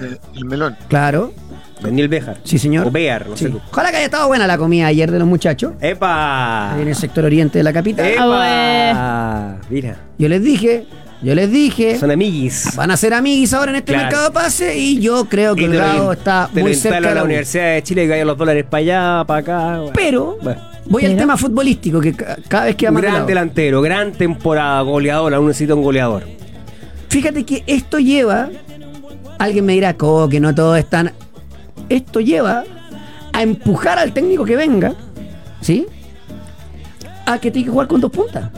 Eh, 0.00 0.16
El 0.36 0.44
melón. 0.46 0.76
claro. 0.88 1.32
Daniel 1.80 2.08
Bejar. 2.08 2.38
Sí, 2.44 2.58
señor. 2.58 2.86
O 2.86 2.90
Bear, 2.92 3.28
no 3.28 3.36
Sí. 3.36 3.44
sé. 3.46 3.50
tú. 3.50 3.60
Ojalá 3.70 3.90
que 3.90 3.96
haya 3.96 4.04
estado 4.06 4.28
buena 4.28 4.46
la 4.46 4.56
comida 4.56 4.86
ayer 4.86 5.10
de 5.10 5.18
los 5.18 5.26
muchachos. 5.26 5.72
¡Epa! 5.80 6.74
Ahí 6.74 6.82
en 6.82 6.88
el 6.88 6.94
sector 6.94 7.24
oriente 7.24 7.58
de 7.58 7.64
la 7.64 7.72
capital. 7.72 8.06
¡Epa! 8.06 9.56
Mira, 9.68 9.96
Yo 10.16 10.28
les 10.28 10.42
dije, 10.44 10.86
yo 11.22 11.34
les 11.34 11.50
dije, 11.50 11.98
son 11.98 12.12
amiguis. 12.12 12.76
van 12.76 12.92
a 12.92 12.96
ser 12.96 13.14
amiguis 13.14 13.52
ahora 13.52 13.72
en 13.72 13.76
este 13.78 13.92
Claro. 13.92 14.04
mercado 14.06 14.24
de 14.28 14.30
pase 14.32 14.78
y 14.78 15.00
yo 15.00 15.24
creo 15.28 15.56
que 15.56 15.64
el 15.64 15.74
in- 15.74 16.12
está 16.12 16.48
muy 16.52 16.74
cerca 16.74 16.96
de 17.00 17.00
la 17.06 17.14
la. 17.16 17.24
Universidad 17.24 17.74
de 17.74 17.82
Chile 17.82 18.04
que 18.04 18.10
vayan 18.10 18.26
los 18.28 18.38
dólares 18.38 18.64
para 18.68 18.78
allá, 18.80 19.24
para 19.26 19.40
acá. 19.40 19.78
bueno. 19.78 19.92
Pero 19.94 20.38
Bueno. 20.40 20.60
Voy 20.86 21.04
al 21.06 21.16
tema 21.16 21.36
futbolístico 21.36 22.00
que 22.00 22.12
ca- 22.14 22.36
cada 22.48 22.64
vez 22.66 22.76
que 22.76 22.90
más 22.90 23.02
gran 23.02 23.26
delantero, 23.26 23.80
gran 23.82 24.12
temporada, 24.12 24.80
goleador, 24.82 25.34
aún 25.34 25.48
necesita 25.48 25.74
un 25.74 25.82
goleador. 25.82 26.24
Fíjate 27.08 27.44
que 27.44 27.62
esto 27.66 27.98
lleva, 27.98 28.48
alguien 29.38 29.64
me 29.66 29.74
dirá, 29.74 29.94
"Co, 29.96 30.28
que 30.28 30.40
no 30.40 30.54
todos 30.54 30.78
están. 30.78 31.12
Esto 31.88 32.20
lleva 32.20 32.64
a 33.32 33.42
empujar 33.42 33.98
al 33.98 34.12
técnico 34.12 34.44
que 34.44 34.56
venga, 34.56 34.94
¿sí? 35.60 35.86
A 37.26 37.38
que 37.38 37.50
tiene 37.50 37.66
que 37.66 37.70
jugar 37.70 37.86
con 37.88 38.00
dos 38.00 38.10
puntas. 38.10 38.50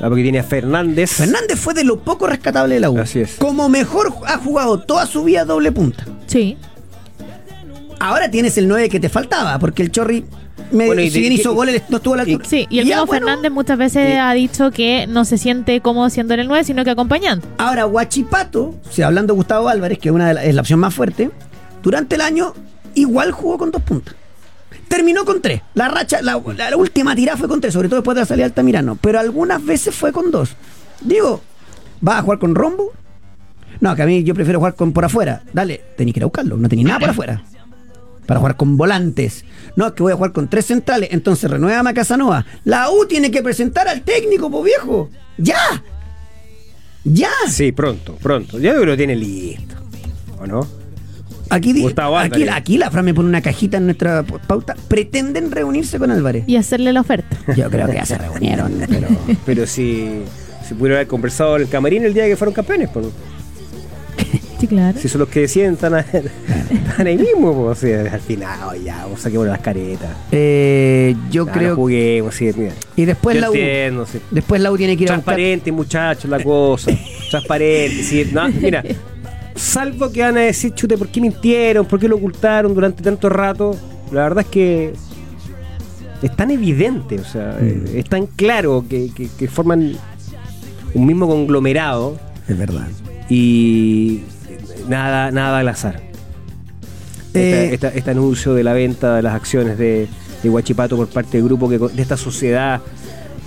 Ah, 0.00 0.08
porque 0.08 0.22
tiene 0.22 0.40
a 0.40 0.42
Fernández. 0.44 1.10
Fernández 1.12 1.58
fue 1.58 1.72
de 1.72 1.84
lo 1.84 2.00
poco 2.00 2.26
rescatable 2.26 2.74
de 2.74 2.80
la 2.80 2.90
U. 2.90 2.98
Así 2.98 3.20
es. 3.20 3.36
Como 3.36 3.68
mejor 3.68 4.12
ha 4.26 4.38
jugado 4.38 4.80
toda 4.80 5.06
su 5.06 5.22
vida 5.24 5.44
doble 5.44 5.70
punta. 5.72 6.04
Sí. 6.26 6.56
Ahora 8.00 8.30
tienes 8.30 8.58
el 8.58 8.66
9 8.68 8.88
que 8.88 9.00
te 9.00 9.08
faltaba, 9.08 9.58
porque 9.58 9.82
el 9.82 9.90
Chorri, 9.90 10.24
me, 10.74 10.86
Bueno, 10.86 11.02
y 11.02 11.08
si 11.10 11.14
de- 11.14 11.20
bien 11.20 11.32
y- 11.32 11.36
hizo 11.36 11.54
goles, 11.54 11.82
no 11.88 11.96
estuvo 11.98 12.14
a 12.14 12.16
la 12.18 12.22
altura. 12.24 12.44
Sí, 12.48 12.66
y 12.70 12.78
el 12.80 12.86
mismo 12.86 13.06
bueno, 13.06 13.26
Fernández 13.26 13.52
muchas 13.52 13.78
veces 13.78 14.18
ha 14.18 14.32
dicho 14.32 14.70
que 14.70 15.06
no 15.06 15.24
se 15.24 15.38
siente 15.38 15.80
cómodo 15.80 16.10
siendo 16.10 16.34
en 16.34 16.40
el 16.40 16.48
9, 16.48 16.64
sino 16.64 16.84
que 16.84 16.90
acompañando. 16.90 17.46
Ahora, 17.58 17.84
Guachipato, 17.84 18.74
o 18.88 18.92
sea, 18.92 19.06
hablando 19.06 19.32
de 19.32 19.36
Gustavo 19.36 19.68
Álvarez, 19.68 19.98
que 19.98 20.08
es, 20.08 20.14
una 20.14 20.28
de 20.28 20.34
la, 20.34 20.44
es 20.44 20.54
la 20.54 20.60
opción 20.60 20.80
más 20.80 20.92
fuerte, 20.94 21.30
durante 21.82 22.16
el 22.16 22.20
año 22.20 22.52
igual 22.94 23.30
jugó 23.32 23.58
con 23.58 23.70
dos 23.70 23.82
puntas. 23.82 24.14
Terminó 24.88 25.24
con 25.24 25.40
tres. 25.40 25.62
La 25.74 25.88
racha, 25.88 26.20
la, 26.22 26.40
la- 26.56 26.70
la 26.70 26.76
última 26.76 27.16
tirada 27.16 27.36
fue 27.38 27.48
con 27.48 27.60
tres, 27.60 27.72
sobre 27.72 27.88
todo 27.88 28.00
después 28.00 28.14
de 28.14 28.20
la 28.22 28.26
salida 28.26 28.44
de 28.44 28.50
Altamirano. 28.50 28.96
Pero 29.00 29.18
algunas 29.18 29.64
veces 29.64 29.94
fue 29.94 30.12
con 30.12 30.30
dos. 30.30 30.50
Digo, 31.00 31.40
¿vas 32.00 32.18
a 32.18 32.22
jugar 32.22 32.38
con 32.38 32.54
rombo? 32.54 32.92
No, 33.80 33.96
que 33.96 34.02
a 34.02 34.06
mí 34.06 34.22
yo 34.22 34.34
prefiero 34.34 34.60
jugar 34.60 34.74
con 34.76 34.92
por 34.92 35.04
afuera. 35.04 35.42
Dale, 35.52 35.80
tenés 35.96 36.14
que 36.14 36.20
ir 36.20 36.24
a 36.24 36.26
buscarlo, 36.26 36.56
no 36.56 36.68
tenéis 36.68 36.86
nada 36.86 37.00
por 37.00 37.10
afuera. 37.10 37.42
Para 38.26 38.40
jugar 38.40 38.56
con 38.56 38.76
volantes. 38.76 39.44
No, 39.76 39.94
que 39.94 40.02
voy 40.02 40.12
a 40.12 40.16
jugar 40.16 40.32
con 40.32 40.48
tres 40.48 40.66
centrales. 40.66 41.10
Entonces 41.12 41.50
renueva 41.50 41.88
a 41.88 41.94
Casanova. 41.94 42.44
La 42.64 42.90
U 42.90 43.06
tiene 43.06 43.30
que 43.30 43.42
presentar 43.42 43.88
al 43.88 44.02
técnico, 44.02 44.50
po 44.50 44.62
viejo. 44.62 45.10
¡Ya! 45.36 45.82
¡Ya! 47.04 47.30
Sí, 47.48 47.72
pronto, 47.72 48.16
pronto. 48.16 48.58
Ya 48.58 48.72
lo 48.74 48.96
tiene 48.96 49.14
listo. 49.14 49.74
¿O 50.40 50.46
no? 50.46 50.66
Aquí, 51.50 51.78
Gustavo 51.80 52.18
aquí, 52.18 52.42
Álvarez. 52.42 52.54
aquí 52.56 52.78
la 52.78 52.90
Fran 52.90 53.04
me 53.04 53.14
pone 53.14 53.28
una 53.28 53.42
cajita 53.42 53.76
en 53.76 53.84
nuestra 53.84 54.22
pauta. 54.22 54.74
Pretenden 54.88 55.50
reunirse 55.50 55.98
con 55.98 56.10
Álvarez. 56.10 56.44
Y 56.46 56.56
hacerle 56.56 56.92
la 56.92 57.02
oferta. 57.02 57.36
Yo 57.54 57.70
creo 57.70 57.86
que 57.86 57.94
ya 57.94 58.06
se 58.06 58.16
reunieron, 58.18 58.72
pero. 58.88 59.08
Pero 59.44 59.66
si, 59.66 60.22
si 60.66 60.74
pudieron 60.74 60.96
haber 60.96 61.06
conversado 61.06 61.56
en 61.56 61.62
el 61.62 61.68
camarín 61.68 62.04
el 62.04 62.14
día 62.14 62.26
que 62.26 62.36
fueron 62.36 62.54
campeones, 62.54 62.88
pues. 62.92 63.06
Sí, 64.60 64.66
claro. 64.68 64.98
Si 64.98 65.08
son 65.08 65.20
los 65.20 65.28
que 65.28 65.40
deciden, 65.40 65.74
están, 65.74 65.94
a- 65.94 66.00
están 66.70 67.06
ahí 67.06 67.18
mismo, 67.18 67.52
pues. 67.54 67.78
o 67.78 67.80
sea, 67.80 68.12
al 68.12 68.20
final, 68.20 68.58
oh, 68.68 68.74
ya, 68.74 68.98
vamos, 69.04 69.20
saquemos 69.20 69.46
las 69.46 69.58
caretas. 69.60 70.10
Eh, 70.32 71.14
yo 71.30 71.46
creo. 71.46 71.70
no 71.70 71.76
juguemos, 71.76 72.34
sí, 72.34 72.50
mira. 72.56 72.72
Y 72.96 73.04
después 73.04 73.34
Yo 73.36 73.40
la 73.42 73.50
U. 73.50 73.54
entiendo, 73.54 74.06
sí. 74.06 74.20
Después 74.30 74.60
la 74.60 74.70
U 74.72 74.76
tiene 74.76 74.96
que 74.96 75.04
ir 75.04 75.10
a 75.12 75.16
buscar. 75.16 75.34
Transparente, 75.34 75.72
muchachos, 75.72 76.30
la 76.30 76.42
cosa. 76.42 76.90
Transparente. 77.30 78.02
Sí, 78.02 78.28
no, 78.32 78.48
mira, 78.48 78.82
salvo 79.56 80.10
que 80.10 80.20
van 80.22 80.36
a 80.38 80.40
decir, 80.42 80.72
chute, 80.74 80.96
¿por 80.96 81.08
qué 81.08 81.20
mintieron? 81.20 81.84
¿Por 81.86 81.98
qué 81.98 82.08
lo 82.08 82.16
ocultaron 82.16 82.74
durante 82.74 83.02
tanto 83.02 83.28
rato? 83.28 83.76
La 84.12 84.22
verdad 84.22 84.44
es 84.44 84.50
que 84.50 84.92
es 86.22 86.36
tan 86.36 86.50
evidente, 86.50 87.18
o 87.18 87.24
sea, 87.24 87.58
eh, 87.60 87.82
es 87.96 88.04
tan 88.08 88.26
claro 88.26 88.84
que, 88.88 89.10
que- 89.14 89.28
que 89.36 89.48
forman 89.48 89.94
un 90.94 91.06
mismo 91.06 91.26
conglomerado 91.26 92.16
Es 92.48 92.56
verdad. 92.56 92.86
y 93.28 94.22
nada, 94.88 95.30
nada 95.30 95.58
al 95.58 95.68
azar. 95.68 96.00
Eh, 97.34 97.70
Esta- 97.72 97.88
esta- 97.88 97.98
este 97.98 98.10
anuncio 98.12 98.54
de 98.54 98.62
la 98.62 98.72
venta 98.72 99.16
de 99.16 99.22
las 99.22 99.34
acciones 99.34 99.76
de, 99.78 100.08
de 100.42 100.50
Huachipato 100.50 100.96
por 100.96 101.08
parte 101.08 101.36
del 101.38 101.44
grupo 101.46 101.68
que, 101.68 101.78
de 101.78 102.02
esta 102.02 102.16
sociedad 102.16 102.80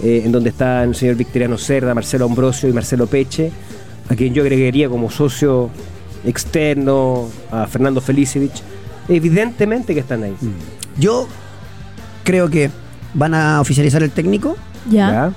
eh, 0.04 0.22
en 0.26 0.32
donde 0.32 0.50
están 0.50 0.90
el 0.90 0.96
señor 0.96 1.16
Victoriano 1.16 1.58
Cerda, 1.58 1.94
Marcelo 1.96 2.26
Ambrosio 2.26 2.68
y 2.70 2.74
Marcelo 2.74 3.08
Peche, 3.08 3.52
a 4.10 4.16
quien 4.16 4.34
yo 4.34 4.44
agregaría 4.44 4.90
como 4.90 5.10
socio 5.10 5.70
externo 6.26 7.30
a 7.52 7.66
Fernando 7.68 8.02
Felicevich, 8.02 8.62
evidentemente 9.08 9.94
que 9.94 10.02
están 10.02 10.24
ahí. 10.24 10.36
Yo 11.00 11.28
creo 12.24 12.50
que 12.50 12.70
van 13.14 13.34
a 13.34 13.60
oficializar 13.62 14.04
el 14.04 14.12
técnico. 14.12 14.56
Ya, 14.90 15.32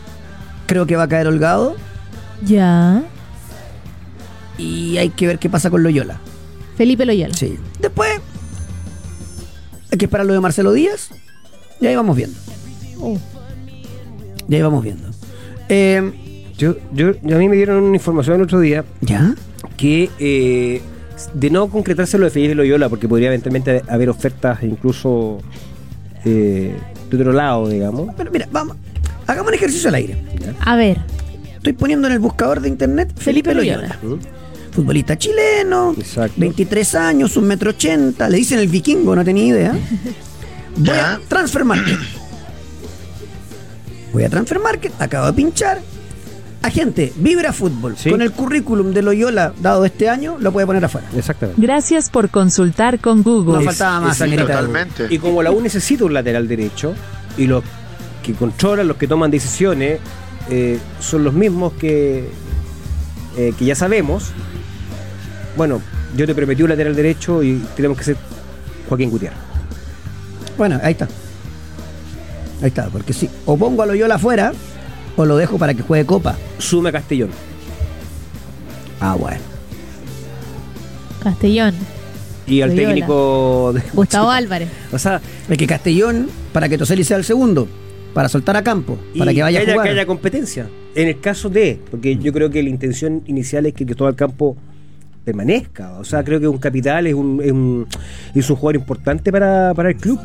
Creo 0.66 0.86
que 0.86 0.94
va 0.96 1.04
a 1.04 1.08
caer 1.08 1.26
holgado. 1.26 1.76
ya. 2.44 3.02
Y 4.60 4.98
hay 4.98 5.08
que 5.10 5.26
ver 5.26 5.38
qué 5.38 5.48
pasa 5.48 5.70
con 5.70 5.82
Loyola. 5.82 6.20
Felipe 6.76 7.06
Loyola. 7.06 7.34
Sí. 7.34 7.56
Después, 7.80 8.10
hay 9.90 9.98
que 9.98 10.04
esperar 10.04 10.26
lo 10.26 10.32
de 10.34 10.40
Marcelo 10.40 10.72
Díaz. 10.72 11.10
Y 11.80 11.86
ahí 11.86 11.96
vamos 11.96 12.16
viendo. 12.16 12.38
Oh. 13.00 13.18
Y 14.48 14.54
ahí 14.54 14.62
vamos 14.62 14.82
viendo. 14.84 15.08
Eh, 15.68 16.52
Yo, 16.58 16.76
yo, 16.92 17.10
a 17.10 17.38
mí 17.38 17.48
me 17.48 17.56
dieron 17.56 17.82
una 17.82 17.96
información 17.96 18.36
el 18.36 18.42
otro 18.42 18.60
día 18.60 18.84
¿Ya? 19.00 19.34
que 19.78 20.10
eh, 20.18 20.82
de 21.32 21.50
no 21.50 21.68
concretarse 21.68 22.18
lo 22.18 22.24
de 22.24 22.30
Felipe 22.30 22.54
Loyola, 22.54 22.88
porque 22.90 23.08
podría 23.08 23.28
eventualmente 23.28 23.82
haber 23.88 24.10
ofertas 24.10 24.62
incluso 24.62 25.38
eh, 26.24 26.74
de 27.10 27.16
otro 27.16 27.32
lado, 27.32 27.68
digamos. 27.68 28.14
Pero 28.16 28.30
mira, 28.30 28.46
vamos. 28.52 28.76
Hagamos 29.26 29.48
un 29.48 29.54
ejercicio 29.54 29.88
al 29.88 29.94
aire. 29.94 30.16
A 30.60 30.76
ver, 30.76 30.98
Estoy 31.60 31.74
poniendo 31.74 32.06
en 32.06 32.14
el 32.14 32.20
buscador 32.20 32.62
de 32.62 32.68
internet 32.70 33.12
Felipe 33.16 33.54
Loyola. 33.54 33.98
¿Mm? 34.02 34.14
Futbolista 34.70 35.18
chileno, 35.18 35.94
Exacto. 35.98 36.34
23 36.36 36.94
años, 36.94 37.36
un 37.36 37.44
metro 37.44 37.70
ochenta. 37.70 38.28
Le 38.28 38.38
dicen 38.38 38.58
el 38.58 38.68
vikingo, 38.68 39.16
no 39.16 39.24
tenía 39.24 39.46
idea. 39.46 39.72
Voy 40.76 40.88
a. 40.90 41.20
Transfer 41.28 41.64
Market. 41.64 41.98
Voy 44.12 44.24
a 44.24 44.30
Transfer 44.30 44.58
Market, 44.60 44.92
acabo 45.00 45.26
de 45.26 45.32
pinchar. 45.32 45.80
Agente, 46.62 47.12
Vibra 47.16 47.52
Fútbol. 47.54 47.96
Sí. 47.96 48.10
Con 48.10 48.20
el 48.20 48.32
currículum 48.32 48.92
de 48.92 49.00
Loyola 49.02 49.54
dado 49.60 49.84
este 49.86 50.10
año, 50.10 50.36
lo 50.38 50.52
puede 50.52 50.66
poner 50.66 50.84
afuera. 50.84 51.08
Exactamente. 51.16 51.60
Gracias 51.60 52.10
por 52.10 52.28
consultar 52.28 53.00
con 53.00 53.22
Google. 53.22 53.58
No 53.58 53.62
faltaba 53.62 54.00
más. 54.00 54.18
Totalmente. 54.18 55.06
Y 55.08 55.18
como 55.18 55.42
la 55.42 55.50
U 55.52 55.60
necesita 55.60 56.04
un 56.04 56.12
lateral 56.12 56.46
derecho, 56.46 56.94
y 57.38 57.46
los 57.46 57.64
que 58.22 58.34
controlan, 58.34 58.86
los 58.88 58.98
que 58.98 59.06
toman 59.06 59.30
decisiones, 59.30 60.00
eh, 60.50 60.78
son 61.00 61.24
los 61.24 61.32
mismos 61.32 61.72
que, 61.74 62.28
eh, 63.38 63.54
que 63.58 63.64
ya 63.64 63.74
sabemos, 63.74 64.32
bueno, 65.60 65.82
yo 66.16 66.26
te 66.26 66.34
prometí 66.34 66.62
un 66.62 66.70
lateral 66.70 66.96
derecho 66.96 67.42
y 67.42 67.62
tenemos 67.76 67.98
que 67.98 68.04
ser 68.04 68.16
Joaquín 68.88 69.10
Gutiérrez. 69.10 69.38
Bueno, 70.56 70.80
ahí 70.82 70.92
está. 70.92 71.06
Ahí 72.62 72.68
está, 72.68 72.88
porque 72.88 73.12
si 73.12 73.28
o 73.44 73.58
pongo 73.58 73.82
a 73.82 73.86
Loyola 73.86 74.14
afuera, 74.14 74.54
o 75.16 75.26
lo 75.26 75.36
dejo 75.36 75.58
para 75.58 75.74
que 75.74 75.82
juegue 75.82 76.06
Copa. 76.06 76.38
Sume 76.56 76.88
a 76.88 76.92
Castellón. 76.92 77.28
Ah, 79.00 79.16
bueno. 79.16 79.36
Castellón. 81.22 81.74
Y 82.46 82.62
al 82.62 82.70
Loyola. 82.70 82.88
técnico 82.88 83.72
de 83.74 83.82
Gustavo 83.92 84.30
Álvarez. 84.30 84.70
O 84.92 84.98
sea, 84.98 85.20
Es 85.46 85.58
que 85.58 85.66
Castellón, 85.66 86.30
para 86.54 86.70
que 86.70 86.78
Toseli 86.78 87.04
sea 87.04 87.18
el 87.18 87.24
segundo, 87.24 87.68
para 88.14 88.30
soltar 88.30 88.56
a 88.56 88.64
campo, 88.64 88.98
para 89.18 89.30
y 89.30 89.34
que 89.34 89.42
vaya 89.42 89.58
a 89.58 89.62
haya, 89.62 89.72
jugar. 89.72 89.86
que 89.86 89.92
haya 89.92 90.06
competencia. 90.06 90.70
En 90.94 91.08
el 91.08 91.20
caso 91.20 91.50
de, 91.50 91.78
porque 91.90 92.16
yo 92.16 92.32
creo 92.32 92.48
que 92.48 92.62
la 92.62 92.70
intención 92.70 93.22
inicial 93.26 93.66
es 93.66 93.74
que, 93.74 93.84
que 93.84 93.94
todo 93.94 94.08
el 94.08 94.16
campo 94.16 94.56
permanezca. 95.24 95.98
O 95.98 96.04
sea, 96.04 96.22
creo 96.24 96.40
que 96.40 96.48
un 96.48 96.58
capital 96.58 97.06
es 97.06 97.14
un, 97.14 97.40
es 97.42 97.52
un, 97.52 97.86
es 98.34 98.50
un 98.50 98.56
jugador 98.56 98.76
importante 98.76 99.30
para, 99.32 99.72
para 99.74 99.90
el 99.90 99.96
club. 99.96 100.18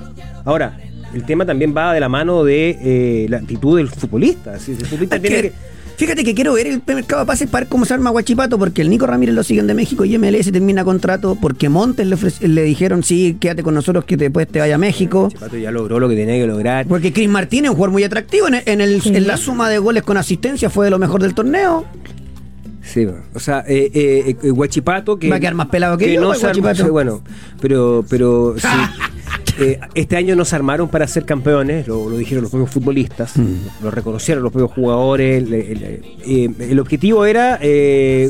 Ahora, 0.44 0.78
el 1.14 1.24
tema 1.24 1.46
también 1.46 1.74
va 1.76 1.94
de 1.94 2.00
la 2.00 2.10
mano 2.10 2.44
de 2.44 2.78
eh, 2.82 3.26
la 3.30 3.38
actitud 3.38 3.78
del 3.78 3.88
futbolista. 3.90 4.60
Si 4.60 4.72
el 4.72 4.86
futbolista 4.86 5.20
tiene 5.20 5.42
que- 5.42 5.76
Fíjate 5.98 6.26
que 6.26 6.36
quiero 6.36 6.52
ver 6.52 6.68
el 6.68 6.82
mercado 6.86 7.22
de 7.22 7.26
pases 7.26 7.50
para 7.50 7.64
ver 7.64 7.70
cómo 7.70 7.86
se 7.86 7.94
arma 7.94 8.10
Guachipato, 8.10 8.60
porque 8.60 8.82
el 8.82 8.90
Nico 8.90 9.08
Ramírez 9.08 9.34
lo 9.34 9.44
siguen 9.44 9.66
de 9.66 9.74
México 9.74 10.04
y 10.04 10.18
MLS 10.18 10.52
termina 10.52 10.84
contrato, 10.84 11.38
porque 11.42 11.70
Montes 11.70 12.06
le, 12.06 12.18
ofrece- 12.18 12.46
le 12.50 12.64
dijeron, 12.64 13.02
sí, 13.02 13.38
quédate 13.40 13.64
con 13.64 13.74
nosotros 13.76 14.04
que 14.04 14.18
después 14.18 14.46
te 14.46 14.60
vaya 14.60 14.76
a 14.76 14.78
México. 14.78 15.30
Chipato 15.32 15.56
ya 15.56 15.72
logró 15.72 15.98
lo 16.02 16.10
que 16.10 16.18
tenía 16.18 16.36
que 16.36 16.48
lograr. 16.48 16.86
Porque 16.86 17.14
Chris 17.14 17.30
Martínez 17.30 17.66
es 17.66 17.70
un 17.70 17.76
jugador 17.78 17.94
muy 17.94 18.04
atractivo. 18.04 18.50
En, 18.50 18.56
en 18.66 18.82
el- 18.82 19.02
Sí. 19.02 19.16
en 19.16 19.26
la 19.26 19.38
suma 19.38 19.70
de 19.70 19.78
goles 19.78 20.04
con 20.04 20.18
asistencia 20.18 20.70
fue 20.70 20.84
de 20.88 20.92
lo 20.92 21.00
mejor 21.00 21.22
del 21.22 21.34
torneo. 21.34 21.86
Sí, 22.86 23.06
o 23.34 23.40
sea, 23.40 23.64
eh, 23.68 23.90
eh, 23.94 24.36
eh, 24.44 24.50
Guachipato 24.52 25.18
que 25.18 25.30
Va 25.30 25.38
a 25.38 25.40
quedar 25.40 25.56
más 25.56 25.68
pelado 25.68 25.98
que 25.98 26.14
yo, 26.14 26.22
no 26.22 26.28
pues, 26.28 26.40
armó- 26.44 26.62
Guachipato. 26.62 26.84
sí, 26.84 26.90
bueno, 26.90 27.22
pero 27.60 28.06
pero 28.08 28.56
sí, 28.60 28.68
eh, 29.60 29.80
este 29.96 30.16
año 30.18 30.36
no 30.36 30.46
se 30.46 30.56
armaron 30.56 30.88
para 30.88 31.08
ser 31.08 31.26
campeones, 31.26 31.88
lo, 31.88 32.10
lo 32.10 32.16
dijeron 32.18 32.44
los 32.44 32.52
propios 32.52 32.70
futbolistas, 32.72 33.36
Mm. 33.38 33.84
lo 33.84 33.92
reconocieron 33.92 34.44
los 34.44 34.52
propios 34.54 34.72
jugadores. 34.72 35.44
El, 35.44 35.54
el- 35.54 36.56
el 36.60 36.80
objetivo 36.80 37.26
era 37.26 37.60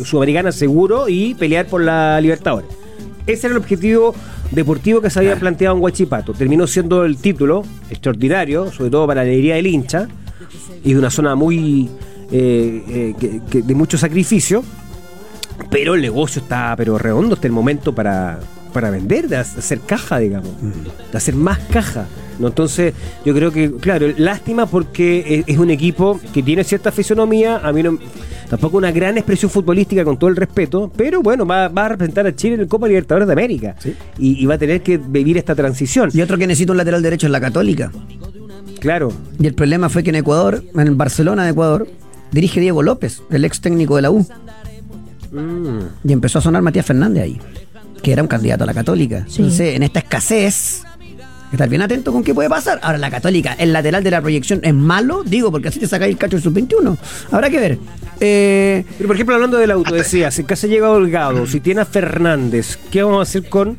Sudamericana 0.06 0.52
seguro 0.52 1.10
y 1.10 1.34
pelear 1.36 1.68
por 1.68 1.82
la 1.84 2.20
Libertadores. 2.22 2.70
Ese 3.28 3.48
era 3.48 3.56
el 3.56 3.62
objetivo 3.62 4.14
deportivo 4.52 5.02
que 5.02 5.10
se 5.10 5.20
había 5.20 5.36
planteado 5.36 5.76
en 5.76 5.82
Guachipato. 5.82 6.34
Terminó 6.34 6.66
siendo 6.68 7.04
el 7.06 7.18
título 7.18 7.64
extraordinario, 7.90 8.72
sobre 8.72 8.90
todo 8.92 9.06
para 9.08 9.24
la 9.24 9.30
alegría 9.30 9.56
del 9.56 9.68
hincha 9.68 10.08
y 10.84 10.94
de 10.94 11.00
una 11.00 11.10
zona 11.10 11.36
muy 11.36 11.90
eh, 12.32 12.84
eh, 12.88 13.14
que- 13.20 13.42
que- 13.50 13.62
de 13.62 13.76
mucho 13.76 13.98
sacrificio. 13.98 14.64
Pero 15.72 15.96
el 15.96 16.02
negocio 16.02 16.42
está 16.42 16.74
pero 16.78 16.98
redondo 16.98 17.36
hasta 17.36 17.48
el 17.48 17.54
momento 17.54 17.96
para, 17.96 18.40
para 18.74 18.90
vender, 18.90 19.28
de 19.30 19.38
hacer 19.38 19.80
caja, 19.80 20.20
digamos, 20.20 20.52
de 21.12 21.18
hacer 21.18 21.34
más 21.36 21.60
caja. 21.72 22.08
¿no? 22.40 22.48
Entonces, 22.48 22.94
yo 23.26 23.34
creo 23.34 23.52
que, 23.52 23.72
claro, 23.72 24.08
lástima 24.18 24.66
porque 24.66 25.40
es, 25.48 25.54
es 25.54 25.58
un 25.58 25.70
equipo 25.70 26.20
que 26.34 26.44
tiene 26.44 26.66
cierta 26.66 26.92
fisonomía, 26.92 27.58
a 27.64 27.72
mí 27.72 27.82
no, 27.82 27.98
tampoco 28.50 28.76
una 28.78 28.92
gran 28.92 29.18
expresión 29.18 29.50
futbolística 29.50 30.04
con 30.04 30.20
todo 30.20 30.30
el 30.30 30.36
respeto, 30.36 30.92
pero 30.98 31.22
bueno, 31.22 31.46
va, 31.46 31.70
va 31.70 31.86
a 31.86 31.90
representar 31.90 32.28
a 32.28 32.36
Chile 32.36 32.56
en 32.56 32.60
el 32.62 32.68
Copa 32.68 32.90
Libertadores 32.90 33.26
de 33.28 33.32
América 33.34 33.76
y, 34.20 34.44
y 34.44 34.46
va 34.46 34.56
a 34.56 34.58
tener 34.58 34.82
que 34.82 34.98
vivir 34.98 35.38
esta 35.38 35.56
transición. 35.56 36.10
Y 36.14 36.22
otro 36.22 36.38
que 36.38 36.46
necesita 36.46 36.74
un 36.74 36.78
lateral 36.78 37.02
derecho 37.02 37.28
es 37.28 37.32
la 37.32 37.40
Católica. 37.40 37.90
Claro, 38.82 39.12
Y 39.40 39.48
el 39.48 39.54
problema 39.56 39.88
fue 39.88 40.04
que 40.04 40.10
en 40.10 40.18
Ecuador, 40.18 40.62
en 40.74 40.82
el 40.82 40.96
Barcelona 40.96 41.46
de 41.46 41.52
Ecuador, 41.52 41.88
dirige 42.32 42.60
Diego 42.60 42.84
López, 42.84 43.22
el 43.30 43.46
ex 43.46 43.62
técnico 43.62 43.96
de 43.96 44.02
la 44.02 44.12
U. 44.12 44.26
Y 46.04 46.14
empezó 46.14 46.40
a 46.40 46.42
sonar 46.42 46.62
Matías 46.62 46.86
Fernández 46.86 47.24
ahí, 47.24 47.42
que 48.02 48.12
era 48.14 48.22
un 48.22 48.28
candidato 48.28 48.64
a 48.64 48.68
la 48.68 48.74
Católica. 48.74 49.26
Sí. 49.28 49.42
Entonces, 49.42 49.76
en 49.76 49.84
esta 49.84 50.00
escasez, 50.00 50.84
estar 51.52 51.70
bien 51.70 51.82
atento 51.82 52.12
con 52.12 52.24
qué 52.24 52.34
puede 52.34 52.50
pasar. 52.50 52.80
Ahora, 52.82 52.98
la 52.98 53.10
Católica, 53.10 53.54
el 53.54 53.74
lateral 53.74 54.04
de 54.04 54.12
la 54.12 54.22
proyección, 54.22 54.60
¿es 54.64 54.74
malo? 54.74 55.24
Digo, 55.24 55.52
porque 55.52 55.70
así 55.70 55.80
te 55.80 55.88
sacáis 55.88 56.14
el 56.14 56.18
cacho 56.18 56.38
del 56.38 56.44
sub-21. 56.44 56.98
Habrá 57.32 57.50
que 57.50 57.60
ver. 57.60 57.80
Eh, 58.20 58.86
Pero 58.98 59.08
por 59.08 59.16
ejemplo, 59.16 59.36
hablando 59.36 59.58
del 59.58 59.72
auto, 59.72 59.94
decía, 59.94 60.32
si 60.32 60.44
casi 60.44 60.68
llega 60.68 60.90
Holgado, 60.90 61.46
si 61.48 61.60
tiene 61.60 61.82
a 61.82 61.86
Fernández, 61.86 62.78
¿qué 62.92 63.04
vamos 63.04 63.20
a 63.20 63.24
hacer 63.24 63.50
con 63.50 63.78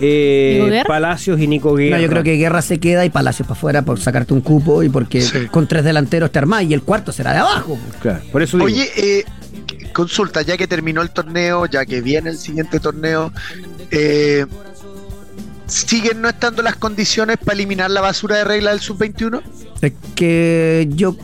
eh. 0.00 0.82
Palacios 0.86 1.40
y 1.40 1.46
Nico 1.46 1.74
Guerra? 1.74 1.96
no, 1.96 2.02
yo 2.02 2.08
creo 2.08 2.22
que 2.22 2.36
Guerra 2.36 2.62
se 2.62 2.78
queda 2.78 3.04
y 3.04 3.10
Palacios 3.10 3.46
para 3.48 3.58
afuera 3.58 3.82
por 3.82 3.98
sacarte 4.00 4.34
un 4.34 4.40
cupo 4.40 4.82
y 4.82 4.88
porque 4.88 5.20
Sí. 5.22 5.46
con 5.50 5.66
tres 5.66 5.84
delanteros 5.84 6.30
te 6.32 6.38
armás 6.38 6.64
y 6.64 6.74
el 6.74 6.82
cuarto 6.82 7.12
será 7.12 7.32
de 7.32 7.38
abajo. 7.38 7.78
Claro, 8.00 8.20
por 8.32 8.42
eso 8.42 8.56
digo. 8.58 8.66
Oye, 8.66 8.90
eh, 8.96 9.24
consulta, 9.92 10.42
ya 10.42 10.56
que 10.56 10.66
terminó 10.66 11.02
el 11.02 11.10
torneo, 11.10 11.66
ya 11.66 11.84
que 11.86 12.00
viene 12.00 12.30
el 12.30 12.38
siguiente 12.38 12.80
torneo, 12.80 13.32
eh, 13.90 14.44
¿siguen 15.66 16.20
no 16.20 16.28
estando 16.28 16.62
las 16.62 16.76
condiciones 16.76 17.38
para 17.38 17.54
eliminar 17.54 17.90
la 17.90 18.00
basura 18.00 18.36
de 18.36 18.44
regla 18.44 18.70
del 18.70 18.80
sub-21? 18.80 19.42
Es 19.80 19.92
que 20.14 20.88
yo 20.90 21.16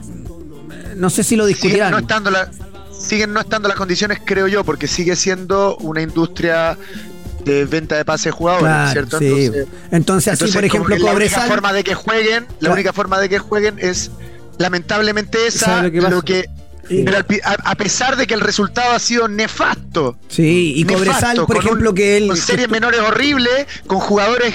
no 0.97 1.11
sé 1.11 1.23
si 1.25 1.37
lo 1.37 1.45
Siguen 1.47 1.55
discutirán. 1.61 1.91
no, 1.93 1.99
estando 1.99 2.31
la- 2.31 2.51
siguen 2.93 3.33
no 3.33 3.41
estando 3.41 3.69
las 3.69 3.77
condiciones, 3.77 4.19
creo 4.25 4.47
yo, 4.47 4.63
porque 4.65 4.87
sigue 4.87 5.17
siendo 5.17 5.77
una 5.79 6.03
industria 6.03 6.77
de 7.45 7.65
venta 7.65 7.97
de 7.97 8.05
pases 8.05 8.33
jugadores, 8.33 8.67
Claro, 8.67 8.93
¿cierto? 8.93 9.19
sí. 9.19 9.27
Entonces, 9.27 9.67
Entonces, 9.91 10.33
así, 10.33 10.35
entonces, 10.45 10.55
por 10.57 10.65
ejemplo, 10.65 10.97
que 10.97 11.03
la 11.03 11.11
única 11.13 11.31
Cobresal. 11.31 11.49
forma 11.49 11.73
de 11.73 11.85
que 11.85 11.95
jueguen, 11.95 12.45
la 12.49 12.59
Claro. 12.59 12.75
única 12.75 12.93
forma 12.93 13.19
de 13.21 13.29
que 13.29 13.39
jueguen 13.39 13.79
es 13.79 14.11
lamentablemente 14.59 15.47
esa, 15.47 15.67
¿Sabe 15.67 15.83
lo 15.89 15.91
que 15.93 16.01
lo 16.01 16.09
pasa? 16.11 16.23
que, 16.23 16.49
Sí. 16.89 17.03
pero 17.05 17.17
al 17.19 17.27
a, 17.45 17.71
a 17.71 17.75
pesar 17.77 18.17
de 18.17 18.27
que 18.27 18.35
el 18.35 18.41
resultado 18.41 18.93
ha 18.95 18.99
sido 18.99 19.29
nefasto, 19.29 20.17
Sí, 20.29 20.75
y 20.77 20.85
nefasto, 20.85 21.05
Cobresal, 21.11 21.47
por 21.47 21.57
ejemplo, 21.57 21.91
un- 21.91 21.97
que 21.97 22.17
él. 22.17 22.29
con 22.29 22.37
series 22.37 22.69
menores 22.69 23.01
horribles, 23.01 23.67
con 23.87 23.99
jugadores 24.01 24.55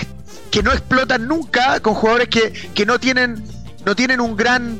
que 0.51 0.61
no 0.63 0.71
explotan 0.71 1.27
nunca, 1.27 1.79
con 1.79 1.93
jugadores 1.93 2.29
que, 2.29 2.51
que 2.73 2.85
no 2.85 2.99
tienen 2.99 3.43
no 3.85 3.95
tienen 3.95 4.19
un 4.19 4.35
gran 4.35 4.79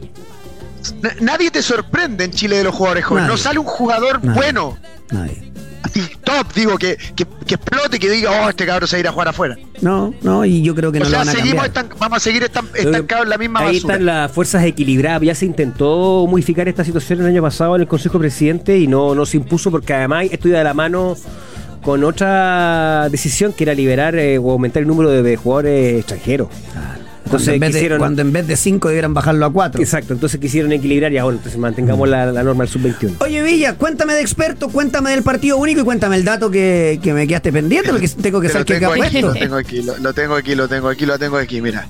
na- 1.02 1.16
nadie 1.22 1.50
te 1.50 1.62
sorprende 1.62 2.26
en 2.26 2.32
Chile 2.32 2.58
de 2.58 2.64
los 2.66 2.76
jugadores 2.76 3.06
jóvenes, 3.06 3.28
Nadie. 3.28 3.38
no 3.38 3.42
sale 3.42 3.60
un 3.60 3.66
jugador 3.66 4.24
Nadie. 4.24 4.36
bueno, 4.38 4.78
Nadie. 5.12 5.47
top, 6.24 6.54
digo, 6.54 6.78
que, 6.78 6.98
que, 7.16 7.26
que 7.46 7.56
explote, 7.56 8.00
que 8.00 8.10
diga, 8.10 8.32
oh, 8.46 8.50
este 8.50 8.66
cabrón 8.66 8.88
se 8.88 8.96
va 8.96 8.98
a 8.98 9.00
ir 9.02 9.08
a 9.08 9.12
jugar 9.12 9.28
afuera. 9.30 9.58
No, 9.82 10.14
no, 10.22 10.44
y 10.46 10.62
yo 10.62 10.74
creo 10.76 10.92
que 10.92 10.98
o 11.00 11.02
no 11.02 11.06
lo 11.06 11.10
sea, 11.10 11.20
van 11.20 11.30
a 11.30 11.32
seguimos 11.32 11.64
cambiar. 11.64 11.86
estan- 11.86 12.00
vamos 12.00 12.18
a 12.18 12.20
seguir 12.20 12.44
estan- 12.44 12.68
estancados 12.76 13.24
en 13.26 13.30
la 13.30 13.38
misma 13.38 13.60
Ahí 13.62 13.76
basura. 13.76 13.94
están 13.94 14.06
las 14.06 14.32
fuerzas 14.32 14.64
equilibradas. 14.66 15.22
Ya 15.22 15.36
se 15.36 15.46
intentó 15.46 16.26
modificar 16.30 16.68
esta 16.68 16.84
situación 16.84 17.22
el 17.22 17.28
año 17.28 17.42
pasado 17.42 17.76
en 17.76 17.82
el 17.84 17.88
Consejo 17.88 18.20
Presidente 18.20 18.78
y 18.78 18.88
no, 18.88 19.16
no 19.16 19.26
se 19.26 19.38
impuso 19.38 19.72
porque 19.72 19.94
además 19.94 20.26
esto 20.32 20.48
iba 20.48 20.58
de 20.58 20.64
la 20.64 20.74
mano 20.74 21.16
con 21.82 22.04
otra 22.04 23.08
decisión 23.10 23.54
que 23.54 23.64
era 23.64 23.74
liberar 23.74 24.16
eh, 24.16 24.38
o 24.38 24.52
aumentar 24.52 24.82
el 24.82 24.88
número 24.88 25.10
de, 25.10 25.22
de 25.24 25.38
jugadores 25.38 26.00
extranjeros. 26.00 26.50
Cuando 26.74 27.07
Entonces 27.28 27.54
en, 27.54 27.60
vez 27.60 27.74
de, 27.74 27.80
quisieron... 27.80 28.00
cuando 28.00 28.22
en 28.22 28.32
vez 28.34 28.48
de 28.48 28.56
5 28.56 28.88
debieran 28.88 29.14
bajarlo 29.14 29.46
a 29.46 29.52
4. 29.54 29.82
Exacto, 29.82 30.14
entonces 30.14 30.40
quisieron 30.40 30.72
equilibrar 30.72 31.12
y 31.14 31.18
ahora 31.18 31.38
entonces 31.38 31.60
mantengamos 31.60 32.08
la, 32.10 32.26
la 32.32 32.44
norma 32.44 32.64
del 32.64 32.72
sub-21. 32.74 33.16
Oye, 33.20 33.42
Villa, 33.44 33.76
cuéntame 33.76 34.14
de 34.14 34.22
experto, 34.22 34.70
cuéntame 34.70 35.12
del 35.12 35.24
partido 35.24 35.58
único 35.58 35.82
y 35.82 35.84
cuéntame 35.84 36.16
el 36.16 36.24
dato 36.26 36.50
que, 36.50 37.00
que 37.04 37.14
me 37.14 37.28
quedaste 37.28 37.52
pendiente, 37.54 37.90
porque 37.92 38.08
tengo 38.22 38.42
que 38.42 38.48
Te 38.48 38.54
saber 38.54 38.68
lo 38.70 38.76
qué 38.76 38.80
tengo 38.80 38.92
ha 38.92 39.06
aquí, 39.06 39.22
puesto. 39.22 39.28
lo 39.28 39.34
tengo 39.40 39.56
aquí, 39.56 39.82
lo, 39.84 39.98
lo 39.98 40.14
tengo 40.14 40.36
aquí, 40.36 40.56
lo 40.56 40.68
tengo 40.68 40.88
aquí, 40.90 41.06
lo 41.06 41.20
tengo 41.20 41.38
aquí, 41.38 41.62
mira. 41.62 41.88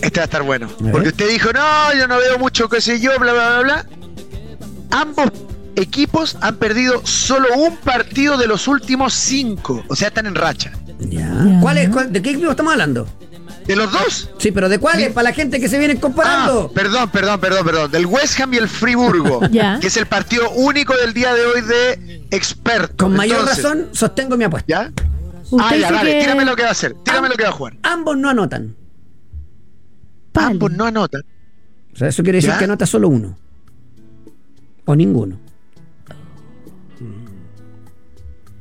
Este 0.00 0.20
va 0.20 0.22
a 0.22 0.26
estar 0.26 0.42
bueno. 0.42 0.68
Porque 0.92 1.08
usted 1.08 1.28
dijo, 1.28 1.50
no, 1.52 1.94
yo 1.98 2.06
no 2.06 2.18
veo 2.18 2.38
mucho, 2.38 2.68
qué 2.68 2.80
sé 2.80 3.00
yo, 3.00 3.10
bla, 3.18 3.32
bla, 3.32 3.48
bla, 3.48 3.62
bla. 3.62 3.86
Ambos 4.90 5.26
equipos 5.76 6.36
han 6.40 6.56
perdido 6.56 7.04
solo 7.04 7.48
un 7.56 7.76
partido 7.78 8.36
de 8.36 8.46
los 8.46 8.68
últimos 8.68 9.14
cinco. 9.14 9.84
O 9.88 9.96
sea, 9.96 10.08
están 10.08 10.26
en 10.26 10.34
racha. 10.36 10.72
Ya. 11.00 11.20
Ya. 11.44 11.58
¿Cuál 11.60 11.78
es, 11.78 11.88
cuál- 11.90 12.12
¿De 12.12 12.22
qué 12.22 12.30
equipo 12.30 12.50
estamos 12.50 12.72
hablando? 12.72 13.08
¿De 13.68 13.76
los 13.76 13.92
dos? 13.92 14.30
Sí, 14.38 14.50
pero 14.50 14.68
¿de 14.68 14.78
cuáles? 14.80 15.12
Para 15.12 15.28
la 15.28 15.34
gente 15.34 15.60
que 15.60 15.68
se 15.68 15.78
viene 15.78 15.94
Ah, 15.96 16.00
comparando. 16.00 16.72
perdón, 16.72 17.10
perdón, 17.10 17.38
perdón, 17.38 17.64
perdón. 17.66 17.90
Del 17.92 18.06
West 18.06 18.40
Ham 18.40 18.54
y 18.54 18.56
el 18.56 18.68
Friburgo. 18.68 19.40
Ya. 19.50 19.78
Que 19.78 19.86
es 19.88 19.96
el 19.98 20.06
partido 20.06 20.50
único 20.52 20.96
del 20.96 21.12
día 21.14 21.32
de 21.34 21.44
hoy 21.44 21.60
de 21.60 22.26
experto. 22.30 23.04
Con 23.04 23.14
mayor 23.14 23.40
Entonces, 23.40 23.62
razón, 23.64 23.88
sostengo 23.92 24.36
mi 24.36 24.44
apuesta. 24.44 24.66
¿Ya? 24.66 24.92
Ah, 25.60 25.76
ya, 25.76 25.92
dale, 25.92 26.12
que- 26.14 26.20
tírame 26.20 26.44
lo 26.44 26.56
que 26.56 26.62
va 26.62 26.68
a 26.68 26.72
hacer. 26.72 26.94
Tírame 27.04 27.28
lo 27.28 27.34
que 27.36 27.42
va 27.44 27.50
a 27.50 27.52
jugar. 27.52 27.76
Ambos 27.82 28.16
no 28.16 28.28
anotan. 28.30 28.74
Ambos 30.34 30.72
no 30.72 30.84
anotan. 30.86 31.22
O 31.92 31.96
sea, 31.96 32.08
eso 32.08 32.22
quiere 32.22 32.38
decir 32.38 32.50
¿Ya? 32.50 32.58
que 32.58 32.64
anota 32.64 32.86
solo 32.86 33.08
uno. 33.08 33.36
O 34.86 34.96
ninguno. 34.96 35.38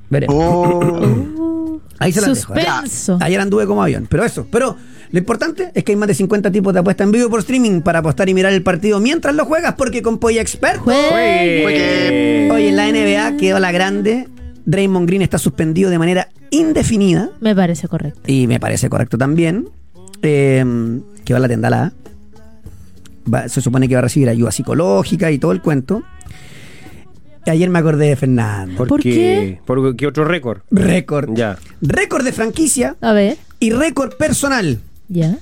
Veremos. 0.10 0.36
Oh. 0.38 1.82
Ahí 2.00 2.12
se 2.14 2.22
las 2.22 2.36
dejo. 2.36 2.56
¿eh? 2.56 2.64
Suspenso. 2.66 3.18
Ayer 3.22 3.40
anduve 3.42 3.66
como 3.68 3.84
avión, 3.84 4.08
pero 4.10 4.24
eso. 4.24 4.48
Pero 4.52 4.78
lo 5.12 5.20
importante 5.20 5.72
es 5.74 5.84
que 5.84 5.94
hay 5.94 5.96
más 5.96 6.08
de 6.08 6.14
50 6.14 6.52
tipos 6.52 6.74
de 6.74 6.80
apuesta 6.80 7.04
en 7.04 7.12
vivo 7.12 7.30
por 7.30 7.40
streaming 7.40 7.82
para 7.82 8.00
apostar 8.00 8.28
y 8.30 8.34
mirar 8.34 8.52
el 8.54 8.62
partido 8.64 9.00
mientras 9.00 9.34
lo 9.36 9.46
juegas, 9.46 9.76
porque 9.76 10.02
con 10.02 10.18
Polla 10.20 10.42
Expert. 10.42 10.80
Juegue. 10.80 11.62
Juegue. 11.64 12.50
Hoy 12.52 12.68
en 12.68 12.76
la 12.76 12.88
NBA 12.92 13.38
quedó 13.38 13.60
la 13.60 13.72
grande. 13.72 14.28
Draymond 14.66 15.08
Green 15.08 15.22
está 15.22 15.38
suspendido 15.38 15.90
de 15.90 15.98
manera 15.98 16.28
indefinida. 16.50 17.30
Me 17.40 17.56
parece 17.56 17.88
correcto. 17.88 18.20
Y 18.28 18.48
me 18.48 18.60
parece 18.60 18.90
correcto 18.90 19.18
también. 19.18 19.70
eh, 20.22 20.66
que 21.24 21.34
va 21.34 21.38
a 21.38 21.42
la 21.42 21.48
tendala. 21.48 21.94
Va- 23.34 23.48
se 23.50 23.62
supone 23.62 23.88
que 23.88 23.96
va 23.96 24.00
a 24.00 24.04
recibir 24.04 24.28
ayuda 24.30 24.52
psicológica 24.52 25.32
y 25.32 25.38
todo 25.38 25.52
el 25.52 25.62
cuento. 25.62 26.04
Ayer 27.46 27.70
me 27.70 27.80
acordé 27.80 28.08
de 28.10 28.16
Fernando. 28.18 28.76
Porque, 28.78 28.88
¿Por 28.88 29.02
qué? 29.02 29.60
¿Por 29.66 29.96
qué 29.96 30.08
otro 30.08 30.26
récord? 30.26 30.60
Récord. 30.70 31.30
Ya. 31.34 31.58
Récord 31.82 32.26
de 32.26 32.32
franquicia 32.34 32.98
A 33.00 33.14
ver, 33.14 33.38
y 33.60 33.72
récord 33.72 34.14
personal. 34.18 34.80
Ya. 35.10 35.38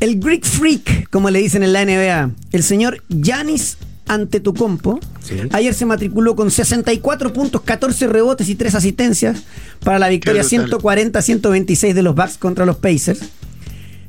El 0.00 0.20
Greek 0.20 0.44
Freak, 0.44 1.08
como 1.10 1.30
le 1.30 1.38
dicen 1.40 1.62
en 1.62 1.72
la 1.72 1.82
NBA, 1.84 2.30
el 2.52 2.62
señor 2.62 3.02
Yanis 3.08 3.78
Antetokounmpo, 4.06 5.00
Sí. 5.22 5.36
ayer 5.52 5.72
se 5.72 5.86
matriculó 5.86 6.36
con 6.36 6.50
64 6.50 7.32
puntos, 7.32 7.62
14 7.62 8.06
rebotes 8.08 8.48
y 8.50 8.54
3 8.54 8.74
asistencias 8.74 9.42
para 9.82 9.98
la 9.98 10.08
victoria 10.08 10.42
Qué 10.42 10.58
brutal. 10.58 10.80
140-126 10.80 11.94
de 11.94 12.02
los 12.02 12.14
Bucks 12.14 12.36
contra 12.36 12.66
los 12.66 12.76
Pacers. 12.76 13.20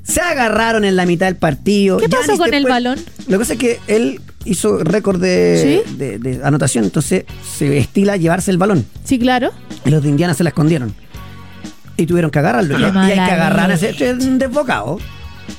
Se 0.04 0.20
agarraron 0.22 0.84
en 0.86 0.96
la 0.98 1.06
mitad 1.06 1.28
del 1.28 1.38
partido. 1.38 1.98
¿Qué 1.98 2.10
pasó 2.10 2.24
Giannis 2.34 2.40
con 2.40 2.54
el 2.54 2.64
balón? 2.66 3.00
Lo 3.28 3.38
que 3.38 3.40
pasa 3.40 3.54
es 3.54 3.60
que 3.60 3.80
él 3.88 4.20
hizo 4.44 4.78
récord 4.84 5.20
de, 5.22 5.82
¿Sí? 5.88 5.96
de- 5.98 6.20
de 6.20 6.44
anotación, 6.44 6.84
entonces 6.84 7.24
se 7.58 7.78
estila 7.78 8.18
llevarse 8.18 8.52
el 8.52 8.58
balón. 8.58 8.86
Sí, 9.06 9.18
claro. 9.18 9.52
Y 9.86 9.90
los 9.90 10.04
de 10.04 10.10
Indiana 10.10 10.34
se 10.34 10.44
la 10.44 10.50
escondieron. 10.50 10.94
Y 11.98 12.06
tuvieron 12.06 12.32
que 12.32 12.40
agarrarlo. 12.40 12.80
Y, 12.80 12.84
hay 12.84 13.14
que 13.14 13.20
agarrar 13.20 13.72
a 13.72 13.74
ese 13.76 13.90
ese 13.90 14.14
desbocado. 14.16 14.98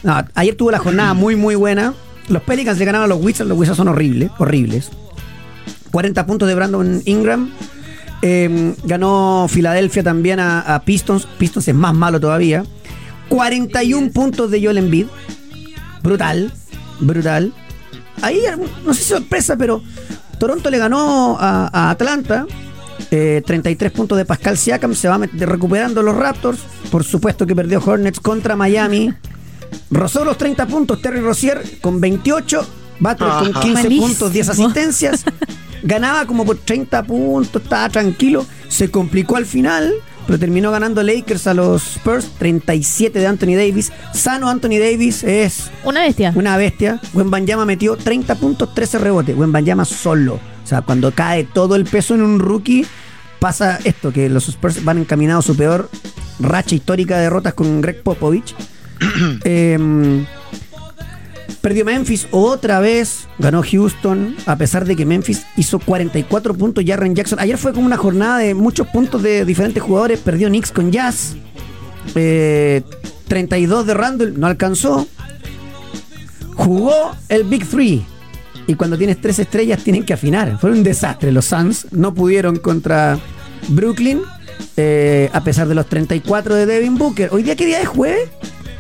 No, 0.03 0.25
ayer 0.35 0.55
tuvo 0.55 0.71
la 0.71 0.79
jornada 0.79 1.15
muy, 1.15 1.37
muy 1.37 1.55
buena. 1.55 1.95
Los 2.29 2.43
Pelicans 2.43 2.79
le 2.79 2.85
ganaron 2.85 3.05
a 3.05 3.15
los 3.15 3.23
Wizards. 3.23 3.49
Los 3.49 3.59
Wizards 3.59 3.77
son 3.77 3.89
horribles, 3.89 4.31
horribles. 4.39 4.91
40 5.93 6.27
puntos 6.27 6.49
de 6.49 6.55
Brandon 6.55 7.03
Ingram. 7.05 7.51
Eh, 8.23 8.75
ganó 8.85 9.47
Filadelfia 9.49 10.03
también 10.03 10.41
a, 10.41 10.61
a 10.61 10.83
Pistons. 10.83 11.27
Pistons 11.39 11.69
es 11.69 11.75
más 11.75 11.95
malo 11.95 12.21
todavía. 12.21 12.65
41 13.29 14.11
puntos 14.11 14.51
de 14.51 14.63
Joel 14.63 14.79
Embiid. 14.79 15.07
Brutal, 16.03 16.53
brutal. 17.01 17.53
Ahí, 18.23 18.41
no 18.85 18.95
sé 18.95 19.03
si 19.03 19.09
sorpresa, 19.11 19.57
pero 19.57 19.83
Toronto 20.39 20.71
le 20.71 20.79
ganó 20.79 21.37
a, 21.39 21.69
a 21.73 21.91
Atlanta. 21.91 22.47
Eh, 23.11 23.43
33 23.45 23.93
puntos 23.93 24.19
de 24.19 24.25
Pascal 24.25 24.57
Siakam. 24.57 24.95
Se 24.95 25.09
va 25.09 25.19
recuperando 25.19 26.03
los 26.03 26.17
Raptors. 26.17 26.59
Por 26.91 27.05
supuesto 27.05 27.47
que 27.47 27.55
perdió 27.55 27.83
Hornets 27.85 28.21
contra 28.21 28.57
Miami. 28.57 29.13
Rozó 29.91 30.25
los 30.25 30.39
30 30.39 30.67
puntos 30.67 31.01
Terry 31.03 31.21
Rozier 31.21 31.63
con 31.81 32.01
28. 32.01 32.67
Butler 32.99 33.17
con 33.19 33.49
Ajá. 33.51 33.61
15 33.61 33.83
Malísimo. 33.83 34.07
puntos, 34.07 34.33
10 34.33 34.49
asistencias. 34.49 35.25
Ganaba 35.83 36.27
como 36.27 36.45
por 36.45 36.57
30 36.57 37.03
puntos, 37.05 37.63
estaba 37.63 37.89
tranquilo. 37.91 38.47
Se 38.69 38.91
complicó 38.91 39.37
al 39.37 39.45
final, 39.45 39.93
pero 40.27 40.39
terminó 40.39 40.71
ganando 40.73 41.03
Lakers 41.03 41.47
a 41.47 41.55
los 41.55 41.83
Spurs. 41.97 42.31
37 42.39 43.19
de 43.19 43.27
Anthony 43.27 43.55
Davis. 43.55 43.93
Sano 44.15 44.49
Anthony 44.49 44.79
Davis 44.81 45.23
es 45.23 45.71
Una 45.85 46.01
bestia. 46.01 46.33
una 46.35 46.57
bestia. 46.57 47.01
Wembanyama 47.13 47.67
metió 47.67 47.97
30 47.97 48.35
puntos, 48.37 48.75
13 48.75 48.99
rebotes. 48.99 49.37
Wembanyama 49.37 49.85
solo. 49.85 50.41
O 50.67 50.69
sea, 50.69 50.83
cuando 50.83 51.13
cae 51.13 51.45
todo 51.45 51.77
el 51.77 51.85
peso 51.85 52.17
en 52.17 52.23
un 52.23 52.41
rookie, 52.41 52.85
pasa 53.39 53.79
esto, 53.85 54.13
que 54.13 54.29
los 54.29 54.49
Spurs 54.49 54.83
van 54.83 54.99
encaminados 54.99 55.45
a 55.45 55.53
su 55.53 55.57
peor 55.57 55.89
racha 56.41 56.75
histórica 56.75 57.15
de 57.19 57.23
derrotas 57.23 57.55
con 57.55 57.81
Greg 57.81 58.03
Popovich. 58.03 58.53
Em, 59.45 60.27
perdió 61.61 61.85
Memphis 61.85 62.27
otra 62.33 62.81
vez, 62.81 63.29
ganó 63.39 63.63
Houston, 63.63 64.35
a 64.47 64.57
pesar 64.57 64.87
de 64.87 64.97
que 64.97 65.07
Memphis 65.07 65.47
hizo 65.57 65.79
44 65.79 66.55
puntos, 66.55 66.83
Jarren 66.85 67.15
Jackson. 67.15 67.39
Ayer 67.39 67.59
fue 67.59 67.73
como 67.73 67.87
una 67.87 67.97
jornada 67.97 68.39
de 68.39 68.55
muchos 68.55 68.89
puntos 68.89 69.23
de 69.23 69.45
diferentes 69.45 69.81
jugadores, 69.81 70.19
perdió 70.19 70.49
Knicks 70.49 70.73
con 70.73 70.91
Jazz. 70.91 71.37
Eh, 72.17 72.83
32 73.29 73.87
de 73.87 73.95
Randall, 73.95 74.41
no 74.41 74.49
alcanzó. 74.49 75.07
Jugó 76.57 77.15
el 77.29 77.45
Big 77.45 77.65
Three. 77.69 78.05
Y 78.67 78.75
cuando 78.75 78.99
tienes 78.99 79.21
tres 79.21 79.39
estrellas 79.39 79.83
tienen 79.85 80.05
que 80.05 80.13
afinar. 80.13 80.59
Fue 80.59 80.71
un 80.71 80.83
desastre. 80.83 81.31
Los 81.33 81.45
Suns 81.47 81.87
no 81.93 82.13
pudieron 82.15 82.57
contra 82.57 83.19
Brooklyn. 83.69 84.21
eh, 84.79 85.29
a 85.33 85.43
pesar 85.45 85.69
de 85.69 85.75
los 85.75 85.87
34 85.87 86.55
de 86.55 86.67
Devin 86.67 86.97
Booker. 86.97 87.29
¿Hoy 87.33 87.43
día 87.43 87.57
qué 87.57 87.67
día 87.67 87.81
es 87.81 87.89
jueves? 87.89 88.29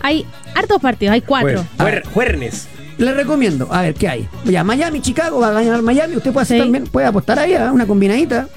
Hay 0.02 0.24
hartos 0.54 0.80
partidos, 0.80 1.12
hay 1.14 1.20
cuatro. 1.20 1.64
Juer- 1.78 2.02
Juer- 2.02 2.04
Juernes. 2.12 2.66
Le 2.98 3.12
recomiendo. 3.12 3.68
A 3.70 3.82
ver, 3.82 3.94
¿qué 3.94 4.08
hay? 4.08 4.28
Ya, 4.44 4.64
Miami, 4.64 5.02
Chicago, 5.02 5.38
va 5.40 5.48
a 5.48 5.62
ganar 5.62 5.82
Miami. 5.82 6.16
Usted 6.16 6.32
puede 6.32 6.44
hacer 6.44 6.56
Sí. 6.58 6.62
también, 6.62 6.84
puede 6.84 7.06
apostar 7.06 7.38
ahí, 7.38 7.52
¿ah? 7.54 7.72
una 7.72 7.86
combinadita. 7.86 8.48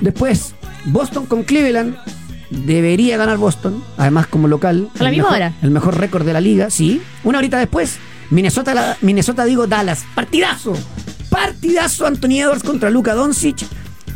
Después, 0.00 0.54
Boston 0.86 1.26
con 1.26 1.44
Cleveland. 1.44 1.96
Debería 2.50 3.16
ganar 3.16 3.38
Boston, 3.38 3.82
además 3.96 4.26
como 4.28 4.46
local. 4.48 4.88
A 4.98 5.02
la 5.04 5.10
misma 5.10 5.24
mejor- 5.24 5.36
hora. 5.36 5.52
El 5.62 5.70
mejor 5.70 5.98
récord 5.98 6.24
de 6.24 6.32
la 6.32 6.40
liga, 6.40 6.70
sí. 6.70 7.00
Una 7.24 7.38
horita 7.38 7.58
después, 7.58 7.96
Minnesota, 8.30 8.96
Minnesota 9.02 9.44
digo 9.44 9.66
Dallas. 9.66 10.04
Partidazo. 10.14 10.74
Partidazo 11.30 12.06
Anthony 12.06 12.40
Edwards 12.40 12.62
contra 12.62 12.90
Luka 12.90 13.14
Doncic. 13.14 13.66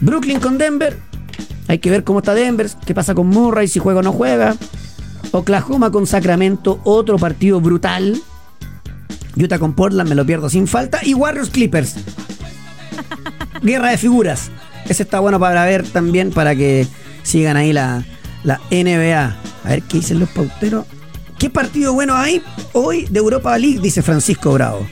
Brooklyn 0.00 0.40
con 0.40 0.58
Denver. 0.58 0.98
Hay 1.68 1.78
que 1.78 1.90
ver 1.90 2.02
cómo 2.02 2.18
está 2.18 2.34
Denver, 2.34 2.68
qué 2.84 2.94
pasa 2.94 3.14
con 3.14 3.28
Murray, 3.28 3.68
si 3.68 3.78
juega 3.78 4.00
o 4.00 4.02
no 4.02 4.12
juega. 4.12 4.56
Oklahoma 5.30 5.92
con 5.92 6.06
Sacramento, 6.06 6.80
otro 6.82 7.16
partido 7.16 7.60
brutal. 7.60 8.20
Utah 9.36 9.58
con 9.58 9.74
Portland, 9.74 10.08
me 10.08 10.16
lo 10.16 10.26
pierdo 10.26 10.50
sin 10.50 10.66
falta. 10.66 10.98
Y 11.02 11.14
Warriors 11.14 11.50
Clippers. 11.50 11.94
Guerra 13.62 13.90
de 13.90 13.98
figuras. 13.98 14.50
Ese 14.88 15.04
está 15.04 15.20
bueno 15.20 15.38
para 15.38 15.64
ver 15.64 15.86
también, 15.86 16.30
para 16.32 16.56
que 16.56 16.86
sigan 17.22 17.56
ahí 17.56 17.72
la, 17.72 18.04
la 18.42 18.60
NBA. 18.70 19.36
A 19.64 19.68
ver 19.68 19.82
qué 19.82 19.98
dicen 19.98 20.18
los 20.18 20.28
pauteros. 20.30 20.86
¿Qué 21.40 21.50
partido 21.50 21.92
bueno 21.94 22.14
hay 22.14 22.40
hoy 22.74 23.06
de 23.10 23.18
Europa 23.18 23.58
League? 23.58 23.80
Dice 23.80 24.02
Francisco 24.02 24.52
Bravo. 24.52 24.86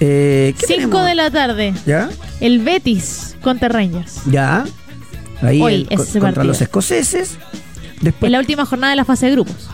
Eh, 0.00 0.52
¿qué 0.58 0.66
Cinco 0.66 0.80
tenemos? 0.82 1.06
de 1.06 1.14
la 1.14 1.30
tarde. 1.30 1.74
¿Ya? 1.86 2.10
El 2.40 2.58
Betis 2.60 3.36
contra 3.42 3.68
Rangers. 3.68 4.20
Ya. 4.30 4.64
Ahí 5.40 5.62
Hoy 5.62 5.74
el- 5.74 5.86
es 5.90 5.98
contra 6.00 6.20
partido. 6.20 6.44
los 6.44 6.60
escoceses. 6.60 7.38
Después, 8.00 8.28
En 8.28 8.32
la 8.32 8.38
última 8.40 8.66
jornada 8.66 8.90
de 8.90 8.96
la 8.96 9.04
fase 9.04 9.26
de 9.26 9.32
grupos. 9.32 9.70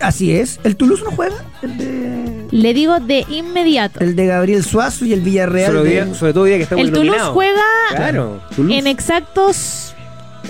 así 0.00 0.32
es. 0.32 0.58
¿El 0.64 0.76
Toulouse 0.76 1.02
no 1.04 1.12
juega? 1.12 1.36
El 1.62 1.78
de... 1.78 2.46
Le 2.50 2.74
digo 2.74 2.98
de 3.00 3.24
inmediato. 3.30 4.00
El 4.00 4.14
de 4.16 4.26
Gabriel 4.26 4.64
Suazo 4.64 5.04
y 5.04 5.12
el 5.12 5.20
Villarreal. 5.20 5.72
Sobre, 5.72 5.82
de- 5.84 6.04
día- 6.04 6.14
sobre 6.14 6.32
todo 6.34 6.44
día 6.44 6.56
que 6.56 6.64
estamos 6.64 6.84
El 6.84 6.92
Toulouse 6.92 7.20
juega 7.32 7.62
Claro, 7.94 8.42
Toulouse. 8.56 8.78
en 8.78 8.86
exactos 8.88 9.91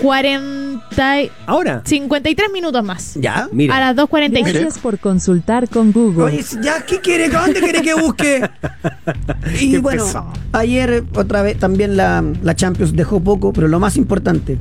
40, 0.03 1.21
y- 1.21 1.31
Ahora. 1.47 1.81
53 1.85 2.51
minutos 2.51 2.83
más. 2.83 3.13
¿Ya? 3.15 3.47
Mira. 3.51 3.75
A 3.75 3.79
las 3.79 3.95
2.45. 3.95 4.43
Gracias 4.43 4.79
por 4.79 4.99
consultar 4.99 5.69
con 5.69 5.91
Google. 5.91 6.25
Oye, 6.25 6.43
ya, 6.61 6.85
¿qué 6.85 6.99
quiere? 6.99 7.29
¿Dónde 7.29 7.59
quiere 7.61 7.81
que 7.81 7.93
busque? 7.95 8.49
Y 9.59 9.71
Qué 9.71 9.79
bueno, 9.79 10.03
pesado. 10.05 10.33
ayer 10.51 11.03
otra 11.15 11.41
vez 11.41 11.57
también 11.57 11.95
la, 11.97 12.23
la 12.41 12.55
Champions 12.55 12.93
dejó 12.95 13.19
poco, 13.19 13.53
pero 13.53 13.67
lo 13.67 13.79
más 13.79 13.95
importante, 13.97 14.57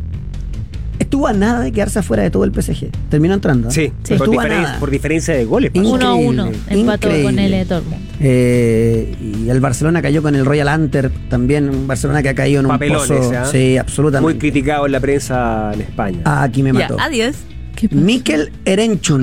estuvo 1.12 1.26
a 1.26 1.34
nada 1.34 1.60
de 1.60 1.72
quedarse 1.72 1.98
afuera 1.98 2.22
de 2.22 2.30
todo 2.30 2.44
el 2.44 2.52
PSG. 2.54 2.88
Terminó 3.10 3.34
entrando. 3.34 3.68
¿eh? 3.68 3.72
Sí, 3.72 3.92
Sí. 4.02 4.14
Por, 4.14 4.28
Estuvo 4.28 4.40
a 4.40 4.44
diferen- 4.44 4.62
nada. 4.62 4.80
por 4.80 4.90
diferencia 4.90 5.34
de 5.34 5.44
goles. 5.44 5.70
pasó. 5.70 5.84
Increíble. 5.94 6.06
1 6.08 6.42
a 6.42 6.46
1. 6.48 6.52
Empató 6.70 7.08
con 7.22 7.38
el 7.38 7.68
Dortmund. 7.68 8.02
Eh, 8.18 9.14
y 9.20 9.50
el 9.50 9.60
Barcelona 9.60 10.00
cayó 10.00 10.22
con 10.22 10.34
el 10.34 10.46
Royal 10.46 10.68
Antwerp, 10.68 11.12
también 11.28 11.68
un 11.68 11.86
Barcelona 11.86 12.22
que 12.22 12.30
ha 12.30 12.34
caído 12.34 12.60
en 12.60 12.66
un 12.66 12.78
pozo. 12.78 13.30
¿ah? 13.36 13.44
Sí, 13.44 13.58
Muy 13.58 13.76
absolutamente. 13.76 14.38
criticado 14.38 14.86
en 14.86 14.92
la 14.92 15.00
prensa 15.00 15.72
en 15.74 15.82
España. 15.82 16.20
Ah, 16.24 16.44
aquí 16.44 16.62
me 16.62 16.72
Ya, 16.72 16.78
mató. 16.88 16.96
adiós. 16.98 17.36
Mikel 17.90 18.50
Erenchun. 18.64 19.22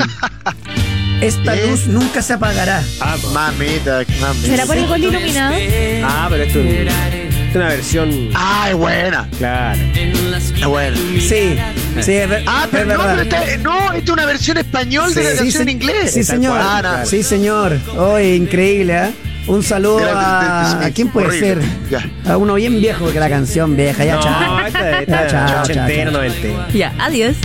Esta 1.22 1.56
luz 1.56 1.88
nunca 1.88 2.22
se 2.22 2.34
apagará. 2.34 2.82
Ah. 3.02 3.16
Mamita, 3.34 4.03
mamita. 4.22 4.48
¿Será 4.48 4.66
por 4.66 4.78
el 4.78 4.88
gol 4.88 5.03
iluminado? 5.03 5.56
Ah, 6.03 6.28
pero 6.30 6.44
esto 6.44 6.60
es, 6.60 6.66
es 6.88 7.19
una 7.58 7.68
versión. 7.70 8.30
Ah, 8.36 8.68
es 8.70 8.76
buena. 8.76 9.28
Claro. 9.38 9.80
Es 9.96 10.66
buena. 10.66 10.98
Sí, 10.98 11.58
sí, 12.02 12.14
es, 12.14 12.30
ver- 12.30 12.44
Ah, 12.48 12.62
es 12.64 12.70
pero 12.72 12.86
no, 12.86 12.98
verdad. 13.04 13.26
pero 13.30 13.44
esta, 13.44 13.58
no, 13.58 13.80
esta 13.94 13.98
es 13.98 14.10
una 14.10 14.26
versión 14.26 14.58
español 14.58 15.14
de 15.14 15.24
la 15.24 15.30
canción 15.30 15.52
sí, 15.52 15.62
en 15.62 15.70
inglés. 15.70 16.12
Sí, 16.14 16.20
Tal 16.26 16.26
señor. 16.26 16.54
cual, 16.58 16.66
Ah, 16.86 16.98
no. 17.00 17.06
Sí, 17.06 17.24
señor. 17.24 17.78
Oye, 17.98 18.36
increíble, 18.36 18.94
¿eh? 18.98 19.12
Un 19.48 19.64
saludo 19.64 19.98
De 20.00 20.06
la- 20.06 20.70
de- 20.76 20.80
de- 20.80 20.86
a, 20.86 20.92
quién 20.92 21.08
puede 21.10 21.28
horrible. 21.28 21.48
ser. 21.56 21.64
Ya. 21.90 22.32
A 22.32 22.38
uno 22.38 22.54
bien 22.56 22.80
viejo 22.80 23.12
que 23.12 23.20
la 23.20 23.30
canción 23.30 23.76
vieja. 23.76 24.06
Ya, 24.06 24.16
No, 24.16 24.22
chao. 24.22 24.60
esta, 24.68 25.00
esta 25.00 25.12
Ya, 25.24 25.28
chao, 25.28 25.48
chao, 25.66 25.88
chao. 25.88 26.68
Ya, 26.74 26.94
adiós. 27.00 27.36